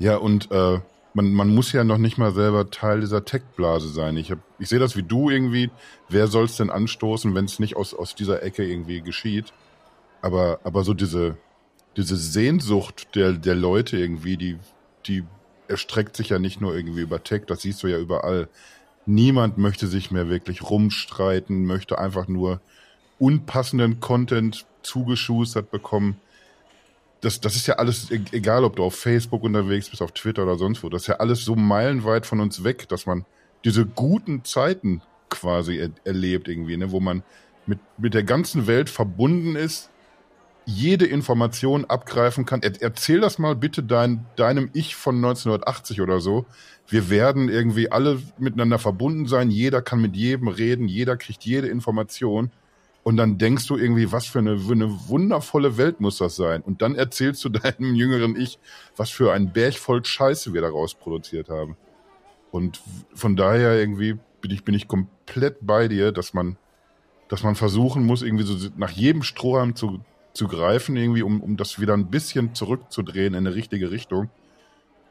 Ja, 0.00 0.16
und 0.16 0.50
äh, 0.50 0.80
man, 1.14 1.32
man 1.32 1.54
muss 1.54 1.72
ja 1.72 1.84
noch 1.84 1.98
nicht 1.98 2.18
mal 2.18 2.32
selber 2.32 2.70
Teil 2.70 3.00
dieser 3.00 3.24
Tech-Blase 3.24 3.88
sein. 3.88 4.16
Ich, 4.16 4.30
hab, 4.30 4.38
ich 4.58 4.68
sehe 4.68 4.78
das 4.78 4.96
wie 4.96 5.02
du 5.02 5.30
irgendwie. 5.30 5.70
Wer 6.08 6.26
soll 6.26 6.44
es 6.44 6.56
denn 6.56 6.70
anstoßen, 6.70 7.34
wenn 7.34 7.46
es 7.46 7.58
nicht 7.58 7.76
aus, 7.76 7.94
aus 7.94 8.14
dieser 8.14 8.42
Ecke 8.42 8.64
irgendwie 8.64 9.00
geschieht? 9.00 9.52
Aber, 10.22 10.60
aber 10.64 10.84
so 10.84 10.94
diese, 10.94 11.36
diese 11.96 12.16
Sehnsucht 12.16 13.14
der, 13.14 13.32
der 13.32 13.54
Leute 13.54 13.96
irgendwie, 13.96 14.36
die, 14.36 14.58
die 15.06 15.24
erstreckt 15.68 16.16
sich 16.16 16.30
ja 16.30 16.38
nicht 16.38 16.60
nur 16.60 16.74
irgendwie 16.74 17.02
über 17.02 17.22
Tech, 17.22 17.42
das 17.46 17.62
siehst 17.62 17.82
du 17.82 17.86
ja 17.86 17.98
überall. 17.98 18.48
Niemand 19.06 19.58
möchte 19.58 19.86
sich 19.86 20.10
mehr 20.10 20.28
wirklich 20.28 20.62
rumstreiten, 20.62 21.64
möchte 21.64 21.98
einfach 21.98 22.28
nur 22.28 22.60
unpassenden 23.18 24.00
Content 24.00 24.66
zugeschustert 24.82 25.70
bekommen 25.70 26.20
das, 27.20 27.40
das 27.40 27.56
ist 27.56 27.66
ja 27.66 27.74
alles, 27.74 28.10
e-, 28.10 28.20
egal 28.32 28.64
ob 28.64 28.76
du 28.76 28.84
auf 28.84 28.94
Facebook 28.94 29.42
unterwegs 29.42 29.88
bist, 29.88 30.02
auf 30.02 30.12
Twitter 30.12 30.44
oder 30.44 30.56
sonst 30.56 30.82
wo, 30.82 30.88
das 30.88 31.02
ist 31.02 31.08
ja 31.08 31.16
alles 31.16 31.44
so 31.44 31.56
meilenweit 31.56 32.26
von 32.26 32.40
uns 32.40 32.64
weg, 32.64 32.88
dass 32.88 33.06
man 33.06 33.24
diese 33.64 33.84
guten 33.86 34.44
Zeiten 34.44 35.02
quasi 35.30 35.76
er, 35.76 35.90
erlebt 36.04 36.48
irgendwie, 36.48 36.76
ne, 36.76 36.90
wo 36.90 37.00
man 37.00 37.22
mit, 37.66 37.78
mit 37.98 38.14
der 38.14 38.24
ganzen 38.24 38.66
Welt 38.66 38.88
verbunden 38.88 39.56
ist, 39.56 39.90
jede 40.64 41.06
Information 41.06 41.86
abgreifen 41.86 42.44
kann. 42.44 42.62
Er, 42.62 42.72
erzähl 42.80 43.20
das 43.20 43.38
mal 43.38 43.56
bitte 43.56 43.82
dein, 43.82 44.26
deinem 44.36 44.70
Ich 44.74 44.96
von 44.96 45.16
1980 45.16 46.00
oder 46.00 46.20
so. 46.20 46.44
Wir 46.86 47.08
werden 47.10 47.48
irgendwie 47.48 47.90
alle 47.90 48.20
miteinander 48.38 48.78
verbunden 48.78 49.26
sein. 49.26 49.50
Jeder 49.50 49.80
kann 49.80 50.00
mit 50.00 50.14
jedem 50.14 50.48
reden. 50.48 50.86
Jeder 50.86 51.16
kriegt 51.16 51.44
jede 51.44 51.68
Information. 51.68 52.50
Und 53.02 53.16
dann 53.16 53.38
denkst 53.38 53.66
du 53.66 53.76
irgendwie, 53.76 54.12
was 54.12 54.26
für 54.26 54.38
eine, 54.38 54.52
eine 54.52 55.08
wundervolle 55.08 55.78
Welt 55.78 56.00
muss 56.00 56.18
das 56.18 56.36
sein? 56.36 56.62
Und 56.62 56.82
dann 56.82 56.94
erzählst 56.94 57.44
du 57.44 57.48
deinem 57.48 57.94
jüngeren 57.94 58.38
Ich, 58.38 58.58
was 58.96 59.10
für 59.10 59.32
ein 59.32 59.52
Berg 59.52 59.74
voll 59.74 60.04
Scheiße 60.04 60.52
wir 60.52 60.60
daraus 60.60 60.94
produziert 60.94 61.48
haben. 61.48 61.76
Und 62.50 62.80
von 63.14 63.36
daher 63.36 63.78
irgendwie 63.78 64.18
bin 64.40 64.50
ich, 64.50 64.64
bin 64.64 64.74
ich 64.74 64.88
komplett 64.88 65.58
bei 65.60 65.88
dir, 65.88 66.12
dass 66.12 66.34
man, 66.34 66.56
dass 67.28 67.42
man 67.42 67.54
versuchen 67.54 68.04
muss, 68.04 68.22
irgendwie 68.22 68.44
so 68.44 68.70
nach 68.76 68.90
jedem 68.90 69.22
Strohhalm 69.22 69.74
zu, 69.74 70.00
zu 70.32 70.48
greifen, 70.48 70.96
irgendwie, 70.96 71.22
um, 71.22 71.40
um 71.40 71.56
das 71.56 71.80
wieder 71.80 71.94
ein 71.94 72.10
bisschen 72.10 72.54
zurückzudrehen 72.54 73.34
in 73.34 73.46
eine 73.46 73.54
richtige 73.54 73.90
Richtung. 73.90 74.30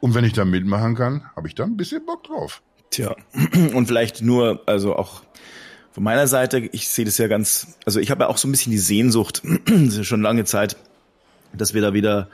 Und 0.00 0.14
wenn 0.14 0.24
ich 0.24 0.32
da 0.32 0.44
mitmachen 0.44 0.94
kann, 0.94 1.24
habe 1.34 1.48
ich 1.48 1.54
da 1.54 1.64
ein 1.64 1.76
bisschen 1.76 2.04
Bock 2.06 2.24
drauf. 2.24 2.62
Tja, 2.90 3.16
und 3.74 3.86
vielleicht 3.86 4.22
nur, 4.22 4.62
also 4.66 4.96
auch 4.96 5.22
von 5.92 6.04
meiner 6.04 6.26
Seite, 6.26 6.58
ich 6.58 6.88
sehe 6.88 7.04
das 7.04 7.18
ja 7.18 7.26
ganz, 7.26 7.78
also 7.84 8.00
ich 8.00 8.10
habe 8.10 8.24
ja 8.24 8.28
auch 8.28 8.38
so 8.38 8.48
ein 8.48 8.52
bisschen 8.52 8.72
die 8.72 8.78
Sehnsucht, 8.78 9.42
schon 10.02 10.22
lange 10.22 10.44
Zeit, 10.44 10.76
dass 11.52 11.74
wir 11.74 11.82
da 11.82 11.94
wieder 11.94 12.28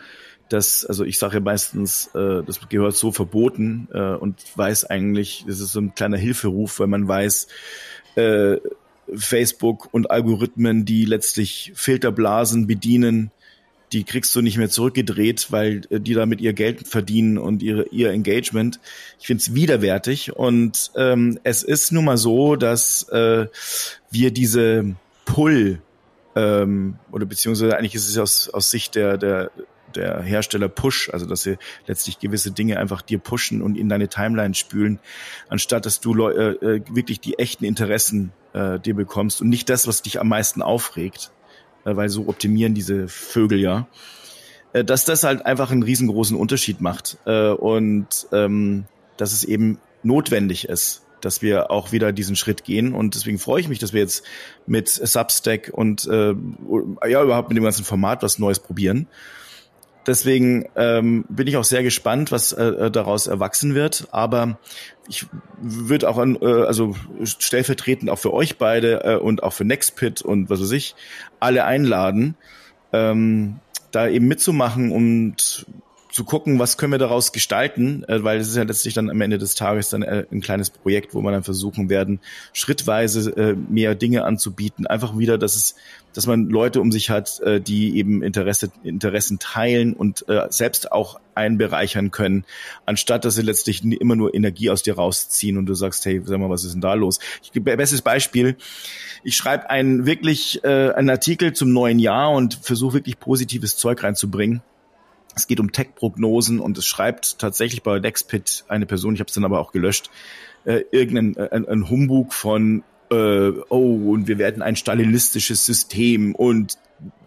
das, 0.48 0.84
also 0.84 1.05
ich 1.05 1.18
sage 1.18 1.34
ja 1.34 1.40
meistens, 1.40 2.09
äh, 2.14 2.42
das 2.44 2.61
gehört 2.68 2.96
so 2.96 3.12
verboten 3.12 3.88
äh, 3.92 4.14
und 4.14 4.36
weiß 4.57 4.84
eigentlich, 4.84 5.44
das 5.46 5.61
ist 5.61 5.72
so 5.72 5.80
ein 5.80 5.94
kleiner 5.94 6.18
Hilferuf, 6.18 6.80
weil 6.80 6.86
man 6.86 7.09
weiß, 7.09 7.46
äh, 8.16 8.59
Facebook 9.14 9.92
und 9.92 10.11
Algorithmen, 10.11 10.84
die 10.84 11.05
letztlich 11.05 11.72
Filterblasen 11.74 12.66
bedienen, 12.66 13.30
die 13.95 14.05
kriegst 14.05 14.34
du 14.34 14.42
nicht 14.42 14.59
mehr 14.59 14.68
zurückgedreht, 14.68 15.47
weil 15.51 15.82
äh, 15.90 16.01
die 16.01 16.14
damit 16.14 16.40
ihr 16.40 16.53
Geld 16.53 16.86
verdienen 16.88 17.38
und 17.38 17.62
ihre, 17.62 17.86
ihr 17.88 18.11
Engagement. 18.11 18.80
Ich 19.20 19.26
finde 19.28 19.40
es 19.40 19.55
widerwärtig 19.55 20.34
und 20.34 20.90
ähm, 20.97 21.38
es 21.45 21.62
ist 21.62 21.92
nun 21.92 22.05
mal 22.05 22.18
so, 22.18 22.57
dass 22.57 23.09
äh, 23.09 23.47
wir 24.11 24.30
diese 24.32 24.97
Pull 25.24 25.80
ähm, 26.34 26.99
oder 27.12 27.26
beziehungsweise 27.26 27.76
eigentlich 27.76 27.95
ist 27.95 28.09
es 28.09 28.18
aus, 28.18 28.49
aus 28.49 28.70
Sicht 28.70 28.97
der, 28.97 29.16
der, 29.16 29.51
der 29.95 30.22
Hersteller 30.22 30.68
Push, 30.68 31.11
also 31.11 31.26
dass 31.26 31.42
sie 31.42 31.57
letztlich 31.86 32.18
gewisse 32.18 32.51
Dinge 32.51 32.78
einfach 32.78 33.03
dir 33.03 33.18
pushen 33.18 33.62
und 33.62 33.78
in 33.78 33.88
deine 33.88 34.09
Timeline 34.09 34.55
spülen, 34.55 34.99
anstatt 35.49 35.86
dass 35.86 36.01
du 36.01 36.28
äh, 36.28 36.51
äh, 36.51 36.82
wirklich 36.90 37.20
die 37.20 37.38
echten 37.38 37.64
Interessen 37.64 38.32
äh, 38.53 38.80
dir 38.80 38.95
bekommst 38.95 39.40
und 39.40 39.49
nicht 39.49 39.68
das, 39.68 39.86
was 39.86 40.03
dich 40.03 40.20
am 40.20 40.28
meisten 40.28 40.62
aufregt. 40.62 41.30
Äh, 41.85 41.97
weil 41.97 42.09
so 42.09 42.28
optimieren 42.28 42.74
diese 42.74 43.09
Vögel 43.09 43.61
ja, 43.61 43.87
äh, 44.72 44.85
dass 44.85 45.05
das 45.05 45.22
halt 45.22 45.47
einfach 45.47 45.70
einen 45.70 45.82
riesengroßen 45.82 46.37
Unterschied 46.37 46.80
macht 46.80 47.18
äh, 47.26 47.51
und 47.51 48.26
ähm, 48.32 48.85
dass 49.16 49.32
es 49.32 49.45
eben 49.45 49.78
notwendig 50.03 50.68
ist, 50.68 51.03
dass 51.20 51.41
wir 51.41 51.70
auch 51.70 51.93
wieder 51.93 52.12
diesen 52.12 52.37
Schritt 52.37 52.64
gehen. 52.64 52.95
Und 52.95 53.14
deswegen 53.14 53.39
freue 53.39 53.61
ich 53.61 53.68
mich, 53.68 53.78
dass 53.78 53.93
wir 53.93 54.01
jetzt 54.01 54.24
mit 54.66 54.89
Substack 54.89 55.70
und 55.72 56.07
äh, 56.07 56.35
ja 57.09 57.22
überhaupt 57.22 57.49
mit 57.49 57.57
dem 57.57 57.64
ganzen 57.64 57.85
Format 57.85 58.22
was 58.22 58.39
Neues 58.39 58.59
probieren. 58.59 59.07
Deswegen 60.07 60.66
ähm, 60.76 61.24
bin 61.28 61.46
ich 61.46 61.57
auch 61.57 61.64
sehr 61.64 61.82
gespannt, 61.82 62.32
was 62.32 62.52
äh, 62.52 62.90
daraus 62.90 63.26
erwachsen 63.26 63.74
wird. 63.74 64.09
Aber 64.11 64.59
ich 65.09 65.26
würde 65.61 66.09
auch 66.09 66.18
an, 66.18 66.36
äh, 66.40 66.46
also 66.46 66.94
stellvertretend 67.22 68.11
auch 68.11 68.18
für 68.18 68.32
euch 68.32 68.59
beide 68.59 69.05
äh, 69.05 69.16
und 69.16 69.42
auch 69.42 69.52
für 69.52 69.64
Nextpit 69.64 70.22
und 70.22 70.50
was 70.50 70.61
weiß 70.61 70.72
ich, 70.72 70.94
alle 71.40 71.64
einladen, 71.64 72.36
ähm, 72.92 73.57
da 73.90 74.09
eben 74.09 74.26
mitzumachen 74.26 74.90
und 74.92 75.66
zu 76.14 76.22
gucken, 76.22 76.60
was 76.60 76.78
können 76.78 76.92
wir 76.92 77.00
daraus 77.00 77.32
gestalten, 77.32 78.04
äh, 78.04 78.22
weil 78.22 78.38
es 78.38 78.46
ist 78.46 78.54
ja 78.54 78.62
letztlich 78.62 78.94
dann 78.94 79.10
am 79.10 79.20
Ende 79.20 79.36
des 79.36 79.56
Tages 79.56 79.88
dann 79.88 80.02
äh, 80.02 80.24
ein 80.30 80.40
kleines 80.40 80.70
Projekt, 80.70 81.12
wo 81.12 81.20
man 81.20 81.32
dann 81.32 81.42
versuchen 81.42 81.88
werden, 81.88 82.20
schrittweise 82.52 83.30
äh, 83.36 83.56
mehr 83.56 83.96
Dinge 83.96 84.24
anzubieten. 84.24 84.86
Einfach 84.86 85.18
wieder, 85.18 85.38
dass 85.38 85.56
es, 85.56 85.74
dass 86.12 86.28
man 86.28 86.48
Leute 86.50 86.80
um 86.80 86.92
sich 86.92 87.10
hat, 87.10 87.40
äh, 87.40 87.60
die 87.60 87.98
eben 87.98 88.22
Interesse, 88.22 88.70
Interessen 88.84 89.40
teilen 89.40 89.92
und 89.92 90.28
äh, 90.28 90.46
selbst 90.50 90.92
auch 90.92 91.18
einbereichern 91.34 92.12
können, 92.12 92.44
anstatt 92.86 93.24
dass 93.24 93.34
sie 93.34 93.42
letztlich 93.42 93.82
immer 93.82 94.14
nur 94.14 94.36
Energie 94.36 94.70
aus 94.70 94.84
dir 94.84 94.94
rausziehen 94.94 95.58
und 95.58 95.66
du 95.66 95.74
sagst, 95.74 96.06
hey, 96.06 96.22
sag 96.24 96.38
mal, 96.38 96.48
was 96.48 96.62
ist 96.62 96.74
denn 96.74 96.80
da 96.80 96.94
los? 96.94 97.18
Ich 97.42 97.50
gebe 97.50 97.76
bestes 97.76 98.02
Beispiel. 98.02 98.54
Ich 99.24 99.36
schreibe 99.36 99.68
einen 99.68 100.06
wirklich 100.06 100.62
äh, 100.62 100.92
einen 100.92 101.10
Artikel 101.10 101.54
zum 101.54 101.72
neuen 101.72 101.98
Jahr 101.98 102.30
und 102.30 102.54
versuche 102.62 102.94
wirklich 102.94 103.18
positives 103.18 103.76
Zeug 103.76 104.04
reinzubringen 104.04 104.62
es 105.37 105.47
geht 105.47 105.61
um 105.61 105.72
Tech-Prognosen 105.72 106.61
und 106.61 106.78
es 106.78 106.87
schreibt 106.87 107.39
tatsächlich 107.39 107.82
bei 107.82 107.99
Nextpit 107.99 108.64
eine 108.68 108.87
Person, 108.87 109.14
ich 109.14 109.20
habe 109.20 109.28
es 109.28 109.35
dann 109.35 109.45
aber 109.45 109.61
auch 109.61 109.72
gelöscht, 109.72 110.11
äh, 110.64 110.82
irgendein 110.91 111.37
äh, 111.37 111.51
ein, 111.51 111.68
ein 111.68 111.91
Humbug 111.91 112.32
von 112.32 112.82
äh, 113.11 113.51
oh 113.68 114.12
und 114.12 114.28
wir 114.28 114.39
werden 114.39 114.62
ein 114.62 114.76
stalinistisches 114.76 115.66
System 115.66 116.35
und 116.35 116.78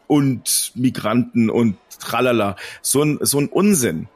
und 0.07 0.71
Migranten 0.75 1.49
und 1.49 1.75
tralala. 1.99 2.55
So 2.81 3.03
ein, 3.03 3.19
so 3.21 3.39
ein 3.39 3.47
Unsinn. 3.47 4.07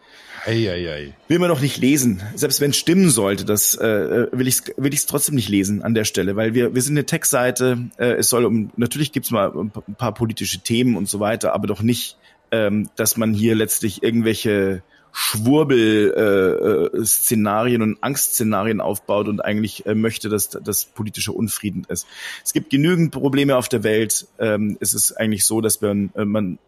Ei, 0.46 0.72
ei, 0.72 0.90
ei. 0.90 1.14
Will 1.28 1.38
man 1.38 1.50
noch 1.50 1.62
nicht 1.62 1.78
lesen. 1.78 2.24
Selbst 2.34 2.62
wenn 2.62 2.72
es 2.72 2.78
stimmen 2.78 3.10
sollte, 3.10 3.46
das 3.46 3.76
äh, 3.76 4.28
will 4.32 4.48
ich 4.48 4.62
will 4.76 4.92
ich's 4.92 5.06
trotzdem 5.06 5.36
nicht 5.36 5.50
lesen 5.50 5.84
an 5.84 5.94
der 5.94 6.04
Stelle, 6.04 6.36
weil 6.36 6.56
wir 6.56 6.74
wir 6.74 6.82
sind 6.82 6.94
eine 6.94 7.06
Tech-Seite. 7.06 7.90
Äh, 7.98 8.14
es 8.14 8.30
soll 8.30 8.46
um 8.46 8.72
natürlich 8.76 9.12
gibt's 9.12 9.30
mal 9.30 9.52
ein 9.56 9.70
paar 9.96 10.16
politische 10.16 10.60
Themen 10.60 10.98
und 10.98 11.08
so 11.08 11.20
weiter, 11.20 11.54
aber 11.54 11.68
doch 11.68 11.84
nicht 11.84 12.18
ähm, 12.52 12.90
dass 12.96 13.18
man 13.18 13.34
hier 13.34 13.56
letztlich 13.56 14.04
irgendwelche 14.04 14.84
Schwurbel-Szenarien 15.14 17.82
äh, 17.82 17.84
und 17.84 18.02
Angstszenarien 18.02 18.80
aufbaut 18.80 19.28
und 19.28 19.44
eigentlich 19.44 19.86
äh, 19.86 19.96
möchte, 19.96 20.30
dass 20.30 20.50
das 20.50 20.86
politische 20.86 21.34
Unfrieden 21.34 21.86
ist. 21.90 22.08
Es 22.44 22.54
gibt 22.54 22.70
genügend 22.70 23.12
Probleme 23.12 23.58
auf 23.58 23.68
der 23.68 23.84
Welt. 23.84 24.28
Ähm, 24.40 24.78
es 24.80 24.94
ist 24.94 25.12
eigentlich 25.14 25.46
so, 25.46 25.60
dass 25.60 25.82
man, 25.82 26.12
äh, 26.16 26.24
man 26.24 26.60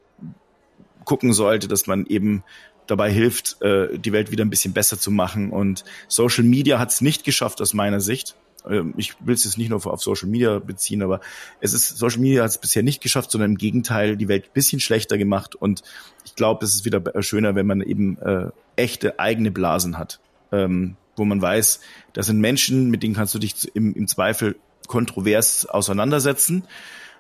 gucken 1.06 1.32
sollte, 1.34 1.68
dass 1.68 1.88
man 1.88 2.06
eben 2.06 2.44
dabei 2.88 3.12
hilft, 3.12 3.62
äh, 3.62 3.98
die 3.98 4.12
Welt 4.12 4.32
wieder 4.32 4.44
ein 4.44 4.50
bisschen 4.50 4.74
besser 4.74 5.00
zu 5.00 5.12
machen. 5.12 5.52
Und 5.52 5.86
Social 6.10 6.44
Media 6.44 6.80
hat 6.80 6.90
es 6.90 7.00
nicht 7.02 7.24
geschafft 7.24 7.62
aus 7.62 7.74
meiner 7.74 8.02
Sicht. 8.02 8.36
Ähm, 8.70 8.94
ich 8.98 9.16
will 9.20 9.36
es 9.36 9.44
jetzt 9.44 9.58
nicht 9.58 9.70
nur 9.70 9.86
auf 9.86 10.02
Social 10.02 10.30
Media 10.30 10.60
beziehen, 10.60 11.02
aber 11.02 11.20
es 11.60 11.74
ist, 11.74 11.98
Social 11.98 12.22
Media 12.22 12.44
hat 12.44 12.52
es 12.52 12.58
bisher 12.58 12.84
nicht 12.84 13.02
geschafft, 13.02 13.32
sondern 13.32 13.52
im 13.52 13.58
Gegenteil 13.58 14.18
die 14.18 14.28
Welt 14.28 14.46
ein 14.46 14.54
bisschen 14.54 14.80
schlechter 14.80 15.18
gemacht. 15.18 15.56
Und 15.56 15.84
ich 16.26 16.36
glaube, 16.36 16.66
es 16.66 16.74
ist 16.74 16.86
wieder 16.86 17.02
schöner, 17.22 17.56
wenn 17.56 17.68
man 17.68 17.82
eben 17.82 18.18
äh, 18.20 18.50
echte 18.76 19.20
eigene 19.20 19.52
Blasen 19.52 19.98
hat, 19.98 20.20
ähm, 20.52 20.96
wo 21.16 21.26
man 21.26 21.42
weiß, 21.42 21.82
das 22.14 22.28
sind 22.28 22.40
Menschen, 22.40 22.90
mit 22.90 23.04
denen 23.04 23.16
kannst 23.16 23.36
du 23.36 23.40
dich 23.40 23.76
im, 23.76 23.94
im 23.94 24.08
Zweifel 24.08 24.56
kontrovers 24.88 25.66
auseinandersetzen, 25.66 26.64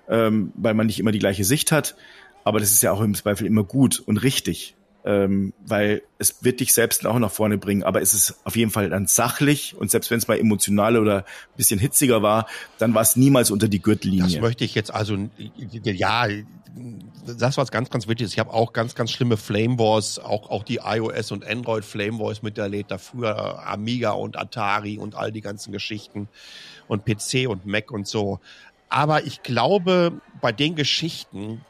ähm, 0.10 0.52
weil 0.56 0.74
man 0.74 0.88
nicht 0.88 1.00
immer 1.00 1.12
die 1.12 1.20
gleiche 1.20 1.46
Sicht 1.46 1.72
hat, 1.72 1.96
aber 2.44 2.60
das 2.60 2.72
ist 2.72 2.84
ja 2.84 2.92
auch 2.92 3.02
im 3.02 3.16
Zweifel 3.16 3.48
immer 3.48 3.64
gut 3.64 4.00
und 4.00 4.18
richtig 4.18 4.76
ähm, 5.06 5.54
weil 5.66 6.04
es 6.18 6.44
wird 6.44 6.60
dich 6.60 6.74
selbst 6.74 7.06
auch 7.06 7.20
nach 7.20 7.32
vorne 7.32 7.58
bringen, 7.58 7.84
aber 7.84 8.02
es 8.02 8.14
ist 8.14 8.36
auf 8.46 8.56
jeden 8.56 8.72
Fall 8.72 8.90
dann 8.90 9.08
sachlich 9.08 9.76
und 9.76 9.92
selbst 9.92 10.12
wenn 10.12 10.18
es 10.18 10.28
mal 10.28 10.40
emotional 10.40 10.98
oder 10.98 11.20
ein 11.20 11.58
bisschen 11.58 11.80
hitziger 11.80 12.22
war, 12.22 12.48
dann 12.78 12.94
war 12.94 13.02
es 13.02 13.16
niemals 13.16 13.52
unter 13.52 13.68
die 13.68 13.82
Gürtellinie. 13.82 14.32
Das 14.32 14.42
möchte 14.42 14.64
ich 14.64 14.76
jetzt 14.76 14.94
also, 14.94 15.18
ja, 15.56 16.28
das 17.26 17.58
was 17.58 17.72
ganz, 17.72 17.90
ganz 17.90 18.08
wichtig. 18.08 18.28
Ich 18.28 18.40
habe 18.40 18.54
auch 18.54 18.74
ganz, 18.74 18.96
ganz 18.96 19.12
schlimme 19.12 19.38
Flame 19.38 19.78
Wars, 19.78 20.20
auch, 20.20 20.50
auch 20.50 20.64
die 20.64 20.80
iOS 20.84 21.32
und 21.32 21.46
Android 21.46 21.86
Flame 21.86 22.20
Wars 22.20 22.42
miterlebt, 22.42 22.92
dafür 22.92 23.68
Amiga 23.68 24.12
und 24.12 24.38
Atari 24.38 24.98
und 24.98 25.16
all 25.16 25.32
die 25.32 25.42
ganzen 25.42 25.72
Geschichten 25.72 26.28
und 26.88 27.06
PC 27.06 27.48
und 27.48 27.66
Mac 27.66 27.92
und 27.92 28.08
so. 28.08 28.40
Aber 28.90 29.26
ich 29.26 29.44
glaube, 29.44 30.22
bei 30.42 30.52
den 30.52 30.76
Geschichten, 30.76 31.62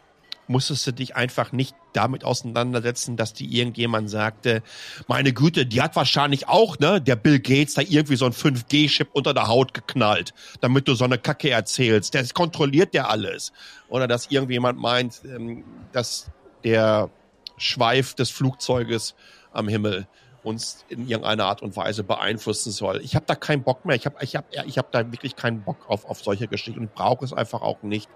musstest 0.48 0.86
du 0.88 0.92
dich 0.92 1.16
einfach 1.16 1.52
nicht 1.52 1.76
damit 1.94 2.24
auseinandersetzen, 2.24 3.18
dass 3.18 3.34
die 3.34 3.58
irgendjemand 3.58 4.10
sagte, 4.10 4.64
meine 5.08 5.34
Güte, 5.34 5.66
die 5.66 5.82
hat 5.82 5.96
wahrscheinlich 5.96 6.48
auch, 6.48 6.80
ne, 6.80 7.02
der 7.02 7.16
Bill 7.16 7.40
Gates 7.40 7.76
da 7.76 7.82
irgendwie 7.82 8.16
so 8.16 8.26
ein 8.26 8.34
5G-Chip 8.34 9.10
unter 9.14 9.34
der 9.34 9.48
Haut 9.48 9.74
geknallt, 9.74 10.34
damit 10.62 10.88
du 10.88 10.96
so 10.96 11.06
eine 11.06 11.18
Kacke 11.18 11.50
erzählst. 11.50 12.16
Das 12.16 12.34
kontrolliert 12.34 12.94
der 12.94 13.10
alles. 13.10 13.54
Oder 13.88 14.08
dass 14.08 14.32
irgendjemand 14.32 14.80
meint, 14.80 15.22
ähm, 15.26 15.64
dass 15.92 16.32
der 16.64 17.10
Schweif 17.58 18.14
des 18.16 18.30
Flugzeuges 18.30 19.16
am 19.52 19.68
Himmel 19.68 20.08
uns 20.44 20.84
in 20.90 21.08
irgendeiner 21.08 21.46
Art 21.46 21.62
und 21.62 21.76
Weise 21.78 22.04
beeinflussen 22.04 22.72
soll. 22.72 23.02
Ich 23.02 23.16
habe 23.16 23.26
da 23.26 23.36
keinen 23.36 23.64
Bock 23.64 23.86
mehr. 23.86 23.96
Ich 23.96 24.06
habe 24.06 24.18
ich 24.22 24.36
hab, 24.36 24.46
ich 24.66 24.78
hab 24.78 24.92
da 24.92 25.10
wirklich 25.12 25.36
keinen 25.36 25.62
Bock 25.62 25.90
auf, 25.90 26.06
auf 26.06 26.22
solche 26.22 26.48
Geschichten 26.48 26.82
und 26.82 26.94
brauche 26.94 27.24
es 27.24 27.34
einfach 27.34 27.62
auch 27.62 27.82
nicht. 27.84 28.10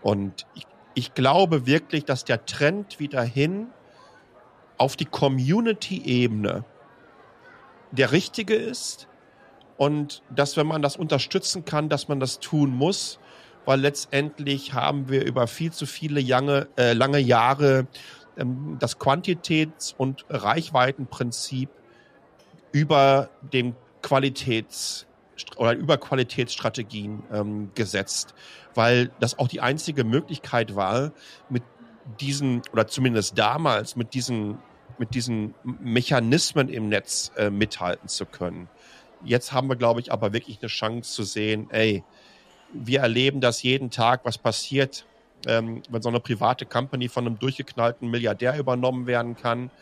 Und 0.00 0.46
ich 0.54 0.66
ich 0.94 1.14
glaube 1.14 1.66
wirklich, 1.66 2.04
dass 2.04 2.24
der 2.24 2.44
Trend 2.46 2.98
wieder 2.98 3.22
hin 3.22 3.68
auf 4.76 4.96
die 4.96 5.04
Community-Ebene 5.04 6.64
der 7.90 8.12
richtige 8.12 8.54
ist 8.54 9.08
und 9.76 10.22
dass, 10.30 10.56
wenn 10.56 10.66
man 10.66 10.82
das 10.82 10.96
unterstützen 10.96 11.64
kann, 11.64 11.88
dass 11.88 12.08
man 12.08 12.20
das 12.20 12.40
tun 12.40 12.70
muss, 12.70 13.18
weil 13.64 13.80
letztendlich 13.80 14.72
haben 14.72 15.08
wir 15.08 15.24
über 15.24 15.46
viel 15.46 15.72
zu 15.72 15.86
viele 15.86 16.20
lange, 16.20 16.68
äh, 16.76 16.92
lange 16.92 17.18
Jahre 17.18 17.86
ähm, 18.36 18.76
das 18.78 18.98
Quantitäts- 18.98 19.94
und 19.96 20.24
Reichweitenprinzip 20.28 21.70
über 22.72 23.30
dem 23.52 23.74
Qualitäts- 24.02 25.07
oder 25.56 25.72
über 25.72 25.98
Qualitätsstrategien 25.98 27.22
ähm, 27.32 27.70
gesetzt 27.74 28.34
weil 28.78 29.10
das 29.18 29.40
auch 29.40 29.48
die 29.48 29.60
einzige 29.60 30.04
Möglichkeit 30.04 30.76
war, 30.76 31.10
mit 31.48 31.64
diesen, 32.20 32.62
oder 32.72 32.86
zumindest 32.86 33.36
damals, 33.36 33.96
mit 33.96 34.14
diesen, 34.14 34.58
mit 34.98 35.16
diesen 35.16 35.52
Mechanismen 35.64 36.68
im 36.68 36.88
Netz 36.88 37.32
äh, 37.36 37.50
mithalten 37.50 38.08
zu 38.08 38.24
können. 38.24 38.68
Jetzt 39.24 39.52
haben 39.52 39.68
wir, 39.68 39.74
glaube 39.74 39.98
ich, 39.98 40.12
aber 40.12 40.32
wirklich 40.32 40.60
eine 40.60 40.68
Chance 40.68 41.12
zu 41.12 41.24
sehen, 41.24 41.66
ey, 41.70 42.04
wir 42.72 43.00
erleben 43.00 43.40
das 43.40 43.64
jeden 43.64 43.90
Tag, 43.90 44.20
was 44.22 44.38
passiert, 44.38 45.06
ähm, 45.48 45.82
wenn 45.90 46.00
so 46.00 46.08
eine 46.08 46.20
private 46.20 46.64
Company 46.64 47.08
von 47.08 47.26
einem 47.26 47.38
durchgeknallten 47.40 48.08
Milliardär 48.08 48.56
übernommen 48.56 49.08
werden 49.08 49.34
kann. 49.34 49.72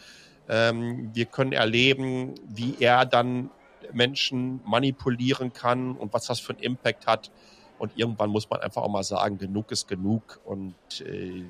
Ähm, 0.48 1.11
wir 1.12 1.26
können 1.26 1.52
erleben, 1.52 2.34
wie 2.48 2.76
er 2.80 3.04
dann 3.04 3.50
Menschen 3.93 4.61
manipulieren 4.64 5.53
kann 5.53 5.93
und 5.93 6.12
was 6.12 6.26
das 6.26 6.41
für 6.41 6.53
einen 6.53 6.62
Impact 6.62 7.07
hat 7.07 7.30
und 7.78 7.93
irgendwann 7.97 8.30
muss 8.30 8.49
man 8.49 8.61
einfach 8.61 8.82
auch 8.82 8.91
mal 8.91 9.05
sagen, 9.05 9.39
genug 9.39 9.70
ist 9.70 9.89
genug 9.89 10.41
und 10.45 10.74
äh, 11.01 11.45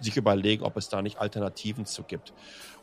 sich 0.00 0.16
überlegen, 0.16 0.64
ob 0.64 0.76
es 0.76 0.88
da 0.88 1.02
nicht 1.02 1.18
Alternativen 1.18 1.86
zu 1.86 2.02
gibt. 2.02 2.32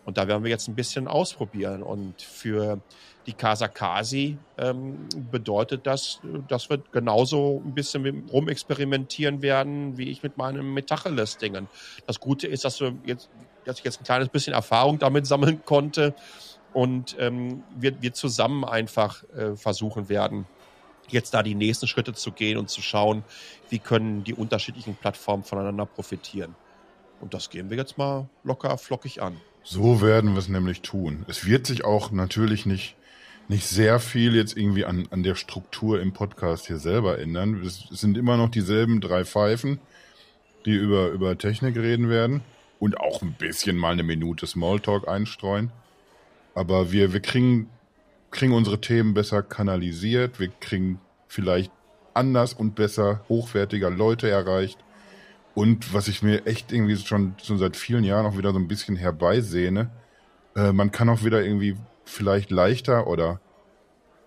Und 0.05 0.17
da 0.17 0.27
werden 0.27 0.43
wir 0.43 0.49
jetzt 0.49 0.67
ein 0.67 0.75
bisschen 0.75 1.07
ausprobieren. 1.07 1.81
Und 1.81 2.21
für 2.21 2.79
die 3.25 3.33
Casa 3.33 3.67
Kasi 3.67 4.37
ähm, 4.57 5.07
bedeutet 5.31 5.87
das, 5.87 6.19
dass 6.49 6.69
wir 6.69 6.81
genauso 6.91 7.61
ein 7.65 7.73
bisschen 7.73 8.27
rumexperimentieren 8.29 9.41
werden, 9.41 9.97
wie 9.97 10.09
ich 10.09 10.21
mit 10.23 10.37
meinem 10.37 10.73
Metacheles-Dingen. 10.73 11.67
Das 12.05 12.19
Gute 12.19 12.47
ist, 12.47 12.65
dass, 12.65 12.81
wir 12.81 12.95
jetzt, 13.05 13.29
dass 13.65 13.79
ich 13.79 13.85
jetzt 13.85 14.01
ein 14.01 14.03
kleines 14.03 14.29
bisschen 14.29 14.53
Erfahrung 14.53 14.99
damit 14.99 15.25
sammeln 15.25 15.63
konnte 15.65 16.13
und 16.73 17.15
ähm, 17.19 17.63
wir, 17.75 18.01
wir 18.01 18.13
zusammen 18.13 18.65
einfach 18.65 19.23
äh, 19.35 19.55
versuchen 19.55 20.09
werden, 20.09 20.45
jetzt 21.09 21.33
da 21.33 21.43
die 21.43 21.55
nächsten 21.55 21.87
Schritte 21.87 22.13
zu 22.13 22.31
gehen 22.31 22.57
und 22.57 22.69
zu 22.69 22.81
schauen, 22.81 23.23
wie 23.69 23.79
können 23.79 24.23
die 24.23 24.33
unterschiedlichen 24.33 24.95
Plattformen 24.95 25.43
voneinander 25.43 25.85
profitieren. 25.85 26.55
Und 27.21 27.33
das 27.33 27.49
gehen 27.49 27.69
wir 27.69 27.77
jetzt 27.77 27.97
mal 27.97 28.27
locker 28.43 28.77
flockig 28.77 29.21
an. 29.21 29.37
So 29.63 30.01
werden 30.01 30.33
wir 30.33 30.39
es 30.39 30.49
nämlich 30.49 30.81
tun. 30.81 31.25
Es 31.27 31.45
wird 31.45 31.65
sich 31.65 31.85
auch 31.85 32.11
natürlich 32.11 32.65
nicht, 32.65 32.95
nicht 33.47 33.65
sehr 33.65 33.99
viel 33.99 34.35
jetzt 34.35 34.57
irgendwie 34.57 34.83
an, 34.83 35.07
an 35.09 35.23
der 35.23 35.35
Struktur 35.35 36.01
im 36.01 36.11
Podcast 36.11 36.67
hier 36.67 36.79
selber 36.79 37.19
ändern. 37.19 37.61
Es, 37.63 37.87
sind 37.91 38.17
immer 38.17 38.35
noch 38.35 38.49
dieselben 38.49 38.99
drei 38.99 39.23
Pfeifen, 39.23 39.79
die 40.65 40.73
über, 40.73 41.09
über 41.09 41.37
Technik 41.37 41.77
reden 41.77 42.09
werden 42.09 42.41
und 42.79 42.99
auch 42.99 43.21
ein 43.21 43.33
bisschen 43.33 43.77
mal 43.77 43.93
eine 43.93 44.03
Minute 44.03 44.45
Smalltalk 44.45 45.07
einstreuen. 45.07 45.71
Aber 46.55 46.91
wir, 46.91 47.13
wir 47.13 47.19
kriegen 47.19 47.69
kriegen 48.33 48.53
unsere 48.53 48.81
Themen 48.81 49.13
besser 49.13 49.43
kanalisiert, 49.43 50.39
wir 50.39 50.49
kriegen 50.59 50.99
vielleicht 51.27 51.71
anders 52.13 52.53
und 52.53 52.75
besser 52.75 53.23
hochwertiger 53.29 53.89
Leute 53.89 54.29
erreicht 54.29 54.79
Und 55.55 55.93
was 55.93 56.07
ich 56.07 56.23
mir 56.23 56.45
echt 56.47 56.71
irgendwie 56.71 56.97
schon, 56.97 57.35
schon 57.41 57.59
seit 57.59 57.77
vielen 57.77 58.03
Jahren 58.03 58.25
auch 58.25 58.37
wieder 58.37 58.51
so 58.51 58.59
ein 58.59 58.67
bisschen 58.67 58.95
herbeisehne, 58.95 59.91
äh, 60.55 60.71
man 60.71 60.91
kann 60.91 61.09
auch 61.09 61.23
wieder 61.23 61.43
irgendwie 61.43 61.75
vielleicht 62.05 62.49
leichter 62.49 63.07
oder, 63.07 63.39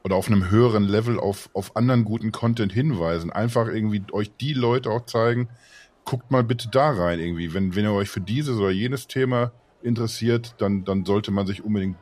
oder 0.05 0.15
auf 0.15 0.29
einem 0.29 0.51
höheren 0.51 0.85
Level 0.85 1.19
auf, 1.19 1.51
auf 1.53 1.75
anderen 1.77 2.05
guten 2.05 2.31
Content 2.31 2.73
hinweisen. 2.73 3.31
Einfach 3.31 3.67
irgendwie 3.67 4.05
euch 4.13 4.31
die 4.37 4.53
Leute 4.53 4.91
auch 4.91 5.05
zeigen, 5.07 5.49
guckt 6.05 6.31
mal 6.31 6.45
bitte 6.45 6.69
da 6.71 6.91
rein 6.91 7.19
irgendwie. 7.19 7.53
Wenn, 7.53 7.75
wenn 7.75 7.85
ihr 7.85 7.93
euch 7.93 8.09
für 8.09 8.21
dieses 8.21 8.57
oder 8.57 8.71
jenes 8.71 9.09
Thema 9.09 9.51
interessiert, 9.83 10.55
dann, 10.59 10.85
dann 10.85 11.05
sollte 11.05 11.33
man 11.33 11.47
sich 11.47 11.65
unbedingt 11.65 11.97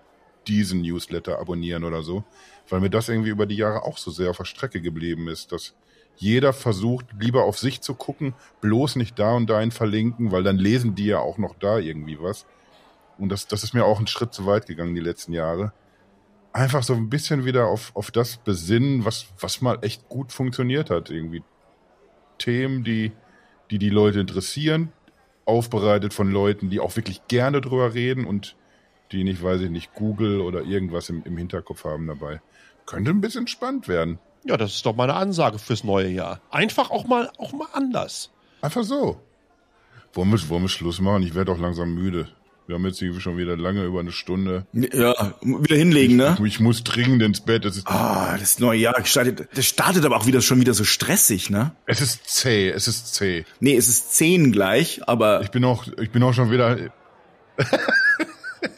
diesen 0.49 0.83
Newsletter 0.83 1.39
abonnieren 1.39 1.85
oder 1.85 2.03
so. 2.03 2.25
Weil 2.69 2.81
mir 2.81 2.91
das 2.91 3.09
irgendwie 3.09 3.31
über 3.31 3.47
die 3.47 3.57
Jahre 3.57 3.83
auch 3.85 3.99
so 3.99 4.11
sehr 4.11 4.31
auf 4.31 4.39
der 4.39 4.45
Strecke 4.45 4.81
geblieben 4.81 5.29
ist, 5.29 5.53
dass 5.53 5.75
jeder 6.17 6.53
versucht, 6.53 7.07
lieber 7.19 7.45
auf 7.45 7.59
sich 7.59 7.81
zu 7.81 7.95
gucken, 7.95 8.35
bloß 8.61 8.97
nicht 8.97 9.19
da 9.19 9.33
und 9.33 9.51
dahin 9.51 9.73
verlinken, 9.73 10.31
weil 10.31 10.43
dann 10.43 10.59
lesen 10.59 10.95
die 10.95 11.07
ja 11.07 11.19
auch 11.19 11.39
noch 11.39 11.55
da 11.59 11.79
irgendwie 11.79 12.19
was. 12.21 12.47
Und 13.19 13.31
das, 13.31 13.47
das 13.47 13.65
ist 13.65 13.75
mir 13.75 13.85
auch 13.85 14.01
ein 14.01 14.07
Schritt 14.07 14.33
zu 14.33 14.47
weit 14.47 14.67
gegangen 14.67 14.95
die 14.95 15.01
letzten 15.01 15.33
Jahre. 15.33 15.73
Einfach 16.53 16.83
so 16.83 16.95
ein 16.95 17.11
bisschen 17.11 17.45
wieder 17.45 17.67
auf, 17.67 17.91
auf 17.95 18.11
das 18.11 18.37
besinnen, 18.37 19.05
was, 19.05 19.27
was 19.41 19.61
mal 19.61 19.79
echt 19.83 20.09
gut 20.09 20.33
funktioniert 20.33 20.91
hat. 20.91 21.11
Irgendwie 21.11 21.43
Themen, 22.39 22.85
die, 22.85 23.13
die 23.71 23.79
die 23.79 23.91
Leute 23.91 24.21
interessieren, 24.21 24.93
aufbereitet 25.45 26.15
von 26.15 26.31
Leuten, 26.31 26.71
die 26.71 26.81
auch 26.81 26.97
wirklich 26.97 27.27
gerne 27.29 27.61
drüber 27.61 27.95
reden 27.95 28.25
und 28.25 28.57
die 29.13 29.25
nicht, 29.25 29.43
weiß 29.43 29.61
ich 29.63 29.71
nicht, 29.71 29.95
Google 29.95 30.41
oder 30.41 30.63
irgendwas 30.63 31.09
im, 31.09 31.23
im 31.25 31.37
Hinterkopf 31.37 31.85
haben 31.85 32.07
dabei. 32.07 32.41
Könnte 32.87 33.11
ein 33.11 33.21
bisschen 33.21 33.47
spannend 33.47 33.89
werden. 33.89 34.19
Ja, 34.45 34.57
das 34.57 34.75
ist 34.75 34.87
doch 34.87 34.95
meine 34.95 35.15
Ansage 35.15 35.59
fürs 35.59 35.85
neue 35.85 36.09
Jahr. 36.09 36.41
Einfach 36.51 36.91
auch 36.91 37.07
mal, 37.07 37.31
auch 37.39 37.53
mal 37.53 37.69
anders. 37.73 38.31
Einfach 38.61 38.85
so. 38.85 39.21
Wollen 40.13 40.31
wir, 40.31 40.49
wollen 40.49 40.63
wir 40.63 40.69
Schluss 40.69 41.01
machen? 41.01 41.23
Ich 41.23 41.35
werde 41.35 41.51
auch 41.53 41.59
langsam 41.59 41.95
müde. 41.95 42.29
Wir 42.67 42.77
haben 42.77 42.87
jetzt 42.87 43.03
irgendwie 43.03 43.21
schon 43.21 43.37
wieder 43.37 43.57
lange 43.59 43.85
über 43.85 44.01
eine 44.01 44.13
Stunde. 44.13 44.67
Ja, 44.73 45.35
wieder 45.43 45.77
hinlegen, 45.77 46.17
ne? 46.17 46.35
Ich, 46.39 46.45
ich 46.47 46.61
muss 46.61 46.83
dringend 46.83 47.23
ins 47.23 47.41
Bett. 47.43 47.67
Es 47.67 47.77
ist, 47.77 47.87
Ah, 47.87 48.37
das 48.39 48.59
neue 48.59 48.79
Jahr 48.79 49.05
startet, 49.05 49.49
das 49.55 49.67
startet 49.67 50.05
aber 50.07 50.17
auch 50.17 50.27
wieder 50.27 50.41
schon 50.41 50.61
wieder 50.61 50.73
so 50.73 50.85
stressig, 50.85 51.51
ne? 51.51 51.73
es 51.85 52.01
ist 52.01 52.27
zäh, 52.27 52.71
es 52.71 52.89
ist 52.89 53.15
zäh. 53.15 53.45
Nee, 53.61 53.77
es 53.77 53.89
ist 53.89 54.15
zehn 54.15 54.51
gleich, 54.51 55.07
aber 55.07 55.43
Ich 55.43 55.51
bin 55.51 55.63
auch, 55.65 55.87
ich 56.01 56.11
bin 56.11 56.23
auch 56.23 56.33
schon 56.33 56.51
wieder. 56.51 56.79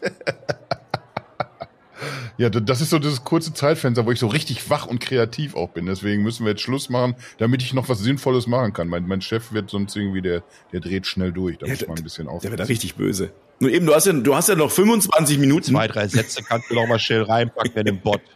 ja, 2.39 2.51
das 2.51 2.81
ist 2.83 2.91
so 2.91 2.99
das 2.99 3.25
kurze 3.25 3.55
Zeitfenster, 3.55 4.05
wo 4.05 4.13
ich 4.13 4.19
so 4.19 4.27
richtig 4.27 4.69
wach 4.69 4.87
und 4.87 5.01
kreativ 5.01 5.55
auch 5.57 5.71
bin. 5.71 5.87
Deswegen 5.87 6.23
müssen 6.23 6.45
wir 6.45 6.51
jetzt 6.53 6.61
Schluss 6.63 6.91
machen, 6.91 7.15
damit 7.39 7.63
ich 7.63 7.73
noch 7.73 7.89
was 7.89 8.01
Sinnvolles 8.01 8.47
machen 8.47 8.73
kann. 8.75 8.89
Mein, 8.89 9.07
mein 9.07 9.23
Chef 9.23 9.53
wird 9.53 9.71
sonst 9.71 9.97
irgendwie, 9.97 10.21
der, 10.23 10.43
der 10.73 10.81
dreht 10.81 11.07
schnell 11.07 11.33
durch. 11.33 11.57
Da 11.59 11.67
Ja, 11.67 11.73
muss 11.73 11.87
man 11.89 11.97
ein 11.97 12.05
bisschen 12.05 12.27
der 12.27 12.35
aufpassen. 12.35 12.51
wird 12.51 12.61
da 12.61 12.65
richtig 12.65 12.95
böse. 12.97 13.31
Nur 13.59 13.71
eben, 13.71 13.87
du 13.87 13.95
hast 13.95 14.07
ja, 14.07 14.13
du 14.13 14.35
hast 14.37 14.51
ja 14.51 14.55
noch 14.55 14.71
25 14.71 15.39
Minuten. 15.39 15.71
Zwei, 15.73 15.89
drei 15.89 16.09
Sätze 16.09 16.43
kannst 16.43 16.71
du 16.71 16.75
noch 16.75 16.87
mal 16.87 16.99
schnell 16.99 17.23
reinpacken 17.23 17.75
in 17.77 17.85
den 17.87 18.01
Bot. 18.01 18.21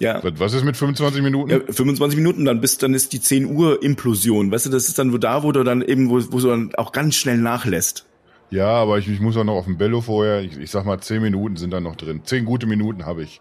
Ja. 0.00 0.24
Was- 0.24 0.40
Was 0.40 0.52
ist 0.54 0.64
mit 0.64 0.74
25 0.76 1.22
Minuten? 1.22 1.50
Ja, 1.50 1.60
25 1.70 2.16
Minuten, 2.16 2.46
dann 2.46 2.62
bist, 2.62 2.82
dann 2.82 2.94
ist 2.94 3.12
die 3.12 3.20
10 3.20 3.44
Uhr 3.54 3.82
Implosion. 3.82 4.50
Weißt 4.50 4.64
du, 4.66 4.70
das 4.70 4.88
ist 4.88 4.98
dann 4.98 5.12
wo 5.12 5.18
da, 5.18 5.42
wo 5.42 5.52
du 5.52 5.62
dann 5.64 5.82
eben, 5.82 6.08
wo, 6.08 6.14
wo 6.32 6.40
du 6.40 6.48
dann 6.48 6.74
auch 6.76 6.92
ganz 6.92 7.14
schnell 7.14 7.36
nachlässt. 7.36 8.06
Ja, 8.50 8.68
aber 8.68 8.98
ich, 8.98 9.08
ich 9.08 9.20
muss 9.20 9.36
auch 9.36 9.44
noch 9.44 9.54
auf 9.56 9.64
dem 9.64 9.78
Bello 9.78 10.00
vorher. 10.00 10.42
Ich, 10.42 10.56
ich 10.56 10.70
sag 10.70 10.84
mal, 10.84 11.00
10 11.00 11.22
Minuten 11.22 11.56
sind 11.56 11.70
dann 11.70 11.82
noch 11.82 11.96
drin. 11.96 12.22
10 12.24 12.44
gute 12.44 12.66
Minuten 12.66 13.06
habe 13.06 13.22
ich. 13.22 13.40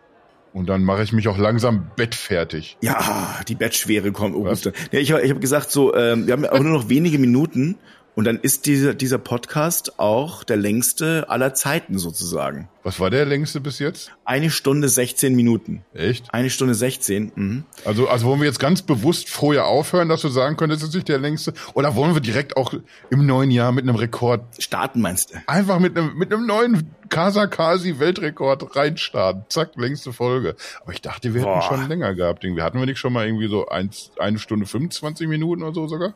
Und 0.53 0.69
dann 0.69 0.83
mache 0.83 1.03
ich 1.03 1.13
mich 1.13 1.27
auch 1.27 1.37
langsam 1.37 1.89
bettfertig. 1.95 2.77
Ja, 2.81 3.41
die 3.47 3.55
Bettschwere 3.55 4.11
kommt. 4.11 4.35
Oh, 4.35 4.45
ja, 4.45 4.53
ich 4.91 5.09
ich 5.09 5.11
habe 5.11 5.39
gesagt, 5.39 5.71
so, 5.71 5.95
ähm, 5.95 6.27
wir 6.27 6.33
haben 6.33 6.45
auch 6.45 6.59
nur 6.59 6.73
noch 6.73 6.89
wenige 6.89 7.17
Minuten 7.17 7.75
und 8.15 8.25
dann 8.25 8.37
ist 8.39 8.65
dieser, 8.65 8.93
dieser 8.93 9.17
Podcast 9.17 9.99
auch 9.99 10.43
der 10.43 10.57
längste 10.57 11.29
aller 11.29 11.53
Zeiten 11.53 11.97
sozusagen. 11.97 12.69
Was 12.83 12.99
war 12.99 13.09
der 13.09 13.25
längste 13.25 13.59
bis 13.61 13.79
jetzt? 13.79 14.11
Eine 14.25 14.49
Stunde 14.49 14.89
16 14.89 15.33
Minuten. 15.33 15.83
Echt? 15.93 16.33
Eine 16.33 16.49
Stunde 16.49 16.75
16. 16.75 17.31
Mhm. 17.33 17.63
Also, 17.85 18.07
also 18.09 18.27
wollen 18.27 18.41
wir 18.41 18.47
jetzt 18.47 18.59
ganz 18.59 18.81
bewusst 18.81 19.29
vorher 19.29 19.65
aufhören, 19.65 20.09
dass 20.09 20.21
du 20.21 20.29
sagen 20.29 20.57
könntest, 20.57 20.83
es 20.83 20.89
ist 20.89 20.95
nicht 20.95 21.07
der 21.07 21.17
längste? 21.17 21.53
Oder 21.73 21.95
wollen 21.95 22.13
wir 22.13 22.21
direkt 22.21 22.57
auch 22.57 22.73
im 23.09 23.25
neuen 23.25 23.51
Jahr 23.51 23.71
mit 23.71 23.83
einem 23.83 23.95
Rekord, 23.95 24.43
Starten 24.61 25.01
meinst 25.01 25.33
du? 25.33 25.37
einfach 25.47 25.79
mit 25.79 25.97
einem, 25.97 26.15
mit 26.17 26.33
einem 26.33 26.45
neuen 26.45 26.93
Casa 27.09 27.47
Kasi 27.47 27.99
Weltrekord 27.99 28.75
reinstarten? 28.75 29.45
Zack, 29.49 29.71
längste 29.75 30.13
Folge. 30.13 30.55
Aber 30.81 30.93
ich 30.93 31.01
dachte, 31.01 31.33
wir 31.33 31.41
hätten 31.41 31.51
Boah. 31.51 31.61
schon 31.61 31.87
länger 31.87 32.13
gehabt. 32.15 32.43
Irgendwie 32.43 32.61
hatten 32.61 32.79
wir 32.79 32.85
nicht 32.85 32.99
schon 32.99 33.13
mal 33.13 33.25
irgendwie 33.25 33.47
so 33.47 33.67
eins, 33.69 34.11
eine 34.19 34.39
Stunde 34.39 34.65
25 34.65 35.27
Minuten 35.27 35.63
oder 35.63 35.73
so 35.73 35.87
sogar? 35.87 36.13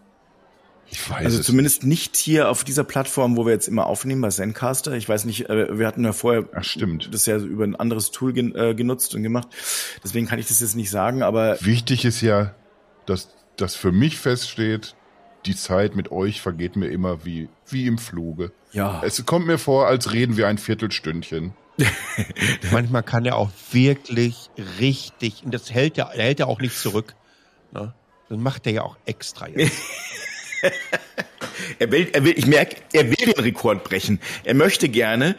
Ich 0.90 1.10
weiß 1.10 1.26
Also 1.26 1.40
es 1.40 1.46
zumindest 1.46 1.84
nicht 1.84 2.16
hier 2.16 2.50
auf 2.50 2.64
dieser 2.64 2.84
Plattform, 2.84 3.36
wo 3.36 3.46
wir 3.46 3.54
jetzt 3.54 3.68
immer 3.68 3.88
aufnehmen, 3.88 4.22
bei 4.22 4.30
Zencaster. 4.30 4.94
Ich 4.94 5.08
weiß 5.08 5.26
nicht, 5.26 5.50
äh, 5.50 5.78
wir 5.78 5.86
hatten 5.88 6.04
ja 6.04 6.14
vorher 6.14 6.46
Ach, 6.54 6.64
stimmt. 6.64 7.14
das 7.14 7.26
ja 7.26 7.38
über 7.38 7.66
ein 7.66 7.76
anderes 7.76 8.12
Tool 8.12 8.34
gen 8.34 8.56
äh, 8.56 8.74
genutzt 8.74 9.14
und 9.16 9.24
gemacht. 9.24 9.50
Deswegen 10.04 10.28
kann 10.28 10.40
ich 10.40 10.48
das 10.48 10.62
jetzt 10.62 10.76
nicht 10.76 10.90
sagen, 10.90 11.24
aber 11.24 11.58
Wichtig 11.62 12.06
ist 12.06 12.22
ja, 12.22 12.54
dass, 13.06 13.30
dass 13.58 13.76
für 13.76 13.92
mich 13.92 14.18
feststeht, 14.18 14.96
die 15.46 15.56
Zeit 15.56 15.96
mit 15.96 16.12
euch 16.12 16.42
vergeht 16.42 16.76
mir 16.76 16.88
immer 16.88 17.26
wie, 17.26 17.50
wie 17.68 17.86
im 17.88 17.98
Fluge. 17.98 18.52
ja. 18.72 19.02
Es 19.04 19.26
kommt 19.26 19.46
mir 19.48 19.58
vor, 19.58 19.88
als 19.88 20.12
reden 20.14 20.38
wir 20.38 20.48
ein 20.48 20.58
Viertelstündchen. 20.58 21.54
Manchmal 22.72 23.04
kann 23.04 23.26
er 23.26 23.36
auch 23.38 23.52
wirklich 23.72 24.50
richtig, 24.80 25.44
und 25.46 25.54
das 25.54 25.72
hält 25.72 25.98
er, 25.98 26.10
hält 26.10 26.40
er 26.40 26.48
auch 26.48 26.60
nicht 26.60 26.78
zurück. 26.78 27.14
Ne? 27.72 27.94
Das 28.30 28.38
macht 28.38 28.66
er 28.66 28.74
ja 28.74 28.82
auch 28.82 28.98
extra 29.06 29.48
jetzt. 29.48 29.78
Er 31.80 31.92
will, 31.92 32.08
er 32.14 32.24
will, 32.24 32.34
ich 32.36 32.48
merke, 32.48 32.78
er 32.94 33.10
will 33.10 33.34
den 33.34 33.44
Rekord 33.44 33.84
brechen. 33.84 34.20
Er 34.44 34.54
möchte 34.54 34.90
gerne, 34.90 35.36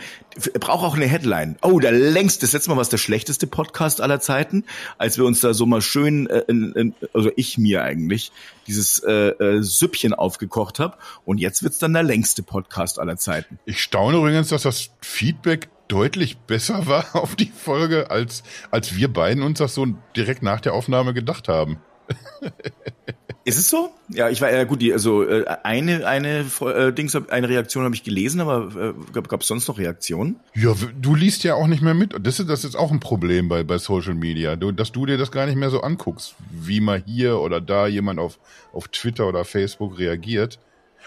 er 0.53 0.61
braucht 0.61 0.85
auch 0.85 0.95
eine 0.95 1.07
Headline. 1.07 1.57
Oh, 1.63 1.81
der 1.81 1.93
längste, 1.93 2.43
das 2.43 2.53
letzte 2.53 2.71
Mal 2.71 2.77
war 2.77 2.83
es 2.83 2.89
der 2.89 2.99
schlechteste 2.99 3.47
Podcast 3.47 4.01
aller 4.01 4.21
Zeiten, 4.21 4.65
als 4.99 5.19
wir 5.19 5.25
uns 5.25 5.41
da 5.41 5.55
so 5.55 5.67
mal 5.67 5.81
schön, 5.81 6.29
äh, 6.29 6.45
in, 6.49 6.95
also 7.13 7.31
ich 7.37 7.59
mir 7.59 7.83
eigentlich, 7.83 8.33
dieses 8.67 9.01
äh, 9.01 9.31
äh, 9.31 9.63
Süppchen 9.63 10.15
aufgekocht 10.15 10.79
habe. 10.79 10.97
Und 11.25 11.39
jetzt 11.39 11.63
wird's 11.63 11.79
dann 11.79 11.93
der 11.93 12.03
längste 12.03 12.43
Podcast 12.43 12.99
aller 12.99 13.17
Zeiten. 13.17 13.59
Ich 13.65 13.81
staune 13.81 14.19
übrigens, 14.19 14.49
dass 14.49 14.63
das 14.63 14.91
Feedback 15.01 15.69
deutlich 15.89 16.39
besser 16.39 16.87
war 16.87 17.07
auf 17.17 17.35
die 17.35 17.51
Folge, 17.51 18.11
als, 18.11 18.43
als 18.71 18.95
wir 18.95 19.13
beiden 19.13 19.43
uns 19.43 19.59
das 19.59 19.75
so 19.75 19.87
direkt 20.15 20.43
nach 20.43 20.61
der 20.61 20.75
Aufnahme 20.75 21.15
gedacht 21.15 21.49
haben. 21.49 21.79
Ist 23.49 23.57
es 23.57 23.71
so? 23.71 23.89
Ja, 24.11 24.29
ich 24.29 24.43
war 24.43 24.53
ja 24.53 24.65
gut, 24.65 24.83
die, 24.83 24.93
also 24.93 25.27
äh, 25.27 25.47
eine 25.63 26.07
eine 26.07 26.45
äh, 26.61 26.93
Dings, 26.93 27.17
eine 27.17 27.49
Reaktion 27.49 27.83
habe 27.83 27.95
ich 27.95 28.03
gelesen, 28.03 28.43
aber 28.43 28.95
äh, 28.95 29.23
gab 29.23 29.41
es 29.41 29.47
sonst 29.47 29.67
noch 29.69 29.79
Reaktionen? 29.79 30.37
Ja, 30.55 30.75
du 31.01 31.15
liest 31.15 31.45
ja 31.45 31.55
auch 31.55 31.67
nicht 31.67 31.81
mehr 31.81 31.95
mit. 31.95 32.15
Das 32.21 32.41
ist, 32.41 32.51
das 32.51 32.65
ist 32.65 32.77
auch 32.77 32.93
ein 32.93 33.01
Problem 33.01 33.49
bei, 33.49 33.63
bei 33.63 33.79
Social 33.79 34.13
Media, 34.13 34.55
du, 34.55 34.71
dass 34.71 34.93
du 34.93 35.07
dir 35.07 35.17
das 35.17 35.33
gar 35.33 35.47
nicht 35.47 35.57
mehr 35.57 35.71
so 35.71 35.81
anguckst, 35.81 36.35
wie 36.51 36.83
mal 36.83 37.03
hier 37.07 37.39
oder 37.39 37.63
da 37.63 37.87
jemand 37.87 38.21
auf, 38.21 38.39
auf 38.75 38.89
Twitter 38.89 39.27
oder 39.27 39.47
Facebook 39.47 39.99
reagiert. 39.99 40.59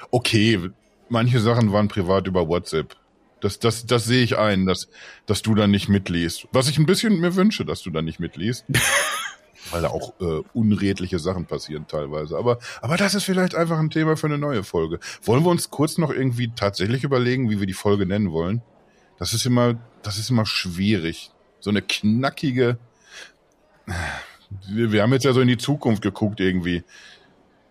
Okay, 0.09 0.71
manche 1.09 1.41
Sachen 1.41 1.71
waren 1.71 1.89
privat 1.89 2.25
über 2.25 2.47
WhatsApp. 2.47 2.95
Das, 3.39 3.59
das, 3.59 3.85
das 3.85 4.05
sehe 4.05 4.23
ich 4.23 4.39
ein, 4.39 4.65
dass, 4.65 4.87
dass 5.27 5.43
du 5.43 5.53
dann 5.53 5.69
nicht 5.69 5.89
mitliest. 5.89 6.47
Was 6.53 6.69
ich 6.69 6.79
ein 6.79 6.87
bisschen 6.87 7.19
mir 7.19 7.35
wünsche, 7.35 7.65
dass 7.65 7.83
du 7.83 7.91
dann 7.91 8.05
nicht 8.05 8.19
mitliest. 8.19 8.65
Weil 9.69 9.83
da 9.83 9.89
auch 9.89 10.13
äh, 10.19 10.41
unredliche 10.53 11.19
Sachen 11.19 11.45
passieren 11.45 11.85
teilweise. 11.87 12.37
Aber, 12.37 12.57
aber 12.81 12.97
das 12.97 13.13
ist 13.13 13.23
vielleicht 13.23 13.55
einfach 13.55 13.77
ein 13.77 13.91
Thema 13.91 14.17
für 14.17 14.27
eine 14.27 14.37
neue 14.37 14.63
Folge. 14.63 14.99
Wollen 15.23 15.43
wir 15.43 15.51
uns 15.51 15.69
kurz 15.69 15.97
noch 15.97 16.09
irgendwie 16.09 16.51
tatsächlich 16.55 17.03
überlegen, 17.03 17.49
wie 17.49 17.59
wir 17.59 17.67
die 17.67 17.73
Folge 17.73 18.05
nennen 18.05 18.31
wollen? 18.31 18.61
Das 19.19 19.33
ist 19.33 19.45
immer, 19.45 19.75
das 20.01 20.17
ist 20.17 20.31
immer 20.31 20.45
schwierig. 20.45 21.31
So 21.59 21.69
eine 21.69 21.81
knackige. 21.81 22.79
Wir, 24.67 24.91
wir 24.91 25.03
haben 25.03 25.13
jetzt 25.13 25.25
ja 25.25 25.33
so 25.33 25.41
in 25.41 25.47
die 25.47 25.57
Zukunft 25.57 26.01
geguckt 26.01 26.39
irgendwie. 26.39 26.83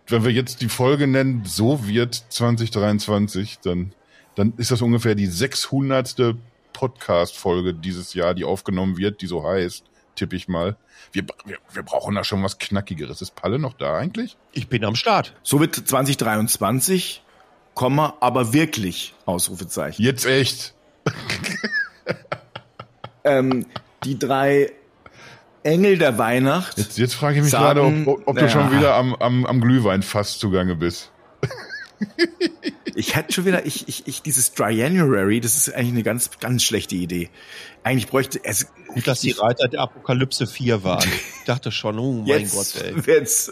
Wenn 0.07 0.23
wir 0.23 0.31
jetzt 0.31 0.61
die 0.61 0.69
Folge 0.69 1.07
nennen, 1.07 1.43
so 1.45 1.85
wird 1.85 2.15
2023, 2.29 3.59
dann, 3.59 3.93
dann 4.35 4.53
ist 4.57 4.71
das 4.71 4.81
ungefähr 4.81 5.15
die 5.15 5.27
600. 5.27 6.35
Podcast-Folge 6.73 7.73
dieses 7.73 8.13
Jahr, 8.13 8.33
die 8.33 8.43
aufgenommen 8.43 8.97
wird, 8.97 9.21
die 9.21 9.27
so 9.27 9.43
heißt, 9.43 9.85
tippe 10.15 10.35
ich 10.35 10.47
mal. 10.47 10.75
Wir, 11.11 11.23
wir, 11.45 11.57
wir 11.71 11.83
brauchen 11.83 12.15
da 12.15 12.23
schon 12.23 12.43
was 12.43 12.57
Knackigeres. 12.57 13.21
Ist 13.21 13.35
Palle 13.35 13.59
noch 13.59 13.73
da 13.73 13.97
eigentlich? 13.97 14.37
Ich 14.51 14.67
bin 14.67 14.85
am 14.85 14.95
Start. 14.95 15.33
So 15.43 15.59
wird 15.59 15.75
2023, 15.75 17.23
Komma, 17.73 18.15
aber 18.19 18.53
wirklich, 18.53 19.13
Ausrufezeichen. 19.25 20.03
Jetzt 20.03 20.25
echt. 20.25 20.73
Ähm, 23.23 23.65
die 24.03 24.17
drei 24.17 24.71
Engel 25.63 25.97
der 25.97 26.17
Weihnacht. 26.17 26.77
Jetzt, 26.77 26.97
jetzt 26.97 27.13
frage 27.13 27.37
ich 27.37 27.43
mich 27.43 27.51
Sagen, 27.51 27.79
gerade, 27.79 28.09
ob, 28.09 28.19
ob, 28.21 28.27
ob 28.29 28.35
du 28.35 28.41
ja. 28.41 28.49
schon 28.49 28.71
wieder 28.71 28.95
am, 28.95 29.15
am, 29.15 29.45
am 29.45 29.61
Glühweinfass 29.61 30.39
zugange 30.39 30.75
bist. 30.75 31.11
Ich 32.95 33.15
hätte 33.15 33.31
schon 33.31 33.45
wieder, 33.45 33.65
ich, 33.65 33.87
ich, 33.87 34.07
ich, 34.07 34.21
dieses 34.21 34.53
Dry 34.53 34.73
January, 34.73 35.39
das 35.39 35.55
ist 35.55 35.73
eigentlich 35.73 35.93
eine 35.93 36.03
ganz, 36.03 36.29
ganz 36.39 36.63
schlechte 36.63 36.95
Idee. 36.95 37.29
Eigentlich 37.83 38.07
bräuchte 38.07 38.39
es. 38.43 38.67
Gut, 38.87 39.07
dass 39.07 39.21
die 39.21 39.31
Reiter 39.31 39.67
der 39.69 39.79
Apokalypse 39.79 40.45
4 40.45 40.83
waren. 40.83 41.07
Ich 41.39 41.45
dachte 41.45 41.71
schon, 41.71 41.97
oh 41.97 42.23
mein 42.27 42.41
jetzt, 42.41 42.53
Gott, 42.53 42.83
ey. 42.83 42.93
Jetzt. 43.07 43.51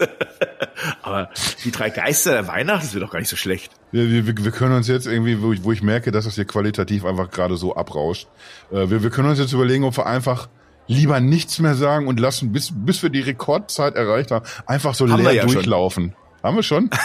Aber 1.02 1.30
die 1.64 1.72
drei 1.72 1.90
Geister 1.90 2.34
der 2.34 2.48
Weihnacht, 2.48 2.84
das 2.84 2.94
wird 2.94 3.04
doch 3.04 3.12
gar 3.12 3.20
nicht 3.20 3.30
so 3.30 3.38
schlecht. 3.38 3.72
Wir, 3.92 4.10
wir, 4.12 4.28
wir 4.28 4.52
können 4.52 4.76
uns 4.76 4.88
jetzt 4.88 5.08
irgendwie, 5.08 5.42
wo 5.42 5.54
ich, 5.54 5.64
wo 5.64 5.72
ich 5.72 5.82
merke, 5.82 6.12
dass 6.12 6.26
das 6.26 6.36
hier 6.36 6.46
qualitativ 6.46 7.06
einfach 7.06 7.32
gerade 7.32 7.56
so 7.56 7.76
abrauscht, 7.76 8.28
äh, 8.72 8.90
wir, 8.90 9.02
wir 9.02 9.10
können 9.10 9.30
uns 9.30 9.40
jetzt 9.40 9.54
überlegen, 9.54 9.86
ob 9.86 9.96
wir 9.98 10.06
einfach 10.06 10.50
lieber 10.88 11.20
nichts 11.20 11.60
mehr 11.60 11.76
sagen 11.76 12.08
und 12.08 12.20
lassen, 12.20 12.52
bis, 12.52 12.72
bis 12.74 13.02
wir 13.02 13.10
die 13.10 13.22
Rekordzeit 13.22 13.96
erreicht 13.96 14.32
haben, 14.32 14.46
einfach 14.66 14.96
so 14.96 15.08
Haben 15.08 15.24
leer 15.24 15.34
ja 15.34 15.44
schon. 15.44 15.54
durchlaufen. 15.54 16.16
Haben 16.44 16.56
wir 16.56 16.64
schon? 16.64 16.90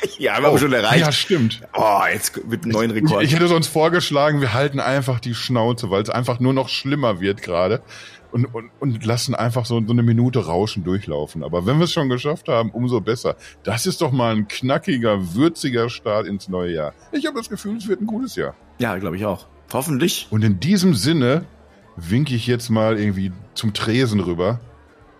Ja, 0.18 0.34
haben 0.34 0.44
wir 0.44 0.58
schon 0.58 0.72
erreicht. 0.72 1.04
Ja, 1.04 1.12
stimmt. 1.12 1.60
Oh, 1.74 2.00
jetzt 2.12 2.44
mit 2.46 2.64
einem 2.64 2.72
neuen 2.72 2.90
Rekord. 2.90 3.22
Ich, 3.22 3.28
ich 3.30 3.34
hätte 3.36 3.48
sonst 3.48 3.68
vorgeschlagen, 3.68 4.40
wir 4.40 4.52
halten 4.52 4.80
einfach 4.80 5.20
die 5.20 5.34
Schnauze, 5.34 5.90
weil 5.90 6.02
es 6.02 6.10
einfach 6.10 6.40
nur 6.40 6.52
noch 6.52 6.68
schlimmer 6.68 7.20
wird 7.20 7.42
gerade. 7.42 7.82
Und, 8.30 8.44
und, 8.54 8.70
und 8.78 9.04
lassen 9.06 9.34
einfach 9.34 9.64
so, 9.64 9.80
so 9.86 9.92
eine 9.92 10.02
Minute 10.02 10.44
Rauschen 10.44 10.84
durchlaufen. 10.84 11.42
Aber 11.42 11.64
wenn 11.64 11.78
wir 11.78 11.84
es 11.84 11.92
schon 11.92 12.08
geschafft 12.10 12.48
haben, 12.48 12.70
umso 12.70 13.00
besser. 13.00 13.36
Das 13.62 13.86
ist 13.86 14.02
doch 14.02 14.12
mal 14.12 14.34
ein 14.36 14.48
knackiger, 14.48 15.34
würziger 15.34 15.88
Start 15.88 16.26
ins 16.26 16.48
neue 16.48 16.74
Jahr. 16.74 16.92
Ich 17.12 17.26
habe 17.26 17.38
das 17.38 17.48
Gefühl, 17.48 17.78
es 17.78 17.88
wird 17.88 18.02
ein 18.02 18.06
gutes 18.06 18.36
Jahr. 18.36 18.54
ja, 18.78 18.96
glaube 18.98 19.16
ich 19.16 19.24
auch. 19.24 19.46
Hoffentlich. 19.72 20.26
Und 20.30 20.44
in 20.44 20.60
diesem 20.60 20.94
Sinne 20.94 21.44
winke 21.96 22.34
ich 22.34 22.46
jetzt 22.46 22.68
mal 22.70 22.98
irgendwie 22.98 23.32
zum 23.54 23.72
Tresen 23.72 24.20
rüber. 24.20 24.60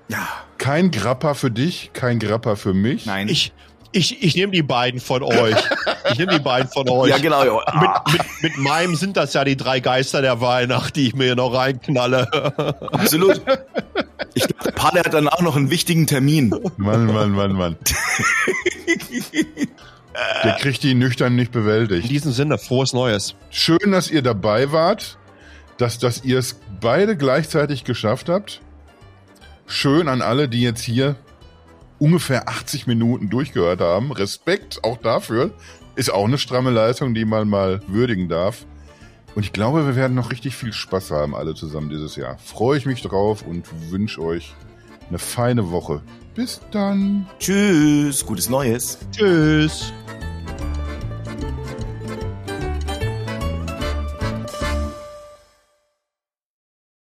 Ja. 0.08 0.26
Kein 0.58 0.90
Grappa 0.90 1.34
für 1.34 1.50
dich, 1.50 1.90
kein 1.92 2.18
Grappa 2.18 2.56
für 2.56 2.74
mich. 2.74 3.06
Nein. 3.06 3.28
Ich, 3.28 3.52
ich, 3.92 4.22
ich 4.22 4.36
nehme 4.36 4.52
die 4.52 4.62
beiden 4.62 5.00
von 5.00 5.22
euch. 5.22 5.56
Ich 6.12 6.18
nehme 6.18 6.32
die 6.32 6.38
beiden 6.42 6.68
von 6.68 6.88
euch. 6.88 7.10
Ja, 7.10 7.18
genau. 7.18 7.44
Ja. 7.44 7.62
Mit, 7.80 8.12
mit, 8.12 8.42
mit 8.42 8.58
meinem 8.58 8.94
sind 8.96 9.16
das 9.16 9.32
ja 9.34 9.44
die 9.44 9.56
drei 9.56 9.80
Geister 9.80 10.20
der 10.22 10.40
Weihnacht, 10.40 10.96
die 10.96 11.08
ich 11.08 11.14
mir 11.14 11.34
noch 11.34 11.54
reinknalle. 11.54 12.28
Absolut. 12.92 13.40
Ich 14.34 14.46
glaube, 14.46 14.72
Palle 14.72 15.00
hat 15.00 15.14
dann 15.14 15.28
auch 15.28 15.40
noch 15.40 15.56
einen 15.56 15.70
wichtigen 15.70 16.06
Termin. 16.06 16.50
Mann, 16.76 17.06
Mann, 17.06 17.30
Mann, 17.32 17.52
Mann. 17.52 17.76
Der 20.44 20.52
kriegt 20.54 20.82
die 20.82 20.94
nüchtern 20.94 21.36
nicht 21.36 21.54
In 21.54 21.62
bewältigt. 21.62 22.10
diesem 22.10 22.32
Sinne, 22.32 22.58
frohes 22.58 22.92
Neues. 22.92 23.34
Schön, 23.50 23.92
dass 23.92 24.10
ihr 24.10 24.22
dabei 24.22 24.72
wart, 24.72 25.16
dass, 25.76 25.98
dass 25.98 26.24
ihr 26.24 26.38
es 26.38 26.58
beide 26.80 27.16
gleichzeitig 27.16 27.84
geschafft 27.84 28.28
habt. 28.28 28.60
Schön 29.66 30.08
an 30.08 30.22
alle, 30.22 30.48
die 30.48 30.62
jetzt 30.62 30.82
hier 30.82 31.16
ungefähr 31.98 32.48
80 32.48 32.86
Minuten 32.86 33.30
durchgehört 33.30 33.80
haben. 33.80 34.12
Respekt 34.12 34.84
auch 34.84 34.98
dafür. 34.98 35.50
Ist 35.96 36.12
auch 36.12 36.26
eine 36.26 36.38
stramme 36.38 36.70
Leistung, 36.70 37.14
die 37.14 37.24
man 37.24 37.48
mal 37.48 37.80
würdigen 37.88 38.28
darf. 38.28 38.66
Und 39.34 39.44
ich 39.44 39.52
glaube, 39.52 39.86
wir 39.86 39.96
werden 39.96 40.14
noch 40.14 40.30
richtig 40.30 40.56
viel 40.56 40.72
Spaß 40.72 41.10
haben, 41.10 41.34
alle 41.34 41.54
zusammen 41.54 41.90
dieses 41.90 42.16
Jahr. 42.16 42.38
Freue 42.38 42.78
ich 42.78 42.86
mich 42.86 43.02
drauf 43.02 43.42
und 43.42 43.66
wünsche 43.90 44.22
euch 44.22 44.54
eine 45.08 45.18
feine 45.18 45.70
Woche. 45.70 46.02
Bis 46.34 46.60
dann. 46.70 47.26
Tschüss. 47.38 48.24
Gutes 48.24 48.48
Neues. 48.48 48.98
Tschüss. 49.10 49.92